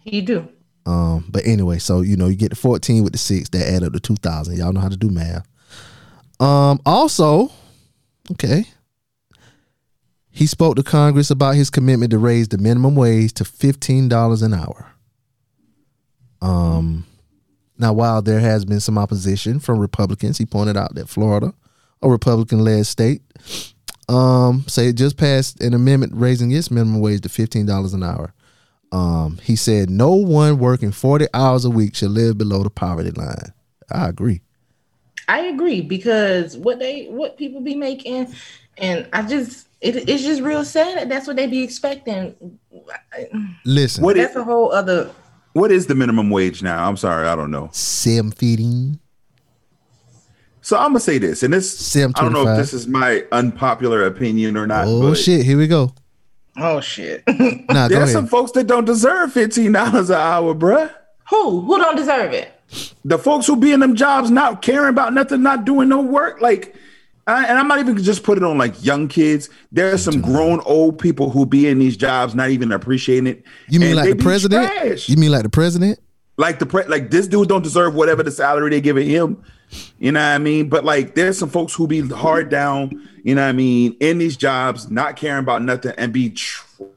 He 0.00 0.20
do. 0.20 0.48
Um, 0.84 1.26
but 1.28 1.46
anyway, 1.46 1.78
so 1.78 2.00
you 2.00 2.16
know 2.16 2.26
you 2.26 2.36
get 2.36 2.50
the 2.50 2.56
fourteen 2.56 3.04
with 3.04 3.12
the 3.12 3.18
six 3.18 3.48
that 3.50 3.68
add 3.68 3.82
up 3.82 3.92
to 3.92 4.00
two 4.00 4.16
thousand. 4.16 4.56
Y'all 4.56 4.72
know 4.72 4.80
how 4.80 4.88
to 4.88 4.96
do 4.96 5.08
math. 5.08 5.46
Um, 6.40 6.80
also, 6.84 7.52
okay, 8.32 8.64
he 10.30 10.46
spoke 10.46 10.76
to 10.76 10.82
Congress 10.82 11.30
about 11.30 11.54
his 11.54 11.70
commitment 11.70 12.10
to 12.10 12.18
raise 12.18 12.48
the 12.48 12.58
minimum 12.58 12.96
wage 12.96 13.32
to 13.34 13.44
fifteen 13.44 14.08
dollars 14.08 14.42
an 14.42 14.54
hour. 14.54 14.88
Um, 16.40 17.06
now 17.78 17.92
while 17.92 18.22
there 18.22 18.40
has 18.40 18.64
been 18.64 18.80
some 18.80 18.98
opposition 18.98 19.60
from 19.60 19.78
Republicans, 19.78 20.38
he 20.38 20.46
pointed 20.46 20.76
out 20.76 20.94
that 20.96 21.08
Florida, 21.08 21.54
a 22.02 22.08
Republican-led 22.08 22.86
state, 22.86 23.22
um, 24.08 24.64
say 24.68 24.88
it 24.88 24.94
just 24.94 25.16
passed 25.16 25.60
an 25.62 25.74
amendment 25.74 26.12
raising 26.14 26.50
its 26.52 26.70
minimum 26.70 27.00
wage 27.00 27.20
to 27.22 27.28
fifteen 27.28 27.66
dollars 27.66 27.94
an 27.94 28.02
hour. 28.02 28.32
Um, 28.92 29.38
he 29.42 29.56
said 29.56 29.88
no 29.88 30.12
one 30.12 30.58
working 30.58 30.92
40 30.92 31.26
hours 31.32 31.64
a 31.64 31.70
week 31.70 31.94
should 31.94 32.10
live 32.10 32.36
below 32.36 32.62
the 32.62 32.68
poverty 32.68 33.10
line. 33.10 33.54
I 33.90 34.08
agree. 34.08 34.42
I 35.28 35.40
agree 35.44 35.80
because 35.80 36.58
what 36.58 36.78
they 36.78 37.06
what 37.06 37.38
people 37.38 37.60
be 37.62 37.74
making, 37.74 38.34
and 38.76 39.08
I 39.14 39.22
just 39.22 39.66
it, 39.80 39.96
it's 40.08 40.22
just 40.22 40.42
real 40.42 40.64
sad 40.64 40.96
that 40.98 41.08
that's 41.08 41.26
what 41.26 41.36
they 41.36 41.46
be 41.46 41.62
expecting. 41.62 42.34
Listen, 43.64 44.04
What 44.04 44.16
is, 44.16 44.24
That's 44.26 44.36
a 44.36 44.44
whole 44.44 44.72
other. 44.72 45.10
what 45.54 45.70
is 45.72 45.86
the 45.86 45.94
minimum 45.94 46.28
wage 46.30 46.62
now? 46.62 46.86
I'm 46.86 46.96
sorry, 46.96 47.26
I 47.28 47.34
don't 47.36 47.50
know. 47.50 47.70
sim 47.72 48.30
feeding. 48.30 48.98
So 50.62 50.76
I'm 50.76 50.88
gonna 50.90 51.00
say 51.00 51.18
this, 51.18 51.42
and 51.42 51.52
this 51.52 51.76
Sim 51.76 52.12
I 52.16 52.22
don't 52.22 52.32
know 52.32 52.46
if 52.46 52.56
this 52.56 52.72
is 52.72 52.86
my 52.86 53.24
unpopular 53.32 54.06
opinion 54.06 54.56
or 54.56 54.66
not. 54.66 54.86
Oh 54.86 55.12
shit, 55.12 55.44
here 55.44 55.58
we 55.58 55.66
go. 55.66 55.92
Oh 56.56 56.80
shit! 56.80 57.24
Nah, 57.68 57.88
go 57.88 57.96
There's 57.96 58.12
some 58.12 58.26
folks 58.26 58.52
that 58.52 58.68
don't 58.68 58.84
deserve 58.84 59.32
fifteen 59.32 59.72
dollars 59.72 60.10
an 60.10 60.16
hour, 60.16 60.54
bruh. 60.54 60.90
who 61.30 61.60
who 61.62 61.78
don't 61.78 61.96
deserve 61.96 62.32
it? 62.32 62.52
The 63.04 63.18
folks 63.18 63.46
who 63.46 63.56
be 63.56 63.72
in 63.72 63.80
them 63.80 63.96
jobs 63.96 64.30
not 64.30 64.62
caring 64.62 64.90
about 64.90 65.12
nothing, 65.12 65.42
not 65.42 65.64
doing 65.64 65.88
no 65.88 66.00
work, 66.00 66.40
like. 66.40 66.74
I, 67.24 67.46
and 67.46 67.56
I'm 67.56 67.68
not 67.68 67.78
even 67.78 68.02
just 68.02 68.24
put 68.24 68.36
it 68.36 68.42
on 68.42 68.58
like 68.58 68.84
young 68.84 69.06
kids. 69.06 69.48
There's 69.70 70.02
some 70.02 70.20
grown 70.20 70.58
old 70.62 70.98
people 70.98 71.30
who 71.30 71.46
be 71.46 71.68
in 71.68 71.78
these 71.78 71.96
jobs 71.96 72.34
not 72.34 72.50
even 72.50 72.72
appreciating 72.72 73.28
it. 73.28 73.44
You 73.68 73.78
mean 73.78 73.90
and 73.90 73.98
like 73.98 74.16
the 74.16 74.22
president? 74.24 74.66
trash. 74.66 75.08
You 75.08 75.16
mean 75.16 75.30
like 75.30 75.44
the 75.44 75.48
president? 75.48 76.00
Like 76.36 76.58
the 76.58 76.66
pre- 76.66 76.86
like 76.86 77.10
this 77.10 77.26
dude 77.26 77.48
don't 77.48 77.62
deserve 77.62 77.94
whatever 77.94 78.22
the 78.22 78.30
salary 78.30 78.70
they 78.70 78.80
giving 78.80 79.08
him. 79.08 79.42
You 79.98 80.12
know 80.12 80.20
what 80.20 80.34
I 80.34 80.38
mean? 80.38 80.68
But 80.68 80.84
like 80.84 81.14
there's 81.14 81.38
some 81.38 81.48
folks 81.48 81.74
who 81.74 81.86
be 81.86 82.06
hard 82.08 82.50
down, 82.50 83.08
you 83.22 83.34
know 83.34 83.42
what 83.42 83.48
I 83.48 83.52
mean, 83.52 83.96
in 84.00 84.18
these 84.18 84.36
jobs, 84.36 84.90
not 84.90 85.16
caring 85.16 85.42
about 85.44 85.62
nothing 85.62 85.94
and 85.96 86.12
be 86.12 86.34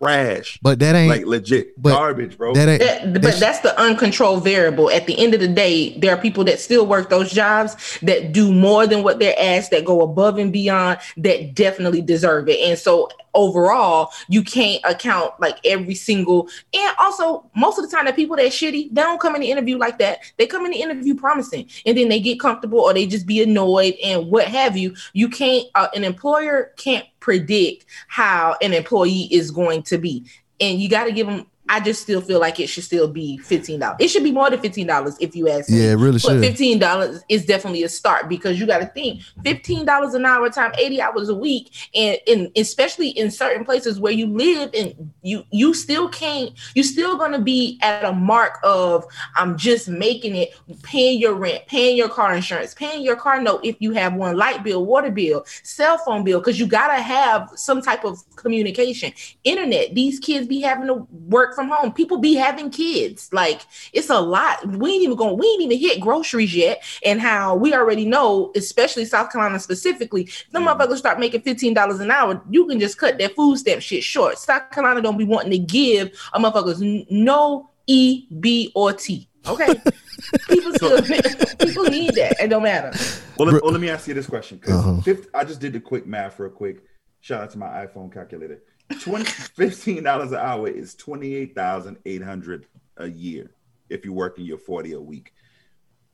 trash. 0.02 0.60
But 0.62 0.80
that 0.80 0.96
ain't 0.96 1.10
like 1.10 1.26
legit 1.26 1.82
but 1.82 1.90
garbage, 1.90 2.38
bro. 2.38 2.54
That 2.54 2.68
ain't 2.68 2.82
That- 2.82 3.14
that 3.14 3.22
but 3.22 3.34
sh- 3.36 3.40
that's 3.40 3.60
the 3.60 3.80
uncontrolled 3.80 4.44
variable. 4.44 4.90
At 4.92 5.08
the 5.08 5.18
end 5.18 5.34
of 5.34 5.40
the 5.40 5.48
day, 5.48 5.98
there 6.00 6.14
are 6.14 6.18
people 6.18 6.44
that 6.46 6.60
still 6.60 6.86
work 6.86 7.10
those 7.10 7.32
jobs 7.32 8.00
that 8.02 8.32
do 8.32 8.52
more 8.52 8.88
than 8.88 9.04
what 9.04 9.20
they're 9.20 9.36
asked, 9.40 9.72
that 9.72 9.86
go 9.86 10.02
above 10.02 10.38
and 10.38 10.52
beyond, 10.52 11.00
that 11.18 11.54
definitely 11.56 12.02
deserve 12.02 12.50
it. 12.50 12.60
And 12.60 12.78
so 12.78 13.10
overall, 13.36 14.12
you 14.30 14.42
can't 14.42 14.82
account 14.86 15.34
like 15.40 15.58
every 15.66 15.94
single 15.94 16.50
and 16.74 16.96
also 16.98 17.50
most 17.56 17.78
of 17.78 17.88
the 17.88 17.94
time 17.96 18.06
the 18.06 18.14
people 18.14 18.36
that 18.38 18.46
shitty, 18.46 18.90
they 18.94 19.02
don't 19.02 19.20
come 19.20 19.36
in 19.36 19.42
the 19.42 19.52
interview 19.52 19.78
like 19.78 20.00
that. 20.00 20.20
They 20.38 20.48
come 20.48 20.66
in 20.66 20.72
the 20.72 20.82
interview 20.82 21.16
promising 21.16 21.70
and 21.86 21.98
then 21.98 22.10
they 22.10 22.20
get 22.20 22.40
comfortable 22.40 22.80
or 22.80 22.94
they 22.94 23.06
just 23.06 23.28
be 23.28 23.44
annoyed 23.44 23.96
and 24.04 24.32
what 24.32 24.48
have 24.48 24.78
you. 24.78 24.96
You 25.14 25.30
can't 25.30 25.68
uh, 25.76 25.88
an 25.94 26.04
employer 26.04 26.72
can't 26.78 27.06
predict 27.26 27.86
how 28.08 28.56
an 28.62 28.72
employee 28.72 29.28
is 29.32 29.50
going 29.50 29.82
to 29.82 29.98
be. 29.98 30.24
And 30.60 30.80
you 30.80 30.88
got 30.88 31.06
to 31.06 31.12
give 31.12 31.26
them 31.26 31.48
I 31.68 31.80
just 31.80 32.02
still 32.04 32.22
feel 32.22 32.40
like 32.40 32.60
it 32.60 32.68
should 32.68 32.84
still 32.84 33.08
be 33.08 33.38
fifteen 33.40 33.80
dollars. 33.80 33.98
It 34.00 34.10
should 34.10 34.24
be 34.24 34.32
more 34.32 34.50
than 34.50 34.60
fifteen 34.60 34.88
dollars 34.88 35.18
if 35.20 35.36
you 35.36 35.50
ask 35.50 35.70
me. 35.70 35.82
Yeah, 35.82 35.92
it 35.92 35.96
really 35.96 36.20
But 36.20 36.22
should. 36.22 36.42
fifteen 36.42 36.78
dollars 36.78 37.24
is 37.28 37.46
definitely 37.46 37.84
a 37.84 37.90
start 37.90 38.30
because 38.30 38.60
you 38.60 38.68
got 38.68 38.80
to 38.80 38.86
think 38.88 39.22
fifteen 39.44 39.84
dollars 39.86 40.14
an 40.14 40.26
hour 40.26 40.50
time 40.50 40.72
eighty 40.78 41.02
hours 41.02 41.30
a 41.30 41.36
week, 41.36 41.72
and 41.96 42.20
in 42.28 42.52
especially 42.56 43.10
in 43.10 43.32
certain 43.32 43.66
places 43.66 44.00
where 44.00 44.12
you 44.14 44.28
live, 44.28 44.70
and 44.76 45.12
you 45.24 45.44
you 45.52 45.74
still 45.74 46.08
can't. 46.10 46.52
You're 46.76 46.84
still 46.84 47.18
gonna 47.18 47.42
be 47.42 47.80
at 47.82 48.04
a 48.04 48.14
mark 48.14 48.60
of 48.64 49.06
I'm 49.36 49.58
just 49.58 49.88
making 49.88 50.36
it, 50.36 50.54
paying 50.84 51.20
your 51.20 51.34
rent, 51.34 51.66
paying 51.66 51.98
your 51.98 52.10
car 52.10 52.36
insurance, 52.36 52.76
paying 52.76 53.02
your 53.02 53.16
car 53.16 53.42
note 53.42 53.62
if 53.64 53.76
you 53.80 53.92
have 53.94 54.14
one, 54.14 54.38
light 54.38 54.64
bill, 54.64 54.86
water 54.86 55.10
bill, 55.10 55.44
cell 55.64 55.98
phone 55.98 56.24
bill, 56.24 56.40
because 56.40 56.60
you 56.60 56.68
gotta 56.68 57.02
have 57.02 57.50
some 57.56 57.82
type 57.82 58.06
of 58.06 58.20
communication. 58.36 59.12
Internet. 59.44 59.96
These 59.96 60.20
kids 60.20 60.46
be 60.46 60.62
having 60.62 60.88
to 60.88 61.08
work 61.28 61.55
from 61.56 61.70
home. 61.70 61.94
People 61.94 62.18
be 62.20 62.36
having 62.36 62.70
kids. 62.70 63.30
Like 63.34 63.62
it's 63.94 64.10
a 64.10 64.20
lot. 64.20 64.66
We 64.68 64.92
ain't 64.92 65.04
even 65.04 65.16
going. 65.16 65.38
We 65.38 65.48
ain't 65.48 65.62
even 65.64 65.80
hit 65.80 66.00
groceries 66.02 66.54
yet. 66.56 66.84
And 67.06 67.20
how 67.20 67.56
we 67.56 67.74
already 67.74 68.06
know, 68.06 68.52
especially 68.56 69.06
South 69.06 69.32
Carolina 69.32 69.60
specifically, 69.60 70.30
the 70.52 70.60
motherfuckers 70.60 70.98
start 70.98 71.20
making 71.20 71.42
fifteen 71.42 71.74
dollars 71.74 72.00
an 72.00 72.12
hour. 72.12 72.42
You 72.50 72.68
can 72.68 72.80
just 72.80 72.98
cut 72.98 73.18
that 73.18 73.36
food 73.36 73.58
stamp 73.58 73.82
shit 73.82 74.04
short. 74.04 74.38
South 74.38 74.70
Carolina 74.72 75.02
don't 75.02 75.18
be 75.18 75.26
wanting 75.26 75.52
to 75.52 75.58
give 75.60 76.12
a 76.34 76.40
motherfuckers 76.40 77.06
no 77.10 77.70
E, 77.88 78.28
B, 78.40 78.72
or 78.76 78.94
T. 78.94 79.30
Okay, 79.48 79.68
people 80.50 80.74
still 80.74 81.02
people 81.60 81.84
need 81.84 82.16
that. 82.16 82.36
It 82.42 82.48
don't 82.50 82.64
matter. 82.64 82.92
well, 83.38 83.48
let, 83.52 83.62
well, 83.62 83.72
let 83.72 83.80
me 83.80 83.90
ask 83.90 84.08
you 84.08 84.14
this 84.16 84.26
question 84.26 84.58
because 84.58 84.84
Uh-huh. 84.86 85.14
I 85.36 85.44
just 85.44 85.60
did 85.62 85.74
the 85.74 85.80
quick 85.80 86.08
math 86.08 86.40
real 86.40 86.50
quick. 86.50 86.84
Shout 87.20 87.42
out 87.44 87.52
to 87.52 87.58
my 87.60 87.68
iPhone 87.68 88.12
calculator. 88.12 88.64
20 89.02 89.24
$15 89.26 90.28
an 90.28 90.36
hour 90.36 90.68
is 90.68 90.96
28,800 90.96 92.68
a 92.98 93.08
year 93.08 93.52
if 93.90 94.06
you're 94.06 94.14
working 94.14 94.46
your 94.46 94.58
40 94.58 94.94
a 94.94 95.02
week. 95.02 95.34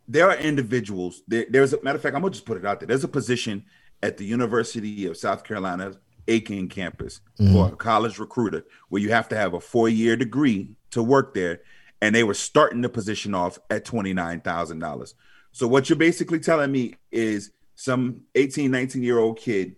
There 0.07 0.29
are 0.29 0.37
individuals, 0.37 1.21
there, 1.27 1.45
there's 1.49 1.73
a 1.73 1.81
matter 1.83 1.95
of 1.95 2.01
fact, 2.01 2.15
I'm 2.15 2.21
gonna 2.21 2.31
just 2.31 2.45
put 2.45 2.57
it 2.57 2.65
out 2.65 2.79
there. 2.79 2.87
There's 2.87 3.03
a 3.03 3.09
position 3.09 3.65
at 4.03 4.17
the 4.17 4.25
University 4.25 5.05
of 5.05 5.17
South 5.17 5.43
Carolina 5.43 5.93
Aiken 6.27 6.69
campus 6.69 7.21
mm-hmm. 7.39 7.53
for 7.53 7.73
a 7.73 7.75
college 7.75 8.19
recruiter 8.19 8.63
where 8.89 9.01
you 9.01 9.11
have 9.11 9.27
to 9.29 9.37
have 9.37 9.53
a 9.53 9.59
four-year 9.59 10.15
degree 10.15 10.75
to 10.91 11.03
work 11.03 11.33
there. 11.33 11.61
And 12.01 12.15
they 12.15 12.23
were 12.23 12.33
starting 12.33 12.81
the 12.81 12.89
position 12.89 13.35
off 13.35 13.59
at 13.69 13.85
$29,000. 13.85 15.13
So 15.51 15.67
what 15.67 15.89
you're 15.89 15.97
basically 15.97 16.39
telling 16.39 16.71
me 16.71 16.95
is 17.11 17.51
some 17.75 18.21
18, 18.35 18.71
19 18.71 19.03
year 19.03 19.19
old 19.19 19.37
kid 19.37 19.75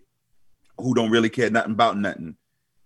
who 0.78 0.94
don't 0.94 1.10
really 1.10 1.28
care 1.28 1.50
nothing 1.50 1.72
about 1.72 1.98
nothing 1.98 2.36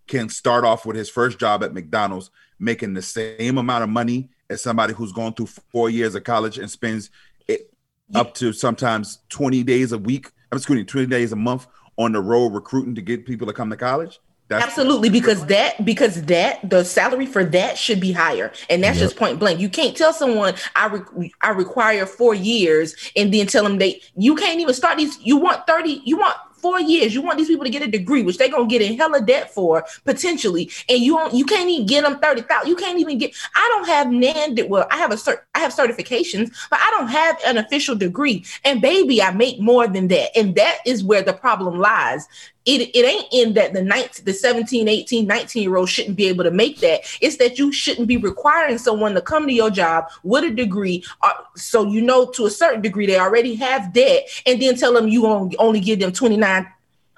can 0.08 0.28
start 0.28 0.64
off 0.64 0.84
with 0.84 0.96
his 0.96 1.08
first 1.08 1.38
job 1.38 1.62
at 1.62 1.72
McDonald's 1.72 2.30
making 2.58 2.94
the 2.94 3.02
same 3.02 3.58
amount 3.58 3.84
of 3.84 3.90
money 3.90 4.30
as 4.50 4.62
somebody 4.62 4.94
who's 4.94 5.12
gone 5.12 5.34
through 5.34 5.46
four 5.46 5.90
years 5.90 6.14
of 6.14 6.24
college 6.24 6.58
and 6.58 6.70
spends 6.70 7.10
it 7.46 7.72
up 8.14 8.34
to 8.34 8.52
sometimes 8.52 9.18
20 9.28 9.62
days 9.62 9.92
a 9.92 9.98
week. 9.98 10.30
I'm 10.50 10.56
excuse 10.56 10.78
me, 10.78 10.84
20 10.84 11.06
days 11.06 11.32
a 11.32 11.36
month 11.36 11.66
on 11.96 12.12
the 12.12 12.20
road 12.20 12.48
recruiting 12.48 12.94
to 12.94 13.02
get 13.02 13.26
people 13.26 13.46
to 13.46 13.52
come 13.52 13.70
to 13.70 13.76
college. 13.76 14.20
That's 14.48 14.64
Absolutely, 14.64 15.10
because 15.10 15.44
that 15.46 15.84
because 15.84 16.22
that 16.22 16.70
the 16.70 16.82
salary 16.82 17.26
for 17.26 17.44
that 17.44 17.76
should 17.76 18.00
be 18.00 18.12
higher, 18.12 18.50
and 18.70 18.82
that's 18.82 18.98
just 18.98 19.14
point 19.14 19.38
blank. 19.38 19.60
You 19.60 19.68
can't 19.68 19.94
tell 19.94 20.14
someone 20.14 20.54
I 20.74 20.86
re- 20.86 21.34
I 21.42 21.50
require 21.50 22.06
four 22.06 22.34
years 22.34 22.96
and 23.14 23.32
then 23.32 23.46
tell 23.46 23.62
them 23.62 23.76
they 23.76 24.00
you 24.16 24.34
can't 24.36 24.58
even 24.58 24.72
start 24.72 24.96
these. 24.96 25.18
You 25.20 25.36
want 25.36 25.66
thirty, 25.66 26.00
you 26.06 26.16
want 26.16 26.38
four 26.58 26.80
years. 26.80 27.14
You 27.14 27.22
want 27.22 27.38
these 27.38 27.48
people 27.48 27.64
to 27.64 27.70
get 27.70 27.82
a 27.82 27.90
degree, 27.90 28.22
which 28.22 28.38
they're 28.38 28.50
gonna 28.50 28.66
get 28.66 28.82
in 28.82 28.96
hella 28.96 29.20
debt 29.20 29.52
for 29.52 29.84
potentially, 30.04 30.70
and 30.88 31.00
you 31.00 31.16
don't 31.16 31.34
you 31.34 31.44
can't 31.44 31.68
even 31.68 31.86
get 31.86 32.04
them 32.04 32.18
thirty 32.18 32.42
thousand. 32.42 32.68
You 32.68 32.76
can't 32.76 32.98
even 32.98 33.18
get. 33.18 33.34
I 33.54 33.68
don't 33.72 33.86
have 33.88 34.10
nan. 34.10 34.68
Well, 34.68 34.86
I 34.90 34.96
have 34.98 35.12
a 35.12 35.16
cert. 35.16 35.38
I 35.54 35.60
have 35.60 35.72
certifications, 35.72 36.50
but 36.70 36.78
I 36.80 36.90
don't 36.98 37.08
have 37.08 37.38
an 37.46 37.58
official 37.58 37.94
degree. 37.94 38.44
And 38.64 38.80
baby, 38.80 39.22
I 39.22 39.30
make 39.32 39.60
more 39.60 39.86
than 39.86 40.08
that, 40.08 40.36
and 40.36 40.54
that 40.56 40.78
is 40.86 41.04
where 41.04 41.22
the 41.22 41.32
problem 41.32 41.78
lies 41.78 42.26
it, 42.68 42.90
it 42.94 43.04
ain't 43.04 43.26
in 43.32 43.54
that 43.54 43.72
the 43.72 43.82
19, 43.82 44.24
the 44.24 44.32
17, 44.32 44.88
18, 44.88 45.26
19 45.26 45.62
year 45.62 45.76
old 45.76 45.88
shouldn't 45.88 46.16
be 46.16 46.26
able 46.26 46.44
to 46.44 46.50
make 46.50 46.80
that. 46.80 47.00
It's 47.22 47.38
that 47.38 47.58
you 47.58 47.72
shouldn't 47.72 48.08
be 48.08 48.18
requiring 48.18 48.76
someone 48.76 49.14
to 49.14 49.22
come 49.22 49.46
to 49.46 49.52
your 49.52 49.70
job 49.70 50.10
with 50.22 50.44
a 50.44 50.50
degree. 50.50 51.02
Uh, 51.22 51.32
so 51.56 51.84
you 51.86 52.02
know 52.02 52.26
to 52.32 52.44
a 52.44 52.50
certain 52.50 52.82
degree 52.82 53.06
they 53.06 53.18
already 53.18 53.54
have 53.54 53.92
debt 53.94 54.28
and 54.44 54.60
then 54.60 54.76
tell 54.76 54.92
them 54.92 55.08
you 55.08 55.26
only, 55.26 55.56
only 55.56 55.80
give 55.80 55.98
them 55.98 56.12
29 56.12 56.66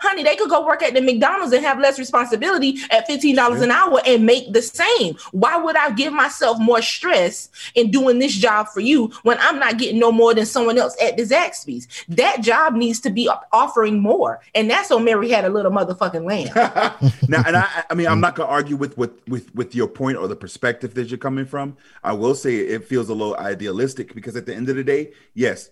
honey, 0.01 0.23
they 0.23 0.37
could 0.37 0.51
go 0.51 0.65
work 0.65 0.83
at 0.83 0.95
the 0.95 1.01
McDonald's 1.01 1.53
and 1.53 1.65
have 1.65 1.79
less 1.79 1.99
responsibility 1.99 2.79
at 2.91 3.09
$15 3.09 3.63
an 3.63 3.71
hour 3.71 4.01
and 4.07 4.27
make 4.27 4.53
the 4.53 4.63
same. 4.63 5.17
Why 5.33 5.57
would 5.57 5.77
I 5.77 5.91
give 5.93 6.13
myself 6.13 6.59
more 6.61 6.83
stress 6.83 7.49
in 7.75 7.91
doing 7.91 8.19
this 8.19 8.35
job 8.35 8.69
for 8.69 8.81
you 8.81 9.09
when 9.23 9.39
I'm 9.41 9.59
not 9.59 9.79
getting 9.79 9.99
no 9.99 10.13
more 10.13 10.35
than 10.35 10.47
someone 10.47 10.79
else 10.79 10.97
at 11.03 11.17
the 11.17 11.23
Zaxby's? 11.23 11.89
That 12.09 12.43
job 12.43 12.75
needs 12.75 13.01
to 13.01 13.11
be 13.11 13.31
offering 13.53 14.01
more. 14.01 14.41
And 14.55 14.71
that's 14.71 14.89
so 14.89 14.99
Mary 14.99 15.31
had 15.31 15.45
a 15.45 15.49
little 15.49 15.71
motherfucking 15.71 16.25
land. 16.25 16.51
now, 17.29 17.43
and 17.47 17.57
I, 17.57 17.85
I 17.89 17.95
mean, 17.95 18.09
I'm 18.09 18.21
not 18.21 18.35
gonna 18.35 18.49
argue 18.49 18.77
with, 18.77 18.97
with 18.99 19.13
with 19.29 19.55
with 19.55 19.75
your 19.75 19.89
point 19.89 20.17
or 20.17 20.27
the 20.29 20.37
perspective 20.37 20.95
that 20.95 21.09
you're 21.09 21.19
coming 21.19 21.47
from. 21.47 21.77
I 22.03 22.13
will 22.13 22.35
say 22.35 22.57
it 22.57 22.85
feels 22.85 23.09
a 23.09 23.15
little 23.15 23.37
idealistic 23.37 24.15
because 24.15 24.37
at 24.37 24.47
the 24.47 24.55
end 24.55 24.69
of 24.69 24.77
the 24.77 24.85
day, 24.85 25.13
yes, 25.35 25.71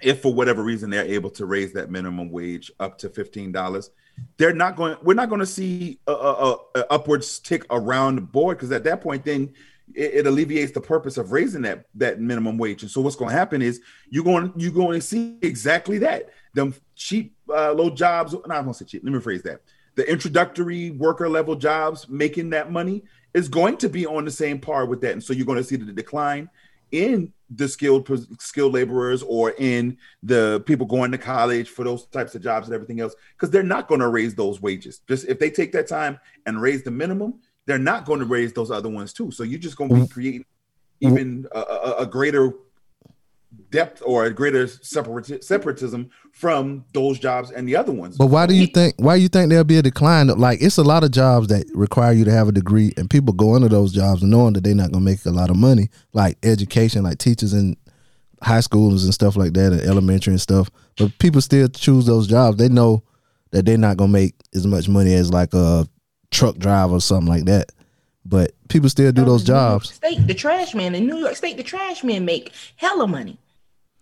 if 0.00 0.22
for 0.22 0.32
whatever 0.32 0.62
reason 0.62 0.90
they're 0.90 1.04
able 1.04 1.30
to 1.30 1.46
raise 1.46 1.72
that 1.72 1.90
minimum 1.90 2.30
wage 2.30 2.70
up 2.80 2.98
to 2.98 3.08
fifteen 3.08 3.52
dollars, 3.52 3.90
they're 4.36 4.54
not 4.54 4.76
going. 4.76 4.96
We're 5.02 5.14
not 5.14 5.28
going 5.28 5.40
to 5.40 5.46
see 5.46 5.98
a, 6.06 6.12
a, 6.12 6.56
a, 6.74 6.92
upwards 6.92 7.38
tick 7.38 7.64
around 7.70 8.16
the 8.16 8.22
board 8.22 8.56
because 8.56 8.72
at 8.72 8.84
that 8.84 9.00
point, 9.00 9.24
then 9.24 9.52
it, 9.94 10.14
it, 10.14 10.26
alleviates 10.26 10.72
the 10.72 10.80
purpose 10.80 11.16
of 11.16 11.32
raising 11.32 11.62
that 11.62 11.86
that 11.94 12.20
minimum 12.20 12.58
wage. 12.58 12.82
And 12.82 12.90
so 12.90 13.00
what's 13.00 13.16
going 13.16 13.30
to 13.30 13.36
happen 13.36 13.62
is 13.62 13.80
you're 14.08 14.24
going 14.24 14.52
you're 14.56 14.72
going 14.72 15.00
to 15.00 15.06
see 15.06 15.38
exactly 15.42 15.98
that. 15.98 16.30
Them 16.54 16.74
cheap 16.94 17.36
uh, 17.48 17.72
low 17.72 17.90
jobs. 17.90 18.34
I'm 18.34 18.42
going 18.42 18.66
to 18.66 18.74
say 18.74 18.84
cheap. 18.84 19.02
Let 19.04 19.12
me 19.12 19.18
rephrase 19.18 19.42
that. 19.44 19.62
The 19.94 20.08
introductory 20.10 20.92
worker 20.92 21.28
level 21.28 21.56
jobs 21.56 22.08
making 22.08 22.50
that 22.50 22.70
money 22.70 23.02
is 23.34 23.48
going 23.48 23.76
to 23.78 23.88
be 23.88 24.06
on 24.06 24.24
the 24.24 24.30
same 24.30 24.60
par 24.60 24.86
with 24.86 25.00
that, 25.00 25.12
and 25.12 25.22
so 25.22 25.32
you're 25.32 25.46
going 25.46 25.58
to 25.58 25.64
see 25.64 25.76
the 25.76 25.92
decline 25.92 26.48
in 26.92 27.32
the 27.50 27.68
skilled 27.68 28.08
skilled 28.40 28.74
laborers 28.74 29.22
or 29.22 29.54
in 29.58 29.96
the 30.22 30.62
people 30.66 30.86
going 30.86 31.10
to 31.10 31.18
college 31.18 31.68
for 31.70 31.84
those 31.84 32.06
types 32.06 32.34
of 32.34 32.42
jobs 32.42 32.66
and 32.66 32.74
everything 32.74 33.00
else 33.00 33.14
because 33.32 33.50
they're 33.50 33.62
not 33.62 33.88
going 33.88 34.00
to 34.00 34.08
raise 34.08 34.34
those 34.34 34.60
wages. 34.60 35.00
Just 35.08 35.26
if 35.26 35.38
they 35.38 35.50
take 35.50 35.72
that 35.72 35.88
time 35.88 36.18
and 36.46 36.60
raise 36.60 36.82
the 36.82 36.90
minimum 36.90 37.40
they're 37.68 37.78
not 37.78 38.06
going 38.06 38.18
to 38.18 38.24
raise 38.24 38.54
those 38.54 38.70
other 38.70 38.88
ones 38.88 39.12
too. 39.12 39.30
So 39.30 39.42
you're 39.42 39.60
just 39.60 39.76
going 39.76 39.90
to 39.90 39.94
be 39.94 40.00
mm-hmm. 40.00 40.12
creating 40.12 40.44
even 41.00 41.46
a, 41.52 41.60
a, 41.60 41.94
a 41.98 42.06
greater 42.06 42.54
depth 43.70 44.02
or 44.04 44.24
a 44.24 44.30
greater 44.30 44.66
separati- 44.66 45.42
separatism 45.42 46.10
from 46.32 46.84
those 46.92 47.18
jobs 47.18 47.50
and 47.50 47.68
the 47.68 47.76
other 47.76 47.92
ones. 47.92 48.16
But 48.16 48.28
why 48.28 48.46
do 48.46 48.54
you 48.54 48.66
think 48.66 48.94
why 48.98 49.16
you 49.16 49.28
think 49.28 49.50
there'll 49.50 49.64
be 49.64 49.78
a 49.78 49.82
decline? 49.82 50.28
Like 50.28 50.62
it's 50.62 50.78
a 50.78 50.82
lot 50.82 51.04
of 51.04 51.10
jobs 51.10 51.48
that 51.48 51.66
require 51.74 52.12
you 52.12 52.24
to 52.24 52.30
have 52.30 52.48
a 52.48 52.52
degree, 52.52 52.92
and 52.96 53.10
people 53.10 53.34
go 53.34 53.56
into 53.56 53.68
those 53.68 53.92
jobs 53.92 54.22
knowing 54.22 54.54
that 54.54 54.64
they're 54.64 54.74
not 54.74 54.92
gonna 54.92 55.04
make 55.04 55.24
a 55.26 55.30
lot 55.30 55.50
of 55.50 55.56
money, 55.56 55.88
like 56.12 56.38
education, 56.42 57.02
like 57.02 57.18
teachers 57.18 57.52
in 57.52 57.76
high 58.42 58.60
schools 58.60 59.04
and 59.04 59.12
stuff 59.12 59.36
like 59.36 59.52
that, 59.54 59.72
and 59.72 59.80
elementary 59.82 60.32
and 60.32 60.40
stuff. 60.40 60.70
But 60.96 61.16
people 61.18 61.40
still 61.40 61.68
choose 61.68 62.06
those 62.06 62.26
jobs. 62.26 62.56
They 62.56 62.68
know 62.68 63.02
that 63.50 63.64
they're 63.66 63.78
not 63.78 63.96
gonna 63.96 64.12
make 64.12 64.34
as 64.54 64.66
much 64.66 64.88
money 64.88 65.14
as 65.14 65.32
like 65.32 65.54
a 65.54 65.86
truck 66.30 66.56
driver 66.58 66.94
or 66.94 67.00
something 67.00 67.28
like 67.28 67.44
that. 67.46 67.72
But 68.24 68.52
people 68.68 68.90
still 68.90 69.10
do 69.10 69.24
those 69.24 69.42
jobs. 69.42 69.94
State 69.94 70.26
the 70.26 70.34
trash 70.34 70.74
man 70.74 70.94
in 70.94 71.06
New 71.06 71.16
York 71.16 71.34
State, 71.34 71.56
the 71.56 71.62
trash 71.62 72.04
men 72.04 72.24
make 72.24 72.52
hella 72.76 73.06
money. 73.06 73.38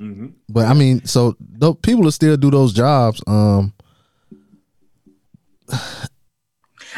Mm-hmm. 0.01 0.27
But 0.49 0.67
I 0.67 0.75
mean, 0.75 1.05
so 1.05 1.37
the 1.41 1.75
people 1.75 2.05
will 2.05 2.13
still 2.13 2.37
do 2.37 2.51
those 2.51 2.73
jobs. 2.73 3.23
Um, 3.27 3.73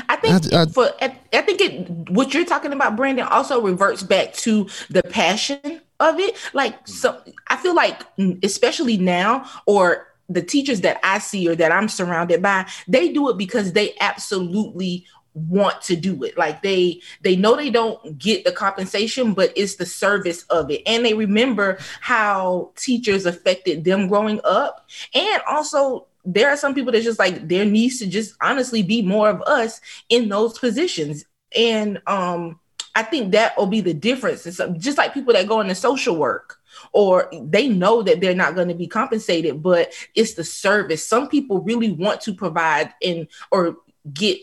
I 0.08 0.16
think 0.16 0.52
I, 0.52 0.62
I, 0.62 0.66
for 0.66 0.90
I 1.00 1.42
think 1.42 1.60
it 1.60 2.10
what 2.10 2.34
you're 2.34 2.44
talking 2.44 2.72
about, 2.72 2.96
Brandon, 2.96 3.26
also 3.26 3.60
reverts 3.60 4.02
back 4.02 4.34
to 4.34 4.68
the 4.90 5.02
passion 5.02 5.80
of 6.00 6.18
it. 6.18 6.36
Like, 6.52 6.86
so 6.86 7.20
I 7.48 7.56
feel 7.56 7.74
like, 7.74 8.02
especially 8.42 8.96
now, 8.96 9.48
or 9.66 10.08
the 10.28 10.42
teachers 10.42 10.82
that 10.82 11.00
I 11.02 11.18
see 11.18 11.48
or 11.48 11.56
that 11.56 11.72
I'm 11.72 11.88
surrounded 11.88 12.42
by, 12.42 12.66
they 12.86 13.12
do 13.12 13.30
it 13.30 13.38
because 13.38 13.72
they 13.72 13.96
absolutely 14.00 15.06
want 15.48 15.80
to 15.82 15.96
do 15.96 16.22
it. 16.24 16.36
Like 16.36 16.62
they 16.62 17.00
they 17.22 17.36
know 17.36 17.56
they 17.56 17.70
don't 17.70 18.18
get 18.18 18.44
the 18.44 18.52
compensation 18.52 19.34
but 19.34 19.52
it's 19.56 19.76
the 19.76 19.86
service 19.86 20.42
of 20.44 20.70
it. 20.70 20.82
And 20.86 21.04
they 21.04 21.14
remember 21.14 21.78
how 22.00 22.72
teachers 22.76 23.26
affected 23.26 23.84
them 23.84 24.08
growing 24.08 24.40
up. 24.44 24.88
And 25.14 25.42
also 25.48 26.06
there 26.24 26.50
are 26.50 26.56
some 26.56 26.74
people 26.74 26.92
that 26.92 27.02
just 27.02 27.18
like 27.18 27.48
there 27.48 27.64
needs 27.64 27.98
to 28.00 28.06
just 28.06 28.34
honestly 28.42 28.82
be 28.82 29.02
more 29.02 29.30
of 29.30 29.40
us 29.42 29.80
in 30.08 30.28
those 30.28 30.58
positions. 30.58 31.24
And 31.56 32.00
um 32.06 32.60
i 32.94 33.02
think 33.02 33.32
that 33.32 33.56
will 33.56 33.66
be 33.66 33.80
the 33.80 33.94
difference. 33.94 34.46
It's 34.46 34.60
just 34.78 34.98
like 34.98 35.14
people 35.14 35.32
that 35.34 35.46
go 35.46 35.60
into 35.60 35.74
social 35.74 36.16
work 36.16 36.58
or 36.92 37.30
they 37.42 37.68
know 37.68 38.02
that 38.02 38.20
they're 38.20 38.34
not 38.34 38.54
going 38.54 38.68
to 38.68 38.74
be 38.74 38.86
compensated 38.86 39.62
but 39.62 39.92
it's 40.14 40.34
the 40.34 40.44
service. 40.44 41.06
Some 41.06 41.28
people 41.28 41.60
really 41.60 41.92
want 41.92 42.20
to 42.22 42.34
provide 42.34 42.92
and 43.02 43.28
or 43.50 43.76
get 44.12 44.38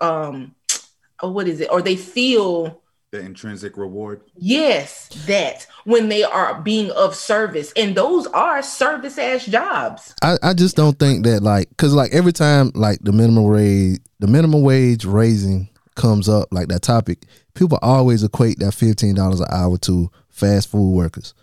um 0.00 0.54
oh, 1.20 1.30
what 1.30 1.48
is 1.48 1.60
it? 1.60 1.68
Or 1.70 1.82
they 1.82 1.96
feel 1.96 2.82
the 3.10 3.20
intrinsic 3.20 3.76
reward? 3.76 4.22
Yes 4.36 5.08
that 5.26 5.66
when 5.84 6.08
they 6.08 6.22
are 6.22 6.60
being 6.60 6.90
of 6.92 7.14
service. 7.14 7.72
And 7.76 7.94
those 7.94 8.26
are 8.28 8.62
service 8.62 9.18
ass 9.18 9.46
jobs. 9.46 10.14
I, 10.22 10.36
I 10.42 10.54
just 10.54 10.76
don't 10.76 10.98
think 10.98 11.24
that 11.24 11.42
like 11.42 11.68
because 11.70 11.94
like 11.94 12.12
every 12.12 12.32
time 12.32 12.70
like 12.74 12.98
the 13.02 13.12
minimum 13.12 13.44
wage 13.44 14.00
the 14.20 14.26
minimum 14.26 14.62
wage 14.62 15.04
raising 15.04 15.68
comes 15.94 16.28
up 16.28 16.48
like 16.52 16.68
that 16.68 16.82
topic 16.82 17.24
people 17.58 17.78
always 17.82 18.22
equate 18.22 18.58
that 18.60 18.72
$15 18.72 19.40
an 19.40 19.46
hour 19.50 19.76
to 19.78 20.10
fast 20.28 20.70
food 20.70 20.92
workers. 20.92 21.34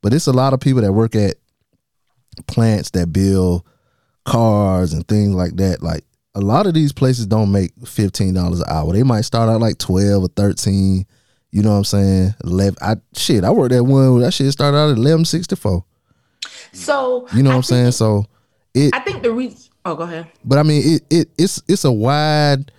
But 0.00 0.14
it's 0.14 0.28
a 0.28 0.32
lot 0.32 0.52
of 0.52 0.60
people 0.60 0.82
that 0.82 0.92
work 0.92 1.16
at 1.16 1.34
plants 2.46 2.90
that 2.90 3.12
build 3.12 3.64
cars 4.24 4.92
and 4.92 5.06
things 5.08 5.34
like 5.34 5.56
that 5.56 5.82
like 5.82 6.04
a 6.38 6.40
lot 6.40 6.68
of 6.68 6.74
these 6.74 6.92
places 6.92 7.26
don't 7.26 7.50
make 7.50 7.72
fifteen 7.84 8.34
dollars 8.34 8.60
an 8.60 8.66
hour. 8.68 8.92
They 8.92 9.02
might 9.02 9.22
start 9.22 9.48
out 9.48 9.60
like 9.60 9.76
twelve 9.78 10.22
or 10.22 10.28
thirteen. 10.28 11.04
You 11.50 11.62
know 11.62 11.72
what 11.72 11.78
I'm 11.78 11.84
saying? 11.84 12.34
Eleven. 12.44 12.76
I 12.80 12.96
shit. 13.16 13.42
I 13.42 13.50
worked 13.50 13.74
at 13.74 13.84
one. 13.84 14.20
That 14.20 14.32
shit 14.32 14.52
started 14.52 14.78
out 14.78 14.90
at 14.90 14.98
eleven 14.98 15.24
sixty 15.24 15.56
four. 15.56 15.84
So 16.72 17.26
you 17.34 17.42
know 17.42 17.50
what 17.50 17.54
I 17.54 17.56
am 17.56 17.62
saying? 17.64 17.92
So 17.92 18.26
it. 18.72 18.94
I 18.94 19.00
think 19.00 19.24
the 19.24 19.32
reason. 19.32 19.58
Oh, 19.84 19.96
go 19.96 20.04
ahead. 20.04 20.30
But 20.44 20.58
I 20.58 20.62
mean, 20.62 20.82
it, 20.84 21.02
it 21.10 21.28
it's 21.36 21.60
it's 21.66 21.84
a 21.84 21.92
wide 21.92 22.70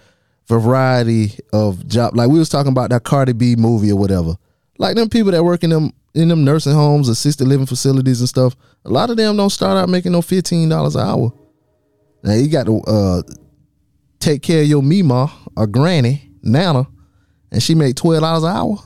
variety 0.48 1.34
of 1.52 1.86
job. 1.86 2.16
Like 2.16 2.30
we 2.30 2.40
was 2.40 2.50
talking 2.50 2.72
about 2.72 2.92
that 2.92 3.04
Cardi 3.04 3.34
B 3.34 3.56
movie 3.58 3.92
or 3.92 3.98
whatever. 3.98 4.38
Like 4.78 4.96
them 4.96 5.10
people 5.10 5.32
that 5.34 5.44
work 5.44 5.66
in 5.66 5.70
them 5.70 5.92
in 6.14 6.30
them 6.30 6.46
nursing 6.46 6.74
homes, 6.74 7.10
assisted 7.10 7.48
living 7.48 7.66
facilities 7.66 8.22
and 8.22 8.30
stuff. 8.30 8.56
A 8.86 8.90
lot 8.90 9.10
of 9.10 9.18
them 9.18 9.36
don't 9.36 9.50
start 9.50 9.78
out 9.78 9.90
making 9.90 10.14
no 10.14 10.22
fifteen 10.22 10.70
dollars 10.70 10.96
an 10.96 11.06
hour. 11.06 11.34
Now 12.24 12.34
you 12.34 12.50
got 12.50 12.66
to 12.66 12.82
uh, 12.82 13.22
take 14.20 14.42
care 14.42 14.62
of 14.62 14.68
your 14.68 14.84
mima 14.84 15.32
or 15.56 15.68
granny, 15.68 16.30
Nana, 16.44 16.88
and 17.52 17.62
she 17.62 17.76
make 17.76 17.96
twelve 17.96 18.22
dollars 18.22 18.44
an 18.44 18.56
hour. 18.56 18.78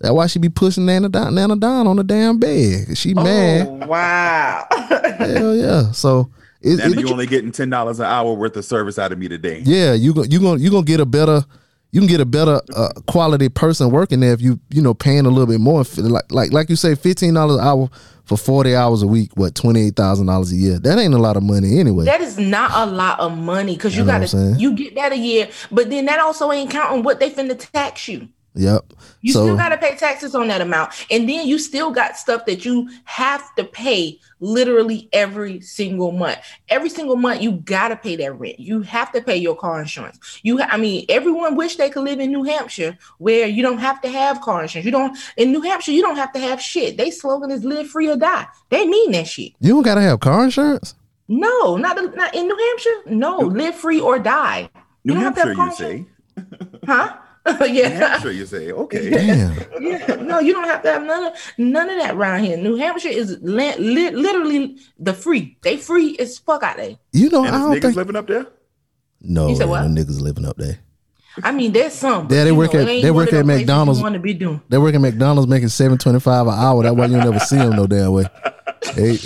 That's 0.00 0.12
why 0.12 0.26
she 0.26 0.38
be 0.38 0.50
pushing 0.50 0.86
Nana 0.86 1.08
down, 1.08 1.34
Nana 1.34 1.56
down 1.56 1.86
on 1.86 1.96
the 1.96 2.04
damn 2.04 2.38
bed. 2.38 2.98
She 2.98 3.14
oh, 3.16 3.24
mad. 3.24 3.88
Wow. 3.88 4.66
Hell 4.70 5.56
yeah. 5.56 5.90
So 5.92 6.30
it, 6.60 6.80
it, 6.80 6.98
you 6.98 7.08
only 7.08 7.26
getting 7.26 7.52
ten 7.52 7.70
dollars 7.70 8.00
an 8.00 8.06
hour 8.06 8.34
worth 8.34 8.56
of 8.56 8.64
service 8.64 8.98
out 8.98 9.12
of 9.12 9.18
me 9.18 9.28
today. 9.28 9.62
Yeah, 9.64 9.94
you 9.94 10.12
go, 10.12 10.22
you 10.24 10.40
gonna 10.40 10.60
you 10.60 10.70
gonna 10.70 10.84
get 10.84 11.00
a 11.00 11.06
better 11.06 11.44
you 11.96 12.02
can 12.02 12.08
get 12.08 12.20
a 12.20 12.26
better 12.26 12.60
uh, 12.74 12.90
quality 13.06 13.48
person 13.48 13.90
working 13.90 14.20
there 14.20 14.34
if 14.34 14.42
you 14.42 14.60
you 14.68 14.82
know 14.82 14.92
paying 14.92 15.24
a 15.24 15.30
little 15.30 15.46
bit 15.46 15.60
more. 15.60 15.82
Like 15.96 16.30
like 16.30 16.52
like 16.52 16.68
you 16.68 16.76
say, 16.76 16.94
fifteen 16.94 17.32
dollars 17.32 17.56
an 17.56 17.66
hour 17.66 17.88
for 18.26 18.36
40 18.36 18.74
hours 18.74 19.02
a 19.02 19.06
week, 19.06 19.30
what, 19.36 19.54
$28,000 19.54 20.50
a 20.50 20.54
year. 20.56 20.78
That 20.80 20.98
ain't 20.98 21.14
a 21.14 21.18
lot 21.18 21.36
of 21.36 21.44
money 21.44 21.78
anyway. 21.78 22.06
That 22.06 22.20
is 22.20 22.36
not 22.36 22.72
a 22.74 22.90
lot 22.90 23.20
of 23.20 23.38
money 23.38 23.76
because 23.76 23.96
you 23.96 24.04
got 24.04 24.26
to, 24.26 24.56
you 24.58 24.74
get 24.74 24.96
that 24.96 25.12
a 25.12 25.16
year, 25.16 25.48
but 25.70 25.90
then 25.90 26.06
that 26.06 26.18
also 26.18 26.50
ain't 26.50 26.68
counting 26.68 27.04
what 27.04 27.20
they 27.20 27.30
finna 27.30 27.56
tax 27.72 28.08
you. 28.08 28.28
Yep. 28.56 28.94
You 29.20 29.32
so, 29.32 29.42
still 29.42 29.56
got 29.56 29.68
to 29.68 29.76
pay 29.76 29.96
taxes 29.96 30.34
on 30.34 30.48
that 30.48 30.60
amount. 30.60 30.92
And 31.10 31.28
then 31.28 31.46
you 31.46 31.58
still 31.58 31.90
got 31.90 32.16
stuff 32.16 32.46
that 32.46 32.64
you 32.64 32.88
have 33.04 33.54
to 33.56 33.64
pay 33.64 34.18
literally 34.40 35.08
every 35.12 35.60
single 35.60 36.12
month. 36.12 36.38
Every 36.68 36.88
single 36.88 37.16
month 37.16 37.42
you 37.42 37.52
got 37.52 37.88
to 37.88 37.96
pay 37.96 38.16
that 38.16 38.38
rent. 38.38 38.58
You 38.58 38.80
have 38.82 39.12
to 39.12 39.20
pay 39.20 39.36
your 39.36 39.54
car 39.54 39.80
insurance. 39.80 40.40
You 40.42 40.58
ha- 40.58 40.68
I 40.70 40.78
mean 40.78 41.04
everyone 41.08 41.54
wish 41.54 41.76
they 41.76 41.90
could 41.90 42.04
live 42.04 42.18
in 42.18 42.30
New 42.30 42.44
Hampshire 42.44 42.96
where 43.18 43.46
you 43.46 43.62
don't 43.62 43.78
have 43.78 44.00
to 44.02 44.08
have 44.08 44.40
car 44.40 44.62
insurance. 44.62 44.86
You 44.86 44.92
don't 44.92 45.16
in 45.36 45.52
New 45.52 45.60
Hampshire 45.60 45.92
you 45.92 46.02
don't 46.02 46.16
have 46.16 46.32
to 46.32 46.40
have 46.40 46.60
shit. 46.60 46.96
They 46.96 47.10
slogan 47.10 47.50
is 47.50 47.64
live 47.64 47.88
free 47.88 48.08
or 48.08 48.16
die. 48.16 48.46
They 48.70 48.86
mean 48.86 49.12
that 49.12 49.28
shit. 49.28 49.52
You 49.60 49.74
don't 49.74 49.82
got 49.82 49.96
to 49.96 50.02
have 50.02 50.20
car 50.20 50.44
insurance? 50.44 50.94
No, 51.28 51.76
not 51.76 51.96
not 52.14 52.34
in 52.34 52.48
New 52.48 52.56
Hampshire. 52.56 53.10
No, 53.14 53.38
live 53.38 53.74
free 53.74 54.00
or 54.00 54.18
die. 54.18 54.70
New 55.04 55.14
Hampshire 55.14 55.52
you 55.52 55.72
say. 55.72 56.06
huh? 56.86 57.16
New 57.60 57.66
yeah. 57.66 57.88
Hampshire, 57.88 58.32
you 58.32 58.46
say, 58.46 58.72
okay. 58.72 59.10
Damn. 59.10 59.56
yeah. 59.80 60.14
No, 60.26 60.40
you 60.40 60.52
don't 60.52 60.64
have 60.64 60.82
to 60.82 60.90
have 60.92 61.02
none 61.04 61.24
of 61.24 61.32
none 61.58 61.88
of 61.88 61.98
that 61.98 62.14
around 62.16 62.42
here. 62.44 62.56
New 62.56 62.76
Hampshire 62.76 63.08
is 63.08 63.38
li- 63.42 63.76
li- 63.78 64.10
literally 64.10 64.78
the 64.98 65.14
free. 65.14 65.56
They 65.62 65.76
free 65.76 66.16
as 66.18 66.38
fuck 66.38 66.62
out 66.62 66.76
there. 66.78 66.96
You 67.12 67.30
know, 67.30 67.44
And 67.44 67.54
I 67.54 67.58
there's 67.58 67.62
don't 67.62 67.72
niggas 67.76 67.82
think 67.82 67.96
living 67.96 68.16
up 68.16 68.26
there? 68.26 68.46
no, 69.20 69.48
You 69.48 69.56
said 69.56 69.68
what? 69.68 69.82
no 69.86 70.02
niggas 70.02 70.20
living 70.20 70.44
up 70.44 70.56
there. 70.56 70.78
I 71.44 71.52
mean, 71.52 71.72
there's 71.72 71.92
some. 71.92 72.28
Yeah, 72.30 72.44
they 72.44 72.50
you 72.50 72.54
work 72.56 72.72
know, 72.74 72.80
at- 72.80 72.88
it 72.88 73.02
they 73.02 73.10
one 73.10 73.24
work 73.26 73.32
at 73.34 73.46
McDonald's. 73.46 74.00
You 74.00 74.04
want 74.04 74.14
to 74.14 74.20
be 74.20 74.34
doing? 74.34 74.60
They 74.68 74.78
work 74.78 74.94
at 74.94 75.00
McDonald's 75.00 75.48
making 75.48 75.68
seven 75.68 75.98
twenty 75.98 76.18
five 76.20 76.46
an 76.46 76.54
hour. 76.54 76.82
That's 76.82 76.96
why 76.96 77.06
you 77.06 77.16
never 77.18 77.38
see 77.40 77.56
them 77.56 77.76
no 77.76 77.86
damn 77.86 78.12
way. 78.12 78.24
They, 78.96 79.18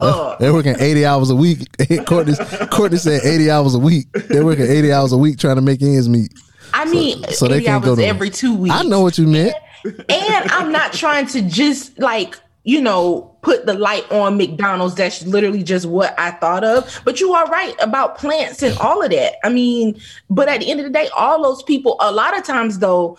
Uh, 0.00 0.36
they're 0.38 0.52
working 0.52 0.76
eighty 0.78 1.04
hours 1.04 1.28
a 1.30 1.34
week. 1.34 1.66
Courtney, 2.06 2.34
Courtney 2.70 2.98
said 2.98 3.22
eighty 3.24 3.50
hours 3.50 3.74
a 3.74 3.78
week. 3.80 4.06
They're 4.28 4.44
working 4.44 4.66
eighty 4.66 4.92
hours 4.92 5.12
a 5.12 5.18
week 5.18 5.38
trying 5.38 5.56
to 5.56 5.62
make 5.62 5.82
ends 5.82 6.08
meet. 6.08 6.32
I 6.74 6.84
mean, 6.84 7.24
so 7.30 7.48
they 7.48 7.56
80 7.56 7.64
can't 7.64 7.84
go 7.84 7.96
to- 7.96 8.04
every 8.04 8.30
two 8.30 8.54
weeks. 8.54 8.74
I 8.74 8.82
know 8.82 9.00
what 9.00 9.18
you 9.18 9.26
meant. 9.26 9.54
and 9.84 10.50
I'm 10.50 10.72
not 10.72 10.92
trying 10.92 11.26
to 11.28 11.42
just 11.42 11.98
like 11.98 12.38
you 12.64 12.80
know 12.80 13.34
put 13.42 13.64
the 13.66 13.74
light 13.74 14.10
on 14.10 14.36
McDonald's. 14.36 14.94
That's 14.96 15.24
literally 15.24 15.62
just 15.62 15.86
what 15.86 16.18
I 16.18 16.32
thought 16.32 16.64
of. 16.64 17.00
But 17.04 17.20
you 17.20 17.32
are 17.32 17.46
right 17.46 17.74
about 17.80 18.18
plants 18.18 18.62
and 18.62 18.76
all 18.78 19.02
of 19.02 19.10
that. 19.12 19.34
I 19.44 19.48
mean, 19.48 20.00
but 20.28 20.48
at 20.48 20.60
the 20.60 20.70
end 20.70 20.80
of 20.80 20.84
the 20.84 20.92
day, 20.92 21.08
all 21.16 21.42
those 21.42 21.62
people. 21.62 21.96
A 22.00 22.10
lot 22.12 22.36
of 22.36 22.44
times, 22.44 22.78
though. 22.80 23.16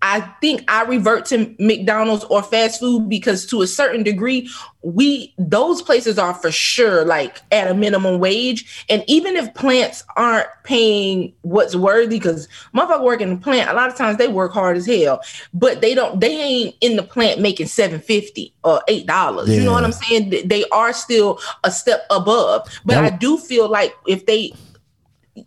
I 0.00 0.20
think 0.40 0.62
I 0.68 0.84
revert 0.84 1.26
to 1.26 1.54
McDonald's 1.58 2.24
or 2.24 2.42
fast 2.42 2.78
food 2.78 3.08
because 3.08 3.44
to 3.46 3.62
a 3.62 3.66
certain 3.66 4.04
degree, 4.04 4.48
we 4.82 5.34
those 5.38 5.82
places 5.82 6.18
are 6.20 6.34
for 6.34 6.52
sure 6.52 7.04
like 7.04 7.40
at 7.50 7.68
a 7.68 7.74
minimum 7.74 8.20
wage. 8.20 8.86
And 8.88 9.02
even 9.08 9.34
if 9.34 9.52
plants 9.54 10.04
aren't 10.16 10.46
paying 10.62 11.34
what's 11.42 11.74
worthy, 11.74 12.18
because 12.18 12.46
motherfucker 12.72 13.02
work 13.02 13.20
in 13.20 13.30
the 13.30 13.36
plant, 13.36 13.70
a 13.70 13.74
lot 13.74 13.90
of 13.90 13.96
times 13.96 14.18
they 14.18 14.28
work 14.28 14.52
hard 14.52 14.76
as 14.76 14.86
hell, 14.86 15.20
but 15.52 15.80
they 15.80 15.94
don't 15.96 16.20
they 16.20 16.40
ain't 16.40 16.76
in 16.80 16.94
the 16.96 17.02
plant 17.02 17.40
making 17.40 17.66
750 17.66 18.54
or 18.62 18.80
eight 18.86 19.06
dollars. 19.06 19.48
You 19.48 19.64
know 19.64 19.72
what 19.72 19.84
I'm 19.84 19.92
saying? 19.92 20.30
They 20.46 20.64
are 20.70 20.92
still 20.92 21.40
a 21.64 21.72
step 21.72 22.06
above. 22.10 22.68
But 22.84 22.94
That 22.94 23.12
I 23.12 23.16
do 23.16 23.36
feel 23.36 23.68
like 23.68 23.94
if 24.06 24.26
they 24.26 24.52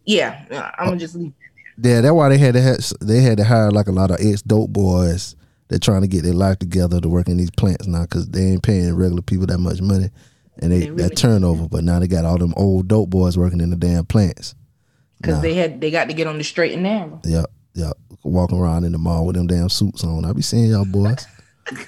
yeah, 0.06 0.72
I'm 0.78 0.88
gonna 0.88 0.98
just 0.98 1.16
leave 1.16 1.34
Yeah, 1.84 2.02
that's 2.02 2.14
why 2.14 2.30
they 2.30 2.38
had 2.38 2.54
to 2.54 2.62
have, 2.62 2.78
they 3.02 3.22
had 3.22 3.38
to 3.38 3.44
hire 3.44 3.72
like 3.72 3.88
a 3.88 3.92
lot 3.92 4.12
of 4.12 4.18
ex 4.20 4.42
dope 4.42 4.72
boys. 4.72 5.36
They're 5.68 5.80
trying 5.80 6.02
to 6.02 6.08
get 6.08 6.24
their 6.24 6.34
life 6.34 6.60
together 6.60 7.00
to 7.00 7.08
work 7.10 7.28
in 7.30 7.38
these 7.38 7.52
plants 7.52 7.88
now 7.88 8.02
because 8.02 8.28
they 8.28 8.42
ain't 8.44 8.62
paying 8.64 8.94
regular 8.94 9.22
people 9.22 9.46
that 9.48 9.58
much 9.58 9.82
money, 9.82 10.10
and 10.62 10.72
they, 10.72 10.80
They 10.82 10.90
really 10.92 11.04
that 11.10 11.16
turnover. 11.16 11.68
But 11.70 11.84
now 11.86 12.00
they 12.00 12.08
got 12.08 12.26
all 12.26 12.38
them 12.38 12.54
old 12.58 12.88
dope 12.90 13.10
boys 13.10 13.38
working 13.38 13.62
in 13.62 13.70
the 13.70 13.78
damn 13.78 14.06
plants. 14.06 14.54
because 15.22 15.36
Nah. 15.38 15.42
they 15.42 15.54
had 15.54 15.80
they 15.80 15.90
got 15.90 16.10
to 16.10 16.14
get 16.14 16.28
on 16.28 16.38
the 16.38 16.44
straight 16.44 16.74
and 16.74 16.84
narrow. 16.84 17.22
Yep, 17.24 17.46
yep. 17.76 17.94
Walking 18.24 18.60
around 18.60 18.84
in 18.84 18.92
the 18.92 18.98
mall 18.98 19.26
with 19.26 19.36
them 19.38 19.48
damn 19.48 19.70
suits 19.70 20.04
on. 20.04 20.26
I 20.26 20.34
be 20.34 20.42
seeing 20.42 20.66
y'all 20.72 20.86
boys. 20.86 21.26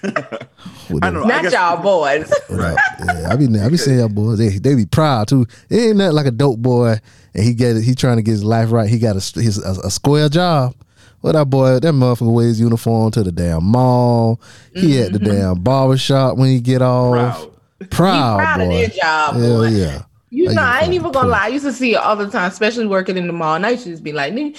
With 0.89 1.03
I 1.03 1.09
them- 1.09 1.13
know. 1.15 1.23
Not 1.25 1.43
guess- 1.43 1.53
y'all 1.53 1.81
boys. 1.81 2.31
Right. 2.49 2.77
Yeah, 2.99 3.27
I 3.29 3.35
be 3.35 3.47
I 3.59 3.69
be 3.69 3.77
seeing 3.77 3.99
y'all 3.99 4.09
boys. 4.09 4.37
They 4.37 4.49
they 4.59 4.75
be 4.75 4.85
proud 4.85 5.27
too. 5.27 5.45
It 5.69 5.77
ain't 5.77 5.97
nothing 5.97 6.15
like 6.15 6.25
a 6.25 6.31
dope 6.31 6.59
boy, 6.59 6.97
and 7.33 7.43
he 7.43 7.53
get 7.53 7.77
he 7.81 7.95
trying 7.95 8.17
to 8.17 8.23
get 8.23 8.31
his 8.31 8.43
life 8.43 8.71
right. 8.71 8.89
He 8.89 8.99
got 8.99 9.15
a 9.15 9.39
his 9.41 9.63
a, 9.63 9.71
a 9.85 9.91
square 9.91 10.29
job. 10.29 10.75
Well, 11.21 11.33
that 11.33 11.45
boy, 11.49 11.79
that 11.79 11.93
motherfucker 11.93 12.33
wears 12.33 12.59
uniform 12.59 13.11
to 13.11 13.23
the 13.23 13.31
damn 13.31 13.63
mall. 13.63 14.41
He 14.75 14.99
at 14.99 15.13
the 15.13 15.19
Mm-hmm. 15.19 15.27
damn 15.31 15.59
barber 15.61 15.97
shop 15.97 16.37
when 16.37 16.49
he 16.49 16.59
get 16.59 16.81
off. 16.81 17.47
Proud. 17.79 17.89
Proud, 17.89 18.37
proud 18.39 18.61
of 18.61 18.67
boy. 18.69 18.75
their 18.77 18.87
job, 18.89 19.35
Hell 19.35 19.57
boy. 19.59 19.67
yeah. 19.69 20.01
You 20.29 20.51
know, 20.51 20.63
I 20.63 20.79
ain't 20.81 20.93
even 20.93 21.11
gonna 21.11 21.27
lie. 21.29 21.43
I 21.45 21.47
used 21.49 21.63
to 21.65 21.71
see 21.71 21.93
it 21.93 21.97
all 21.97 22.15
the 22.15 22.27
time, 22.27 22.49
especially 22.49 22.87
working 22.87 23.17
in 23.17 23.27
the 23.27 23.33
mall. 23.33 23.53
And 23.55 23.65
I 23.65 23.69
used 23.71 23.83
to 23.83 23.91
just 23.91 24.03
be 24.03 24.11
like, 24.13 24.33
them, 24.33 24.53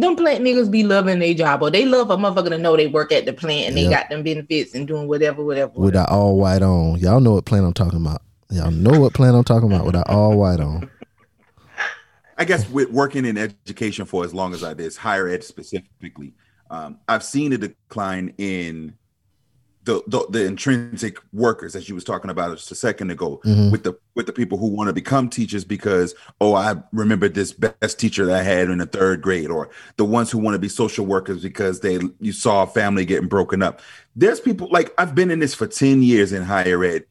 them, 0.00 0.14
plant 0.16 0.44
niggas 0.44 0.70
be 0.70 0.84
loving 0.84 1.18
their 1.18 1.34
job, 1.34 1.60
or 1.60 1.70
they 1.72 1.84
love 1.86 2.10
a 2.10 2.16
motherfucker 2.16 2.50
to 2.50 2.58
know 2.58 2.76
they 2.76 2.86
work 2.86 3.10
at 3.10 3.26
the 3.26 3.32
plant 3.32 3.66
and 3.68 3.76
they 3.76 3.88
got 3.88 4.08
them 4.10 4.22
benefits 4.22 4.74
and 4.76 4.86
doing 4.86 5.08
whatever, 5.08 5.42
whatever. 5.44 5.72
With 5.74 5.94
that 5.94 6.08
all 6.08 6.36
white 6.38 6.62
on. 6.62 7.00
Y'all 7.00 7.18
know 7.20 7.32
what 7.32 7.46
plant 7.46 7.66
I'm 7.66 7.72
talking 7.74 8.00
about. 8.00 8.22
Y'all 8.50 8.70
know 8.70 9.00
what 9.00 9.12
plant 9.12 9.34
I'm 9.34 9.42
talking 9.44 9.70
about 9.72 9.84
with 9.84 9.94
that 9.94 10.08
all 10.08 10.36
white 10.38 10.60
on. 10.60 10.88
I 12.38 12.44
guess 12.44 12.68
with 12.70 12.90
working 12.90 13.24
in 13.24 13.36
education 13.36 14.06
for 14.06 14.24
as 14.24 14.32
long 14.32 14.54
as 14.54 14.62
I 14.62 14.72
did, 14.72 14.94
higher 14.96 15.28
ed 15.28 15.42
specifically, 15.42 16.34
um, 16.70 16.98
I've 17.08 17.24
seen 17.24 17.52
a 17.52 17.58
decline 17.58 18.32
in 18.38 18.94
the, 19.84 20.02
the 20.06 20.26
the 20.28 20.44
intrinsic 20.44 21.18
workers, 21.32 21.74
as 21.74 21.88
you 21.88 21.94
was 21.94 22.04
talking 22.04 22.30
about 22.30 22.54
just 22.54 22.70
a 22.70 22.74
second 22.74 23.10
ago, 23.10 23.40
Mhm. 23.46 23.72
with 23.72 23.84
the 23.84 23.94
with 24.14 24.26
the 24.26 24.34
people 24.34 24.58
who 24.58 24.66
want 24.68 24.88
to 24.88 24.92
become 24.92 25.30
teachers 25.30 25.64
because 25.64 26.14
oh, 26.42 26.54
I 26.54 26.76
remember 26.92 27.26
this 27.28 27.52
best 27.52 27.98
teacher 27.98 28.26
that 28.26 28.38
I 28.38 28.42
had 28.42 28.68
in 28.68 28.78
the 28.78 28.86
third 28.86 29.22
grade, 29.22 29.48
or 29.50 29.70
the 29.96 30.04
ones 30.04 30.30
who 30.30 30.38
want 30.38 30.54
to 30.56 30.58
be 30.58 30.68
social 30.68 31.06
workers 31.06 31.42
because 31.42 31.80
they 31.80 31.98
you 32.20 32.32
saw 32.32 32.64
a 32.64 32.66
family 32.66 33.06
getting 33.06 33.28
broken 33.28 33.62
up. 33.62 33.80
There's 34.14 34.40
people 34.40 34.68
like 34.70 34.92
I've 34.98 35.14
been 35.14 35.30
in 35.30 35.38
this 35.38 35.54
for 35.54 35.66
ten 35.66 36.02
years 36.02 36.32
in 36.34 36.42
higher 36.42 36.84
ed, 36.84 37.06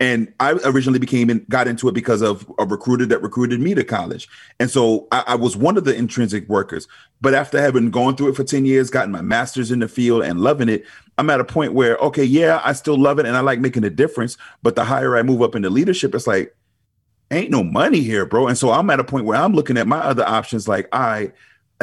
and 0.00 0.32
I 0.40 0.52
originally 0.64 0.98
became 0.98 1.30
in, 1.30 1.46
got 1.48 1.68
into 1.68 1.88
it 1.88 1.94
because 1.94 2.20
of 2.20 2.50
a 2.58 2.66
recruiter 2.66 3.06
that 3.06 3.22
recruited 3.22 3.60
me 3.60 3.74
to 3.74 3.84
college, 3.84 4.28
and 4.58 4.70
so 4.70 5.06
I, 5.12 5.24
I 5.28 5.34
was 5.36 5.56
one 5.56 5.76
of 5.76 5.84
the 5.84 5.94
intrinsic 5.94 6.48
workers. 6.48 6.88
But 7.20 7.34
after 7.34 7.60
having 7.60 7.90
gone 7.90 8.16
through 8.16 8.30
it 8.30 8.36
for 8.36 8.44
ten 8.44 8.66
years, 8.66 8.90
gotten 8.90 9.12
my 9.12 9.22
master's 9.22 9.70
in 9.70 9.78
the 9.78 9.88
field, 9.88 10.22
and 10.24 10.40
loving 10.40 10.68
it, 10.68 10.84
I'm 11.18 11.30
at 11.30 11.40
a 11.40 11.44
point 11.44 11.74
where 11.74 11.96
okay, 11.98 12.24
yeah, 12.24 12.60
I 12.64 12.72
still 12.72 12.98
love 12.98 13.18
it, 13.18 13.26
and 13.26 13.36
I 13.36 13.40
like 13.40 13.60
making 13.60 13.84
a 13.84 13.90
difference. 13.90 14.36
But 14.62 14.74
the 14.74 14.84
higher 14.84 15.16
I 15.16 15.22
move 15.22 15.42
up 15.42 15.54
into 15.54 15.70
leadership, 15.70 16.14
it's 16.14 16.26
like 16.26 16.54
ain't 17.30 17.50
no 17.50 17.62
money 17.62 18.00
here, 18.00 18.26
bro. 18.26 18.48
And 18.48 18.58
so 18.58 18.70
I'm 18.70 18.90
at 18.90 19.00
a 19.00 19.04
point 19.04 19.26
where 19.26 19.38
I'm 19.40 19.54
looking 19.54 19.78
at 19.78 19.86
my 19.86 19.98
other 19.98 20.26
options, 20.26 20.68
like 20.68 20.88
I. 20.92 21.32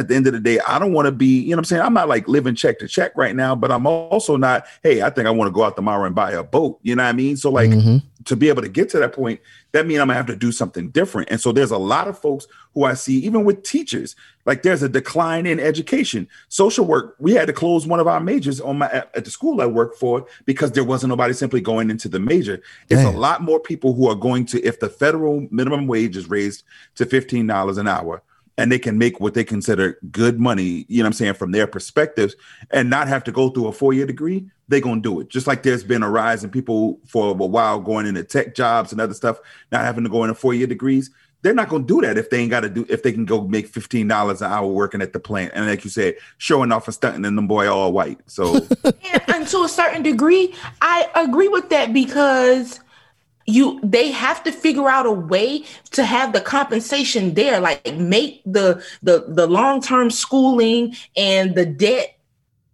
At 0.01 0.07
the 0.07 0.15
end 0.15 0.25
of 0.25 0.33
the 0.33 0.39
day, 0.39 0.59
I 0.67 0.79
don't 0.79 0.93
want 0.93 1.05
to 1.05 1.11
be, 1.11 1.41
you 1.41 1.51
know 1.51 1.57
what 1.57 1.59
I'm 1.59 1.65
saying? 1.65 1.81
I'm 1.83 1.93
not 1.93 2.09
like 2.09 2.27
living 2.27 2.55
check 2.55 2.79
to 2.79 2.87
check 2.87 3.11
right 3.15 3.35
now, 3.35 3.53
but 3.55 3.71
I'm 3.71 3.85
also 3.85 4.35
not, 4.35 4.65
hey, 4.81 5.03
I 5.03 5.11
think 5.11 5.27
I 5.27 5.31
want 5.31 5.47
to 5.47 5.51
go 5.51 5.63
out 5.63 5.75
tomorrow 5.75 6.05
and 6.05 6.15
buy 6.15 6.31
a 6.31 6.43
boat. 6.43 6.79
You 6.81 6.95
know 6.95 7.03
what 7.03 7.09
I 7.09 7.13
mean? 7.13 7.37
So 7.37 7.51
like 7.51 7.69
Mhm. 7.69 8.01
to 8.25 8.35
be 8.35 8.49
able 8.49 8.63
to 8.63 8.67
get 8.69 8.89
to 8.89 8.99
that 8.99 9.13
point, 9.13 9.39
that 9.73 9.85
means 9.85 9.99
I'm 9.99 10.07
gonna 10.07 10.17
have 10.17 10.25
to 10.25 10.35
do 10.35 10.51
something 10.51 10.89
different. 10.89 11.29
And 11.29 11.39
so 11.39 11.51
there's 11.51 11.69
a 11.69 11.77
lot 11.77 12.07
of 12.07 12.17
folks 12.17 12.47
who 12.73 12.83
I 12.83 12.95
see, 12.95 13.19
even 13.19 13.43
with 13.45 13.61
teachers, 13.61 14.15
like 14.47 14.63
there's 14.63 14.81
a 14.81 14.89
decline 14.89 15.45
in 15.45 15.59
education. 15.59 16.27
Social 16.49 16.83
work, 16.85 17.15
we 17.19 17.33
had 17.33 17.45
to 17.45 17.53
close 17.53 17.85
one 17.85 17.99
of 17.99 18.07
our 18.07 18.19
majors 18.19 18.59
on 18.59 18.79
my 18.79 18.87
at, 18.87 19.11
at 19.15 19.25
the 19.25 19.31
school 19.31 19.61
I 19.61 19.67
work 19.67 19.95
for 19.95 20.25
because 20.45 20.71
there 20.71 20.83
wasn't 20.83 21.09
nobody 21.09 21.33
simply 21.35 21.61
going 21.61 21.91
into 21.91 22.09
the 22.09 22.19
major. 22.19 22.55
It's 22.89 23.03
Damn. 23.03 23.13
a 23.13 23.17
lot 23.17 23.43
more 23.43 23.59
people 23.59 23.93
who 23.93 24.07
are 24.09 24.15
going 24.15 24.45
to, 24.47 24.61
if 24.63 24.79
the 24.79 24.89
federal 24.89 25.47
minimum 25.51 25.85
wage 25.85 26.17
is 26.17 26.27
raised 26.27 26.63
to 26.95 27.05
$15 27.05 27.77
an 27.77 27.87
hour. 27.87 28.23
And 28.61 28.71
they 28.71 28.77
can 28.77 28.99
make 28.99 29.19
what 29.19 29.33
they 29.33 29.43
consider 29.43 29.97
good 30.11 30.39
money, 30.39 30.85
you 30.88 30.99
know 30.99 31.05
what 31.05 31.07
I'm 31.07 31.13
saying, 31.13 31.33
from 31.33 31.51
their 31.51 31.65
perspectives, 31.65 32.35
and 32.69 32.91
not 32.91 33.07
have 33.07 33.23
to 33.23 33.31
go 33.31 33.49
through 33.49 33.65
a 33.65 33.71
four 33.71 33.91
year 33.91 34.05
degree, 34.05 34.45
they're 34.67 34.81
going 34.81 35.01
to 35.01 35.09
do 35.09 35.19
it. 35.19 35.29
Just 35.29 35.47
like 35.47 35.63
there's 35.63 35.83
been 35.83 36.03
a 36.03 36.09
rise 36.09 36.43
in 36.43 36.51
people 36.51 36.99
for 37.07 37.31
a 37.31 37.33
while 37.33 37.79
going 37.79 38.05
into 38.05 38.23
tech 38.23 38.53
jobs 38.53 38.91
and 38.91 39.01
other 39.01 39.15
stuff, 39.15 39.39
not 39.71 39.81
having 39.81 40.03
to 40.03 40.11
go 40.11 40.23
into 40.23 40.35
four 40.35 40.53
year 40.53 40.67
degrees. 40.67 41.09
They're 41.41 41.55
not 41.55 41.69
going 41.69 41.88
to 41.88 41.88
do 41.88 42.05
that 42.05 42.19
if 42.19 42.29
they 42.29 42.38
ain't 42.38 42.51
got 42.51 42.59
to 42.59 42.69
do, 42.69 42.85
if 42.88 43.01
they 43.01 43.11
can 43.11 43.25
go 43.25 43.47
make 43.47 43.71
$15 43.71 44.41
an 44.41 44.51
hour 44.51 44.67
working 44.67 45.01
at 45.01 45.11
the 45.11 45.19
plant. 45.19 45.53
And 45.55 45.65
like 45.65 45.83
you 45.83 45.89
said, 45.89 46.17
showing 46.38 46.71
off 46.71 46.88
and 46.88 46.93
stunting 46.93 47.25
and 47.25 47.35
them 47.35 47.47
boy 47.47 47.67
all 47.67 47.91
white. 47.91 48.19
So 48.27 48.57
and, 48.83 49.21
and 49.27 49.47
to 49.47 49.63
a 49.63 49.69
certain 49.69 50.03
degree, 50.03 50.53
I 50.81 51.09
agree 51.15 51.47
with 51.47 51.69
that 51.69 51.93
because 51.93 52.79
you 53.51 53.79
they 53.83 54.11
have 54.11 54.43
to 54.43 54.51
figure 54.51 54.87
out 54.89 55.05
a 55.05 55.11
way 55.11 55.63
to 55.91 56.03
have 56.05 56.33
the 56.33 56.41
compensation 56.41 57.33
there, 57.33 57.59
like 57.59 57.95
make 57.97 58.41
the 58.45 58.83
the 59.03 59.25
the 59.27 59.47
long 59.47 59.81
term 59.81 60.09
schooling 60.09 60.95
and 61.15 61.55
the 61.55 61.65
debt 61.65 62.17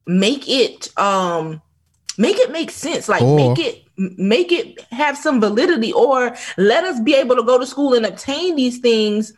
make 0.05 0.47
it 0.47 0.97
um 0.97 1.61
make 2.17 2.37
it 2.37 2.51
make 2.51 2.71
sense 2.71 3.09
like 3.09 3.21
Or- 3.21 3.35
make 3.35 3.59
it 3.59 3.83
make 3.97 4.51
it 4.51 4.79
have 4.91 5.17
some 5.17 5.41
validity 5.41 5.91
or 5.91 6.35
let 6.57 6.83
us 6.83 6.99
be 7.01 7.15
able 7.15 7.35
to 7.35 7.43
go 7.43 7.57
to 7.57 7.65
school 7.65 7.93
and 7.95 8.05
obtain 8.05 8.55
these 8.55 8.77
things 8.79 9.33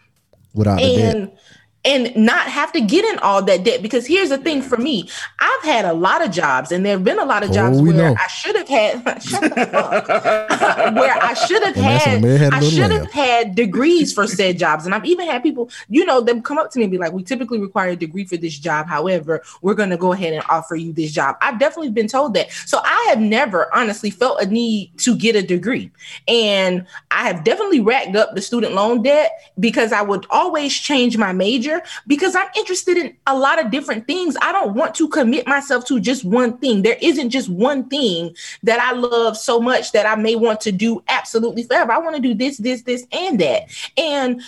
Without 0.53 0.77
the 0.77 0.97
debt. 0.97 1.37
And 1.85 2.13
not 2.15 2.47
have 2.47 2.71
to 2.73 2.81
get 2.81 3.05
in 3.05 3.19
all 3.19 3.41
that 3.43 3.63
debt. 3.63 3.81
Because 3.81 4.05
here's 4.05 4.29
the 4.29 4.37
thing 4.37 4.61
for 4.61 4.77
me. 4.77 5.09
I've 5.39 5.63
had 5.63 5.85
a 5.85 5.93
lot 5.93 6.23
of 6.23 6.31
jobs 6.31 6.71
and 6.71 6.85
there 6.85 6.93
have 6.93 7.03
been 7.03 7.19
a 7.19 7.25
lot 7.25 7.43
of 7.43 7.49
Oh, 7.49 7.53
jobs 7.53 7.81
we 7.81 7.93
where 7.93 8.15
i 8.17 8.27
should 8.27 8.55
have 8.55 8.67
had 8.67 9.23
shut 9.23 9.41
the 9.41 9.65
fuck. 9.71 10.07
where 10.07 11.17
i 11.23 11.33
should 11.33 11.63
have 11.63 11.75
had 11.75 12.05
when 12.13 12.21
Mary 12.21 12.37
had 12.37 12.53
a 12.53 12.55
i 12.57 12.59
should 12.59 12.91
have 12.91 13.11
had 13.11 13.55
degrees 13.55 14.13
for 14.13 14.27
said 14.27 14.59
jobs. 14.59 14.85
And 14.85 14.93
i've 14.93 15.05
even 15.05 15.25
had 15.25 15.41
people 15.41 15.69
you 15.89 16.05
know 16.05 16.21
them 16.21 16.41
come 16.41 16.57
up 16.57 16.69
to 16.71 16.79
me 16.79 16.85
and 16.85 16.91
be 16.91 16.97
like 16.97 17.13
we 17.13 17.23
typically 17.23 17.59
require 17.59 17.89
a 17.89 17.95
degree 17.95 18.25
for 18.25 18.37
this 18.37 18.57
job. 18.59 18.87
However 18.87 19.41
we're 19.61 19.73
going 19.73 19.89
to 19.89 19.97
go 19.97 20.11
ahead 20.13 20.33
and 20.33 20.43
offer 20.49 20.75
you 20.75 20.91
this 20.93 21.11
job. 21.11 21.37
I've 21.41 21.59
definitely 21.59 21.91
been 21.91 22.07
told 22.07 22.33
that. 22.35 22.51
So 22.51 22.79
i 22.83 23.05
have 23.09 23.19
never 23.19 23.73
honestly 23.75 24.09
felt 24.09 24.41
a 24.41 24.45
need 24.45 24.97
to 24.99 25.15
get 25.15 25.35
a 25.35 25.41
degree. 25.41 25.91
And 26.27 26.85
I 27.11 27.27
have 27.27 27.43
definitely 27.43 27.79
racked 27.79 28.15
up 28.15 28.35
the 28.35 28.41
student 28.41 28.73
loan 28.73 29.01
debt 29.01 29.31
because 29.59 29.91
I 29.91 30.01
would 30.01 30.25
always 30.29 30.73
change 30.73 31.17
my 31.17 31.31
major 31.31 31.68
because 32.07 32.35
I'm 32.35 32.49
interested 32.55 32.97
in 32.97 33.15
a 33.27 33.37
lot 33.37 33.63
of 33.63 33.71
different 33.71 34.07
things. 34.07 34.35
I 34.41 34.51
don't 34.51 34.73
want 34.73 34.95
to 34.95 35.07
commit 35.07 35.47
myself 35.47 35.85
to 35.85 35.99
just 35.99 36.25
one 36.25 36.57
thing. 36.57 36.81
There 36.81 36.97
isn't 37.01 37.29
just 37.29 37.49
one 37.49 37.87
thing 37.89 38.35
that 38.63 38.79
I 38.79 38.93
love 38.93 39.37
so 39.37 39.59
much 39.59 39.91
that 39.91 40.05
I 40.05 40.15
may 40.15 40.35
want 40.35 40.61
to 40.61 40.71
do 40.71 41.03
absolutely 41.07 41.63
forever. 41.63 41.91
I 41.91 41.99
want 41.99 42.15
to 42.15 42.21
do 42.21 42.33
this, 42.33 42.57
this, 42.57 42.81
this, 42.83 43.05
and 43.11 43.39
that. 43.39 43.63
And 43.97 44.41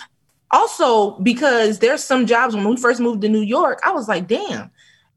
also 0.52 1.12
because 1.20 1.80
there's 1.80 2.04
some 2.04 2.26
jobs 2.26 2.56
when 2.56 2.68
we 2.68 2.78
first 2.78 3.00
moved 3.00 3.22
to 3.22 3.30
New 3.30 3.42
York, 3.42 3.80
I 3.84 3.92
was 3.92 4.08
like, 4.08 4.28
damn. 4.28 4.72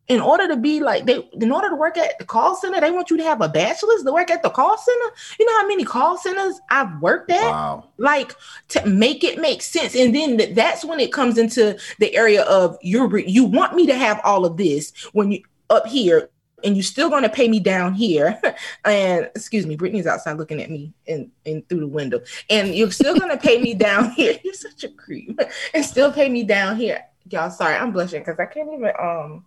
In 0.08 0.20
order 0.20 0.46
to 0.48 0.56
be 0.56 0.80
like 0.80 1.06
they, 1.06 1.26
in 1.32 1.50
order 1.50 1.70
to 1.70 1.76
work 1.76 1.96
at 1.96 2.18
the 2.18 2.24
call 2.24 2.54
center, 2.54 2.80
they 2.80 2.90
want 2.90 3.10
you 3.10 3.16
to 3.16 3.22
have 3.22 3.40
a 3.40 3.48
bachelor's 3.48 4.02
to 4.02 4.12
work 4.12 4.30
at 4.30 4.42
the 4.42 4.50
call 4.50 4.76
center. 4.76 5.14
You 5.38 5.46
know 5.46 5.60
how 5.60 5.66
many 5.66 5.84
call 5.84 6.18
centers 6.18 6.60
I've 6.70 7.00
worked 7.00 7.30
at? 7.30 7.42
Wow. 7.42 7.88
like 7.96 8.34
to 8.68 8.84
make 8.86 9.24
it 9.24 9.40
make 9.40 9.62
sense 9.62 9.94
and 9.94 10.14
then 10.14 10.38
th- 10.38 10.54
that's 10.54 10.84
when 10.84 11.00
it 11.00 11.12
comes 11.12 11.38
into 11.38 11.78
the 11.98 12.14
area 12.14 12.42
of 12.42 12.76
you're 12.82 13.06
re- 13.06 13.26
you 13.26 13.44
want 13.44 13.74
me 13.74 13.86
to 13.86 13.94
have 13.94 14.20
all 14.24 14.44
of 14.44 14.56
this 14.56 14.92
when 15.12 15.32
you 15.32 15.42
up 15.70 15.86
here 15.86 16.28
and 16.64 16.76
you're 16.76 16.82
still 16.82 17.10
going 17.10 17.22
to 17.22 17.28
pay 17.28 17.46
me 17.46 17.60
down 17.60 17.94
here 17.94 18.40
and 18.84 19.30
excuse 19.34 19.66
me 19.66 19.76
brittany's 19.76 20.06
outside 20.06 20.36
looking 20.36 20.60
at 20.60 20.70
me 20.70 20.92
in, 21.06 21.30
in 21.44 21.62
through 21.62 21.80
the 21.80 21.86
window 21.86 22.20
and 22.50 22.74
you're 22.74 22.90
still 22.90 23.16
going 23.16 23.30
to 23.30 23.36
pay 23.36 23.60
me 23.60 23.74
down 23.86 24.10
here 24.12 24.38
you're 24.42 24.54
such 24.54 24.84
a 24.84 24.88
creep 24.88 25.38
and 25.74 25.84
still 25.84 26.10
pay 26.10 26.28
me 26.28 26.42
down 26.42 26.76
here 26.76 27.04
y'all 27.30 27.50
sorry 27.50 27.76
i'm 27.76 27.92
blushing 27.92 28.20
because 28.20 28.38
i 28.38 28.46
can't 28.46 28.68
even 28.72 28.90
um 28.98 29.44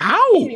Ow! 0.00 0.48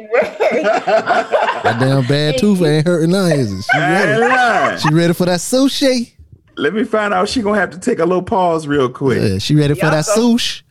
That 0.72 1.76
damn 1.80 2.06
bad 2.06 2.38
tooth 2.38 2.62
ain't 2.62 2.86
hurting 2.86 3.10
none, 3.10 3.32
is 3.32 3.52
it? 3.52 3.64
She 3.72 3.78
ready. 3.78 4.80
She 4.80 4.94
ready 4.94 5.12
for 5.12 5.26
that 5.26 5.40
sushi? 5.40 6.12
Let 6.56 6.74
me 6.74 6.84
find 6.84 7.12
out. 7.14 7.28
She 7.28 7.42
gonna 7.42 7.58
have 7.60 7.70
to 7.70 7.78
take 7.78 7.98
a 7.98 8.04
little 8.04 8.22
pause 8.22 8.66
real 8.66 8.88
quick. 8.88 9.20
Yeah, 9.22 9.38
she 9.38 9.54
ready 9.54 9.74
for 9.74 9.80
Y'all 9.82 9.90
that 9.90 10.04
so- 10.06 10.34
sushi? 10.34 10.62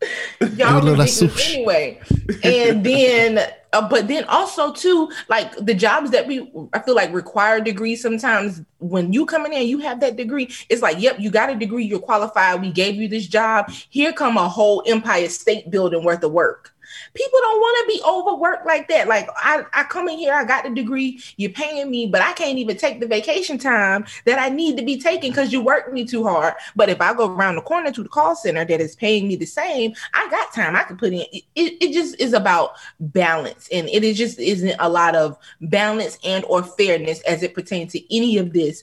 y'all 0.58 0.74
Little 0.82 0.96
ridiculous 0.96 1.20
sushi. 1.20 1.54
anyway. 1.54 2.00
And 2.42 2.84
then, 2.84 3.38
uh, 3.72 3.88
but 3.88 4.06
then 4.06 4.24
also 4.24 4.70
too, 4.72 5.10
like 5.28 5.54
the 5.56 5.72
jobs 5.72 6.10
that 6.10 6.26
we, 6.26 6.50
I 6.74 6.80
feel 6.80 6.94
like 6.94 7.10
require 7.12 7.58
degrees. 7.60 8.02
Sometimes 8.02 8.60
when 8.78 9.12
you 9.14 9.24
come 9.24 9.46
in 9.46 9.54
and 9.54 9.66
you 9.68 9.78
have 9.78 10.00
that 10.00 10.16
degree. 10.16 10.50
It's 10.68 10.82
like, 10.82 11.00
yep, 11.00 11.18
you 11.20 11.30
got 11.30 11.48
a 11.48 11.54
degree, 11.54 11.84
you're 11.84 12.00
qualified. 12.00 12.60
We 12.60 12.70
gave 12.70 12.96
you 12.96 13.08
this 13.08 13.26
job. 13.26 13.70
Here 13.88 14.12
come 14.12 14.36
a 14.36 14.46
whole 14.48 14.82
Empire 14.86 15.28
State 15.28 15.70
Building 15.70 16.04
worth 16.04 16.22
of 16.22 16.32
work. 16.32 16.73
People 17.14 17.38
don't 17.40 17.60
want 17.60 17.90
to 17.90 17.96
be 17.96 18.02
overworked 18.04 18.66
like 18.66 18.88
that. 18.88 19.08
Like 19.08 19.28
I, 19.36 19.64
I 19.72 19.84
come 19.84 20.08
in 20.08 20.18
here, 20.18 20.34
I 20.34 20.44
got 20.44 20.64
the 20.64 20.70
degree, 20.70 21.20
you're 21.36 21.50
paying 21.50 21.90
me, 21.90 22.06
but 22.06 22.22
I 22.22 22.32
can't 22.32 22.58
even 22.58 22.76
take 22.76 23.00
the 23.00 23.06
vacation 23.06 23.58
time 23.58 24.04
that 24.26 24.38
I 24.38 24.48
need 24.48 24.76
to 24.76 24.84
be 24.84 25.00
taking 25.00 25.30
because 25.30 25.52
you 25.52 25.62
work 25.62 25.92
me 25.92 26.04
too 26.04 26.24
hard. 26.24 26.54
But 26.76 26.88
if 26.88 27.00
I 27.00 27.14
go 27.14 27.28
around 27.28 27.56
the 27.56 27.62
corner 27.62 27.92
to 27.92 28.02
the 28.02 28.08
call 28.08 28.36
center 28.36 28.64
that 28.64 28.80
is 28.80 28.96
paying 28.96 29.28
me 29.28 29.36
the 29.36 29.46
same, 29.46 29.94
I 30.12 30.28
got 30.30 30.52
time 30.52 30.76
I 30.76 30.82
can 30.82 30.96
put 30.96 31.12
in. 31.12 31.24
It, 31.32 31.44
it, 31.54 31.94
just 31.94 32.20
is 32.20 32.32
about 32.32 32.72
balance, 32.98 33.68
and 33.70 33.88
it 33.88 34.02
is 34.02 34.18
just 34.18 34.38
isn't 34.38 34.76
a 34.78 34.88
lot 34.88 35.14
of 35.14 35.38
balance 35.60 36.18
and 36.24 36.44
or 36.46 36.62
fairness 36.62 37.20
as 37.22 37.42
it 37.42 37.54
pertains 37.54 37.92
to 37.92 38.16
any 38.16 38.38
of 38.38 38.52
this 38.52 38.82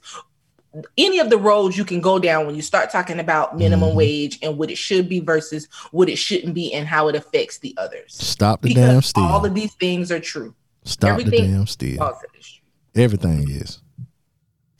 any 0.97 1.19
of 1.19 1.29
the 1.29 1.37
roads 1.37 1.77
you 1.77 1.83
can 1.83 1.99
go 2.01 2.17
down 2.19 2.45
when 2.45 2.55
you 2.55 2.61
start 2.61 2.89
talking 2.91 3.19
about 3.19 3.57
minimum 3.57 3.89
Mhm. 3.91 3.95
wage 3.95 4.39
and 4.41 4.57
what 4.57 4.71
it 4.71 4.77
should 4.77 5.09
be 5.09 5.19
versus 5.19 5.67
what 5.91 6.07
it 6.09 6.15
shouldn't 6.17 6.53
be 6.53 6.73
and 6.73 6.87
how 6.87 7.07
it 7.09 7.15
affects 7.15 7.57
the 7.59 7.75
others. 7.77 8.13
Stop 8.15 8.61
the 8.61 8.73
damn 8.73 8.87
Because 8.95 9.05
steal. 9.07 9.23
all 9.23 9.45
of 9.45 9.53
these 9.53 9.73
things 9.75 10.11
are 10.11 10.19
true. 10.19 10.53
Stop 10.85 11.17
the 11.19 11.25
damn 11.25 11.67
steal. 11.67 12.01
All 12.01 12.09
of 12.11 12.17
it 12.23 12.39
is 12.39 12.47
true. 12.47 13.01
Everything 13.03 13.49
is. 13.49 13.79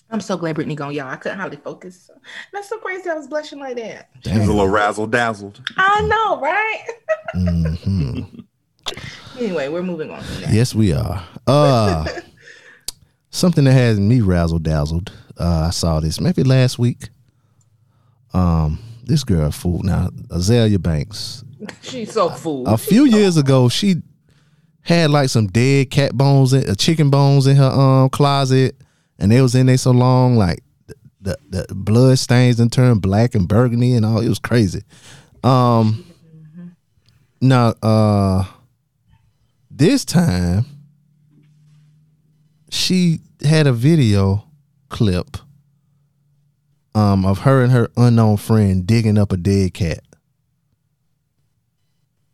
I'm 0.09 0.19
so 0.21 0.35
glad 0.35 0.55
Brittany 0.55 0.75
gone, 0.75 0.93
y'all. 0.93 1.07
I 1.07 1.15
couldn't 1.15 1.39
hardly 1.39 1.57
focus. 1.57 2.09
That's 2.51 2.67
so 2.67 2.77
crazy. 2.79 3.09
I 3.09 3.13
was 3.13 3.27
blushing 3.27 3.59
like 3.59 3.77
that. 3.77 4.09
She's 4.25 4.33
a 4.47 4.51
little 4.51 4.67
razzle 4.67 5.07
dazzled. 5.07 5.61
I 5.77 6.01
know, 6.01 6.41
right? 6.41 6.83
mm-hmm. 7.35 8.39
anyway, 9.39 9.69
we're 9.69 9.83
moving 9.83 10.09
on. 10.11 10.21
From 10.21 10.41
that. 10.41 10.53
Yes, 10.53 10.75
we 10.75 10.91
are. 10.93 11.23
Uh, 11.47 12.05
something 13.29 13.63
that 13.63 13.71
has 13.73 13.99
me 13.99 14.19
razzle 14.21 14.59
dazzled. 14.59 15.11
Uh, 15.39 15.65
I 15.67 15.69
saw 15.71 15.99
this 15.99 16.19
maybe 16.19 16.43
last 16.43 16.77
week. 16.79 17.09
Um, 18.33 18.79
this 19.03 19.23
girl 19.23 19.51
fool 19.51 19.81
now. 19.83 20.09
Azealia 20.29 20.81
Banks. 20.81 21.43
She's 21.81 22.13
so 22.13 22.29
fool. 22.29 22.67
A 22.67 22.77
few 22.77 23.05
years 23.05 23.37
ago, 23.37 23.69
she 23.69 23.95
had 24.81 25.09
like 25.11 25.29
some 25.29 25.47
dead 25.47 25.91
cat 25.91 26.13
bones, 26.13 26.53
in, 26.53 26.69
uh, 26.69 26.75
chicken 26.75 27.09
bones 27.09 27.47
in 27.47 27.55
her 27.55 27.65
um 27.69 28.09
closet, 28.09 28.75
and 29.19 29.31
they 29.31 29.41
was 29.41 29.55
in 29.55 29.67
there 29.67 29.77
so 29.77 29.91
long, 29.91 30.37
like 30.37 30.63
the 31.21 31.37
the 31.49 31.65
blood 31.73 32.17
stains 32.17 32.59
and 32.59 32.71
turned 32.71 33.01
black 33.01 33.35
and 33.35 33.47
burgundy 33.47 33.93
and 33.93 34.05
all. 34.05 34.19
It 34.19 34.29
was 34.29 34.39
crazy. 34.39 34.81
Um, 35.43 36.05
now 37.39 37.73
uh, 37.81 38.45
this 39.69 40.05
time 40.05 40.65
she 42.69 43.19
had 43.43 43.67
a 43.67 43.73
video 43.73 44.45
clip 44.91 45.37
um 46.93 47.25
of 47.25 47.39
her 47.39 47.63
and 47.63 47.71
her 47.71 47.89
unknown 47.97 48.37
friend 48.37 48.85
digging 48.85 49.17
up 49.17 49.31
a 49.31 49.37
dead 49.37 49.73
cat. 49.73 50.01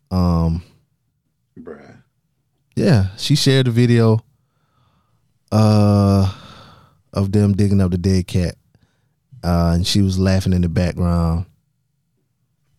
Um, 0.09 0.63
Bruh. 1.59 2.01
yeah, 2.75 3.15
she 3.17 3.35
shared 3.35 3.67
a 3.67 3.71
video 3.71 4.19
uh 5.51 6.33
of 7.13 7.31
them 7.31 7.53
digging 7.53 7.79
up 7.81 7.91
the 7.91 7.97
dead 7.97 8.27
cat. 8.27 8.55
Uh 9.43 9.73
and 9.75 9.85
she 9.87 10.01
was 10.01 10.17
laughing 10.19 10.53
in 10.53 10.61
the 10.61 10.69
background. 10.69 11.45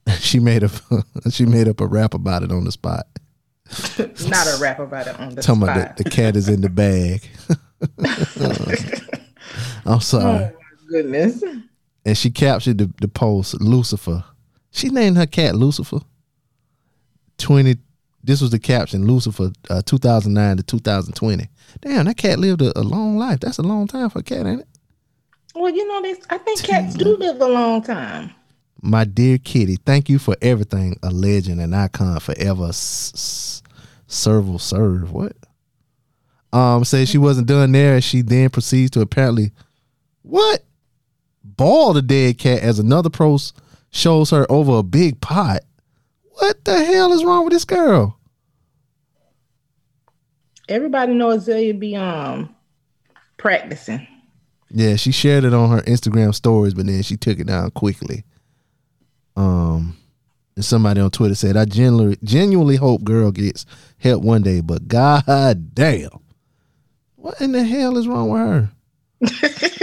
she 0.21 0.41
made 0.41 0.63
a 0.65 0.71
she 1.31 1.47
made 1.47 1.69
up 1.69 1.81
a 1.81 1.87
rap 1.87 2.13
about 2.15 2.43
it 2.43 2.51
on 2.51 2.65
the 2.65 2.73
spot. 2.73 3.07
Not 3.99 4.47
a 4.47 4.59
rap 4.61 4.79
about 4.81 5.07
it 5.07 5.21
on 5.21 5.35
the 5.35 5.43
Talking 5.43 5.63
spot. 5.63 5.77
about 5.77 5.97
the, 5.99 6.05
the 6.05 6.11
cat 6.11 6.35
is 6.37 6.49
in 6.49 6.63
the 6.63 6.71
bag. 6.71 7.23
I'm 9.89 9.97
oh 9.97 9.99
sorry. 10.01 10.45
my 10.45 10.53
goodness. 10.89 11.43
And 12.05 12.17
she 12.17 12.31
captured 12.31 12.79
the, 12.79 12.93
the 13.01 13.09
post 13.09 13.61
Lucifer. 13.61 14.25
She 14.71 14.89
named 14.91 15.17
her 15.17 15.27
cat 15.27 15.55
Lucifer. 15.57 16.01
20 17.39 17.77
this 18.23 18.41
was 18.41 18.51
the 18.51 18.59
caption 18.59 19.07
Lucifer 19.07 19.51
uh, 19.71 19.81
2009 19.83 20.57
to 20.59 20.63
2020. 20.63 21.49
Damn, 21.81 22.07
that 22.07 22.17
cat 22.17 22.39
lived 22.39 22.61
a, 22.61 22.79
a 22.79 22.83
long 22.83 23.17
life. 23.17 23.41
That's 23.41 23.59
a 23.59 23.63
long 23.63 23.87
time 23.87 24.11
for 24.11 24.19
a 24.19 24.23
cat, 24.23 24.45
ain't 24.47 24.61
it? 24.63 24.69
Well, 25.55 25.71
you 25.73 25.87
know, 25.87 26.03
they, 26.03 26.15
I 26.29 26.39
think 26.39 26.63
cats 26.63 26.95
do 26.95 27.17
live 27.17 27.41
a 27.41 27.47
long 27.49 27.83
time. 27.83 28.33
My 28.83 29.05
dear 29.05 29.39
kitty, 29.39 29.77
thank 29.77 30.09
you 30.09 30.19
for 30.19 30.37
everything. 30.43 30.99
A 31.03 31.11
legend, 31.11 31.61
an 31.61 31.75
icon, 31.75 32.21
forever. 32.21 32.69
S- 32.69 33.13
s- 33.15 33.63
serve 34.07 34.49
will 34.49 34.59
serve. 34.59 35.11
What? 35.13 35.33
Um, 36.53 36.85
says 36.85 37.09
she 37.09 37.19
wasn't 37.19 37.49
done 37.49 37.73
there, 37.73 37.95
and 37.95 38.05
she 38.05 38.21
then 38.21 38.51
proceeds 38.51 38.91
to 38.93 39.01
apparently 39.01 39.53
what? 40.29 40.65
Ball 41.43 41.95
the 41.95 42.03
dead 42.03 42.39
cat 42.39 42.61
as 42.61 42.79
another 42.79 43.09
pro 43.09 43.39
shows 43.91 44.31
her 44.31 44.47
over 44.51 44.79
a 44.79 44.83
big 44.83 45.21
pot. 45.21 45.61
What 46.33 46.65
the 46.65 46.85
hell 46.85 47.13
is 47.13 47.25
wrong 47.25 47.45
with 47.45 47.55
this 47.55 47.65
girl? 47.65 48.19
Everybody 50.69 51.15
knows 51.15 51.49
Azealia 51.49 51.79
be 51.79 51.97
um 51.97 52.55
practicing. 53.39 54.07
Yeah, 54.71 54.97
she 54.97 55.13
shared 55.13 55.45
it 55.45 55.55
on 55.55 55.71
her 55.71 55.81
Instagram 55.83 56.35
stories, 56.35 56.75
but 56.75 56.87
then 56.87 57.03
she 57.03 57.17
took 57.17 57.41
it 57.41 57.47
down 57.47 57.71
quickly. 57.71 58.25
Um, 59.35 59.97
and 60.57 60.65
somebody 60.65 61.01
on 61.01 61.11
Twitter 61.11 61.35
said, 61.35 61.57
"I 61.57 61.65
genuinely, 61.65 62.19
genuinely 62.23 62.77
hope 62.77 63.03
girl 63.03 63.31
gets 63.31 63.65
help 63.97 64.23
one 64.23 64.43
day, 64.43 64.61
but 64.61 64.89
god 64.89 65.75
damn, 65.75 66.11
what 67.17 67.41
in 67.41 67.53
the 67.53 67.65
hell 67.65 67.97
is 67.97 68.07
wrong 68.07 68.29
with 68.29 68.41
her?" 68.41 68.71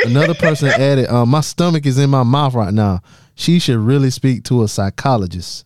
Another 0.06 0.34
person 0.34 0.68
added, 0.78 1.08
um, 1.10 1.30
"My 1.30 1.42
stomach 1.42 1.86
is 1.86 1.98
in 1.98 2.10
my 2.10 2.24
mouth 2.24 2.54
right 2.54 2.74
now. 2.74 3.02
She 3.36 3.60
should 3.60 3.78
really 3.78 4.10
speak 4.10 4.44
to 4.46 4.64
a 4.64 4.68
psychologist." 4.68 5.66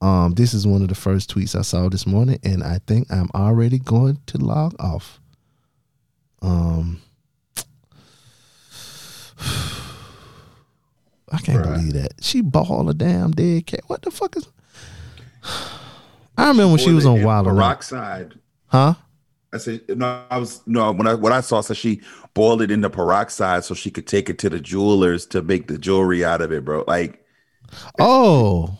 Um, 0.00 0.34
this 0.34 0.54
is 0.54 0.66
one 0.66 0.82
of 0.82 0.88
the 0.88 0.94
first 0.94 1.34
tweets 1.34 1.58
I 1.58 1.62
saw 1.62 1.88
this 1.88 2.06
morning, 2.06 2.38
and 2.44 2.62
I 2.62 2.80
think 2.86 3.10
I'm 3.10 3.30
already 3.34 3.78
going 3.78 4.20
to 4.26 4.38
log 4.38 4.74
off. 4.78 5.20
Um. 6.42 7.00
I 11.30 11.38
can't 11.38 11.62
Bruh. 11.62 11.74
believe 11.74 11.92
that. 11.92 12.12
She 12.22 12.40
balled 12.40 12.88
a 12.88 12.94
damn 12.94 13.32
dead 13.32 13.66
cat. 13.66 13.80
What 13.86 14.00
the 14.02 14.10
fuck 14.10 14.36
is 14.36 14.48
I 16.38 16.48
remember 16.48 16.68
when 16.68 16.78
she 16.78 16.92
was 16.92 17.04
on 17.04 17.22
Wild 17.22 17.46
peroxide. 17.46 18.38
Huh? 18.66 18.94
I 19.60 19.64
said 19.64 19.98
no. 19.98 20.24
I 20.30 20.38
was 20.38 20.62
no. 20.66 20.92
When 20.92 21.06
I 21.06 21.14
what 21.14 21.32
I 21.32 21.40
saw, 21.40 21.60
so 21.60 21.74
she 21.74 22.00
boiled 22.34 22.62
it 22.62 22.70
into 22.70 22.88
peroxide 22.88 23.64
so 23.64 23.74
she 23.74 23.90
could 23.90 24.06
take 24.06 24.30
it 24.30 24.38
to 24.38 24.50
the 24.50 24.60
jewelers 24.60 25.26
to 25.26 25.42
make 25.42 25.66
the 25.66 25.78
jewelry 25.78 26.24
out 26.24 26.40
of 26.40 26.52
it, 26.52 26.64
bro. 26.64 26.84
Like 26.86 27.24
Oh. 27.98 28.78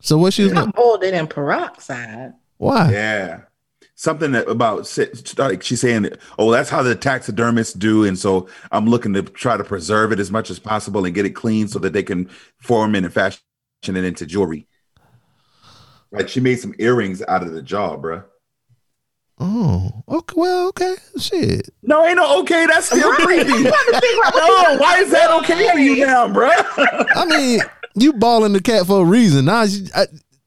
So 0.00 0.18
what 0.18 0.34
she 0.34 0.44
was 0.44 0.52
I 0.52 0.66
boiled 0.66 1.04
it 1.04 1.14
in 1.14 1.26
peroxide. 1.26 2.34
why? 2.58 2.92
yeah, 2.92 3.42
something 3.94 4.32
that 4.32 4.48
about 4.48 4.98
like 5.38 5.62
she's 5.62 5.80
saying, 5.80 6.10
oh, 6.38 6.50
that's 6.50 6.68
how 6.68 6.82
the 6.82 6.94
taxidermists 6.94 7.72
do, 7.72 8.04
and 8.04 8.18
so 8.18 8.48
I'm 8.70 8.86
looking 8.86 9.14
to 9.14 9.22
try 9.22 9.56
to 9.56 9.64
preserve 9.64 10.12
it 10.12 10.20
as 10.20 10.30
much 10.30 10.50
as 10.50 10.58
possible 10.58 11.04
and 11.04 11.14
get 11.14 11.26
it 11.26 11.30
clean 11.30 11.68
so 11.68 11.78
that 11.78 11.94
they 11.94 12.02
can 12.02 12.28
form 12.58 12.94
it 12.94 13.04
and 13.04 13.12
fashion 13.12 13.40
it 13.86 14.04
into 14.04 14.26
jewelry. 14.26 14.66
Like 16.10 16.28
she 16.28 16.40
made 16.40 16.60
some 16.60 16.74
earrings 16.78 17.22
out 17.26 17.42
of 17.42 17.52
the 17.52 17.62
jaw, 17.62 17.96
bro. 17.96 18.24
Oh, 19.38 19.90
okay. 20.08 20.34
Well, 20.36 20.68
okay. 20.68 20.94
Shit. 21.18 21.68
No, 21.82 22.04
ain't 22.04 22.16
no 22.16 22.40
okay. 22.40 22.66
That's 22.66 22.86
still 22.86 23.12
creepy. 23.14 23.50
You 23.50 23.64
gotta 23.64 24.00
figure 24.00 24.24
out 24.24 24.34
what 24.34 24.68
you 24.70 24.74
No, 24.74 24.80
why 24.80 24.98
is 25.00 25.10
that 25.10 25.30
okay 25.42 25.70
for 25.72 25.78
you 25.78 26.06
now, 26.06 26.28
bro? 26.28 26.50
I 26.50 27.24
mean, 27.26 27.60
you 27.96 28.12
balling 28.12 28.52
the 28.52 28.60
cat 28.62 28.86
for 28.86 29.02
a 29.02 29.04
reason. 29.04 29.46
Now, 29.46 29.62
you- 29.62 29.88
I, 29.94 30.06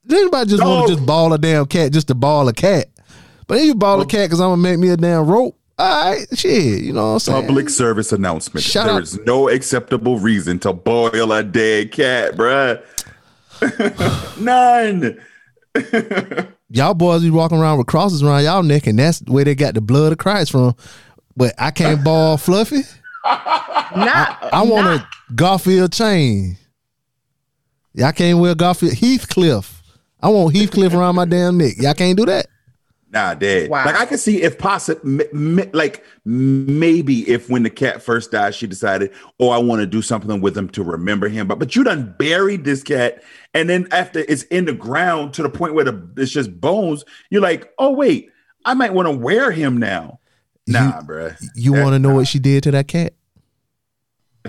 anybody 0.09 0.49
just 0.49 0.63
want 0.63 0.87
to 0.87 0.95
just 0.95 1.05
ball 1.05 1.33
a 1.33 1.37
damn 1.37 1.65
cat 1.65 1.91
just 1.91 2.07
to 2.07 2.15
ball 2.15 2.47
a 2.47 2.53
cat? 2.53 2.87
But 3.47 3.59
if 3.59 3.65
you 3.65 3.75
ball 3.75 3.99
a 3.99 4.03
oh. 4.03 4.05
cat 4.05 4.27
because 4.27 4.39
I'm 4.39 4.51
gonna 4.51 4.61
make 4.61 4.79
me 4.79 4.89
a 4.89 4.97
damn 4.97 5.25
rope, 5.25 5.57
all 5.77 6.11
right, 6.11 6.25
shit. 6.33 6.81
You 6.81 6.93
know 6.93 7.07
what 7.07 7.13
I'm 7.13 7.19
saying? 7.19 7.45
Public 7.45 7.69
service 7.69 8.11
announcement. 8.11 8.63
Shout 8.63 8.87
There 8.87 8.95
out- 8.95 9.03
is 9.03 9.19
no 9.25 9.49
acceptable 9.49 10.17
reason 10.17 10.59
to 10.59 10.73
boil 10.73 11.31
a 11.31 11.43
dead 11.43 11.91
cat, 11.91 12.35
bruh. 12.35 12.81
None. 14.39 15.19
Y'all 16.69 16.93
boys 16.93 17.21
be 17.21 17.29
walking 17.29 17.57
around 17.57 17.77
with 17.77 17.87
crosses 17.87 18.21
around 18.21 18.43
y'all 18.43 18.61
neck, 18.63 18.87
and 18.87 18.99
that's 18.99 19.21
where 19.27 19.45
they 19.45 19.55
got 19.55 19.73
the 19.73 19.81
blood 19.81 20.11
of 20.11 20.17
Christ 20.17 20.51
from. 20.51 20.75
But 21.35 21.53
I 21.57 21.71
can't 21.71 22.03
ball 22.03 22.37
Fluffy. 22.37 22.81
Not, 23.23 24.49
I 24.53 24.63
want 24.63 24.85
not- 24.85 25.01
a 25.01 25.33
Garfield 25.35 25.93
chain. 25.93 26.57
Y'all 27.93 28.11
can't 28.11 28.37
wear 28.39 28.53
Garfield 28.53 28.93
Heathcliff. 28.93 29.81
I 30.21 30.29
want 30.29 30.55
Heathcliff 30.55 30.93
around 30.93 31.15
my 31.15 31.25
damn 31.25 31.57
neck. 31.57 31.73
Y'all 31.77 31.93
can't 31.93 32.17
do 32.17 32.25
that. 32.25 32.47
Nah, 33.09 33.35
dead. 33.35 33.69
Wow. 33.69 33.85
Like 33.85 33.95
I 33.95 34.05
can 34.05 34.17
see 34.17 34.41
if 34.41 34.57
possible, 34.57 34.99
m- 35.05 35.59
m- 35.59 35.69
like 35.73 36.03
maybe 36.25 37.27
if 37.29 37.49
when 37.49 37.63
the 37.63 37.69
cat 37.69 38.01
first 38.01 38.31
died, 38.31 38.53
she 38.53 38.67
decided, 38.67 39.11
oh, 39.39 39.49
I 39.49 39.59
want 39.59 39.79
to 39.79 39.85
do 39.85 40.01
something 40.01 40.41
with 40.41 40.57
him 40.57 40.67
to 40.69 40.83
remember 40.83 41.29
him. 41.29 41.47
But 41.47 41.57
but 41.57 41.75
you 41.75 41.83
done 41.85 42.15
buried 42.19 42.65
this 42.65 42.83
cat, 42.83 43.23
and 43.53 43.69
then 43.69 43.87
after 43.91 44.19
it's 44.19 44.43
in 44.43 44.65
the 44.65 44.73
ground 44.73 45.33
to 45.35 45.43
the 45.43 45.49
point 45.49 45.73
where 45.73 45.85
the 45.85 46.09
it's 46.17 46.31
just 46.31 46.59
bones, 46.59 47.05
you're 47.29 47.41
like, 47.41 47.71
oh 47.79 47.91
wait, 47.91 48.29
I 48.65 48.73
might 48.73 48.93
want 48.93 49.07
to 49.07 49.15
wear 49.15 49.51
him 49.51 49.77
now. 49.77 50.19
Nah, 50.67 51.01
bruh. 51.01 51.41
You 51.55 51.73
want 51.73 51.93
to 51.93 51.99
know 51.99 52.13
what 52.13 52.27
she 52.27 52.39
did 52.39 52.63
to 52.63 52.71
that 52.71 52.89
cat? 52.89 53.13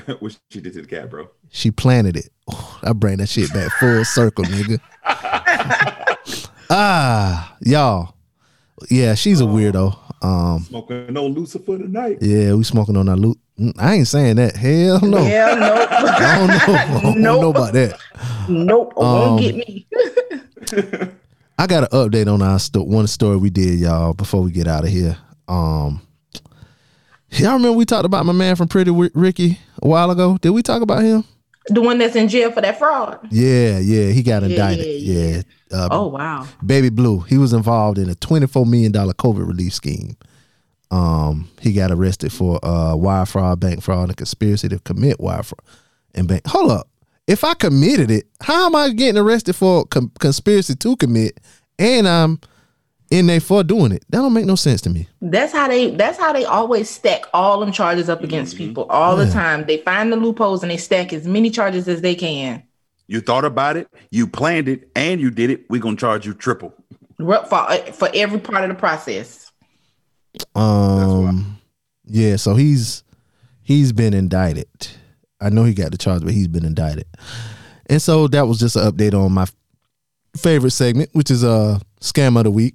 what 0.18 0.36
she 0.51 0.60
did 0.60 0.72
to 0.74 0.82
the 0.82 0.89
cat, 0.89 1.10
bro? 1.10 1.30
She 1.51 1.70
planted 1.70 2.16
it. 2.16 2.30
Oh, 2.51 2.80
I 2.82 2.93
bring 2.93 3.18
that 3.18 3.28
shit 3.28 3.52
back 3.52 3.70
full 3.78 4.05
circle, 4.05 4.44
nigga. 4.44 4.80
ah, 6.70 7.56
y'all. 7.60 8.14
Yeah, 8.91 9.15
she's 9.15 9.41
a 9.41 9.45
weirdo. 9.45 9.97
Um, 10.23 10.63
Smoking 10.63 11.13
no 11.13 11.27
Lucifer 11.27 11.79
tonight. 11.79 12.19
yeah, 12.21 12.55
we 12.55 12.65
smoking 12.65 12.97
on 12.97 13.09
our 13.09 13.17
loot. 13.17 13.39
I 13.79 13.95
ain't 13.95 14.09
saying 14.09 14.37
that. 14.37 14.55
Hell 14.57 15.01
no. 15.01 15.19
Hell 15.19 15.57
nope. 15.57 15.89
I 15.93 16.39
don't 16.39 16.49
know. 16.49 16.75
I 16.79 17.01
don't 17.03 17.21
Nope. 17.21 17.41
know 17.43 17.51
about 17.51 17.73
that. 17.73 17.99
nope. 18.49 18.93
Um, 18.97 19.05
Won't 19.05 19.41
get 19.43 19.55
me. 19.57 19.87
I 21.59 21.67
got 21.67 21.85
an 21.85 21.89
update 21.91 22.33
on 22.33 22.41
our 22.41 22.59
sto- 22.61 22.85
one 22.85 23.07
story 23.09 23.37
we 23.37 23.51
did, 23.51 23.81
y'all, 23.81 24.15
before 24.15 24.43
we 24.43 24.53
get 24.53 24.69
out 24.69 24.85
of 24.85 24.91
here. 24.91 25.17
Um, 25.49 26.01
y'all 27.33 27.55
remember 27.55 27.73
we 27.73 27.85
talked 27.85 28.05
about 28.05 28.25
my 28.27 28.33
man 28.33 28.55
from 28.55 28.69
Pretty 28.69 28.91
Wi- 28.91 29.11
Ricky 29.15 29.59
a 29.83 29.89
while 29.89 30.11
ago? 30.13 30.39
Did 30.41 30.51
we 30.51 30.63
talk 30.63 30.83
about 30.83 31.03
him? 31.03 31.25
The 31.69 31.81
one 31.82 31.99
that's 31.99 32.16
in 32.16 32.28
jail 32.28 32.51
for 32.53 32.61
that 32.61 32.78
fraud. 32.78 33.19
Yeah, 33.31 33.78
yeah, 33.78 34.11
he 34.11 34.23
got 34.23 34.43
Yeah, 34.43 34.49
indicted. 34.49 35.03
yeah, 35.03 35.28
Yeah, 35.36 35.43
Uh, 35.73 35.89
Oh 35.90 36.07
wow. 36.09 36.47
Baby 36.65 36.89
Blue. 36.90 37.20
He 37.20 37.36
was 37.39 37.53
involved 37.53 37.99
in 37.99 38.09
a 38.09 38.15
twenty-four 38.15 38.65
million 38.66 38.93
dollar 38.93 39.12
COVID 39.12 39.47
relief 39.47 39.74
scheme. 39.74 40.16
Um, 40.90 41.49
he 41.61 41.73
got 41.74 41.90
arrested 41.90 42.32
for 42.32 42.59
uh 42.65 42.95
wire 42.97 43.27
fraud, 43.27 43.61
bank 43.61 43.82
fraud, 43.82 44.09
and 44.09 44.16
conspiracy 44.16 44.69
to 44.70 44.78
commit 44.81 45.20
wire 45.20 45.43
fraud 45.43 45.61
and 46.15 46.27
bank. 46.27 46.47
Hold 46.47 46.70
up, 46.70 46.89
if 47.27 47.45
I 47.45 47.53
committed 47.55 48.11
it, 48.11 48.27
how 48.40 48.66
am 48.66 48.74
I 48.74 48.89
getting 48.90 49.20
arrested 49.20 49.55
for 49.55 49.85
com- 49.86 50.12
conspiracy 50.19 50.74
to 50.77 50.97
commit, 50.97 51.39
and 51.78 52.09
I'm 52.09 52.40
in 53.10 53.26
there 53.26 53.40
for 53.40 53.62
doing 53.62 53.93
it? 53.93 54.05
That 54.10 54.18
don't 54.18 54.32
make 54.32 54.47
no 54.47 54.55
sense 54.55 54.80
to 54.82 54.90
me. 54.90 55.09
That's 55.20 55.52
how 55.52 55.68
they 55.68 55.90
that's 55.90 56.18
how 56.18 56.32
they 56.32 56.44
always 56.44 56.89
stack 56.90 57.22
all 57.32 57.60
them 57.60 57.72
charges 57.72 58.09
up 58.09 58.22
against 58.22 58.56
people 58.56 58.85
all 58.85 59.16
the 59.16 59.30
time. 59.30 59.64
They 59.66 59.78
find 59.78 60.12
the 60.12 60.16
loopholes 60.16 60.62
and 60.62 60.70
they 60.70 60.76
stack 60.76 61.12
as 61.12 61.26
many 61.26 61.51
charges 61.51 61.89
as 61.89 62.01
they 62.01 62.14
can. 62.14 62.62
You 63.06 63.20
thought 63.20 63.44
about 63.44 63.76
it, 63.76 63.89
you 64.10 64.26
planned 64.26 64.68
it, 64.68 64.90
and 64.94 65.20
you 65.20 65.30
did 65.30 65.51
it. 65.51 65.68
We're 65.70 65.80
gonna 65.80 65.97
charge 65.97 66.26
you 66.26 66.35
triple. 66.35 66.74
For, 67.16 67.68
for 67.93 68.09
every 68.14 68.39
part 68.39 68.62
of 68.62 68.68
the 68.68 68.76
process. 68.76 69.51
Um, 70.55 71.59
yeah. 72.05 72.36
So 72.36 72.55
he's 72.55 73.02
he's 73.62 73.93
been 73.93 74.14
indicted. 74.14 74.68
I 75.40 75.51
know 75.51 75.64
he 75.64 75.74
got 75.74 75.90
the 75.90 75.98
charge, 75.98 76.22
but 76.22 76.32
he's 76.32 76.48
been 76.48 76.64
indicted. 76.64 77.06
And 77.86 78.02
so 78.02 78.28
that 78.28 78.47
was 78.47 78.59
just 78.59 78.76
an 78.76 78.90
update 78.90 79.14
on 79.14 79.32
my 79.32 79.47
favorite 80.36 80.70
segment, 80.72 81.10
which 81.12 81.30
is 81.30 81.43
a 81.43 81.51
uh, 81.51 81.78
scam 82.01 82.36
of 82.36 82.44
the 82.44 82.51
week. 82.51 82.74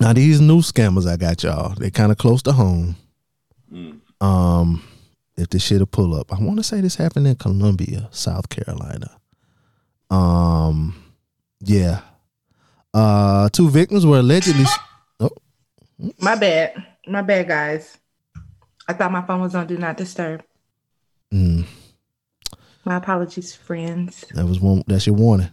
Now 0.00 0.12
these 0.12 0.40
new 0.40 0.58
scammers 0.60 1.10
I 1.10 1.16
got 1.16 1.42
y'all, 1.42 1.74
they 1.74 1.90
kind 1.90 2.12
of 2.12 2.18
close 2.18 2.42
to 2.42 2.52
home. 2.52 2.96
Um, 4.20 4.82
if 5.36 5.48
this 5.50 5.62
shit'll 5.62 5.86
pull 5.86 6.14
up, 6.14 6.32
I 6.32 6.42
want 6.42 6.58
to 6.58 6.62
say 6.64 6.80
this 6.80 6.96
happened 6.96 7.26
in 7.26 7.36
Columbia, 7.36 8.08
South 8.10 8.48
Carolina. 8.48 9.10
Um, 10.10 10.94
yeah. 11.60 12.00
Uh, 12.94 13.48
two 13.50 13.68
victims 13.70 14.06
were 14.06 14.18
allegedly. 14.18 14.64
Oh, 15.20 15.30
My 16.20 16.34
bad. 16.36 16.84
My 17.06 17.22
bad, 17.22 17.48
guys. 17.48 17.98
I 18.88 18.92
thought 18.94 19.12
my 19.12 19.22
phone 19.22 19.40
was 19.40 19.54
on 19.54 19.66
do 19.66 19.76
not 19.76 19.96
disturb. 19.96 20.42
mm, 21.32 21.64
My 22.84 22.96
apologies, 22.96 23.54
friends. 23.54 24.24
that 24.34 24.46
was 24.46 24.60
one. 24.60 24.82
That's 24.86 25.06
your 25.06 25.16
warning. 25.16 25.50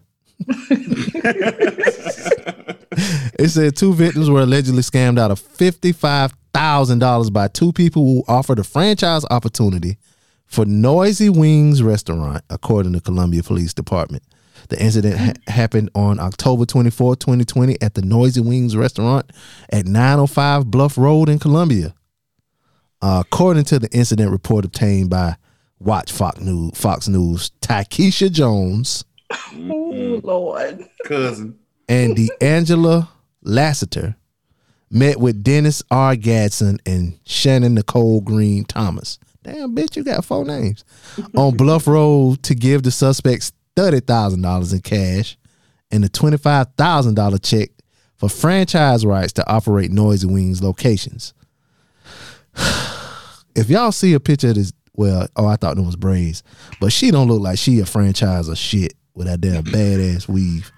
it 3.40 3.50
said 3.50 3.76
two 3.76 3.94
victims 3.94 4.30
were 4.30 4.42
allegedly 4.42 4.82
scammed 4.82 5.20
out 5.20 5.32
of 5.32 5.40
fifty-five 5.40 6.34
thousand 6.54 7.00
dollars 7.00 7.30
by 7.30 7.48
two 7.48 7.74
people 7.74 8.04
who 8.06 8.24
offered 8.28 8.60
a 8.60 8.64
franchise 8.64 9.26
opportunity 9.30 9.98
for 10.46 10.66
Noisy 10.66 11.30
Wings 11.30 11.82
Restaurant, 11.84 12.44
according 12.50 12.94
to 12.94 13.02
Columbia 13.02 13.44
Police 13.44 13.74
Department. 13.74 14.24
The 14.70 14.82
incident 14.82 15.18
ha- 15.18 15.34
happened 15.52 15.90
on 15.96 16.20
October 16.20 16.66
24, 16.66 17.18
2020, 17.18 17.82
at 17.82 17.94
the 17.94 18.02
Noisy 18.02 18.42
Wings 18.42 18.76
Restaurant 18.76 19.30
at 19.70 19.86
905 19.86 20.66
Bluff 20.72 20.98
Road 20.98 21.30
in 21.30 21.40
Columbia. 21.40 21.94
Uh, 23.02 23.24
according 23.26 23.66
to 23.66 23.78
the 23.80 23.90
incident 23.92 24.32
report 24.32 24.66
obtained 24.66 25.10
by 25.10 25.36
WACH 25.80 26.12
Fox 26.12 26.40
News, 26.40 26.72
Fox 26.76 27.08
News, 27.08 27.52
Takesha 27.62 28.32
Jones 28.32 29.04
Oh 29.54 30.22
Lord. 30.24 30.86
Cousin. 31.04 31.60
And 31.88 32.16
D'Angela 32.16 33.10
Lassiter 33.42 34.16
met 34.90 35.20
with 35.20 35.44
Dennis 35.44 35.84
R. 35.92 36.16
Gadsden 36.16 36.80
and 36.86 37.20
Shannon 37.26 37.76
Nicole 37.76 38.22
Green 38.22 38.66
Thomas. 38.66 39.20
Damn, 39.44 39.76
bitch, 39.76 39.96
you 39.96 40.04
got 40.04 40.26
four 40.26 40.46
names. 40.46 40.84
on 41.36 41.56
Bluff 41.56 41.88
Road 41.88 42.42
to 42.44 42.56
give 42.56 42.84
the 42.84 42.92
suspects 42.92 43.52
$30,000 43.76 44.74
in 44.74 44.80
cash 44.82 45.38
and 45.92 46.04
a 46.04 46.10
$25,000 46.10 47.44
check 47.44 47.70
for 48.16 48.30
franchise 48.30 49.06
rights 49.06 49.34
to 49.34 49.48
operate 49.50 49.92
Noisy 49.92 50.28
Wings 50.28 50.64
locations. 50.64 51.34
if 53.56 53.70
y'all 53.70 53.92
see 53.92 54.14
a 54.14 54.20
picture 54.20 54.50
of 54.50 54.56
this, 54.56 54.74
well, 54.96 55.28
oh, 55.36 55.46
I 55.46 55.58
thought 55.58 55.78
it 55.78 55.82
was 55.82 55.98
braids, 55.98 56.42
but 56.80 56.92
she 56.92 57.12
don't 57.12 57.28
look 57.28 57.42
like 57.42 57.60
she 57.60 57.80
a 57.80 57.86
franchise 57.86 58.48
of 58.48 58.58
shit 58.58 58.94
with 59.14 59.28
that 59.28 59.42
damn 59.42 59.64
badass 59.64 60.28
weave. 60.28 60.72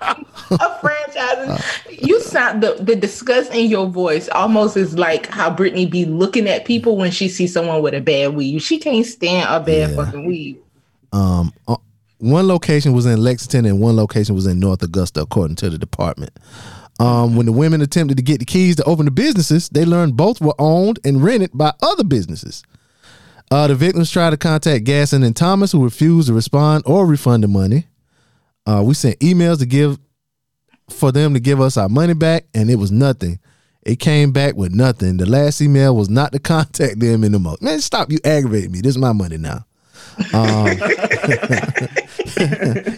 A 0.50 0.80
franchise. 0.80 1.62
you 1.90 2.20
sound 2.20 2.62
the, 2.62 2.74
the 2.80 2.96
disgust 2.96 3.52
in 3.52 3.68
your 3.70 3.86
voice 3.86 4.28
almost 4.30 4.76
is 4.76 4.96
like 4.98 5.26
how 5.28 5.50
Brittany 5.50 5.86
be 5.86 6.04
looking 6.04 6.48
at 6.48 6.64
people 6.64 6.96
when 6.96 7.10
she 7.10 7.28
sees 7.28 7.52
someone 7.52 7.82
with 7.82 7.94
a 7.94 8.00
bad 8.00 8.34
weave. 8.34 8.62
She 8.62 8.78
can't 8.78 9.04
stand 9.06 9.46
a 9.48 9.60
bad 9.64 9.90
Yeah. 9.90 9.96
fucking 9.96 10.26
weave. 10.26 10.58
Um, 11.12 11.52
uh, 11.68 11.76
one 12.18 12.48
location 12.48 12.92
was 12.92 13.06
in 13.06 13.22
Lexington 13.22 13.64
and 13.64 13.80
one 13.80 13.96
location 13.96 14.34
was 14.34 14.46
in 14.46 14.58
North 14.60 14.82
Augusta, 14.82 15.20
according 15.22 15.56
to 15.56 15.70
the 15.70 15.78
department. 15.78 16.32
Um, 16.98 17.34
when 17.36 17.46
the 17.46 17.52
women 17.52 17.80
attempted 17.80 18.16
to 18.18 18.22
get 18.22 18.40
the 18.40 18.44
keys 18.44 18.76
to 18.76 18.84
open 18.84 19.06
the 19.06 19.10
businesses, 19.10 19.68
they 19.70 19.84
learned 19.86 20.16
both 20.16 20.40
were 20.40 20.54
owned 20.58 20.98
and 21.04 21.22
rented 21.22 21.50
by 21.54 21.72
other 21.82 22.04
businesses. 22.04 22.62
Uh, 23.50 23.66
the 23.66 23.74
victims 23.74 24.10
tried 24.10 24.30
to 24.30 24.36
contact 24.36 24.84
Gasson 24.84 25.24
and 25.24 25.34
Thomas, 25.34 25.72
who 25.72 25.82
refused 25.82 26.28
to 26.28 26.34
respond 26.34 26.84
or 26.86 27.06
refund 27.06 27.42
the 27.42 27.48
money. 27.48 27.86
Uh, 28.66 28.82
we 28.84 28.94
sent 28.94 29.18
emails 29.20 29.58
to 29.58 29.66
give 29.66 29.98
for 30.88 31.12
them 31.12 31.34
to 31.34 31.40
give 31.40 31.60
us 31.60 31.76
our 31.76 31.88
money 31.88 32.14
back, 32.14 32.46
and 32.54 32.70
it 32.70 32.76
was 32.76 32.90
nothing. 32.90 33.38
It 33.82 33.96
came 33.96 34.32
back 34.32 34.56
with 34.56 34.72
nothing. 34.72 35.16
The 35.16 35.26
last 35.26 35.60
email 35.60 35.96
was 35.96 36.10
not 36.10 36.32
to 36.32 36.38
contact 36.40 37.00
them 37.00 37.24
anymore. 37.24 37.56
Man, 37.60 37.80
stop! 37.80 38.10
You 38.10 38.18
aggravating 38.24 38.72
me. 38.72 38.80
This 38.80 38.90
is 38.90 38.98
my 38.98 39.12
money 39.12 39.38
now. 39.38 39.64
Um, 40.34 40.66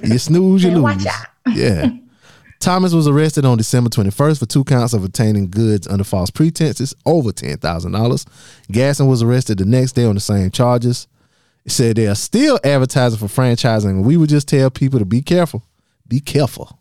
you 0.05 0.18
snooze, 0.18 0.64
you 0.64 0.70
lose. 0.70 1.06
Yeah. 1.55 1.90
Thomas 2.60 2.93
was 2.93 3.09
arrested 3.09 3.44
on 3.44 3.59
December 3.59 3.90
21st 3.90 4.39
for 4.39 4.47
two 4.47 4.62
counts 4.62 4.93
of 4.94 5.05
obtaining 5.05 5.51
goods 5.51 5.89
under 5.89 6.05
false 6.05 6.30
pretenses 6.30 6.94
over 7.05 7.30
$10,000. 7.32 7.59
Gasson 8.70 9.09
was 9.09 9.20
arrested 9.20 9.59
the 9.59 9.64
next 9.64 9.93
day 9.93 10.05
on 10.05 10.14
the 10.14 10.20
same 10.20 10.48
charges. 10.52 11.09
It 11.64 11.70
said 11.72 11.97
they 11.97 12.09
are 12.09 12.14
still 12.14 12.59
advertising 12.64 13.18
for 13.18 13.26
franchising, 13.26 14.02
we 14.05 14.16
would 14.16 14.28
just 14.30 14.48
tell 14.48 14.70
people 14.70 14.98
to 14.98 15.05
be 15.05 15.22
careful. 15.22 15.62
Be 16.09 16.20
careful. 16.20 16.78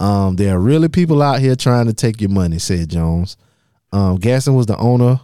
Um, 0.00 0.36
there 0.36 0.56
are 0.56 0.60
really 0.60 0.88
people 0.88 1.22
out 1.22 1.38
here 1.40 1.54
trying 1.54 1.86
to 1.86 1.92
take 1.92 2.20
your 2.20 2.30
money, 2.30 2.58
said 2.58 2.88
Jones. 2.88 3.36
Um, 3.92 4.16
Gaston 4.16 4.54
was 4.54 4.66
the 4.66 4.76
owner 4.76 5.20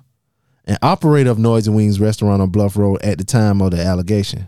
and 0.67 0.79
operator 0.83 1.31
of 1.31 1.39
Noise 1.39 1.67
and 1.67 1.75
Wings 1.75 1.99
restaurant 1.99 2.41
on 2.43 2.51
Bluff 2.51 2.77
Road 2.77 3.03
at 3.03 3.19
the 3.19 3.25
time 3.25 3.61
of 3.61 3.73
the 3.73 3.81
allegation. 3.83 4.47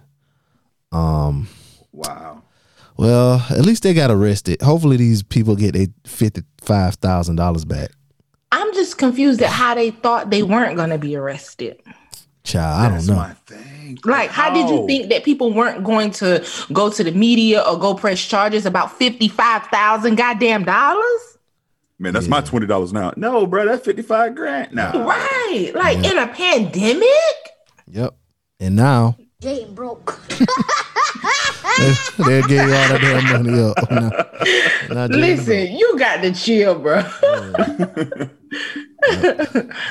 Um, 0.92 1.48
Wow. 1.92 2.42
well, 2.96 3.44
at 3.50 3.62
least 3.64 3.82
they 3.82 3.94
got 3.94 4.10
arrested. 4.10 4.62
Hopefully, 4.62 4.96
these 4.96 5.22
people 5.22 5.56
get 5.56 5.74
their 5.74 5.86
fifty-five 6.06 6.94
thousand 6.96 7.36
dollars 7.36 7.64
back. 7.64 7.90
I'm 8.52 8.72
just 8.74 8.98
confused 8.98 9.42
at 9.42 9.50
how 9.50 9.74
they 9.74 9.90
thought 9.90 10.30
they 10.30 10.42
weren't 10.42 10.76
going 10.76 10.90
to 10.90 10.98
be 10.98 11.16
arrested. 11.16 11.80
Child, 12.42 12.80
I 12.86 12.88
That's 12.90 13.06
don't 13.06 13.16
know. 13.16 13.22
my 13.22 13.34
thing. 13.34 13.98
Like, 14.04 14.30
how 14.30 14.52
did 14.52 14.68
you 14.70 14.86
think 14.86 15.10
that 15.10 15.24
people 15.24 15.52
weren't 15.52 15.84
going 15.84 16.10
to 16.12 16.44
go 16.72 16.88
to 16.90 17.04
the 17.04 17.12
media 17.12 17.60
or 17.60 17.78
go 17.78 17.94
press 17.94 18.24
charges 18.24 18.64
about 18.66 18.96
fifty-five 18.96 19.64
thousand 19.66 20.14
goddamn 20.16 20.64
dollars? 20.64 21.38
Man, 21.98 22.14
that's 22.14 22.28
my 22.28 22.40
twenty 22.40 22.66
dollars 22.66 22.92
now. 22.94 23.12
No, 23.16 23.46
bro, 23.46 23.66
that's 23.66 23.84
fifty 23.84 24.02
five 24.02 24.34
grand. 24.34 24.72
Nah, 24.74 24.92
Right, 25.04 25.72
like 25.74 25.98
in 25.98 26.16
a 26.16 26.28
pandemic. 26.28 27.06
Yep. 27.88 28.14
And 28.58 28.76
now 28.76 29.16
Jay 29.42 29.66
broke. 29.66 30.18
they'll 32.18 32.42
give 32.46 32.50
you 32.50 32.74
all 32.74 32.88
that 32.88 33.00
damn 33.00 33.44
money 33.44 33.60
up. 33.62 33.76
Now- 34.90 35.06
now 35.06 35.16
Listen, 35.16 35.72
you 35.76 35.96
got 35.98 36.20
to 36.22 36.32
chill, 36.32 36.78
bro. 36.78 37.02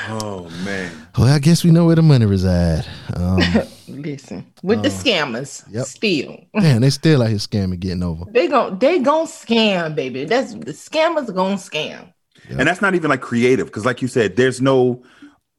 Oh 0.07 0.49
man. 0.63 0.91
Well, 1.17 1.27
I 1.27 1.39
guess 1.39 1.63
we 1.63 1.71
know 1.71 1.85
where 1.85 1.95
the 1.95 2.01
money 2.01 2.25
reside. 2.25 2.85
Um, 3.15 3.39
Listen, 3.87 4.45
with 4.61 4.83
the 4.83 4.89
scammers, 4.89 5.63
yep. 5.71 5.85
still 5.85 6.37
man, 6.53 6.81
they 6.81 6.89
still 6.91 7.23
out 7.23 7.29
here 7.29 7.37
scamming, 7.37 7.79
getting 7.79 8.03
over. 8.03 8.25
they 8.31 8.47
gon' 8.47 8.77
they 8.79 8.99
gon' 8.99 9.25
scam, 9.25 9.95
baby. 9.95 10.25
That's 10.25 10.53
the 10.53 10.73
scammers 10.73 11.27
are 11.27 11.33
gon' 11.33 11.57
scam. 11.57 12.13
And 12.49 12.67
that's 12.67 12.81
not 12.81 12.95
even 12.95 13.09
like 13.09 13.21
creative 13.21 13.67
because, 13.67 13.85
like 13.85 14.01
you 14.01 14.07
said, 14.07 14.35
there's 14.35 14.61
no 14.61 15.03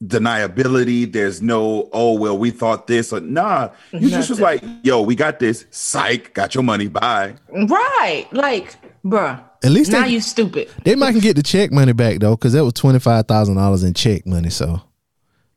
deniability. 0.02 1.10
There's 1.10 1.42
no, 1.42 1.88
oh, 1.92 2.14
well, 2.14 2.36
we 2.36 2.50
thought 2.50 2.86
this 2.86 3.12
or 3.12 3.20
nah. 3.20 3.70
You 3.92 4.08
just 4.10 4.30
was 4.30 4.40
like, 4.40 4.62
yo, 4.82 5.02
we 5.02 5.14
got 5.14 5.38
this. 5.38 5.66
Psych, 5.70 6.32
got 6.34 6.54
your 6.54 6.64
money. 6.64 6.88
Bye. 6.88 7.34
Right, 7.50 8.26
like, 8.32 8.76
bruh. 9.04 9.42
At 9.62 9.72
least 9.72 9.92
now 9.92 10.04
they, 10.04 10.10
you 10.10 10.20
stupid. 10.22 10.70
they 10.84 10.94
might 10.94 11.12
can 11.12 11.20
get 11.20 11.36
the 11.36 11.42
check 11.42 11.70
money 11.70 11.92
back 11.92 12.18
though, 12.20 12.34
because 12.34 12.54
that 12.54 12.64
was 12.64 12.72
twenty 12.72 12.98
five 12.98 13.26
thousand 13.28 13.56
dollars 13.56 13.84
in 13.84 13.92
check 13.92 14.26
money. 14.26 14.48
So 14.48 14.80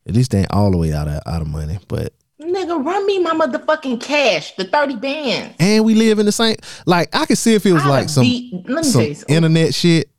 at 0.06 0.14
least 0.14 0.32
they 0.32 0.40
ain't 0.40 0.52
all 0.52 0.72
the 0.72 0.78
way 0.78 0.91
out 0.91 1.07
of 1.07 1.22
out 1.26 1.41
of 1.41 1.48
money. 1.48 1.80
But 1.88 2.11
Nigga, 2.41 2.86
run 2.86 3.07
me 3.07 3.20
my 3.20 3.32
motherfucking 3.32 4.02
cash, 4.02 4.53
the 4.57 4.65
30 4.65 4.98
bands. 4.98 5.56
and 5.60 5.86
we 5.86 5.95
live 5.95 6.20
in 6.20 6.26
the 6.26 6.32
same. 6.34 6.57
Like 6.86 7.15
I 7.15 7.26
could 7.26 7.38
see 7.38 7.53
if 7.56 7.65
it 7.65 7.72
was 7.72 7.84
I'd 7.84 7.90
like 7.90 8.10
some 8.10 8.24
beat- 8.24 8.53
let 8.70 8.84
me 8.84 8.91
some 8.91 9.02
tell 9.03 9.10
you 9.10 9.24
internet 9.30 9.74
shit. 9.74 10.10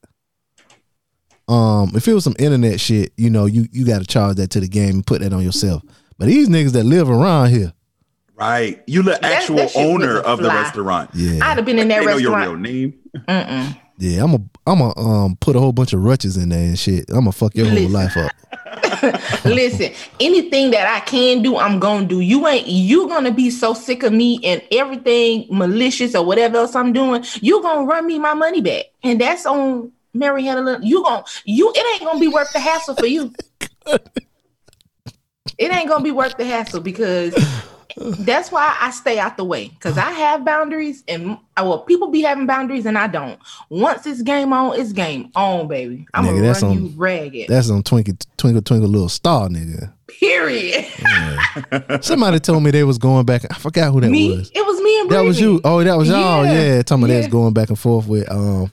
Um, 1.49 1.93
if 1.95 2.09
it 2.09 2.15
was 2.15 2.25
some 2.25 2.37
internet 2.39 2.81
shit, 2.81 3.13
you 3.17 3.29
know, 3.31 3.45
you 3.47 3.67
you 3.71 3.85
got 3.85 4.01
to 4.01 4.07
charge 4.07 4.37
that 4.37 4.51
to 4.51 4.61
the 4.61 4.69
game 4.69 4.91
and 4.97 5.07
put 5.07 5.21
that 5.21 5.33
on 5.33 5.43
yourself. 5.43 5.83
But 6.19 6.27
these 6.29 6.49
niggas 6.49 6.73
that 6.73 6.85
live 6.85 7.11
around 7.11 7.51
here, 7.51 7.73
Right. 8.37 8.83
You 8.87 9.03
the 9.03 9.25
actual 9.25 9.57
that 9.57 9.71
shit 9.71 9.87
owner 9.87 10.19
of 10.19 10.39
the 10.39 10.49
restaurant. 10.49 11.11
yeah, 11.15 11.39
I'd 11.49 11.57
have 11.57 11.65
been 11.65 11.79
in 11.79 11.89
that 11.89 12.01
They 12.01 12.07
know 12.07 12.17
your 12.17 12.37
real 12.37 12.55
restaurant. 12.57 12.63
name. 12.63 13.75
yeah, 13.99 14.25
I'm 14.25 14.35
a 14.35 14.39
I'm 14.67 14.81
a 14.81 14.99
um 14.99 15.37
put 15.37 15.55
a 15.55 15.61
whole 15.61 15.73
bunch 15.73 15.93
of 15.93 16.03
rutches 16.03 16.37
in 16.37 16.49
there 16.49 16.65
and 16.67 16.79
shit. 16.79 17.05
I'm 17.11 17.21
gonna 17.21 17.33
fuck 17.33 17.55
your 17.55 17.67
whole 17.69 17.89
life 17.89 18.17
up. 18.17 18.33
Listen, 19.45 19.93
anything 20.21 20.71
that 20.73 20.87
I 20.87 21.01
can 21.05 21.43
do, 21.43 21.57
I'm 21.59 21.79
gonna 21.79 22.07
do. 22.07 22.21
You 22.21 22.47
ain't 22.49 22.67
you 22.67 23.07
gonna 23.09 23.31
be 23.33 23.51
so 23.51 23.75
sick 23.75 24.03
of 24.03 24.13
me 24.13 24.41
and 24.45 24.63
everything 24.73 25.47
malicious 25.51 26.15
or 26.15 26.25
whatever 26.25 26.57
else 26.59 26.75
I'm 26.75 26.93
doing. 26.93 27.25
You 27.41 27.63
gonna 27.63 27.85
run 27.85 28.07
me 28.07 28.19
my 28.19 28.35
money 28.35 28.61
back, 28.61 28.87
and 29.03 29.21
that's 29.21 29.47
on 29.47 29.93
Mary 30.15 30.45
Hannah. 30.45 30.79
You 30.83 31.03
gonna 31.03 31.25
you 31.45 31.73
it 31.75 31.95
ain't 31.95 32.05
gonna 32.09 32.21
be 32.21 32.29
worth 32.29 32.53
the 32.53 32.61
hassle 32.61 32.95
for 32.95 33.07
you. 33.07 33.33
it 35.59 35.73
ain't 35.73 35.89
gonna 35.89 36.03
be 36.05 36.11
worth 36.11 36.37
the 36.37 36.45
hassle 36.45 36.81
because 36.81 37.35
that's 38.21 38.51
why 38.51 38.77
I 38.81 38.91
stay 38.91 39.19
out 39.21 39.37
the 39.37 39.45
way 39.45 39.69
because 39.69 39.97
I 39.99 40.11
have 40.11 40.45
boundaries 40.45 41.05
and 41.07 41.39
well, 41.57 41.81
people 41.81 42.09
be 42.11 42.23
having 42.23 42.47
boundaries 42.47 42.87
and 42.87 42.99
I 42.99 43.07
don't. 43.07 43.39
Once 43.69 44.05
it's 44.07 44.23
game 44.23 44.53
on, 44.53 44.79
it's 44.81 44.93
game 44.93 45.31
on, 45.37 45.69
baby. 45.69 46.07
I'm 46.13 46.25
Nigga, 46.25 46.29
gonna 46.31 46.43
that's 46.43 46.63
run 46.63 46.71
on- 46.73 46.85
you 46.87 46.93
ragged. 46.97 47.49
That's 47.49 47.71
on 47.71 47.83
twinkle 47.85 48.15
twinkle 48.37 48.63
twinkle 48.63 48.89
little 48.89 49.09
star, 49.09 49.49
nigga. 49.49 49.93
Period. 50.09 50.85
Somebody 52.05 52.39
told 52.41 52.63
me 52.63 52.71
they 52.71 52.85
was 52.85 52.99
going 52.99 53.25
back. 53.27 53.45
I 53.51 53.55
forgot 53.55 53.93
who 53.93 54.01
that 54.01 54.11
me, 54.11 54.37
was. 54.37 54.51
it 54.55 54.65
was 54.67 54.81
me 54.81 55.01
and 55.01 55.11
That 55.11 55.21
was 55.23 55.41
you. 55.41 55.61
Oh, 55.65 55.83
that 55.83 55.97
was 55.97 56.09
y'all. 56.09 56.45
Yeah. 56.45 56.53
Yeah, 56.77 56.83
talking 56.83 57.05
about 57.05 57.13
they 57.13 57.19
was 57.19 57.27
going 57.29 57.53
back 57.55 57.69
and 57.69 57.79
forth 57.79 58.07
with 58.07 58.31
um 58.31 58.71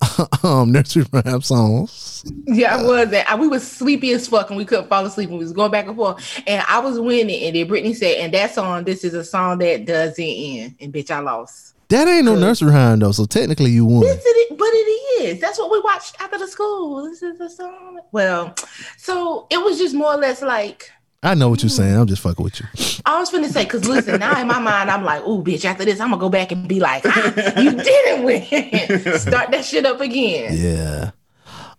um 0.42 0.72
nursery 0.72 1.04
rhyme 1.12 1.40
songs. 1.40 2.24
Yeah, 2.46 2.76
I 2.76 2.82
was. 2.82 3.12
And 3.12 3.26
I, 3.26 3.34
we 3.36 3.48
was 3.48 3.66
sleepy 3.66 4.12
as 4.12 4.28
fuck 4.28 4.50
and 4.50 4.56
we 4.56 4.64
couldn't 4.64 4.88
fall 4.88 5.04
asleep 5.06 5.30
and 5.30 5.38
we 5.38 5.44
was 5.44 5.52
going 5.52 5.70
back 5.70 5.86
and 5.86 5.96
forth. 5.96 6.42
And 6.46 6.64
I 6.68 6.78
was 6.80 7.00
winning. 7.00 7.44
And 7.44 7.56
then 7.56 7.66
Brittany 7.66 7.94
said, 7.94 8.18
and 8.18 8.34
that 8.34 8.52
song, 8.52 8.84
this 8.84 9.04
is 9.04 9.14
a 9.14 9.24
song 9.24 9.58
that 9.58 9.86
doesn't 9.86 10.22
end. 10.22 10.74
And 10.80 10.92
bitch, 10.92 11.10
I 11.10 11.20
lost. 11.20 11.74
That 11.88 12.08
ain't 12.08 12.24
no 12.24 12.34
nursery 12.34 12.72
rhyme 12.72 12.98
though. 12.98 13.12
So 13.12 13.26
technically 13.26 13.70
you 13.70 13.86
won. 13.86 14.02
Is 14.04 14.22
it, 14.24 14.58
but 14.58 14.68
it 14.68 15.22
is. 15.22 15.40
That's 15.40 15.58
what 15.58 15.70
we 15.70 15.80
watched 15.80 16.20
after 16.20 16.38
the 16.38 16.48
school. 16.48 17.04
This 17.04 17.22
is 17.22 17.40
a 17.40 17.48
song. 17.48 18.00
Well, 18.10 18.54
so 18.96 19.46
it 19.50 19.58
was 19.58 19.78
just 19.78 19.94
more 19.94 20.14
or 20.14 20.16
less 20.16 20.42
like 20.42 20.90
I 21.26 21.34
know 21.34 21.48
what 21.48 21.60
you're 21.60 21.70
saying. 21.70 21.96
I'm 21.96 22.06
just 22.06 22.22
fucking 22.22 22.44
with 22.44 22.60
you. 22.60 22.66
I 23.04 23.18
was 23.18 23.32
finna 23.32 23.48
say, 23.48 23.64
because 23.64 23.88
listen, 23.88 24.20
now 24.20 24.40
in 24.40 24.46
my 24.46 24.60
mind, 24.60 24.88
I'm 24.88 25.02
like, 25.04 25.22
oh, 25.24 25.42
bitch, 25.42 25.64
after 25.64 25.84
this, 25.84 25.98
I'm 25.98 26.10
gonna 26.10 26.20
go 26.20 26.28
back 26.28 26.52
and 26.52 26.68
be 26.68 26.78
like, 26.78 27.02
ah, 27.04 27.60
you 27.60 27.72
didn't 27.82 28.24
win. 28.24 29.18
Start 29.18 29.50
that 29.50 29.64
shit 29.64 29.84
up 29.84 30.00
again. 30.00 30.54
Yeah. 30.56 31.10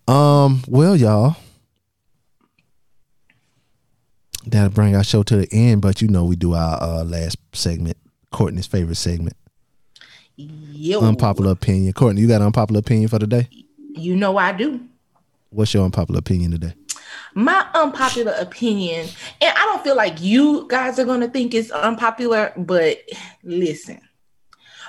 Um. 0.05 0.63
Well, 0.67 0.97
y'all. 0.97 1.37
That'll 4.45 4.69
bring 4.69 4.97
our 4.97 5.03
show 5.05 5.23
to 5.23 5.37
the 5.37 5.47
end, 5.49 5.81
but 5.81 6.01
you 6.01 6.09
know 6.09 6.25
we 6.25 6.35
do 6.35 6.53
our 6.53 6.81
uh, 6.81 7.03
last 7.05 7.37
segment, 7.53 7.95
Courtney's 8.31 8.67
favorite 8.67 8.95
segment, 8.95 9.35
Yo, 10.35 10.99
unpopular 10.99 11.51
opinion. 11.51 11.93
Courtney, 11.93 12.21
you 12.21 12.27
got 12.27 12.41
an 12.41 12.47
unpopular 12.47 12.79
opinion 12.79 13.07
for 13.07 13.19
today? 13.19 13.47
you 13.95 14.15
know 14.15 14.37
I 14.37 14.51
do. 14.51 14.81
What's 15.49 15.73
your 15.73 15.85
unpopular 15.85 16.19
opinion 16.19 16.51
today? 16.51 16.73
My 17.37 17.67
unpopular 17.75 18.33
opinion, 18.39 19.07
and 19.39 19.55
I 19.55 19.65
don't 19.65 19.83
feel 19.83 19.95
like 19.95 20.19
you 20.19 20.65
guys 20.69 20.97
are 20.97 21.05
gonna 21.05 21.27
think 21.27 21.53
it's 21.53 21.69
unpopular, 21.69 22.51
but 22.57 22.97
listen, 23.43 24.01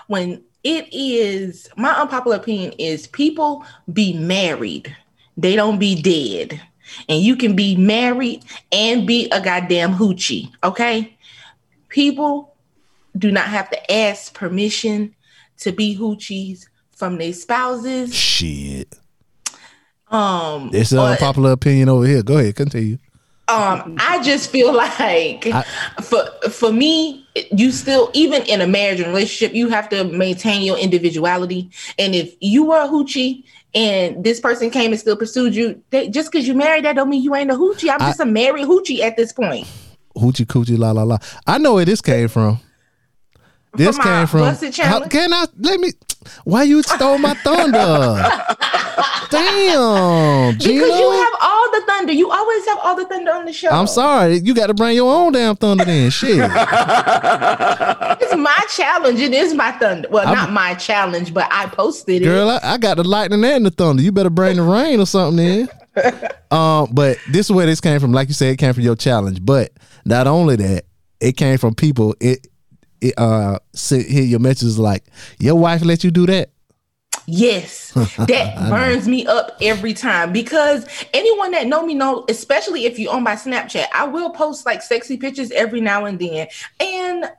when 0.06 0.42
it 0.64 0.88
is 0.90 1.68
my 1.76 1.92
unpopular 1.92 2.36
opinion 2.38 2.72
is 2.78 3.06
people 3.08 3.66
be 3.92 4.14
married, 4.14 4.96
they 5.36 5.56
don't 5.56 5.78
be 5.78 6.00
dead. 6.00 6.58
And 7.06 7.20
you 7.20 7.36
can 7.36 7.54
be 7.54 7.76
married 7.76 8.44
and 8.72 9.06
be 9.06 9.28
a 9.30 9.42
goddamn 9.42 9.92
hoochie, 9.92 10.50
okay? 10.64 11.18
People 11.90 12.54
do 13.18 13.30
not 13.30 13.44
have 13.44 13.68
to 13.68 13.92
ask 13.92 14.32
permission 14.32 15.14
to 15.58 15.70
be 15.70 15.94
hoochies 15.94 16.64
from 16.96 17.18
their 17.18 17.34
spouses. 17.34 18.14
Shit. 18.14 18.98
Um, 20.10 20.70
It's 20.72 20.92
an 20.92 20.98
unpopular 20.98 21.52
opinion 21.52 21.88
over 21.88 22.06
here. 22.06 22.22
Go 22.22 22.38
ahead, 22.38 22.56
continue. 22.56 22.98
um 23.48 23.96
i 23.98 24.22
just 24.22 24.50
feel 24.50 24.74
like 24.84 25.42
for 26.02 26.22
for 26.50 26.70
me 26.70 27.26
you 27.50 27.72
still 27.72 28.10
even 28.12 28.42
in 28.42 28.60
a 28.60 28.66
marriage 28.66 29.00
and 29.00 29.08
relationship 29.08 29.54
you 29.54 29.70
have 29.70 29.88
to 29.88 30.04
maintain 30.04 30.60
your 30.60 30.76
individuality 30.76 31.70
and 31.98 32.14
if 32.14 32.34
you 32.40 32.64
were 32.66 32.82
a 32.82 32.86
hoochie 32.88 33.42
and 33.74 34.22
this 34.22 34.38
person 34.38 34.68
came 34.68 34.90
and 34.92 35.00
still 35.00 35.16
pursued 35.16 35.54
you 35.54 35.80
they, 35.88 36.10
just 36.10 36.30
because 36.30 36.46
you 36.46 36.52
married 36.54 36.84
that 36.84 36.94
don't 36.94 37.08
mean 37.08 37.22
you 37.22 37.34
ain't 37.34 37.50
a 37.50 37.54
hoochie 37.54 37.88
i'm 37.90 38.00
just 38.00 38.20
a 38.20 38.26
married 38.26 38.66
hoochie 38.66 39.00
at 39.00 39.16
this 39.16 39.32
point 39.32 39.66
Hoochie 40.14 40.44
coochie 40.46 40.76
la 40.76 40.90
la 40.90 41.04
la. 41.04 41.16
I 41.46 41.56
know 41.58 41.74
where 41.74 41.84
this 41.84 42.00
came 42.02 42.28
from. 42.28 42.58
This 43.74 43.96
From 43.96 44.04
came 44.04 44.26
from. 44.26 44.72
How- 44.84 45.06
can 45.06 45.32
I 45.32 45.46
let 45.58 45.80
me? 45.80 45.92
Why 46.44 46.64
you 46.64 46.82
stole 46.82 47.18
my 47.18 47.34
thunder? 47.34 47.76
Damn, 49.30 50.58
Gino. 50.58 50.74
because 50.74 50.98
you 51.00 51.10
have 51.10 51.34
all 51.42 51.70
the 51.70 51.82
thunder 51.86 52.12
you 52.12 52.30
always 52.30 52.66
have 52.66 52.78
all 52.82 52.96
the 52.96 53.04
thunder 53.04 53.30
on 53.30 53.44
the 53.44 53.52
show 53.52 53.68
I'm 53.68 53.86
sorry. 53.86 54.38
You 54.38 54.54
got 54.54 54.68
to 54.68 54.74
bring 54.74 54.96
your 54.96 55.14
own 55.14 55.32
damn 55.32 55.54
thunder 55.54 55.84
in. 55.86 56.10
Shit. 56.18 56.38
it's 56.38 58.36
my 58.36 58.58
challenge 58.74 59.20
it 59.20 59.34
is 59.34 59.52
my 59.54 59.70
thunder 59.72 60.08
well 60.10 60.24
not 60.34 60.50
my 60.50 60.74
challenge 60.74 61.34
but 61.34 61.46
i 61.50 61.66
posted 61.66 62.22
it 62.22 62.24
Girl, 62.24 62.48
I, 62.50 62.58
I 62.62 62.78
got 62.78 62.96
the 62.96 63.04
lightning 63.04 63.44
and 63.44 63.66
the 63.66 63.70
thunder. 63.70 64.02
You 64.02 64.12
better 64.12 64.30
bring 64.30 64.56
the 64.56 64.62
rain 64.62 64.98
or 65.00 65.06
something 65.06 65.44
in. 65.44 65.68
um, 66.50 66.88
but 66.92 67.18
this 67.30 67.46
is 67.46 67.52
where 67.52 67.66
this 67.66 67.80
came 67.80 68.00
from. 68.00 68.12
Like 68.12 68.28
you 68.28 68.34
said, 68.34 68.52
it 68.54 68.56
came 68.56 68.72
from 68.72 68.82
your 68.82 68.96
challenge. 68.96 69.44
But 69.44 69.72
not 70.04 70.26
only 70.26 70.56
that, 70.56 70.84
it 71.20 71.36
came 71.36 71.58
from 71.58 71.74
people. 71.74 72.14
It 72.20 72.47
it 73.00 73.14
uh 73.18 73.58
sit 73.72 74.06
here 74.06 74.24
your 74.24 74.40
messages 74.40 74.78
like 74.78 75.04
your 75.38 75.54
wife 75.54 75.84
let 75.84 76.04
you 76.04 76.10
do 76.10 76.26
that. 76.26 76.50
Yes, 77.26 77.92
that 78.16 78.68
burns 78.70 79.06
me 79.06 79.26
up 79.26 79.58
every 79.60 79.92
time 79.92 80.32
because 80.32 80.86
anyone 81.12 81.50
that 81.50 81.66
know 81.66 81.84
me 81.84 81.94
know, 81.94 82.24
especially 82.28 82.86
if 82.86 82.98
you 82.98 83.10
on 83.10 83.22
my 83.22 83.34
Snapchat, 83.34 83.86
I 83.92 84.06
will 84.06 84.30
post 84.30 84.64
like 84.64 84.80
sexy 84.80 85.18
pictures 85.18 85.50
every 85.50 85.82
now 85.82 86.06
and 86.06 86.18
then. 86.18 86.48
And 86.80 87.30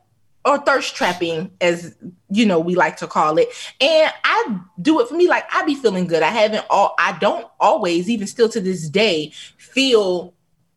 or 0.46 0.58
thirst 0.60 0.96
trapping, 0.96 1.52
as 1.60 1.96
you 2.30 2.46
know, 2.46 2.60
we 2.60 2.76
like 2.76 2.98
to 2.98 3.08
call 3.08 3.38
it. 3.38 3.50
And 3.82 4.12
I 4.24 4.60
do 4.82 5.00
it 5.00 5.08
for 5.08 5.16
me. 5.16 5.28
Like 5.28 5.46
I 5.54 5.64
be 5.64 5.76
feeling 5.76 6.08
good. 6.08 6.24
I 6.24 6.30
haven't 6.30 6.66
all. 6.70 6.96
I 7.00 7.18
don't 7.20 7.48
always, 7.60 8.10
even 8.10 8.28
still 8.28 8.50
to 8.50 8.62
this 8.62 8.90
day, 8.90 9.32
feel 9.58 10.34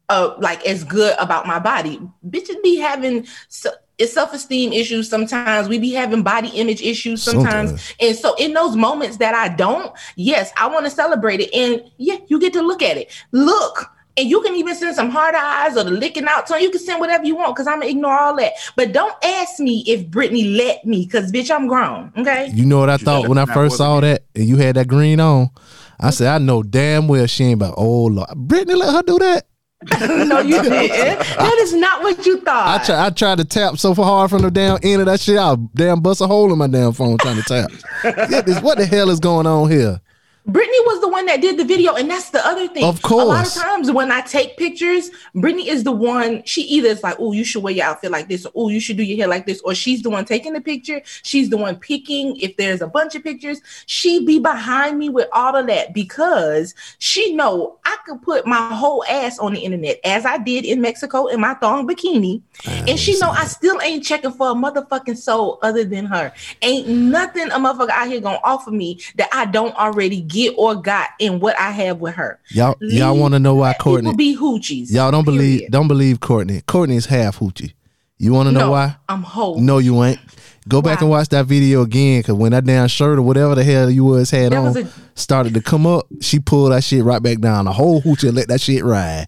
uh 0.08 0.34
like 0.38 0.64
as 0.66 0.84
good 0.84 1.14
about 1.18 1.46
my 1.46 1.58
body. 1.58 2.00
Bitches 2.26 2.62
be 2.62 2.78
having. 2.78 3.26
So, 3.48 3.70
it's 3.98 4.12
self-esteem 4.12 4.72
issues 4.72 5.08
sometimes 5.08 5.68
we 5.68 5.78
be 5.78 5.92
having 5.92 6.22
body 6.22 6.48
image 6.48 6.82
issues 6.82 7.22
sometimes. 7.22 7.70
Sometimes. 7.70 7.94
and 8.00 8.16
so 8.16 8.34
in 8.36 8.52
those 8.52 8.76
moments 8.76 9.18
that 9.18 9.34
i 9.34 9.48
don't 9.54 9.92
yes 10.16 10.52
i 10.56 10.66
want 10.66 10.84
to 10.84 10.90
celebrate 10.90 11.40
it 11.40 11.52
and 11.54 11.90
yeah 11.98 12.16
you 12.28 12.40
get 12.40 12.52
to 12.52 12.62
look 12.62 12.82
at 12.82 12.96
it 12.96 13.10
look 13.32 13.90
and 14.16 14.28
you 14.28 14.40
can 14.42 14.54
even 14.56 14.74
send 14.74 14.94
some 14.94 15.10
hard 15.10 15.34
eyes 15.34 15.76
or 15.76 15.84
the 15.84 15.90
licking 15.90 16.26
out 16.26 16.46
tongue. 16.46 16.60
You 16.60 16.70
can 16.70 16.80
send 16.80 17.00
whatever 17.00 17.24
you 17.24 17.34
want 17.34 17.54
because 17.54 17.66
I'm 17.66 17.80
gonna 17.80 17.90
ignore 17.90 18.18
all 18.18 18.36
that. 18.36 18.52
But 18.76 18.92
don't 18.92 19.14
ask 19.24 19.58
me 19.58 19.84
if 19.86 20.06
Brittany 20.08 20.44
let 20.44 20.84
me 20.84 21.06
because 21.06 21.32
bitch, 21.32 21.50
I'm 21.50 21.66
grown. 21.66 22.12
Okay. 22.16 22.50
You 22.52 22.66
know 22.66 22.78
what 22.78 22.90
I 22.90 22.98
thought 22.98 23.28
when 23.28 23.38
I 23.38 23.46
first 23.46 23.78
saw 23.78 24.00
that 24.00 24.24
and 24.34 24.44
you 24.44 24.56
had 24.56 24.76
that 24.76 24.88
green 24.88 25.18
on? 25.18 25.50
I 25.98 26.10
said, 26.10 26.28
I 26.28 26.38
know 26.38 26.62
damn 26.62 27.06
well 27.06 27.26
she 27.26 27.44
ain't 27.44 27.54
about, 27.54 27.74
oh, 27.76 28.06
Lord. 28.06 28.28
Brittany 28.34 28.74
let 28.74 28.92
her 28.92 29.02
do 29.02 29.18
that. 29.20 29.46
no, 30.00 30.40
you 30.40 30.56
didn't. 30.62 30.88
That 30.90 31.56
is 31.60 31.74
not 31.74 32.02
what 32.02 32.24
you 32.26 32.38
I, 32.38 32.40
thought. 32.40 32.84
try, 32.84 33.06
I 33.06 33.10
tried 33.10 33.38
to 33.38 33.44
tap 33.44 33.78
so 33.78 33.94
hard 33.94 34.30
from 34.30 34.42
the 34.42 34.50
damn 34.50 34.78
end 34.82 35.00
of 35.00 35.06
that 35.06 35.20
shit. 35.20 35.38
I 35.38 35.56
damn 35.74 36.00
bust 36.00 36.20
a 36.20 36.26
hole 36.26 36.52
in 36.52 36.58
my 36.58 36.66
damn 36.68 36.92
phone 36.92 37.18
trying 37.18 37.36
to 37.36 37.42
tap. 37.42 37.70
What 38.62 38.78
the 38.78 38.86
hell 38.86 39.10
is 39.10 39.20
going 39.20 39.46
on 39.46 39.70
here? 39.70 40.00
Brittany 40.44 40.78
was 40.86 41.00
the 41.00 41.08
one 41.08 41.26
that 41.26 41.40
did 41.40 41.56
the 41.56 41.64
video, 41.64 41.94
and 41.94 42.10
that's 42.10 42.30
the 42.30 42.44
other 42.44 42.66
thing. 42.66 42.84
Of 42.84 43.00
course, 43.02 43.22
A 43.22 43.26
lot 43.26 43.46
of 43.46 43.52
times 43.54 43.92
when 43.92 44.10
I 44.10 44.22
take 44.22 44.56
pictures, 44.56 45.10
Brittany 45.36 45.68
is 45.68 45.84
the 45.84 45.92
one. 45.92 46.42
She 46.44 46.62
either 46.62 46.88
is 46.88 47.02
like, 47.04 47.14
"Oh, 47.20 47.30
you 47.30 47.44
should 47.44 47.62
wear 47.62 47.72
your 47.72 47.86
outfit 47.86 48.10
like 48.10 48.28
this," 48.28 48.44
or 48.46 48.52
"Oh, 48.56 48.68
you 48.68 48.80
should 48.80 48.96
do 48.96 49.04
your 49.04 49.16
hair 49.16 49.28
like 49.28 49.46
this," 49.46 49.60
or 49.60 49.72
she's 49.72 50.02
the 50.02 50.10
one 50.10 50.24
taking 50.24 50.52
the 50.52 50.60
picture. 50.60 51.00
She's 51.22 51.48
the 51.48 51.56
one 51.56 51.76
picking. 51.76 52.36
If 52.38 52.56
there's 52.56 52.82
a 52.82 52.88
bunch 52.88 53.14
of 53.14 53.22
pictures, 53.22 53.60
she 53.86 54.24
be 54.24 54.40
behind 54.40 54.98
me 54.98 55.10
with 55.10 55.28
all 55.32 55.54
of 55.54 55.68
that 55.68 55.94
because 55.94 56.74
she 56.98 57.36
know 57.36 57.78
I 57.84 57.96
could 58.04 58.20
put 58.20 58.44
my 58.44 58.74
whole 58.74 59.04
ass 59.08 59.38
on 59.38 59.54
the 59.54 59.60
internet 59.60 60.00
as 60.04 60.26
I 60.26 60.38
did 60.38 60.64
in 60.64 60.80
Mexico 60.80 61.26
in 61.26 61.40
my 61.40 61.54
thong 61.54 61.86
bikini, 61.86 62.42
and 62.66 62.98
she 62.98 63.16
know 63.20 63.30
I 63.30 63.44
still 63.44 63.80
ain't 63.80 64.04
checking 64.04 64.32
for 64.32 64.50
a 64.50 64.54
motherfucking 64.54 65.18
soul 65.18 65.60
other 65.62 65.84
than 65.84 66.04
her. 66.06 66.32
Ain't 66.62 66.88
nothing 66.88 67.48
a 67.52 67.60
motherfucker 67.60 67.90
out 67.90 68.08
here 68.08 68.20
gonna 68.20 68.40
offer 68.42 68.72
me 68.72 68.98
that 69.16 69.28
I 69.32 69.44
don't 69.46 69.76
already 69.76 70.20
get 70.32 70.54
or 70.56 70.74
got 70.74 71.10
in 71.18 71.38
what 71.40 71.58
I 71.58 71.70
have 71.70 71.98
with 72.00 72.14
her. 72.14 72.40
Y'all, 72.50 72.76
y'all 72.80 73.16
want 73.16 73.34
to 73.34 73.38
know 73.38 73.54
why 73.54 73.74
Courtney? 73.74 74.14
be 74.16 74.36
hoochies. 74.36 74.90
Y'all 74.90 75.10
don't 75.10 75.24
believe, 75.24 75.68
don't 75.70 75.88
believe 75.88 76.20
Courtney. 76.20 76.62
Courtney 76.66 76.96
is 76.96 77.06
half 77.06 77.38
hoochie. 77.38 77.74
You 78.18 78.32
want 78.32 78.48
to 78.48 78.52
know 78.52 78.60
no, 78.60 78.70
why? 78.70 78.96
I'm 79.08 79.22
whole. 79.22 79.58
No, 79.60 79.78
you 79.78 80.02
ain't. 80.04 80.20
Go 80.68 80.80
back 80.80 81.00
and 81.00 81.10
watch 81.10 81.28
that 81.30 81.46
video 81.46 81.82
again, 81.82 82.20
because 82.20 82.34
when 82.34 82.52
that 82.52 82.64
damn 82.64 82.86
shirt 82.86 83.18
or 83.18 83.22
whatever 83.22 83.56
the 83.56 83.64
hell 83.64 83.90
you 83.90 84.04
was 84.04 84.30
had 84.30 84.52
That 84.52 84.58
on 84.58 84.64
was 84.66 84.76
a- 84.76 84.88
started 85.16 85.54
to 85.54 85.60
come 85.60 85.88
up, 85.88 86.06
she 86.20 86.38
pulled 86.38 86.70
that 86.70 86.84
shit 86.84 87.02
right 87.02 87.20
back 87.20 87.40
down. 87.40 87.64
The 87.64 87.72
whole 87.72 88.00
hoochie 88.00 88.28
and 88.28 88.36
let 88.36 88.46
that 88.48 88.60
shit 88.60 88.84
ride. 88.84 89.26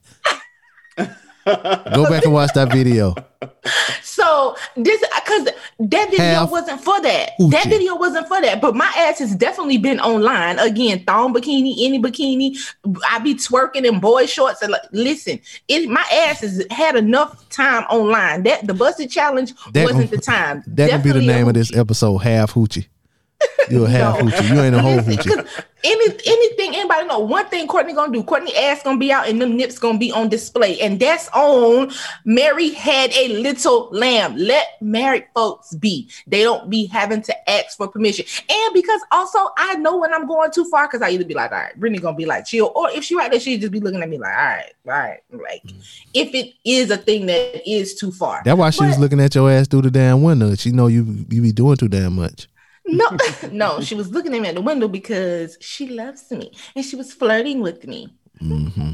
Go 1.44 2.08
back 2.08 2.24
and 2.24 2.32
watch 2.32 2.52
that 2.54 2.72
video. 2.72 3.14
So 4.02 4.56
this 4.76 5.00
because 5.00 5.44
that 5.78 6.10
video 6.10 6.18
Half 6.18 6.50
wasn't 6.50 6.80
for 6.80 7.00
that. 7.02 7.30
That 7.50 7.66
video 7.66 7.96
wasn't 7.96 8.28
for 8.28 8.40
that. 8.40 8.60
But 8.60 8.74
my 8.74 8.90
ass 8.96 9.18
has 9.18 9.34
definitely 9.34 9.78
been 9.78 10.00
online 10.00 10.58
again. 10.58 11.04
Thong 11.04 11.34
bikini, 11.34 11.74
any 11.78 12.00
bikini. 12.00 12.56
I 13.10 13.18
be 13.18 13.34
twerking 13.34 13.84
in 13.84 14.00
boy 14.00 14.26
shorts. 14.26 14.62
And 14.62 14.72
like, 14.72 14.82
listen, 14.92 15.40
it 15.68 15.88
my 15.88 16.04
ass 16.12 16.40
has 16.40 16.66
had 16.70 16.96
enough 16.96 17.48
time 17.50 17.84
online. 17.84 18.44
That 18.44 18.66
the 18.66 18.74
busted 18.74 19.10
challenge 19.10 19.52
That 19.72 19.84
wasn't 19.84 20.10
gon- 20.10 20.18
the 20.18 20.24
time. 20.24 20.62
That 20.66 20.90
can 20.90 21.02
be 21.02 21.12
the 21.12 21.20
name 21.20 21.48
of 21.48 21.54
this 21.54 21.74
episode, 21.76 22.18
half 22.18 22.54
hoochie. 22.54 22.86
You're 23.70 23.86
a 23.86 23.90
half 23.90 24.18
No. 24.18 24.24
hoochie. 24.24 24.54
You 24.54 24.60
ain't 24.60 24.74
a 24.74 24.82
whole 24.82 24.98
hoochie. 24.98 25.62
Any 25.86 26.06
anything 26.26 26.74
anybody 26.74 27.06
know? 27.06 27.18
One 27.18 27.44
thing 27.46 27.66
Courtney 27.66 27.92
gonna 27.92 28.12
do. 28.12 28.22
Courtney 28.22 28.56
ass 28.56 28.82
gonna 28.82 28.98
be 28.98 29.12
out 29.12 29.28
and 29.28 29.40
them 29.40 29.54
nips 29.54 29.78
gonna 29.78 29.98
be 29.98 30.10
on 30.10 30.30
display, 30.30 30.80
and 30.80 30.98
that's 30.98 31.28
on. 31.34 31.92
Mary 32.24 32.70
had 32.70 33.12
a 33.12 33.28
little 33.28 33.90
lamb. 33.92 34.34
Let 34.36 34.80
married 34.80 35.26
folks 35.34 35.74
be. 35.74 36.08
They 36.26 36.42
don't 36.42 36.70
be 36.70 36.86
having 36.86 37.20
to 37.22 37.50
ask 37.50 37.76
for 37.76 37.86
permission. 37.86 38.24
And 38.48 38.74
because 38.74 39.00
also 39.12 39.38
I 39.58 39.74
know 39.74 39.98
when 39.98 40.14
I'm 40.14 40.26
going 40.26 40.50
too 40.52 40.64
far, 40.66 40.86
because 40.86 41.02
I 41.02 41.10
either 41.10 41.24
be 41.24 41.34
like, 41.34 41.52
all 41.52 41.58
right, 41.58 41.78
Brittany 41.78 41.98
gonna 41.98 42.16
be 42.16 42.24
like 42.24 42.46
chill, 42.46 42.72
or 42.74 42.90
if 42.90 43.04
she 43.04 43.14
right 43.14 43.30
there, 43.30 43.40
she 43.40 43.58
just 43.58 43.72
be 43.72 43.80
looking 43.80 44.02
at 44.02 44.08
me 44.08 44.16
like, 44.16 44.34
all 44.34 44.44
right, 44.44 44.72
all 44.86 44.92
right, 44.92 45.20
like 45.32 45.62
mm. 45.64 46.06
if 46.14 46.34
it 46.34 46.54
is 46.64 46.90
a 46.90 46.96
thing 46.96 47.26
that 47.26 47.62
is 47.70 47.94
too 47.94 48.10
far. 48.10 48.40
That's 48.42 48.58
why 48.58 48.70
she 48.70 48.84
was 48.86 48.98
looking 48.98 49.20
at 49.20 49.34
your 49.34 49.50
ass 49.50 49.68
through 49.68 49.82
the 49.82 49.90
damn 49.90 50.22
window. 50.22 50.54
She 50.54 50.70
know 50.72 50.86
you 50.86 51.26
you 51.28 51.42
be 51.42 51.52
doing 51.52 51.76
too 51.76 51.88
damn 51.88 52.14
much. 52.14 52.48
No, 52.86 53.06
no, 53.51 53.81
she 53.81 53.94
was 53.94 54.11
looking 54.11 54.35
at 54.35 54.40
me 54.43 54.48
at 54.48 54.55
the 54.55 54.61
window 54.61 54.89
because 54.89 55.56
she 55.61 55.89
loves 55.89 56.31
me 56.31 56.52
and 56.77 56.85
she 56.85 56.97
was 56.97 57.12
flirting 57.12 57.61
with 57.61 57.86
me. 57.86 58.15
hmm 58.39 58.93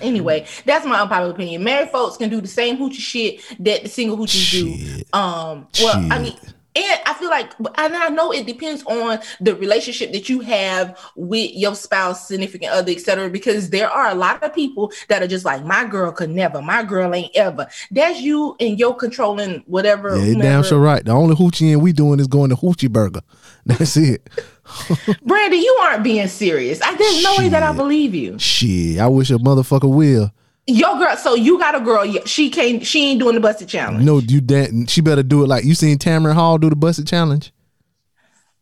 Anyway, 0.00 0.46
that's 0.64 0.86
my 0.86 1.00
unpopular 1.00 1.32
opinion. 1.32 1.64
Married 1.64 1.90
folks 1.90 2.16
can 2.16 2.30
do 2.30 2.40
the 2.40 2.46
same 2.46 2.76
hoochie 2.76 2.94
shit 3.00 3.40
that 3.58 3.82
the 3.82 3.88
single 3.88 4.16
hoochies 4.16 4.50
do. 4.52 4.76
Shit. 4.76 5.08
Um, 5.12 5.66
well, 5.82 6.06
I 6.12 6.20
mean, 6.20 6.38
and 6.78 7.00
I 7.06 7.14
feel 7.14 7.30
like, 7.30 7.52
and 7.58 7.94
I 7.96 8.08
know 8.08 8.32
it 8.32 8.46
depends 8.46 8.82
on 8.84 9.18
the 9.40 9.54
relationship 9.54 10.12
that 10.12 10.28
you 10.28 10.40
have 10.40 10.98
with 11.16 11.52
your 11.54 11.74
spouse, 11.74 12.28
significant 12.28 12.72
other, 12.72 12.92
etc. 12.92 13.28
Because 13.30 13.70
there 13.70 13.90
are 13.90 14.08
a 14.08 14.14
lot 14.14 14.42
of 14.42 14.54
people 14.54 14.92
that 15.08 15.22
are 15.22 15.26
just 15.26 15.44
like, 15.44 15.64
my 15.64 15.84
girl 15.84 16.12
could 16.12 16.30
never, 16.30 16.62
my 16.62 16.82
girl 16.82 17.14
ain't 17.14 17.34
ever. 17.34 17.66
That's 17.90 18.20
you 18.20 18.56
and 18.60 18.78
your 18.78 18.94
controlling 18.94 19.62
whatever. 19.66 20.16
Yeah, 20.16 20.24
you 20.24 20.34
damn 20.36 20.62
sure 20.62 20.80
right. 20.80 21.04
The 21.04 21.12
only 21.12 21.34
hoochie 21.34 21.76
we 21.76 21.92
doing 21.92 22.20
is 22.20 22.28
going 22.28 22.50
to 22.50 22.56
hoochie 22.56 22.90
burger. 22.90 23.20
That's 23.66 23.96
it. 23.96 24.28
Brandon, 25.22 25.60
you 25.60 25.78
aren't 25.82 26.04
being 26.04 26.28
serious. 26.28 26.80
I, 26.80 26.94
there's 26.94 27.22
no 27.22 27.36
way 27.38 27.48
that 27.48 27.62
I 27.62 27.72
believe 27.72 28.14
you. 28.14 28.38
Shit, 28.38 28.98
I 28.98 29.08
wish 29.08 29.30
a 29.30 29.34
motherfucker 29.34 29.92
will. 29.92 30.32
Your 30.70 30.98
girl, 30.98 31.16
so 31.16 31.34
you 31.34 31.58
got 31.58 31.74
a 31.74 31.80
girl. 31.80 32.04
She 32.26 32.50
can't. 32.50 32.84
She 32.86 33.06
ain't 33.10 33.20
doing 33.20 33.34
the 33.34 33.40
busted 33.40 33.68
challenge. 33.68 34.04
No, 34.04 34.18
you 34.18 34.42
da- 34.42 34.68
she 34.86 35.00
better 35.00 35.22
do 35.22 35.42
it 35.42 35.46
like 35.48 35.64
you 35.64 35.74
seen 35.74 35.96
Tamron 35.96 36.34
Hall 36.34 36.58
do 36.58 36.68
the 36.68 36.76
busted 36.76 37.06
challenge. 37.06 37.52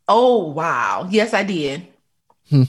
Oh 0.06 0.44
wow. 0.52 1.08
Yes, 1.10 1.34
I 1.34 1.42
did. 1.42 1.84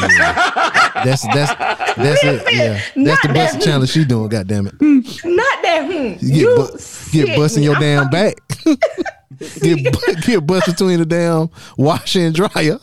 That's 0.00 1.22
that's 1.26 1.54
that's 1.96 2.24
it. 2.24 2.42
Yeah, 2.54 2.80
that's 3.04 3.22
the 3.22 3.28
that- 3.28 3.34
busted 3.34 3.62
challenge 3.62 3.90
she 3.90 4.04
doing. 4.04 4.28
Goddamn 4.28 4.66
it, 4.68 4.74
Not 4.80 5.62
that. 5.62 5.84
Hmm. 5.86 6.26
you 6.26 6.46
bu- 6.56 6.78
get 7.12 7.36
busting 7.36 7.62
your 7.62 7.74
damn 7.76 8.08
back. 8.08 8.34
get 9.60 10.22
get 10.22 10.46
bust 10.46 10.66
between 10.66 10.98
the 11.00 11.04
damn 11.06 11.50
washer 11.76 12.20
and 12.20 12.34
dryer. 12.34 12.78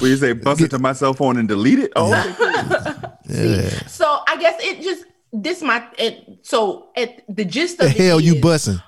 Will 0.00 0.08
you 0.08 0.16
say 0.16 0.32
bust 0.32 0.60
it 0.60 0.70
to 0.70 0.78
my 0.78 0.92
cell 0.92 1.12
phone 1.14 1.36
and 1.38 1.48
delete 1.48 1.78
it? 1.80 1.92
Oh. 1.96 2.12
Yeah, 3.30 3.68
So 3.86 4.20
I 4.26 4.38
guess 4.38 4.54
it 4.64 4.80
just 4.82 5.04
this 5.34 5.60
my 5.60 5.86
it, 5.98 6.38
so 6.42 6.88
at 6.96 7.22
the 7.28 7.44
gist 7.44 7.76
the 7.76 7.84
of 7.84 7.90
hell 7.90 8.18
it 8.18 8.24
you 8.24 8.36
is- 8.36 8.40
busting? 8.40 8.80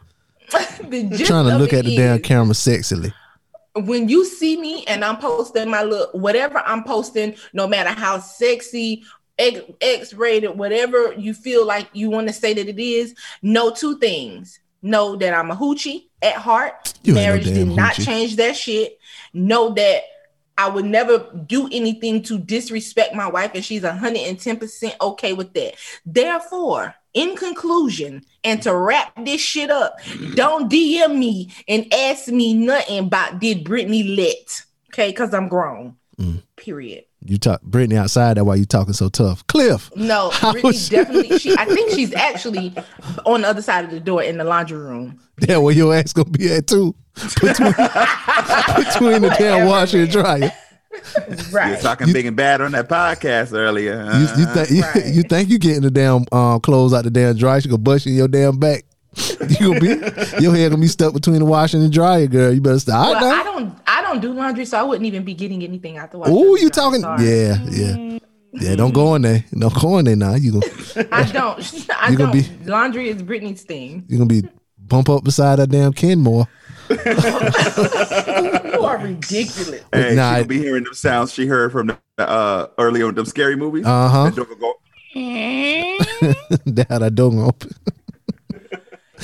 the 0.89 1.09
gist 1.11 1.27
Trying 1.27 1.45
to 1.47 1.55
of 1.57 1.61
look 1.61 1.75
it 1.75 1.81
at 1.81 1.85
the 1.85 1.95
damn 1.97 2.21
camera 2.23 2.55
sexily. 2.55 3.13
when 3.75 4.09
you 4.09 4.25
see 4.25 4.59
me 4.59 4.85
and 4.87 5.05
I'm 5.05 5.19
posting 5.19 5.69
my 5.71 5.83
look, 5.83 6.15
whatever 6.15 6.59
I'm 6.65 6.85
posting, 6.85 7.37
no 7.53 7.69
matter 7.69 7.91
how 7.91 8.19
sexy, 8.19 9.05
X, 9.39 9.61
X 9.83 10.15
rated, 10.15 10.57
whatever 10.57 11.13
you 11.13 11.35
feel 11.35 11.67
like 11.67 11.89
you 11.93 12.09
want 12.09 12.27
to 12.29 12.33
say 12.33 12.55
that 12.55 12.67
it 12.67 12.79
is, 12.81 13.15
know 13.43 13.71
two 13.71 13.99
things. 13.99 14.59
Know 14.83 15.17
that 15.17 15.35
I'm 15.35 15.51
a 15.51 15.55
hoochie 15.57 16.07
at 16.23 16.37
heart. 16.37 16.95
You 17.03 17.13
ain't 17.13 17.17
no 17.17 17.23
Marriage 17.29 17.45
did 17.45 17.69
not 17.69 17.93
hoochie. 17.93 18.05
change 18.07 18.37
that 18.37 18.57
shit. 18.57 18.99
Know 19.35 19.75
that 19.75 20.03
I 20.61 20.69
would 20.69 20.85
never 20.85 21.27
do 21.47 21.71
anything 21.73 22.23
to 22.25 22.39
disrespect 22.39 23.15
my 23.15 23.27
wife, 23.27 23.53
and 23.55 23.65
she's 23.65 23.81
110% 23.81 24.93
okay 25.01 25.33
with 25.33 25.55
that. 25.55 25.73
Therefore, 26.05 26.95
in 27.15 27.35
conclusion, 27.35 28.27
and 28.45 28.61
to 28.65 28.77
wrap 28.77 29.25
this 29.25 29.41
shit 29.41 29.71
up, 29.71 29.97
don't 30.35 30.71
DM 30.71 31.17
me 31.17 31.51
and 31.67 31.91
ask 31.95 32.29
me 32.29 32.53
nothing 32.53 33.07
about 33.07 33.39
did 33.39 33.65
Brittany 33.65 34.03
let, 34.03 34.63
okay? 34.93 35.09
Because 35.09 35.33
I'm 35.33 35.49
grown. 35.49 35.97
Mm. 36.19 36.43
Period. 36.57 37.05
You 37.25 37.39
talk 37.39 37.63
Brittany 37.63 37.97
outside. 37.97 38.37
That's 38.37 38.45
why 38.45 38.57
you 38.57 38.67
talking 38.67 38.93
so 38.93 39.09
tough. 39.09 39.47
Cliff, 39.47 39.91
No, 39.97 40.31
Brittany 40.53 40.79
definitely. 40.91 41.39
She, 41.39 41.57
I 41.57 41.65
think 41.65 41.93
she's 41.93 42.13
actually 42.13 42.75
on 43.25 43.43
the 43.43 43.49
other 43.49 43.63
side 43.63 43.87
of 43.87 43.91
the 43.91 44.01
door 44.01 44.23
in 44.23 44.37
the 44.37 44.45
laundry 44.45 44.79
room. 44.79 45.21
That 45.43 45.61
where 45.63 45.75
your 45.75 45.95
ass 45.95 46.13
gonna 46.13 46.31
be 46.31 46.53
at 46.53 46.67
too. 46.67 46.95
Between, 47.15 47.53
between 47.73 49.23
the 49.23 49.35
damn 49.39 49.67
washer 49.69 49.99
and 49.99 50.15
man. 50.15 50.23
dryer. 50.25 50.53
You're 51.29 51.37
Right. 51.53 51.81
talking 51.81 52.13
big 52.13 52.27
and 52.27 52.37
bad 52.37 52.61
on 52.61 52.73
that 52.73 52.89
podcast 52.89 53.53
earlier. 53.53 53.95
You, 54.13 54.21
you 54.21 54.27
huh? 54.47 54.65
think 54.65 54.71
you, 54.71 54.83
Right. 54.83 55.15
you 55.15 55.23
think 55.23 55.49
you 55.49 55.59
getting 55.59 55.83
the 55.83 55.91
damn 55.91 56.25
um, 56.33 56.61
clothes 56.61 56.93
out 56.93 57.05
the 57.05 57.11
damn 57.11 57.37
dryer? 57.37 57.61
She 57.61 57.69
gonna 57.69 57.79
bust 57.79 58.07
in 58.07 58.15
your 58.15 58.29
damn 58.29 58.59
back. 58.59 58.85
You 59.49 59.75
gonna 59.75 59.81
be 59.81 59.89
your 60.43 60.55
hair 60.55 60.69
gonna 60.71 60.81
be 60.81 60.87
stuck 60.89 61.13
between 61.15 61.39
the 61.41 61.45
washer 61.45 61.77
and 61.77 61.87
the 61.87 61.91
dryer, 61.91 62.27
girl. 62.27 62.53
You 62.53 62.61
better 62.61 62.79
stop. 62.79 63.21
Well, 63.21 63.25
I 63.33 63.37
Right 63.37 63.45
don't. 63.45 63.75
I 63.87 64.03
don't 64.03 64.21
do 64.21 64.33
laundry, 64.33 64.65
so 64.65 64.79
I 64.79 64.83
wouldn't 64.83 65.07
even 65.07 65.25
be 65.25 65.35
getting 65.35 65.63
anything 65.63 65.97
out 65.99 66.11
the 66.13 66.19
washer. 66.19 66.33
Oh, 66.35 66.55
you 66.57 66.71
talking? 66.71 67.01
sorry. 67.01 67.25
Yeah, 67.29 67.59
yeah, 67.71 68.19
yeah. 68.53 68.75
Don't 68.77 68.93
go 68.95 69.15
in 69.17 69.23
there. 69.23 69.45
Don't 69.57 69.75
go 69.75 69.99
in 69.99 70.05
there 70.05 70.17
now. 70.17 70.35
You 70.35 70.53
gonna 70.61 71.09
I 71.13 71.23
don't. 71.25 71.91
I 71.99 72.11
You 72.11 72.17
gonna 72.19 72.33
don't. 72.33 72.65
be- 72.65 72.71
laundry 72.71 73.09
is 73.09 73.23
Brittany's 73.23 73.63
thing. 73.63 74.05
you 74.09 74.17
gonna 74.19 74.27
be 74.29 74.43
bump 74.91 75.09
up 75.09 75.25
beside 75.25 75.57
that 75.57 75.71
damn 75.71 75.93
Kenmore. 75.95 76.47
You 76.91 78.87
are 78.87 78.99
ridiculous. 78.99 79.83
Hey, 79.93 80.15
Nah, 80.15 80.37
she'll 80.37 80.45
be 80.47 80.59
hearing 80.59 80.85
them 80.85 80.95
sounds 80.95 81.33
she 81.33 81.47
heard 81.47 81.71
from 81.71 81.89
the, 81.89 81.99
uh 82.19 82.67
earlier 82.79 83.07
on 83.09 83.15
them 83.15 83.27
scary 83.27 83.55
movies. 83.57 83.85
Uh-huh. 83.87 84.25
That 84.31 84.37
door 84.37 84.47
will 84.49 84.57
go, 84.57 84.75
that 86.67 86.87
how 86.89 86.99
that 86.99 87.15
door 87.15 87.45
open. 87.45 87.71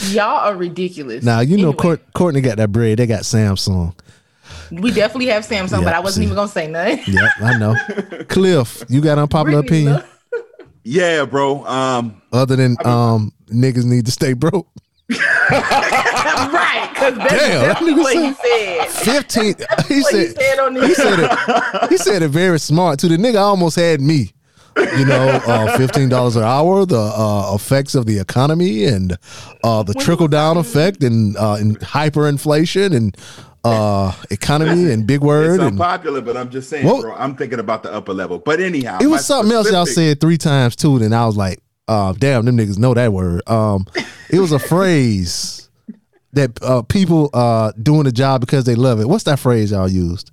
Y'all 0.08 0.40
are 0.46 0.54
ridiculous. 0.54 1.24
Now 1.24 1.40
you 1.40 1.56
know 1.56 1.68
Anyway, 1.70 1.76
Court, 1.76 2.12
Courtney 2.14 2.40
got 2.42 2.58
that 2.58 2.70
bread. 2.70 2.98
They 2.98 3.06
got 3.06 3.22
Samsung. 3.22 3.94
we 4.70 4.90
definitely 4.92 5.26
have 5.28 5.46
Samsung, 5.46 5.82
but 5.84 5.94
I 5.94 6.00
wasn't 6.00 6.22
see. 6.22 6.26
even 6.26 6.36
gonna 6.36 6.48
say 6.48 6.66
nothing. 6.68 7.14
Yep, 7.14 7.30
I 7.40 7.58
know. 7.58 8.24
Cliff, 8.28 8.84
you 8.88 9.00
got 9.00 9.18
unpopular 9.18 9.62
Brittany, 9.62 9.86
opinion 9.86 9.94
look. 10.32 10.44
Yeah, 10.84 11.24
bro. 11.24 11.64
Um, 11.66 12.20
other 12.32 12.56
than 12.56 12.76
um 12.84 13.32
niggas 13.46 13.84
need 13.86 14.04
to 14.06 14.12
stay 14.12 14.34
broke. 14.34 14.68
Right, 15.10 16.90
because 16.92 17.16
that's 17.18 17.32
Damn, 17.32 17.60
that 17.62 17.82
exactly 17.82 17.92
nigga 17.92 18.02
what 18.02 18.16
he 18.16 18.32
said- 18.34 18.90
said. 18.90 19.04
Fifteen. 19.14 19.54
He 19.88 20.00
What 20.02 20.14
he 20.14 20.26
said. 20.26 20.36
said 20.40 20.58
on 20.58 20.74
He 20.76 20.94
said 20.94 21.18
it. 21.20 21.90
He 21.90 21.96
said 21.96 22.22
it 22.22 22.28
very 22.28 22.58
smart 22.58 22.98
too. 22.98 23.08
The 23.08 23.16
nigga 23.16 23.40
almost 23.40 23.76
had 23.76 24.00
me. 24.00 24.32
You 24.98 25.06
know, 25.06 25.28
uh, 25.46 25.76
fifteen 25.78 26.10
dollars 26.10 26.36
an 26.36 26.42
hour, 26.42 26.84
the 26.84 26.98
uh, 27.00 27.52
effects 27.54 27.94
of 27.94 28.04
the 28.04 28.18
economy, 28.18 28.84
and 28.84 29.16
uh, 29.64 29.82
the 29.82 29.94
trickle 29.94 30.28
down 30.28 30.58
effect, 30.58 31.02
and, 31.02 31.34
uh, 31.38 31.54
and 31.54 31.78
hyperinflation, 31.80 32.94
and 32.94 33.16
uh, 33.64 34.12
economy, 34.30 34.92
and 34.92 35.06
big 35.06 35.16
it's 35.16 35.24
word, 35.24 35.60
and 35.60 35.68
unpopular, 35.70 36.20
but 36.20 36.36
I'm 36.36 36.50
just 36.50 36.68
saying, 36.68 36.84
What? 36.84 37.00
bro. 37.00 37.14
I'm 37.14 37.36
thinking 37.36 37.58
about 37.58 37.84
the 37.84 37.92
upper 37.92 38.12
level. 38.12 38.38
But 38.38 38.60
anyhow, 38.60 38.98
it 39.00 39.06
was 39.06 39.24
something 39.24 39.50
else 39.54 39.72
y'all 39.72 39.86
said 39.86 40.20
three 40.20 40.36
times 40.36 40.76
too. 40.76 40.98
Then 40.98 41.14
I 41.14 41.24
was 41.24 41.38
like, 41.38 41.58
uh, 41.88 42.12
damn, 42.12 42.44
them 42.44 42.56
niggas 42.56 42.78
know 42.78 42.94
that 42.94 43.12
word. 43.12 43.48
Um, 43.48 43.86
it 44.30 44.38
was 44.40 44.52
a 44.52 44.58
phrase 44.58 45.68
that 46.32 46.62
uh, 46.62 46.82
people 46.82 47.30
uh, 47.32 47.72
doing 47.82 48.04
the 48.04 48.12
job 48.12 48.40
because 48.40 48.64
they 48.64 48.74
love 48.74 49.00
it. 49.00 49.08
What's 49.08 49.24
that 49.24 49.38
phrase 49.38 49.70
y'all 49.70 49.88
used? 49.88 50.30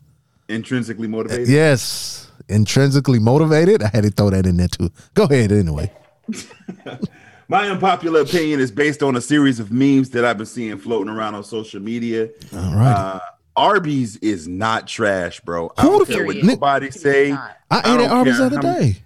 intrinsically 0.49 1.07
motivated. 1.07 1.47
Yes, 1.47 2.30
intrinsically 2.49 3.17
motivated. 3.19 3.81
I 3.81 3.88
had 3.88 4.03
to 4.03 4.09
throw 4.11 4.30
that 4.30 4.45
in 4.45 4.57
there 4.57 4.67
too. 4.67 4.91
Go 5.13 5.23
ahead 5.23 5.51
anyway. 5.51 5.91
My 7.47 7.67
unpopular 7.69 8.21
opinion 8.21 8.59
is 8.59 8.71
based 8.71 9.03
on 9.03 9.15
a 9.15 9.21
series 9.21 9.59
of 9.59 9.71
memes 9.71 10.09
that 10.11 10.25
I've 10.25 10.38
been 10.38 10.45
seeing 10.45 10.77
floating 10.77 11.11
around 11.13 11.35
on 11.35 11.43
social 11.43 11.81
media. 11.81 12.30
All 12.53 12.75
right. 12.75 12.93
Uh, 12.93 13.19
Arby's 13.55 14.17
is 14.17 14.47
not 14.47 14.88
trash, 14.88 15.39
bro. 15.41 15.71
I 15.77 15.81
Who 15.84 15.89
don't 15.89 16.07
the 16.07 16.13
care 16.13 16.21
f- 16.23 16.27
what 16.27 16.43
nobody 16.43 16.89
say. 16.91 17.31
I 17.31 17.51
I 17.69 17.80
ate 17.80 17.85
at 17.85 17.97
don't 17.97 18.09
Arby's 18.11 18.38
the 18.38 18.45
other 18.45 18.55
how 18.57 18.61
many- 18.63 18.93
day. 18.93 19.03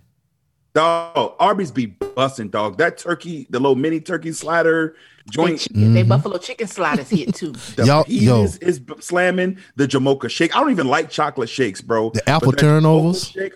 Dog, 0.77 1.33
Arby's 1.39 1.71
be 1.71 1.87
busting, 1.87 2.49
dog. 2.49 2.77
That 2.77 2.99
turkey, 2.99 3.47
the 3.49 3.59
little 3.59 3.73
mini 3.75 3.99
turkey 3.99 4.31
slider 4.31 4.95
They, 5.25 5.31
joint, 5.31 5.59
chicken, 5.61 5.93
they 5.95 6.03
buffalo 6.03 6.37
chicken 6.37 6.67
sliders 6.67 7.09
hit 7.09 7.33
too. 7.33 7.51
the 7.75 7.85
Y'all- 7.87 8.05
yo. 8.07 8.43
is 8.43 8.77
b- 8.79 8.93
slamming. 8.99 9.57
The 9.75 9.87
Jamocha 9.87 10.29
shake. 10.29 10.55
I 10.55 10.59
don't 10.59 10.69
even 10.69 10.87
like 10.87 11.09
chocolate 11.09 11.49
shakes, 11.49 11.81
bro. 11.81 12.11
The 12.11 12.29
apple 12.29 12.51
But 12.51 12.59
that 12.59 12.65
Jamocha 12.65 12.69
turnovers? 12.69 13.27
Shake, 13.27 13.53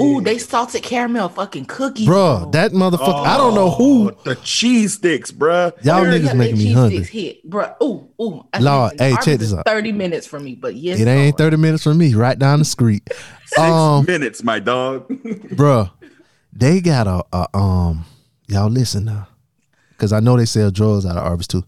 Ooh, 0.00 0.20
they 0.20 0.36
salted 0.38 0.82
caramel 0.82 1.28
fucking 1.28 1.66
cookies. 1.66 2.08
Bruh, 2.08 2.50
that 2.50 2.72
motherfucker. 2.72 3.24
I 3.24 3.36
don't 3.36 3.54
know 3.54 3.70
who. 3.70 4.10
Oh, 4.10 4.18
the 4.24 4.34
cheese 4.42 4.94
sticks, 4.94 5.30
bruh. 5.30 5.72
Y'all 5.84 6.00
Where 6.02 6.10
niggas 6.10 6.30
the 6.30 6.34
making 6.34 6.58
me 6.58 6.64
cheese 6.64 6.74
hungry. 6.74 7.04
Hit, 7.04 7.48
bruh. 7.48 7.80
Ooh, 7.84 8.08
ooh. 8.20 8.46
I 8.52 8.58
Lord, 8.58 8.94
hey, 8.98 9.12
Arby's 9.12 9.24
check 9.24 9.38
this 9.38 9.48
is 9.48 9.54
out. 9.54 9.64
Thirty 9.64 9.92
minutes 9.92 10.26
for 10.26 10.40
me, 10.40 10.56
but 10.56 10.74
yes, 10.74 10.98
It 10.98 11.06
ain't 11.06 11.38
30 11.38 11.56
minutes 11.56 11.84
for 11.84 11.94
me, 11.94 12.14
right 12.14 12.36
down 12.36 12.58
the 12.58 12.64
street. 12.64 13.08
Six 13.46 13.60
Um, 13.60 14.04
minutes, 14.06 14.42
my 14.42 14.58
dog. 14.58 15.08
bruh, 15.54 15.88
they 16.54 16.80
got 16.80 17.06
a, 17.06 17.24
a 17.32 17.56
um, 17.56 18.04
y'all 18.48 18.70
listen 18.70 19.04
now, 19.04 19.28
because 19.90 20.12
I 20.12 20.20
know 20.20 20.36
they 20.36 20.44
sell 20.46 20.70
drugs 20.70 21.04
out 21.06 21.16
of 21.16 21.24
Arby's 21.24 21.46
too. 21.48 21.64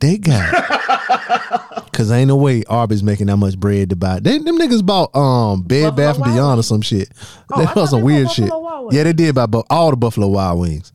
They 0.00 0.18
got, 0.18 1.84
because 1.90 2.10
ain't 2.10 2.28
no 2.28 2.36
way 2.36 2.62
Arby's 2.68 3.02
making 3.02 3.26
that 3.28 3.36
much 3.36 3.58
bread 3.58 3.90
to 3.90 3.96
buy. 3.96 4.20
They, 4.20 4.38
them 4.38 4.58
niggas 4.58 4.84
bought 4.84 5.14
um 5.14 5.62
Bed 5.62 5.90
Buffalo 5.90 5.96
Bath 5.96 6.14
and 6.16 6.22
Wild 6.22 6.34
Beyond 6.34 6.60
or 6.60 6.62
some 6.62 6.80
shit. 6.82 7.10
Oh, 7.52 7.56
I 7.60 7.64
that 7.64 7.74
thought 7.74 7.80
was 7.82 7.90
some 7.90 8.00
they 8.00 8.04
weird 8.06 8.30
shit. 8.30 8.50
Yeah, 8.90 9.04
they 9.04 9.12
did 9.12 9.34
buy 9.34 9.46
bu- 9.46 9.62
all 9.70 9.90
the 9.90 9.96
Buffalo 9.96 10.28
Wild 10.28 10.60
Wings. 10.60 10.92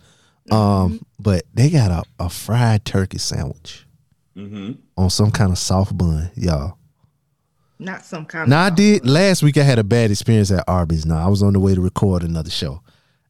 Um, 0.51 0.57
Mm-hmm. 0.59 0.95
but 1.19 1.43
they 1.53 1.69
got 1.71 1.89
a, 1.91 2.03
a 2.25 2.29
fried 2.29 2.85
turkey 2.85 3.17
sandwich 3.17 3.85
Mm-hmm. 4.37 4.73
on 4.97 5.09
some 5.09 5.31
kind 5.31 5.51
of 5.51 5.57
soft 5.57 5.97
bun, 5.97 6.29
y'all. 6.35 6.77
Not 7.79 8.05
some 8.05 8.25
kind 8.25 8.49
Now 8.49 8.63
I 8.65 8.69
did 8.69 9.05
last 9.07 9.41
week. 9.43 9.57
I 9.57 9.63
had 9.63 9.79
a 9.79 9.83
bad 9.83 10.11
experience 10.11 10.51
at 10.51 10.63
Arby's. 10.67 11.05
Now 11.05 11.25
I 11.25 11.29
was 11.29 11.41
on 11.43 11.53
the 11.53 11.59
way 11.59 11.73
to 11.75 11.81
record 11.81 12.21
another 12.23 12.49
show, 12.49 12.81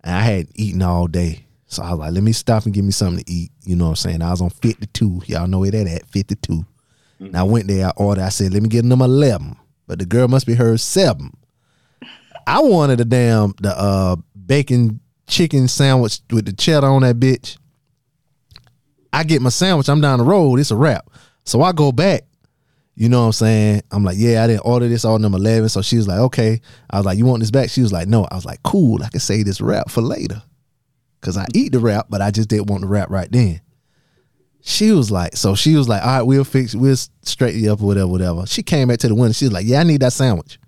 and 0.05 0.15
I 0.15 0.21
had 0.21 0.47
eaten 0.55 0.81
all 0.83 1.07
day. 1.07 1.45
So 1.67 1.83
I 1.83 1.89
was 1.91 1.99
like, 1.99 2.13
let 2.13 2.23
me 2.23 2.31
stop 2.31 2.65
and 2.65 2.73
give 2.73 2.85
me 2.85 2.91
something 2.91 3.23
to 3.23 3.31
eat. 3.31 3.51
You 3.63 3.75
know 3.75 3.85
what 3.85 3.89
I'm 3.91 3.95
saying? 3.95 4.21
I 4.21 4.29
was 4.29 4.39
on 4.41 4.51
52. 4.51 5.23
Y'all 5.25 5.47
know 5.47 5.59
where 5.59 5.71
that 5.71 5.87
at 5.87 6.05
52. 6.05 6.65
And 7.19 7.35
I 7.35 7.43
went 7.43 7.67
there. 7.67 7.87
I 7.87 7.91
ordered. 7.97 8.21
I 8.21 8.29
said, 8.29 8.53
let 8.53 8.61
me 8.61 8.69
get 8.69 8.85
number 8.85 9.05
11. 9.05 9.57
But 9.87 9.99
the 9.99 10.05
girl 10.05 10.27
must 10.27 10.45
be 10.45 10.53
her 10.53 10.77
seven. 10.77 11.35
I 12.47 12.61
wanted 12.61 13.01
a 13.01 13.05
damn 13.05 13.53
the 13.59 13.75
uh 13.75 14.15
bacon 14.45 14.99
chicken 15.27 15.67
sandwich 15.67 16.19
with 16.31 16.45
the 16.45 16.53
cheddar 16.53 16.87
on 16.87 17.01
that 17.01 17.19
bitch. 17.19 17.57
I 19.11 19.23
get 19.23 19.41
my 19.41 19.49
sandwich. 19.49 19.89
I'm 19.89 20.01
down 20.01 20.19
the 20.19 20.25
road. 20.25 20.59
It's 20.59 20.71
a 20.71 20.75
wrap. 20.75 21.09
So 21.45 21.61
I 21.61 21.71
go 21.71 21.91
back. 21.91 22.25
You 22.95 23.09
know 23.09 23.21
what 23.21 23.25
I'm 23.27 23.31
saying? 23.33 23.81
I'm 23.91 24.03
like, 24.05 24.15
yeah, 24.17 24.43
I 24.43 24.47
didn't 24.47 24.61
order 24.65 24.87
this 24.87 25.03
order 25.03 25.21
number 25.21 25.37
11. 25.37 25.69
So 25.69 25.81
she 25.81 25.97
was 25.97 26.07
like, 26.07 26.19
okay. 26.19 26.61
I 26.89 26.97
was 26.97 27.05
like, 27.05 27.17
you 27.17 27.25
want 27.25 27.41
this 27.41 27.51
back? 27.51 27.69
She 27.69 27.81
was 27.81 27.91
like, 27.91 28.07
no. 28.07 28.25
I 28.31 28.35
was 28.35 28.45
like, 28.45 28.63
cool. 28.63 29.03
I 29.03 29.09
can 29.09 29.19
save 29.19 29.45
this 29.45 29.59
wrap 29.59 29.89
for 29.89 30.01
later. 30.01 30.41
Cause 31.21 31.37
I 31.37 31.45
eat 31.53 31.71
the 31.71 31.79
wrap, 31.79 32.05
but 32.07 32.21
I 32.21 32.29
just 32.29 32.49
didn't 32.49 32.67
want 32.67 32.81
the 32.81 32.87
wrap 32.87 33.09
right 33.09 33.29
then. 33.31 33.59
She 34.61 34.91
was 34.91 35.11
like, 35.11 35.35
so 35.35 35.55
she 35.55 35.75
was 35.75 35.89
like, 35.89 36.03
all 36.03 36.07
right, 36.07 36.21
we'll 36.21 36.43
fix, 36.43 36.75
we'll 36.75 36.95
straighten 36.95 37.63
you 37.63 37.73
up 37.73 37.81
or 37.81 37.87
whatever, 37.87 38.07
whatever. 38.07 38.45
She 38.45 38.63
came 38.63 38.87
back 38.87 38.99
to 38.99 39.07
the 39.07 39.15
window. 39.15 39.33
She 39.33 39.45
was 39.45 39.51
like, 39.51 39.65
yeah, 39.65 39.79
I 39.79 39.83
need 39.83 40.01
that 40.01 40.13
sandwich. 40.13 40.59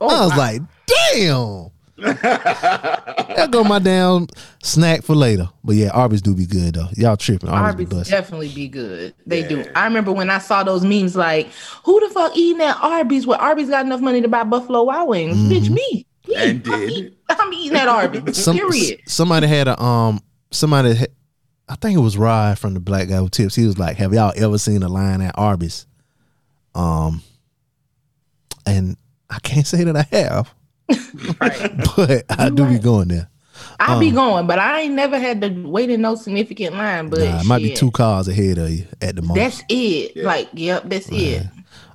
Oh, 0.00 0.08
I 0.08 0.20
was 0.20 0.30
wow. 0.30 0.36
like, 0.36 0.62
damn. 0.86 1.70
There 1.98 3.48
go 3.48 3.64
my 3.64 3.78
damn 3.78 4.26
snack 4.62 5.02
for 5.02 5.14
later. 5.14 5.48
But 5.64 5.76
yeah, 5.76 5.90
Arby's 5.90 6.22
do 6.22 6.34
be 6.34 6.46
good 6.46 6.74
though. 6.74 6.88
Y'all 6.96 7.16
tripping. 7.16 7.48
Arby's, 7.48 7.72
Arby's 7.72 7.88
be 7.88 7.96
busting. 7.96 8.10
definitely 8.10 8.48
be 8.48 8.68
good. 8.68 9.14
They 9.26 9.46
do. 9.46 9.64
I 9.74 9.84
remember 9.84 10.12
when 10.12 10.30
I 10.30 10.38
saw 10.38 10.62
those 10.62 10.84
memes 10.84 11.16
like, 11.16 11.48
who 11.84 12.00
the 12.06 12.12
fuck 12.12 12.36
eating 12.36 12.62
at 12.62 12.76
Arby's 12.80 13.26
where 13.26 13.40
Arby's 13.40 13.68
got 13.68 13.84
enough 13.84 14.00
money 14.00 14.20
to 14.22 14.28
buy 14.28 14.44
Buffalo 14.44 14.82
Wild 14.84 15.08
Wings? 15.08 15.36
Bitch, 15.36 15.70
me. 15.70 16.06
me. 16.26 16.34
And 16.36 16.66
I'm, 16.68 16.80
did. 16.80 16.90
eat- 16.90 17.18
I'm 17.30 17.52
eating 17.52 17.76
at 17.78 17.88
Arby's. 17.88 18.36
Some- 18.44 18.56
period. 18.56 19.00
s- 19.06 19.12
somebody 19.12 19.46
had 19.46 19.68
a 19.68 19.80
um 19.82 20.20
somebody 20.50 20.94
had, 20.94 21.10
I 21.68 21.76
think 21.76 21.96
it 21.98 22.00
was 22.02 22.16
Rod 22.16 22.58
from 22.58 22.74
the 22.74 22.80
Black 22.80 23.08
Guy 23.08 23.16
Who 23.16 23.28
Tips. 23.28 23.54
He 23.54 23.66
was 23.66 23.78
like, 23.78 23.96
"Have 23.98 24.14
y'all 24.14 24.32
ever 24.36 24.56
seen 24.58 24.82
a 24.82 24.88
line 24.88 25.20
at 25.20 25.34
Arby's?" 25.38 25.86
Um, 26.74 27.22
and 28.66 28.96
I 29.30 29.38
can't 29.40 29.66
say 29.66 29.84
that 29.84 29.96
I 29.96 30.06
have, 30.16 30.54
but 31.96 32.24
I 32.30 32.50
do 32.50 32.66
be 32.66 32.78
going 32.78 33.08
there. 33.08 33.28
I 33.80 33.98
be 33.98 34.10
going, 34.10 34.46
but 34.46 34.58
I 34.58 34.80
ain't 34.82 34.94
never 34.94 35.18
had 35.18 35.40
to 35.42 35.48
wait 35.68 35.90
in 35.90 36.00
no 36.00 36.14
significant 36.14 36.74
line. 36.76 37.08
But 37.08 37.20
Nah, 37.20 37.40
it 37.40 37.46
might 37.46 37.62
be 37.62 37.74
two 37.74 37.90
cars 37.90 38.28
ahead 38.28 38.58
of 38.58 38.70
you 38.70 38.86
at 39.00 39.16
the 39.16 39.22
moment. 39.22 39.36
That's 39.44 39.62
it. 39.68 40.16
Like, 40.16 40.48
yep, 40.52 40.84
that's 40.86 41.08
it. 41.10 41.42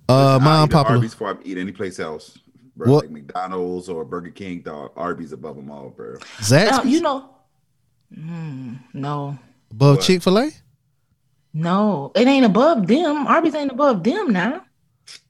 uh, 0.09 0.39
my 0.41 0.51
I 0.51 0.55
eat 0.55 0.57
at 0.57 0.63
unpopular. 0.63 0.95
Arby's 0.97 1.11
before 1.11 1.29
I 1.31 1.35
eat 1.43 1.57
any 1.57 1.71
place 1.71 1.99
else. 1.99 2.37
Bro, 2.75 2.91
What? 2.91 3.03
like 3.05 3.11
McDonald's 3.11 3.87
or 3.89 4.03
Burger 4.03 4.31
King, 4.31 4.61
dog. 4.61 4.91
Arby's 4.95 5.31
above 5.31 5.55
them 5.55 5.69
all, 5.71 5.89
bro. 5.89 6.15
Zaxby's 6.39 6.71
Um, 6.79 6.87
you 6.87 7.01
know, 7.01 7.29
mm, 8.17 8.79
no, 8.93 9.37
above 9.71 10.01
Chick 10.01 10.21
Fil 10.23 10.39
A. 10.39 10.51
no, 11.53 12.11
it 12.15 12.27
ain't 12.27 12.45
above 12.45 12.87
them. 12.87 13.27
Arby's 13.27 13.55
ain't 13.55 13.71
above 13.71 14.03
them 14.03 14.31
now. 14.33 14.63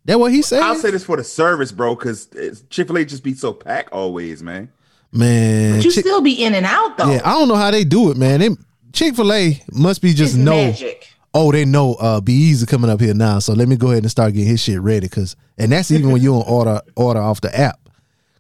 That 0.06 0.20
what 0.20 0.32
he 0.32 0.42
said. 0.42 0.62
I'll 0.62 0.76
say 0.76 0.92
this 0.92 1.06
for 1.06 1.16
the 1.18 1.24
service, 1.24 1.72
bro, 1.72 1.96
because 1.96 2.28
Chick 2.70 2.88
Fil 2.88 2.98
A 2.98 3.06
just 3.06 3.24
be 3.24 3.34
so 3.34 3.54
packed 3.54 3.92
always, 3.94 4.44
man. 4.44 4.70
Man, 5.12 5.78
But 5.78 5.86
you 5.86 5.92
Chick- 5.92 6.04
still 6.06 6.22
be 6.22 6.44
in 6.44 6.54
and 6.56 6.66
out 6.66 6.98
though. 6.98 7.12
yeah, 7.12 7.22
I 7.24 7.34
don't 7.34 7.48
know 7.48 7.56
how 7.56 7.72
they 7.72 7.84
do 7.84 8.12
it, 8.12 8.18
man. 8.18 8.40
They 8.40 8.50
Chick 8.92 9.16
Fil 9.16 9.32
A 9.32 9.62
must 9.72 10.02
be 10.02 10.14
just 10.14 10.34
it's 10.36 10.44
know. 10.44 10.56
magic. 10.56 11.08
oh, 11.34 11.52
they 11.52 11.66
know 11.66 11.94
uh 11.96 12.20
Be 12.20 12.34
Easy 12.34 12.66
coming 12.66 12.90
up 12.90 13.00
here 13.00 13.14
now. 13.14 13.40
So 13.40 13.54
let 13.54 13.68
me 13.68 13.76
go 13.76 13.92
ahead 13.92 14.04
and 14.04 14.12
start 14.12 14.34
getting 14.34 14.48
his 14.50 14.60
shit 14.62 14.80
ready. 14.82 15.08
Cause 15.08 15.36
and 15.58 15.72
that's 15.72 15.92
even 15.92 16.12
when 16.12 16.22
you 16.22 16.32
don't 16.32 16.48
order 16.50 16.82
order 16.96 17.20
off 17.22 17.42
the 17.42 17.56
app. 17.58 17.80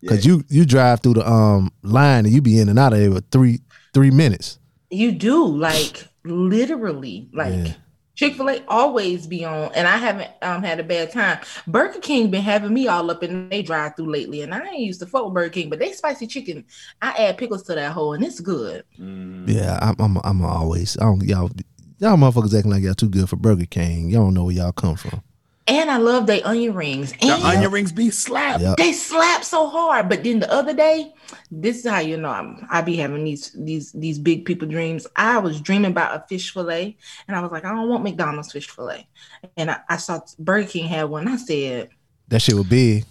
Cause 0.08 0.26
you 0.26 0.44
you 0.50 0.66
drive 0.66 1.00
through 1.02 1.14
the 1.16 1.30
um 1.30 1.72
line 1.82 2.26
and 2.26 2.34
you 2.34 2.42
be 2.42 2.60
in 2.60 2.68
and 2.68 2.78
out 2.78 2.92
of 2.94 3.00
there 3.00 3.10
with 3.12 3.30
three 3.32 3.62
three 3.94 4.12
minutes. 4.12 4.60
You 4.90 5.12
do 5.14 5.46
like 5.48 6.08
literally 6.26 7.30
like 7.34 7.54
Yeah. 7.54 7.74
Chick 8.16 8.36
Fil 8.36 8.50
A 8.50 8.64
always 8.68 9.26
be 9.26 9.44
on, 9.44 9.72
and 9.74 9.88
I 9.88 9.98
haven't 9.98 10.30
um 10.42 10.62
had 10.62 10.80
a 10.80 10.84
bad 10.84 11.12
time. 11.12 11.40
Burger 11.66 12.00
King 12.00 12.30
been 12.30 12.44
having 12.44 12.74
me 12.74 12.88
all 12.88 13.10
up 13.10 13.24
in 13.24 13.50
they 13.50 13.62
drive 13.64 13.96
through 13.96 14.12
lately, 14.12 14.42
and 14.42 14.54
I 14.54 14.68
ain't 14.68 14.80
used 14.80 15.00
to 15.00 15.08
fuck 15.08 15.26
with 15.26 15.34
Burger 15.34 15.50
King, 15.50 15.70
but 15.70 15.80
they 15.80 15.92
spicy 15.94 16.28
chicken. 16.28 16.66
I 17.02 17.12
add 17.14 17.38
pickles 17.38 17.64
to 17.64 17.76
that 17.76 17.92
whole, 17.92 18.14
and 18.14 18.24
it's 18.24 18.40
good. 18.40 18.84
Yeah, 18.98 19.80
I'm 19.82 19.96
I'm, 20.00 20.18
I'm 20.24 20.46
always 20.46 20.98
I 20.98 21.06
don't 21.06 21.24
y'all 21.24 21.50
y'all 21.98 22.18
motherfuckers 22.18 22.56
acting 22.56 22.72
like 22.72 22.84
y'all 22.84 22.94
too 22.94 23.10
good 23.10 23.30
for 23.30 23.36
Burger 23.36 23.66
King. 23.66 24.10
Y'all 24.10 24.26
don't 24.26 24.34
know 24.36 24.46
where 24.46 24.56
y'all 24.56 24.72
come 24.72 24.96
from. 24.96 25.24
And 25.66 25.90
I 25.90 25.96
love 25.98 26.28
they 26.28 26.44
onion 26.44 26.74
rings. 26.74 27.14
And 27.22 27.42
The 27.42 27.48
onion 27.48 27.72
rings 27.72 27.94
be 27.94 28.10
slapped. 28.10 28.62
Yep. 28.62 28.76
they 28.78 28.92
slap 28.92 29.46
so 29.46 29.68
hard. 29.70 30.10
But 30.10 30.24
then 30.24 30.40
the 30.40 30.52
other 30.52 30.74
day, 30.74 31.14
this 31.50 31.78
is 31.80 31.88
how 31.90 32.00
you 32.00 32.18
know 32.18 32.30
I'm, 32.30 32.68
I 32.70 32.82
be 32.82 32.98
having 32.98 33.24
these 33.24 33.52
these 33.58 33.94
these 33.94 34.20
big 34.20 34.44
people 34.44 34.68
dreams. 34.68 35.08
I 35.16 35.38
was 35.38 35.62
dreaming 35.62 35.92
about 35.92 36.16
a 36.16 36.26
fish 36.28 36.52
fillet, 36.54 36.98
and 37.28 37.38
I 37.38 37.42
was 37.42 37.52
like, 37.52 37.64
I 37.64 37.70
don't 37.70 37.88
want 37.88 38.04
McDonald's 38.04 38.52
fish 38.52 38.70
fillet. 38.70 39.08
And 39.56 39.72
I, 39.72 39.80
I 39.88 39.98
saw 39.98 40.20
Burger 40.38 40.68
King 40.68 40.88
had 40.88 41.06
one. 41.06 41.28
I 41.30 41.38
said, 41.38 41.90
That 42.28 42.42
shit 42.42 42.56
would 42.56 42.70
be. 42.70 43.06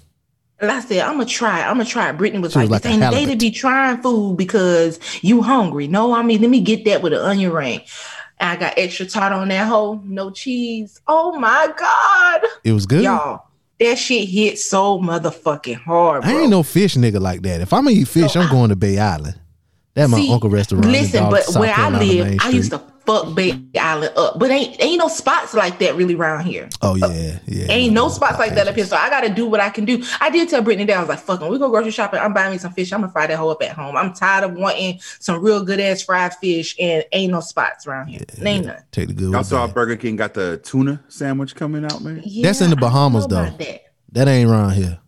and 0.59 0.71
I 0.71 0.81
said, 0.81 0.99
I'm 1.07 1.15
gonna 1.15 1.25
try 1.25 1.61
it. 1.61 1.63
I'm 1.63 1.79
gonna 1.79 1.87
try 1.87 2.11
it. 2.11 2.19
Brittany 2.19 2.43
was 2.43 2.55
was 2.55 2.57
like, 2.57 2.71
like 2.71 2.83
this 2.83 2.91
a 2.91 2.95
ain't 2.95 3.03
the 3.03 3.11
day 3.11 3.33
to 3.33 3.37
be 3.39 3.51
trying 3.51 4.03
food 4.03 4.37
because 4.37 5.01
you 5.23 5.41
hungry. 5.41 5.89
No, 5.89 6.13
I 6.13 6.23
mean, 6.23 6.43
let 6.43 6.51
me 6.51 6.61
get 6.61 6.85
that 6.85 7.01
with 7.01 7.15
an 7.15 7.21
onion 7.21 7.51
ring. 7.53 7.81
I 8.43 8.57
got 8.57 8.75
extra 8.77 9.07
tart 9.07 9.33
on 9.33 9.49
that 9.49 9.67
whole, 9.69 10.01
no 10.05 10.31
cheese. 10.31 11.01
Oh 11.07 11.39
my 11.39 11.73
God. 11.77 12.43
It 12.65 12.73
was 12.73 12.87
good. 12.87 13.05
Y'all, 13.05 13.47
that 13.81 13.97
shit 13.99 14.29
hit 14.29 14.59
so 14.59 14.99
motherfucking 15.01 15.77
hard. 15.77 16.25
I 16.25 16.33
ain't 16.33 16.51
no 16.51 16.63
fish 16.63 16.95
nigga 16.97 17.21
like 17.21 17.43
that. 17.43 17.61
If 17.61 17.73
I'm 17.73 17.85
gonna 17.85 17.97
eat 17.97 18.09
fish, 18.09 18.33
So 18.33 18.41
I'm 18.41 18.49
I- 18.49 18.51
going 18.51 18.69
to 18.71 18.77
Bay 18.77 18.99
Island. 18.99 19.39
That 19.95 20.09
my 20.09 20.17
See, 20.19 20.33
uncle 20.33 20.49
restaurant. 20.49 20.87
Listen, 20.87 21.29
but 21.29 21.45
South 21.45 21.61
where 21.61 21.75
I 21.75 21.91
live, 21.91 22.39
I 22.41 22.49
used 22.49 22.71
to 22.71 22.79
fuck 23.05 23.35
Bay 23.35 23.61
Island 23.79 24.13
up. 24.17 24.39
But 24.39 24.51
ain't 24.51 24.81
ain't 24.81 24.99
no 24.99 25.09
spots 25.09 25.55
like 25.55 25.79
that 25.79 25.97
really 25.97 26.15
around 26.15 26.45
here. 26.45 26.69
Oh 26.81 26.95
yeah, 26.95 27.39
yeah. 27.47 27.67
Ain't 27.69 27.93
no 27.93 28.09
spots 28.09 28.39
like 28.39 28.55
that 28.55 28.69
up 28.69 28.75
here. 28.75 28.85
So 28.85 28.97
I 28.97 29.11
gotta 29.11 29.29
do 29.29 29.47
what 29.47 29.61
I 29.61 29.71
can 29.71 29.85
do. 29.85 30.03
I 30.21 30.31
did 30.31 30.49
tell 30.49 30.63
Brittany 30.63 30.87
that 30.87 30.97
I 30.97 31.01
was 31.01 31.09
like, 31.09 31.21
fucking, 31.21 31.49
we 31.49 31.59
go 31.59 31.69
grocery 31.71 31.91
shopping. 31.91 32.21
I'm 32.21 32.33
buying 32.33 32.53
me 32.53 32.59
some 32.59 32.73
fish. 32.73 32.93
I'm 32.93 33.01
gonna 33.01 33.13
fry 33.13 33.27
that 33.27 33.37
hoe 33.37 33.51
up 33.51 33.63
at 33.63 33.73
home. 33.73 33.97
I'm 33.97 34.13
tired 34.13 34.45
of 34.45 34.55
wanting 34.55 35.01
some 35.19 35.43
real 35.43 35.65
good 35.65 35.81
ass 35.81 36.03
fried 36.03 36.35
fish 36.35 36.77
and 36.79 37.05
ain't 37.13 37.33
no 37.33 37.41
spots 37.41 37.87
around 37.87 38.09
here. 38.09 38.23
ain't 38.43 38.67
none. 38.67 38.83
Take 38.93 39.09
the 39.09 39.15
good. 39.15 39.33
Y'all 39.33 39.45
saw 39.45 39.67
the. 39.67 39.73
Burger 39.73 39.97
King 39.97 40.17
got 40.17 40.35
the 40.35 40.59
tuna 40.59 41.03
sandwich 41.09 41.55
coming 41.55 41.85
out, 41.85 42.03
man. 42.03 42.23
Yeah, 42.25 42.49
That's 42.49 42.61
in 42.61 42.71
the 42.71 42.77
Bahamas, 42.77 43.27
though. 43.27 43.45
that. 43.45 43.83
That 44.13 44.29
ain't 44.29 44.51
around 44.51 44.73
here. 44.73 44.99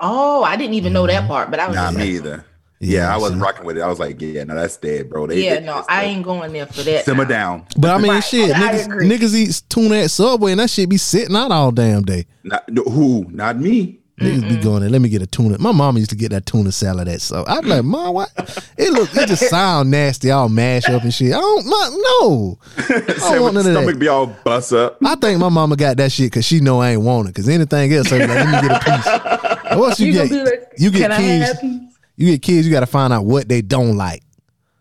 Oh, 0.00 0.42
I 0.42 0.56
didn't 0.56 0.74
even 0.74 0.92
know 0.92 1.06
that 1.06 1.20
mm-hmm. 1.20 1.28
part, 1.28 1.50
but 1.50 1.60
I 1.60 1.68
was 1.68 1.76
not 1.76 1.92
just 1.92 1.98
me 1.98 2.04
like, 2.04 2.14
either. 2.14 2.44
Yeah, 2.80 2.98
Yeah, 2.98 3.14
I 3.14 3.16
wasn't 3.18 3.40
rocking 3.42 3.64
with 3.64 3.78
it. 3.78 3.80
I 3.82 3.88
was 3.88 3.98
like, 3.98 4.20
yeah, 4.20 4.44
no, 4.44 4.54
that's 4.54 4.76
dead, 4.76 5.08
bro. 5.08 5.26
They, 5.26 5.44
Yeah, 5.44 5.60
they- 5.60 5.66
no, 5.66 5.84
I 5.88 6.02
like, 6.02 6.06
ain't 6.08 6.24
going 6.24 6.52
there 6.52 6.66
for 6.66 6.82
that. 6.82 7.04
simmer 7.04 7.24
now. 7.24 7.28
down. 7.28 7.66
But 7.78 7.90
I 7.92 7.98
mean, 7.98 8.12
Right. 8.12 8.24
shit, 8.24 8.50
I 8.54 8.60
niggas, 8.74 8.84
agree. 8.86 9.08
niggas 9.08 9.34
eat 9.34 9.62
tuna 9.68 9.96
at 9.96 10.10
Subway 10.10 10.50
and 10.52 10.60
that 10.60 10.70
shit 10.70 10.88
be 10.88 10.96
sitting 10.98 11.34
out 11.34 11.50
all 11.52 11.70
damn 11.72 12.02
day. 12.02 12.26
Not, 12.44 12.68
no, 12.68 12.82
who? 12.82 13.26
Not 13.30 13.58
me. 13.58 14.00
Niggas 14.20 14.48
be 14.48 14.56
going 14.56 14.80
there. 14.80 14.88
Let 14.88 15.02
me 15.02 15.10
get 15.10 15.20
a 15.20 15.26
tuna. 15.26 15.58
My 15.58 15.72
mama 15.72 15.98
used 15.98 16.08
to 16.10 16.16
get 16.16 16.30
that 16.30 16.46
tuna 16.46 16.72
salad 16.72 17.06
at 17.06 17.20
so 17.20 17.44
I'm 17.46 17.66
like, 17.66 17.84
mom, 17.84 18.14
what? 18.14 18.30
It 18.78 18.90
look, 18.94 19.14
it 19.14 19.28
just 19.28 19.46
sound 19.50 19.90
nasty, 19.90 20.30
all 20.30 20.48
mash 20.48 20.88
up 20.88 21.02
and 21.02 21.12
shit. 21.12 21.34
I 21.34 21.38
don't, 21.38 21.66
my, 21.66 21.90
no. 22.20 22.58
I 22.78 23.00
don't 23.34 23.42
want 23.42 23.54
none 23.56 23.66
of 23.66 23.72
Stomach 23.72 23.86
that. 23.92 23.98
be 24.00 24.08
all 24.08 24.26
bust 24.26 24.72
up. 24.72 24.96
I 25.04 25.16
think 25.16 25.38
my 25.38 25.50
mama 25.50 25.76
got 25.76 25.98
that 25.98 26.12
shit 26.12 26.26
because 26.30 26.46
she 26.46 26.60
know 26.60 26.80
I 26.80 26.92
ain't 26.92 27.02
want 27.02 27.28
it. 27.28 27.34
Because 27.34 27.46
anything 27.48 27.92
else, 27.92 28.10
I 28.10 28.18
be 28.20 28.26
like, 28.26 28.46
let 28.46 28.62
me 28.62 28.68
get 28.68 28.86
a 28.88 29.60
piece. 29.70 29.78
Once 29.78 30.00
you, 30.00 30.06
You 30.06 30.12
get, 30.28 30.44
like, 30.46 30.72
you 30.78 30.90
get 30.90 31.00
can 31.02 31.12
I 31.12 31.14
have 31.20 31.22
kids, 31.22 31.52
that 31.52 31.60
piece? 31.60 31.85
You 32.16 32.30
get 32.30 32.42
kids, 32.42 32.66
you 32.66 32.72
got 32.72 32.80
to 32.80 32.86
find 32.86 33.12
out 33.12 33.24
what 33.24 33.48
they 33.48 33.62
don't 33.62 33.96
like. 33.96 34.22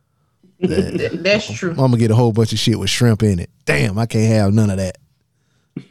Th- 0.62 1.12
That's 1.12 1.52
true. 1.52 1.72
I'm 1.72 1.76
gonna 1.78 1.98
get 1.98 2.12
a 2.12 2.16
whole 2.16 2.32
bunch 2.32 2.54
of 2.54 2.60
shit 2.60 2.80
with 2.80 2.90
shrimp 2.90 3.24
in 3.24 3.40
it. 3.40 3.50
Damn, 3.66 3.98
I 4.00 4.06
can't 4.06 4.32
have 4.34 4.54
none 4.54 4.70
of 4.70 4.78
that. 4.78 4.98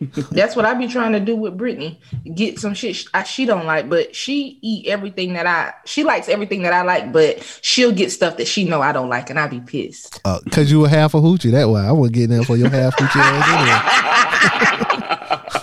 That's 0.31 0.57
what 0.57 0.65
I 0.65 0.73
be 0.73 0.89
trying 0.89 1.12
to 1.12 1.21
do 1.21 1.37
with 1.37 1.59
Brittany. 1.59 2.01
Get 2.35 2.59
some 2.59 2.73
shit 2.73 2.97
sh- 2.97 3.05
I, 3.12 3.25
she 3.25 3.45
don't 3.45 3.66
like, 3.66 3.91
but 3.91 4.16
she 4.16 4.59
eat 4.62 4.87
everything 4.87 5.35
that 5.35 5.47
I. 5.47 5.75
She 5.85 6.05
likes 6.05 6.31
everything 6.31 6.62
that 6.62 6.73
I 6.73 6.81
like, 6.83 7.12
but 7.12 7.43
she'll 7.61 7.93
get 7.93 8.11
stuff 8.11 8.39
that 8.39 8.49
she 8.49 8.65
know 8.65 8.81
I 8.81 8.93
don't 8.93 9.11
like, 9.11 9.29
and 9.29 9.39
I 9.39 9.47
be 9.47 9.61
pissed. 9.61 10.23
Uh, 10.25 10.41
Cause 10.51 10.71
you 10.71 10.87
a 10.87 10.89
half 10.89 11.12
a 11.12 11.19
hoochie. 11.19 11.51
That 11.51 11.69
why 11.69 11.85
I 11.87 11.93
wasn't 11.93 12.15
getting 12.15 12.31
there 12.31 12.45
for 12.45 12.57
your 12.57 12.71
half 12.71 12.97
hoochie 12.97 13.21
ass 13.21 14.51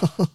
anyway. 0.08 0.28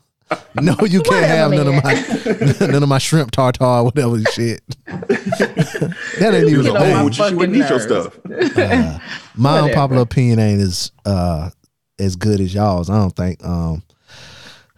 no, 0.63 0.77
you 0.87 1.03
can't 1.03 1.27
have 1.27 1.51
none 1.53 1.67
of 1.69 1.85
my 1.85 2.67
none 2.73 2.83
of 2.83 2.89
my 2.89 2.99
shrimp 2.99 3.31
tartar, 3.31 3.83
whatever 3.85 4.19
shit. 4.33 4.63
that 4.87 6.33
ain't 6.35 6.49
even 6.49 6.59
was 6.59 6.67
Get 6.67 6.77
on 6.77 6.91
my 6.91 7.01
old. 7.03 7.15
She 7.15 7.35
wouldn't 7.35 7.57
eat 7.57 7.61
your 7.61 7.71
nerves. 7.71 7.85
stuff. 7.85 8.19
my 8.25 9.53
Whatever. 9.53 9.69
unpopular 9.69 10.03
opinion 10.03 10.39
ain't 10.39 10.61
as 10.61 10.93
uh 11.05 11.51
as 11.99 12.17
good 12.17 12.41
as 12.41 12.53
y'all's. 12.55 12.91
I 12.91 12.99
don't 12.99 13.15
think. 13.17 13.45
Um, 13.45 13.83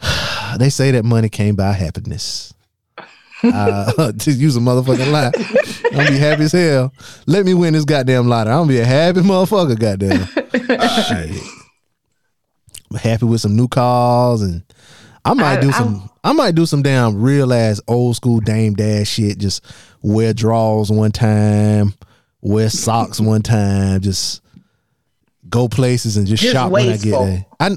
they 0.58 0.70
say 0.70 0.90
that 0.92 1.04
money 1.04 1.28
can't 1.28 1.56
buy 1.56 1.72
happiness. 1.72 2.52
Uh, 3.42 4.10
to 4.12 4.32
use 4.32 4.56
a 4.56 4.60
motherfucking 4.60 5.12
lie, 5.12 5.30
I'm 5.92 5.96
gonna 5.96 6.10
be 6.10 6.18
happy 6.18 6.42
as 6.42 6.52
hell. 6.52 6.92
Let 7.26 7.46
me 7.46 7.54
win 7.54 7.72
this 7.74 7.84
goddamn 7.84 8.26
lottery. 8.26 8.52
I'm 8.52 8.60
gonna 8.62 8.68
be 8.72 8.80
a 8.80 8.84
happy 8.84 9.20
motherfucker. 9.20 9.78
Goddamn. 9.78 10.26
Shit. 11.04 11.42
I'm 12.90 12.96
happy 12.98 13.26
with 13.26 13.40
some 13.40 13.54
new 13.56 13.68
cars 13.68 14.42
and. 14.42 14.62
I 15.30 15.34
might 15.34 15.58
I- 15.58 15.60
do 15.60 15.72
some. 15.72 16.10
I, 16.24 16.32
might 16.32 16.54
do 16.54 16.66
some 16.66 16.82
damn 16.82 17.20
real 17.22 17.52
ass 17.52 17.80
old 17.88 18.16
school 18.16 18.40
Dame 18.40 18.74
Dash 18.74 19.08
shit. 19.08 19.38
Just 19.38 19.64
wear 20.02 20.34
drawers 20.34 20.90
one 20.90 21.12
time, 21.12 21.94
wear 22.42 22.68
socks 22.68 23.18
one 23.20 23.42
time. 23.42 24.00
Just 24.00 24.42
go 25.48 25.68
places 25.68 26.16
and 26.16 26.26
just, 26.26 26.42
Just 26.42 26.52
shop 26.54 26.70
when 26.70 26.82
I 26.82 26.96
get 26.96 27.12
wasteful. 27.12 27.24
there. 27.24 27.46
I 27.60 27.76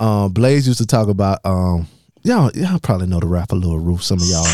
um 0.00 0.32
Blaze 0.32 0.66
used 0.66 0.80
to 0.80 0.86
talk 0.86 1.08
about 1.08 1.38
um 1.44 1.86
y'all 2.22 2.50
y'all 2.54 2.78
probably 2.80 3.06
know 3.06 3.20
the 3.20 3.26
rapper 3.28 3.56
Lil 3.56 3.78
Roof. 3.78 4.02
Some 4.02 4.18
of 4.20 4.26
y'all. 4.26 4.44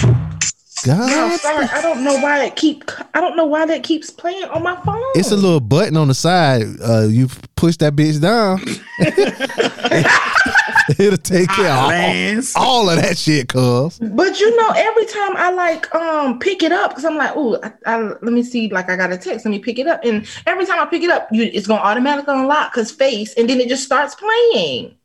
No, 0.87 0.97
God, 0.97 1.41
sorry, 1.41 1.67
I 1.67 1.83
don't 1.83 2.03
know 2.03 2.15
why 2.15 2.45
it 2.45 2.57
keep. 2.57 2.91
I 3.13 3.21
don't 3.21 3.37
know 3.37 3.45
why 3.45 3.67
that 3.67 3.83
keeps 3.83 4.09
playing 4.09 4.45
on 4.45 4.63
my 4.63 4.81
phone. 4.83 5.03
it's 5.15 5.31
a 5.31 5.37
little 5.37 5.61
button 5.61 5.97
on 5.97 6.09
the 6.09 6.15
side. 6.15 6.63
Uh, 6.83 7.03
you 7.03 7.29
push 7.55 7.77
that 7.79 7.95
bitch 7.95 8.19
down. 8.21 8.61
It'll 10.99 11.19
take 11.19 11.49
care 11.51 11.71
of 11.71 12.57
all, 12.57 12.65
all 12.65 12.91
of 12.91 12.97
that 12.97 13.19
shit, 13.19 13.49
cuz. 13.49 13.99
But 13.99 14.41
you 14.41 14.57
know, 14.57 14.71
every 14.75 15.05
time 15.05 15.37
I 15.37 15.51
like 15.51 15.95
um 15.95 16.39
pick 16.39 16.63
it 16.63 16.73
up 16.73 16.93
because 16.93 17.05
I'm 17.05 17.17
like, 17.17 17.33
oh, 17.35 17.61
I, 17.63 17.73
I, 17.85 18.01
let 18.01 18.23
me 18.23 18.43
see, 18.43 18.71
like 18.71 18.89
I 18.89 18.97
got 18.97 19.13
a 19.13 19.19
text, 19.19 19.45
let 19.45 19.51
me 19.51 19.59
pick 19.59 19.79
it 19.79 19.87
up, 19.87 20.01
and 20.03 20.27
every 20.47 20.65
time 20.65 20.81
I 20.81 20.87
pick 20.87 21.03
it 21.03 21.11
up, 21.11 21.29
you 21.31 21.43
it's 21.43 21.67
gonna 21.67 21.83
automatically 21.83 22.35
unlock 22.35 22.73
because 22.73 22.91
face, 22.91 23.35
and 23.35 23.51
then 23.51 23.61
it 23.61 23.69
just 23.69 23.85
starts 23.85 24.15
playing. 24.15 24.97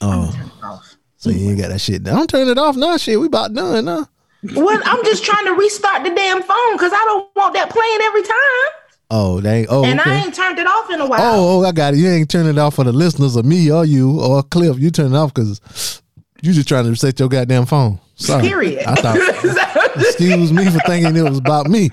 Oh, 0.00 0.34
Off. 0.64 0.96
so 1.16 1.30
you 1.30 1.50
ain't 1.50 1.60
got 1.60 1.68
that 1.68 1.80
shit. 1.80 2.02
Don't 2.02 2.28
turn 2.28 2.48
it 2.48 2.58
off 2.58 2.76
now. 2.76 2.96
Shit, 2.96 3.20
we 3.20 3.26
about 3.26 3.54
done 3.54 3.84
now. 3.84 4.08
Well, 4.52 4.80
I'm 4.84 5.02
just 5.04 5.24
trying 5.24 5.46
to 5.46 5.52
restart 5.52 6.04
the 6.04 6.10
damn 6.10 6.42
phone 6.42 6.72
because 6.74 6.92
I 6.92 7.02
don't 7.06 7.34
want 7.34 7.54
that 7.54 7.70
playing 7.70 7.98
every 8.02 8.22
time, 8.22 8.84
Oh, 9.10 9.40
they 9.40 9.60
ain't. 9.60 9.68
Oh, 9.70 9.84
and 9.84 10.00
okay. 10.00 10.10
I 10.10 10.24
ain't 10.24 10.34
turned 10.34 10.58
it 10.58 10.66
off 10.66 10.90
in 10.90 11.00
a 11.00 11.06
while. 11.06 11.20
Oh, 11.20 11.60
oh, 11.60 11.64
I 11.64 11.72
got 11.72 11.94
it. 11.94 11.98
You 11.98 12.08
ain't 12.08 12.30
turning 12.30 12.52
it 12.52 12.58
off 12.58 12.74
for 12.74 12.84
the 12.84 12.92
listeners 12.92 13.36
or 13.36 13.42
me 13.42 13.70
or 13.70 13.84
you 13.84 14.20
or 14.20 14.42
Cliff. 14.42 14.78
You 14.78 14.90
turn 14.90 15.14
it 15.14 15.16
off 15.16 15.32
because 15.32 16.02
you 16.42 16.52
just 16.52 16.66
trying 16.66 16.84
to 16.84 16.90
reset 16.90 17.20
your 17.20 17.28
goddamn 17.28 17.66
phone. 17.66 18.00
Sorry. 18.16 18.42
Period. 18.42 18.84
I 18.86 18.94
thought. 18.96 19.16
excuse 19.96 20.52
me 20.52 20.68
for 20.70 20.78
thinking 20.80 21.16
it 21.16 21.22
was 21.22 21.38
about 21.38 21.68
me. 21.68 21.90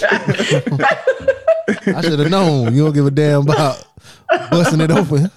I 0.00 2.00
should 2.02 2.18
have 2.18 2.30
known. 2.30 2.74
You 2.74 2.84
don't 2.84 2.94
give 2.94 3.06
a 3.06 3.10
damn 3.10 3.42
about 3.42 3.84
busting 4.50 4.80
it 4.80 4.90
open. 4.90 5.30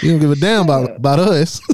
You 0.00 0.12
don't 0.12 0.20
give 0.20 0.30
a 0.30 0.36
damn 0.36 0.64
about 0.64 0.96
about 0.96 1.18
us. 1.18 1.60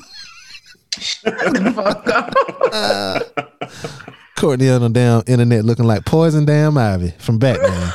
Fuck 1.00 2.06
up. 2.08 2.34
Courtney 4.36 4.70
on 4.70 4.80
the 4.80 4.88
damn 4.88 5.22
internet 5.26 5.64
looking 5.64 5.84
like 5.84 6.04
poison 6.04 6.44
damn 6.44 6.76
ivy 6.78 7.12
from 7.18 7.38
Batman. 7.38 7.92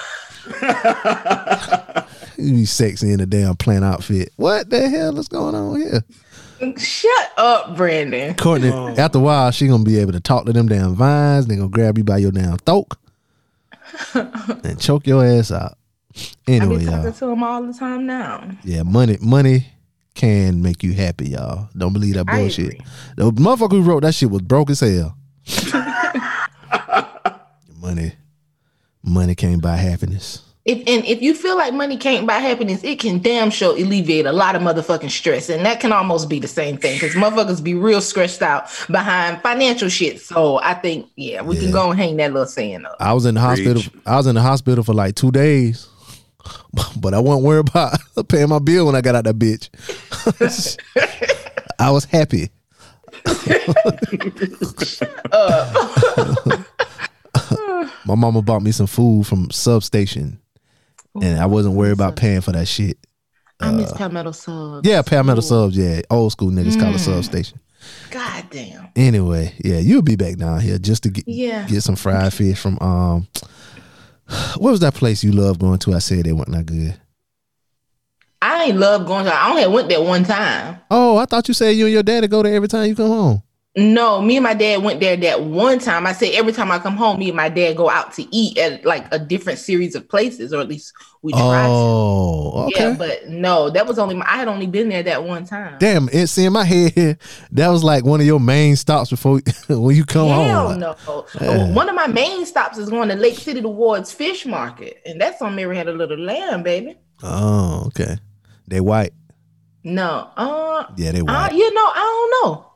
you 2.38 2.53
be 2.53 2.65
sexy 2.65 3.11
in 3.11 3.19
a 3.19 3.26
damn 3.26 3.56
plain 3.56 3.84
outfit. 3.84 4.32
What 4.36 4.69
the 4.69 4.88
hell 4.90 5.18
is 5.18 5.27
going 5.27 5.56
on 5.56 5.80
here? 5.80 6.03
Shut 6.77 7.32
up, 7.38 7.76
Brandon. 7.76 8.36
Courtney, 8.36 8.69
oh. 8.69 8.95
after 8.95 9.18
a 9.18 9.22
while, 9.22 9.52
she 9.52 9.68
gonna 9.68 9.84
be 9.84 9.98
able 9.99 10.14
to 10.14 10.19
talk 10.19 10.45
to 10.45 10.53
them 10.53 10.68
damn 10.68 10.95
vines. 10.95 11.48
They 11.48 11.56
gonna 11.56 11.69
grab 11.69 11.98
you 11.98 12.03
by 12.03 12.18
your 12.18 12.32
damn 12.32 12.57
throat 12.57 12.91
and 14.14 14.80
choke 14.80 15.07
your 15.07 15.26
ass 15.26 15.52
out. 15.52 15.77
Anyway, 16.48 16.48
I 16.48 16.65
Anyway, 16.65 16.80
be 16.80 16.86
talking 16.86 17.03
y'all. 17.03 17.14
to 17.14 17.30
him 17.30 17.44
all 17.44 17.64
the 17.64 17.73
time 17.73 18.06
now. 18.06 18.49
Yeah, 18.64 18.84
money, 18.84 19.18
money 19.19 19.68
can 20.16 20.62
make 20.62 20.82
you 20.82 20.94
happy, 20.94 21.30
y'all. 21.30 21.70
Don't 21.78 21.94
believe 21.94 22.16
that 22.16 22.26
bullshit. 22.26 22.82
The 23.18 23.32
motherfucker 23.32 23.72
who 23.72 23.82
wrote 23.84 24.04
that 24.04 24.16
shit 24.16 24.32
was 24.32 24.42
broke 24.42 24.70
as 24.70 24.80
hell. 24.80 25.16
money, 27.80 28.14
money 29.04 29.36
can't 29.36 29.62
buy 29.62 29.76
happiness. 29.76 30.42
If 30.66 30.80
and 30.88 31.06
if 31.06 31.22
you 31.22 31.36
feel 31.36 31.56
like 31.56 31.76
money 31.76 31.96
can't 31.96 32.26
buy 32.26 32.40
happiness, 32.40 32.84
it 32.84 32.98
can 32.98 33.20
damn 33.20 33.52
sure 33.52 33.78
alleviate 33.78 34.26
a 34.26 34.32
lot 34.32 34.56
of 34.56 34.64
motherfucking 34.64 35.12
stress, 35.12 35.48
and 35.48 35.64
that 35.64 35.80
can 35.80 35.92
almost 35.92 36.28
be 36.28 36.40
the 36.40 36.48
same 36.48 36.78
thing 36.78 36.96
because 36.96 37.14
motherfuckers 37.14 37.64
be 37.64 37.76
real 37.76 38.02
stressed 38.02 38.42
out 38.42 38.66
behind 38.90 39.40
financial 39.44 39.90
shit. 39.90 40.20
So 40.22 40.58
I 40.64 40.74
think 40.74 41.08
yeah, 41.18 41.44
we 41.44 41.56
Yeah. 41.58 41.62
can 41.62 41.72
go 41.72 41.92
and 41.92 42.00
hang 42.00 42.18
that 42.18 42.34
little 42.34 42.48
saying 42.48 42.84
up. 42.84 42.96
I 43.00 43.14
was 43.14 43.28
in 43.28 43.36
the 43.36 43.42
hospital. 43.42 43.84
Preach. 43.84 43.92
I 44.08 44.18
was 44.18 44.26
in 44.26 44.34
the 44.34 44.42
hospital 44.42 44.84
for 44.84 44.96
like 44.96 45.14
two 45.14 45.30
days, 45.30 45.88
but 46.98 47.14
I 47.14 47.20
wasn't 47.20 47.46
worried 47.46 47.70
about 47.70 47.98
paying 48.28 48.50
my 48.50 48.60
bill 48.60 48.86
when 48.86 48.96
I 48.96 49.02
got 49.02 49.16
out 49.16 49.24
that 49.26 49.38
bitch. 49.40 49.70
I 51.80 51.92
was 51.92 52.06
happy. 52.06 52.50
my 58.06 58.16
mama 58.16 58.42
bought 58.42 58.62
me 58.62 58.72
some 58.72 58.88
food 58.88 59.28
from 59.28 59.50
substation, 59.52 60.40
and 61.22 61.40
I 61.40 61.46
wasn't 61.46 61.76
worried 61.76 61.92
about 61.94 62.16
paying 62.16 62.42
for 62.42 62.52
that 62.52 62.68
shit. 62.68 62.98
I 63.60 63.72
miss 63.72 63.92
Palmetto 63.94 64.32
subs. 64.32 64.88
Yeah, 64.88 65.02
Palmetto 65.02 65.42
subs. 65.42 65.78
Yeah, 65.78 66.02
old 66.10 66.32
school 66.32 66.52
niggas 66.52 66.80
call 66.80 66.90
it 66.94 66.98
Mm. 66.98 67.00
substation. 67.00 67.60
God 68.12 68.46
damn. 68.50 68.88
Anyway, 68.96 69.54
yeah, 69.64 69.78
you'll 69.80 70.02
be 70.02 70.16
back 70.16 70.38
down 70.38 70.60
here 70.60 70.78
just 70.78 71.04
to 71.04 71.10
get 71.10 71.28
Yeah. 71.28 71.66
get 71.68 71.82
some 71.84 71.96
fried 71.96 72.34
fish 72.34 72.60
from 72.60 72.78
um. 72.82 73.28
What 74.58 74.72
was 74.72 74.80
that 74.80 74.94
place 74.94 75.24
you 75.24 75.32
love 75.32 75.60
going 75.60 75.80
to? 75.80 75.94
I 75.94 76.00
said 76.00 76.26
they 76.26 76.32
weren't 76.32 76.52
that 76.52 76.66
good. 76.66 77.00
I 78.42 78.66
ain't 78.66 78.78
love 78.78 79.06
going 79.06 79.26
to. 79.26 79.34
I 79.34 79.50
only 79.50 79.68
went 79.68 79.90
there 79.90 80.02
one 80.02 80.24
time. 80.24 80.80
Oh, 80.90 81.18
I 81.18 81.26
thought 81.26 81.48
you 81.48 81.54
said 81.54 81.72
you 81.72 81.86
and 81.86 81.94
your 81.94 82.04
daddy 82.04 82.28
go 82.28 82.44
there 82.44 82.54
every 82.54 82.68
time 82.68 82.88
you 82.88 82.96
come 82.96 83.10
home. 83.10 83.44
No, 83.78 84.22
me 84.22 84.38
and 84.38 84.44
my 84.46 84.54
dad 84.54 84.84
went 84.84 85.02
there 85.02 85.18
that 85.18 85.44
one 85.44 85.80
time. 85.80 86.08
I 86.08 86.14
say 86.14 86.34
every 86.38 86.54
time 86.54 86.72
I 86.72 86.80
come 86.80 86.96
home, 86.96 87.20
me 87.20 87.28
and 87.28 87.36
my 87.36 87.50
dad 87.50 87.76
go 87.76 87.90
out 87.90 88.14
to 88.14 88.26
eat 88.34 88.58
at 88.58 88.86
like 88.86 89.06
a 89.14 89.20
different 89.20 89.60
series 89.60 89.96
of 89.96 90.08
places, 90.08 90.54
or 90.54 90.62
at 90.62 90.70
least 90.70 90.94
we 91.22 91.34
try 91.34 91.64
to. 91.64 91.70
Oh, 91.70 92.68
okay. 92.68 92.84
Yeah, 92.92 92.96
but 92.98 93.28
no, 93.28 93.70
that 93.70 93.86
was 93.86 94.00
only 94.00 94.16
my, 94.16 94.24
I 94.26 94.38
had 94.38 94.48
only 94.48 94.66
been 94.66 94.88
there 94.88 95.04
that 95.04 95.26
one 95.26 95.46
time. 95.46 95.78
Damn, 95.80 96.08
it's 96.14 96.38
in 96.38 96.54
my 96.54 96.64
head. 96.64 97.20
That 97.52 97.68
was 97.70 97.84
like 97.84 98.06
one 98.06 98.22
of 98.22 98.26
your 98.26 98.40
main 98.40 98.78
stops 98.78 99.10
before 99.10 99.42
when 99.68 99.96
you 99.96 100.06
come 100.06 100.28
Hell 100.30 100.70
home. 100.70 100.82
Hell 100.82 100.98
no. 101.08 101.26
Yeah. 101.42 101.74
One 101.74 101.90
of 101.90 101.96
my 101.96 102.08
main 102.08 102.46
stops 102.46 102.78
is 102.78 102.90
going 102.90 103.10
to 103.10 103.16
Lake 103.16 103.38
City 103.38 103.62
towards 103.62 104.12
Fish 104.12 104.46
Market, 104.46 105.02
and 105.06 105.20
that's 105.20 105.42
on 105.42 105.54
Mary 105.56 105.76
Had 105.76 105.90
a 105.90 105.94
Little 105.94 106.18
Lamb, 106.20 106.64
baby. 106.64 106.98
Oh, 107.24 107.84
okay. 107.88 108.18
They 108.68 108.80
white. 108.80 109.12
No, 109.84 110.30
uh, 110.38 110.86
Yeah, 110.96 111.12
they 111.12 111.20
uh 111.20 111.24
white. 111.26 111.54
you 111.54 111.74
know, 111.74 111.86
I 111.86 112.30
don't 112.42 112.50
know. 112.52 112.72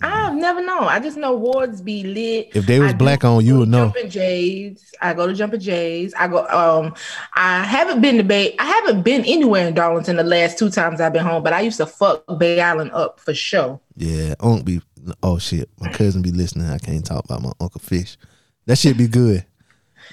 I've 0.00 0.34
never 0.34 0.64
known. 0.64 0.84
I 0.84 1.00
just 1.00 1.16
know 1.16 1.34
wards 1.34 1.80
be 1.80 2.04
lit. 2.04 2.50
If 2.54 2.66
they 2.66 2.78
was 2.78 2.92
I 2.92 2.96
black 2.96 3.24
on, 3.24 3.44
you 3.44 3.58
would 3.58 3.68
know. 3.68 3.86
Jumping 3.86 4.10
Jays. 4.10 4.94
I 5.00 5.12
go 5.12 5.26
to 5.26 5.34
Jumping 5.34 5.60
Jays. 5.60 6.14
I 6.14 6.28
go. 6.28 6.46
Um, 6.46 6.94
I 7.34 7.64
haven't 7.64 8.00
been 8.00 8.16
to 8.18 8.22
Bay. 8.22 8.54
I 8.58 8.64
haven't 8.64 9.02
been 9.02 9.24
anywhere 9.24 9.66
in 9.66 9.74
Darlington 9.74 10.16
the 10.16 10.22
last 10.22 10.58
two 10.58 10.70
times 10.70 11.00
I've 11.00 11.12
been 11.12 11.24
home. 11.24 11.42
But 11.42 11.52
I 11.52 11.62
used 11.62 11.78
to 11.78 11.86
fuck 11.86 12.24
Bay 12.38 12.60
Island 12.60 12.92
up 12.92 13.18
for 13.18 13.34
sure. 13.34 13.80
Yeah, 13.96 14.34
Unc 14.40 14.64
be. 14.64 14.80
Oh 15.22 15.38
shit, 15.38 15.68
my 15.80 15.90
cousin 15.92 16.22
be 16.22 16.30
listening. 16.30 16.68
I 16.68 16.78
can't 16.78 17.04
talk 17.04 17.24
about 17.24 17.42
my 17.42 17.52
Uncle 17.60 17.80
Fish. 17.80 18.16
That 18.66 18.76
shit 18.76 18.98
be 18.98 19.08
good, 19.08 19.46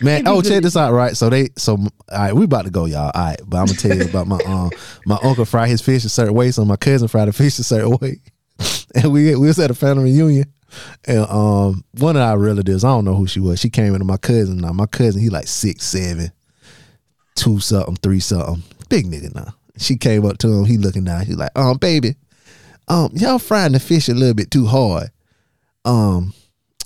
man. 0.02 0.28
Oh, 0.28 0.42
good. 0.42 0.50
check 0.50 0.64
this 0.64 0.78
out, 0.78 0.94
right? 0.94 1.16
So 1.18 1.30
they, 1.30 1.50
so 1.58 1.74
all 1.74 1.90
right, 2.12 2.34
we 2.34 2.46
about 2.46 2.66
to 2.66 2.72
go, 2.72 2.86
y'all. 2.86 3.12
All 3.14 3.26
right, 3.26 3.40
but 3.46 3.58
I'm 3.58 3.66
gonna 3.66 3.78
tell 3.78 3.96
you 3.96 4.06
about 4.06 4.28
my 4.28 4.40
um, 4.46 4.72
my 5.06 5.20
uncle 5.22 5.46
fry 5.46 5.68
his 5.68 5.82
fish 5.82 6.06
a 6.06 6.10
certain 6.10 6.34
way, 6.34 6.52
so 6.52 6.64
my 6.66 6.78
cousin 6.78 7.08
fried 7.08 7.28
the 7.28 7.34
fish 7.34 7.60
a 7.60 7.64
certain 7.64 7.92
way, 8.02 8.22
and 8.96 9.12
we 9.12 9.36
we 9.36 9.48
was 9.48 9.60
at 9.60 9.72
a 9.72 9.76
family 9.76 10.12
reunion. 10.12 10.52
And 11.06 11.26
um, 11.30 11.86
one 12.00 12.18
of 12.18 12.22
our 12.22 12.38
relatives, 12.38 12.84
I 12.84 12.90
don't 12.90 13.06
know 13.06 13.16
who 13.16 13.28
she 13.28 13.40
was. 13.40 13.60
She 13.60 13.70
came 13.70 13.94
into 13.94 14.06
my 14.06 14.18
cousin. 14.18 14.58
Now 14.58 14.74
my 14.74 14.88
cousin, 14.88 15.22
he 15.22 15.30
like 15.30 15.48
six 15.48 15.86
seven, 15.86 16.32
two 17.36 17.60
something, 17.60 17.96
three 17.98 18.20
something, 18.20 18.64
big 18.90 19.06
nigga 19.06 19.34
now. 19.34 19.56
She 19.78 19.96
came 19.96 20.26
up 20.26 20.38
to 20.40 20.48
him. 20.48 20.66
He 20.66 20.78
looking 20.78 21.04
down. 21.06 21.26
He's 21.26 21.38
like, 21.38 21.52
um, 21.56 21.78
baby, 21.78 22.16
um, 22.88 23.12
y'all 23.14 23.40
frying 23.40 23.74
the 23.74 23.80
fish 23.80 24.10
a 24.10 24.14
little 24.14 24.34
bit 24.34 24.52
too 24.52 24.66
hard. 24.66 25.10
Um, 25.84 26.34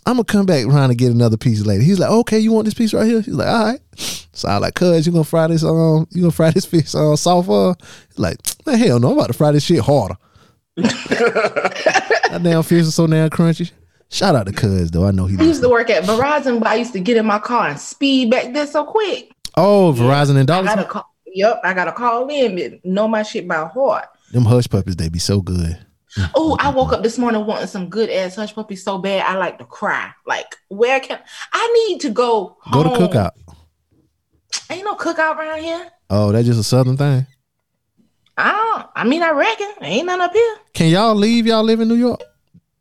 I'm 0.06 0.16
gonna 0.16 0.24
come 0.24 0.46
back 0.46 0.66
around 0.66 0.90
and 0.90 0.98
get 0.98 1.12
another 1.12 1.38
piece 1.38 1.66
later. 1.66 1.84
He's 1.84 2.00
like, 2.00 2.10
okay, 2.10 2.40
you 2.40 2.52
want 2.52 2.66
this 2.66 2.74
piece 2.74 2.94
right 2.94 3.06
here? 3.06 3.22
He's 3.22 3.36
like, 3.36 3.48
all 3.48 3.66
right. 3.66 3.80
So 4.32 4.48
I 4.48 4.58
like, 4.58 4.74
cuz 4.74 5.06
you 5.06 5.12
gonna 5.12 5.24
fry 5.24 5.48
this 5.48 5.64
um, 5.64 6.08
you 6.12 6.22
gonna 6.22 6.32
fry 6.32 6.52
this 6.52 6.66
fish 6.66 6.96
uh, 6.96 7.16
soft? 7.16 7.50
Uh? 7.50 7.74
He's 8.10 8.20
like, 8.20 8.38
hell 8.66 9.00
no, 9.00 9.12
I'm 9.12 9.18
about 9.18 9.28
to 9.28 9.34
fry 9.34 9.52
this 9.52 9.64
shit 9.64 9.82
harder. 9.82 10.16
That 10.84 12.40
damn 12.44 12.64
fish 12.64 12.82
is 12.82 12.96
so 12.96 13.08
damn 13.08 13.30
crunchy. 13.30 13.72
Shout 14.10 14.36
out 14.36 14.48
to 14.48 14.52
Cuz 14.54 14.92
though. 14.92 15.06
I 15.06 15.12
know 15.12 15.26
he. 15.28 15.38
I 15.38 15.44
used 15.44 15.62
to 15.62 15.70
work 15.70 15.90
at 15.90 16.04
Verizon, 16.04 16.60
but 16.60 16.68
I 16.68 16.76
used 16.76 16.94
to 16.94 17.00
get 17.00 17.18
in 17.18 17.26
my 17.26 17.40
car 17.40 17.68
and 17.68 17.80
speed 17.80 18.32
back 18.32 18.54
there 18.54 18.66
so 18.68 18.84
quick. 18.86 19.32
Oh, 19.56 19.94
Verizon 19.98 20.32
and 20.38 20.50
I 20.50 20.56
dollars. 20.62 20.68
gotta 20.76 20.86
call. 20.86 21.06
Yep, 21.28 21.62
I 21.64 21.74
gotta 21.76 21.92
call 21.92 22.28
in. 22.30 22.56
but 22.56 22.86
Know 22.86 23.08
my 23.08 23.22
shit 23.24 23.48
by 23.48 23.66
heart. 23.68 24.06
Them 24.32 24.46
hush 24.46 24.68
puppies, 24.68 24.96
they 24.96 25.10
be 25.10 25.20
so 25.20 25.42
good. 25.42 25.78
Oh, 26.34 26.58
I 26.60 26.70
woke 26.72 26.92
up 26.92 27.04
this 27.04 27.20
morning 27.20 27.46
wanting 27.46 27.68
some 27.68 27.88
good 27.88 28.10
ass 28.10 28.36
hush 28.36 28.56
puppies 28.56 28.84
so 28.84 28.98
bad 28.98 29.24
I 29.28 29.38
like 29.38 29.60
to 29.60 29.66
cry. 29.66 30.10
Like, 30.26 30.56
where 30.70 31.00
can 31.00 31.20
I 31.54 31.86
need 31.90 32.00
to 32.02 32.10
go? 32.10 32.58
Go 32.72 32.82
to 32.84 32.90
home. 32.90 32.98
cookout. 32.98 33.32
Ain't 34.72 34.84
no 34.86 34.96
cookout 34.96 35.36
around 35.38 35.62
here. 35.62 35.88
Oh, 36.10 36.32
that's 36.32 36.48
just 36.48 36.60
a 36.60 36.64
southern 36.64 36.98
thing. 36.98 37.28
I 38.40 38.52
don't. 38.52 38.88
I 38.96 39.04
mean, 39.04 39.22
I 39.22 39.32
reckon 39.32 39.72
ain't 39.82 40.06
none 40.06 40.22
up 40.22 40.34
here. 40.34 40.56
Can 40.74 40.90
y'all 40.90 41.16
leave? 41.16 41.46
Y'all 41.46 41.64
live 41.64 41.82
in 41.82 41.88
New 41.88 41.96
York? 41.96 42.22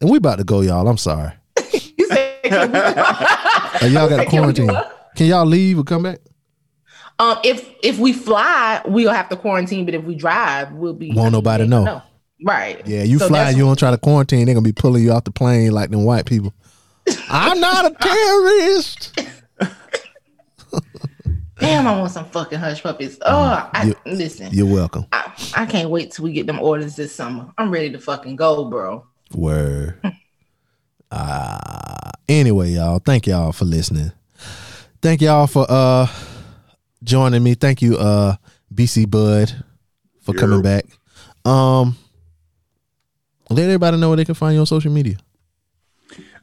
And 0.00 0.08
we 0.08 0.18
about 0.18 0.38
to 0.38 0.44
go, 0.44 0.60
y'all. 0.60 0.86
I'm 0.88 0.98
sorry. 0.98 1.32
You 1.98 2.06
said, 2.06 3.92
y'all 3.92 4.08
got 4.08 4.20
a 4.20 4.26
quarantine. 4.26 4.70
Can 5.16 5.26
y'all 5.26 5.44
leave 5.44 5.78
or 5.78 5.84
come 5.84 6.04
back? 6.04 6.20
Um, 7.18 7.38
if 7.44 7.68
if 7.82 7.98
we 7.98 8.12
fly, 8.12 8.80
we'll 8.86 9.12
have 9.12 9.28
to 9.28 9.36
quarantine. 9.36 9.84
But 9.84 9.94
if 9.94 10.04
we 10.04 10.14
drive, 10.14 10.72
we'll 10.72 10.94
be. 10.94 11.12
Won't 11.12 11.32
nobody 11.32 11.64
they 11.64 11.70
know. 11.70 12.02
Right. 12.42 12.86
Yeah, 12.86 13.02
you 13.02 13.18
So 13.18 13.28
fly, 13.28 13.50
you 13.50 13.64
don't 13.64 13.78
try 13.78 13.90
to 13.90 13.98
quarantine, 13.98 14.46
they're 14.46 14.54
gonna 14.54 14.64
be 14.64 14.72
pulling 14.72 15.02
you 15.02 15.10
off 15.12 15.24
the 15.24 15.32
plane 15.32 15.72
like 15.72 15.90
them 15.90 16.04
white 16.04 16.24
people. 16.24 16.54
I'm 17.28 17.60
not 17.60 17.84
a 17.84 17.94
terrorist. 18.00 19.20
Damn, 21.60 21.86
I 21.86 21.98
want 21.98 22.12
some 22.12 22.24
fucking 22.26 22.58
hush 22.58 22.82
puppies. 22.82 23.18
Oh, 23.22 23.68
I, 23.72 23.86
You- 23.86 23.96
listen. 24.06 24.48
You're 24.52 24.66
welcome. 24.66 25.06
I, 25.12 25.32
I 25.56 25.66
can't 25.66 25.90
wait 25.90 26.12
till 26.12 26.24
we 26.24 26.32
get 26.32 26.46
them 26.46 26.60
orders 26.60 26.96
this 26.96 27.14
summer. 27.14 27.52
I'm 27.58 27.70
ready 27.70 27.90
to 27.90 27.98
fucking 27.98 28.36
go, 28.36 28.64
bro. 28.66 29.06
Word. 29.34 30.00
Uh, 31.10 32.10
anyway, 32.28 32.68
y'all, 32.68 32.98
thank 32.98 33.26
y'all 33.26 33.50
for 33.50 33.64
listening. 33.64 34.12
Thank 35.00 35.22
y'all 35.22 35.46
for 35.46 35.64
uh 35.68 36.06
joining 37.02 37.42
me. 37.42 37.54
Thank 37.54 37.80
you, 37.80 37.96
uh, 37.96 38.36
BC 38.74 39.08
Bud, 39.10 39.64
for 40.20 40.34
coming 40.34 40.60
back. 40.60 40.84
Um, 41.44 41.96
let 43.48 43.64
everybody 43.64 43.96
know 43.96 44.08
where 44.08 44.18
they 44.18 44.26
can 44.26 44.34
find 44.34 44.54
you 44.54 44.60
on 44.60 44.66
social 44.66 44.92
media. 44.92 45.16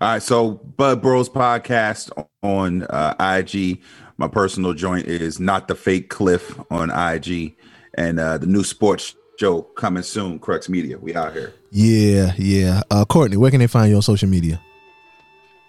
All 0.02 0.14
right, 0.14 0.24
so 0.24 0.54
Bud 0.54 1.02
Bros 1.02 1.30
podcast 1.30 2.10
on 2.42 2.84
uh, 2.84 3.14
IG. 3.20 3.82
My 4.18 4.28
personal 4.28 4.74
joint 4.74 5.08
is 5.08 5.40
not 5.40 5.68
the 5.68 5.76
fake 5.76 6.10
Cliff 6.10 6.58
on 6.72 6.90
IG, 6.90 7.56
and 7.96 8.20
uh, 8.20 8.38
the 8.38 8.48
new 8.48 8.64
sports 8.64 9.16
show 9.38 9.62
coming 9.62 10.04
soon. 10.04 10.40
Crux 10.40 10.70
Media, 10.70 10.98
we 10.98 11.16
out 11.16 11.34
here. 11.34 11.54
Yeah, 11.72 12.34
yeah. 12.38 12.82
Uh, 12.90 13.04
Courtney, 13.04 13.38
where 13.38 13.52
can 13.52 13.60
they 13.60 13.68
find 13.68 13.90
you 13.90 13.98
on 13.98 14.02
social 14.02 14.30
media? 14.30 14.62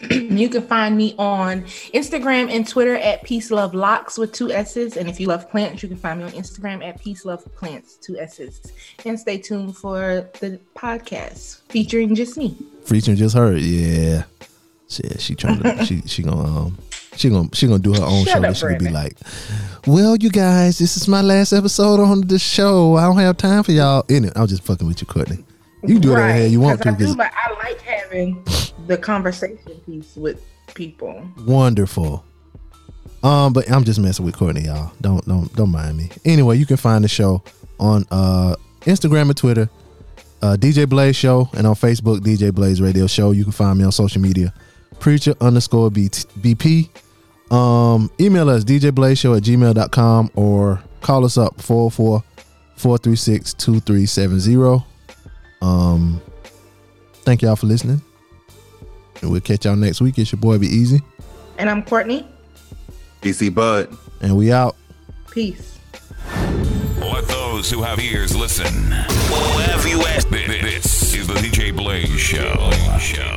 You 0.10 0.50
can 0.50 0.60
find 0.60 0.94
me 0.98 1.14
on 1.18 1.62
Instagram 1.94 2.50
and 2.50 2.68
Twitter 2.68 2.96
at 2.96 3.22
Peace 3.22 3.50
Love 3.50 3.74
Locks 3.74 4.18
with 4.18 4.32
two 4.32 4.52
S's. 4.52 4.98
And 4.98 5.08
if 5.08 5.18
you 5.18 5.28
love 5.28 5.50
plants, 5.50 5.82
you 5.82 5.88
can 5.88 5.96
find 5.96 6.18
me 6.18 6.26
on 6.26 6.32
Instagram 6.32 6.86
at 6.86 7.00
Peace 7.00 7.24
Love 7.24 7.42
Plants, 7.54 7.94
two 7.96 8.18
S's. 8.18 8.60
And 9.06 9.18
stay 9.18 9.38
tuned 9.38 9.74
for 9.74 10.28
the 10.40 10.60
podcast 10.76 11.62
featuring 11.70 12.14
just 12.14 12.36
me. 12.36 12.54
Featuring 12.84 13.16
just 13.16 13.34
her, 13.34 13.56
yeah. 13.56 14.24
Shit, 14.90 15.20
she 15.22 15.34
trying 15.34 15.62
to 15.62 15.84
she 15.86 16.02
she 16.02 16.22
gonna 16.22 16.66
um 16.66 16.78
she 17.16 17.30
gonna 17.30 17.48
she 17.52 17.66
gonna 17.66 17.78
do 17.78 17.92
her 17.92 18.02
own 18.04 18.24
Shut 18.24 18.32
show. 18.32 18.38
up, 18.38 18.42
that 18.42 18.56
she 18.56 18.66
could 18.66 18.78
be 18.78 18.90
like, 18.90 19.16
well, 19.86 20.16
you 20.16 20.30
guys, 20.30 20.78
this 20.78 20.96
is 20.96 21.08
my 21.08 21.20
last 21.22 21.52
episode 21.52 22.00
on 22.00 22.22
the 22.22 22.38
show. 22.38 22.96
I 22.96 23.04
don't 23.04 23.18
have 23.18 23.36
time 23.36 23.62
for 23.62 23.72
y'all. 23.72 24.04
In 24.08 24.24
it, 24.24 24.32
I'm 24.36 24.46
just 24.46 24.62
fucking 24.64 24.86
with 24.86 25.00
you, 25.00 25.06
Courtney. 25.06 25.44
You 25.82 25.94
can 25.94 26.00
do 26.00 26.10
whatever 26.10 26.28
the 26.28 26.34
hell 26.34 26.46
you 26.48 26.60
want 26.60 26.82
to. 26.82 26.88
I, 26.90 26.94
do, 26.94 27.14
but 27.14 27.32
I 27.34 27.52
like 27.62 27.80
having 27.80 28.44
the 28.86 28.96
conversation 28.98 29.80
piece 29.86 30.16
with 30.16 30.42
people. 30.74 31.22
Wonderful. 31.46 32.24
Um, 33.22 33.52
but 33.52 33.70
I'm 33.70 33.84
just 33.84 33.98
messing 33.98 34.24
with 34.24 34.36
Courtney, 34.36 34.62
y'all. 34.62 34.92
Don't 35.00 35.24
don't 35.26 35.52
don't 35.54 35.70
mind 35.70 35.96
me. 35.96 36.10
Anyway, 36.24 36.58
you 36.58 36.66
can 36.66 36.76
find 36.76 37.02
the 37.04 37.08
show 37.08 37.42
on 37.80 38.04
uh 38.10 38.56
Instagram 38.82 39.22
and 39.22 39.36
Twitter, 39.36 39.68
uh 40.42 40.56
DJ 40.58 40.88
Blaze 40.88 41.16
Show, 41.16 41.48
and 41.54 41.66
on 41.66 41.74
Facebook, 41.74 42.18
DJ 42.20 42.52
Blaze 42.54 42.80
Radio 42.80 43.06
Show. 43.06 43.30
You 43.32 43.42
can 43.44 43.52
find 43.52 43.78
me 43.78 43.84
on 43.84 43.92
social 43.92 44.20
media, 44.20 44.52
preacher 45.00 45.34
underscore 45.40 45.90
BP. 45.90 46.88
Um, 47.50 48.10
email 48.20 48.48
us 48.50 48.64
djblazeshow 48.64 49.36
at 49.36 49.42
gmail.com 49.44 50.30
or 50.34 50.82
call 51.00 51.24
us 51.24 51.38
up 51.38 51.60
404 51.60 52.22
436 52.76 53.54
2370. 53.54 54.84
Um, 55.62 56.20
thank 57.22 57.42
y'all 57.42 57.56
for 57.56 57.66
listening. 57.66 58.02
And 59.22 59.30
we'll 59.30 59.40
catch 59.40 59.64
y'all 59.64 59.76
next 59.76 60.00
week. 60.00 60.18
It's 60.18 60.32
your 60.32 60.40
boy 60.40 60.58
Be 60.58 60.66
Easy. 60.66 61.00
And 61.58 61.70
I'm 61.70 61.82
Courtney. 61.82 62.26
DC 63.22 63.54
Bud. 63.54 63.96
And 64.20 64.36
we 64.36 64.52
out. 64.52 64.76
Peace. 65.30 65.78
Let 67.00 67.26
those 67.28 67.70
who 67.70 67.82
have 67.82 67.98
ears 67.98 68.36
listen. 68.36 68.66
Who 68.66 69.58
have 69.60 69.86
you 69.86 70.00
asked? 70.02 70.30
This 70.30 71.14
is 71.14 71.26
the 71.26 71.34
DJ 71.34 71.74
Blaze 71.74 72.08
Show. 72.20 72.70
Show. 72.98 73.36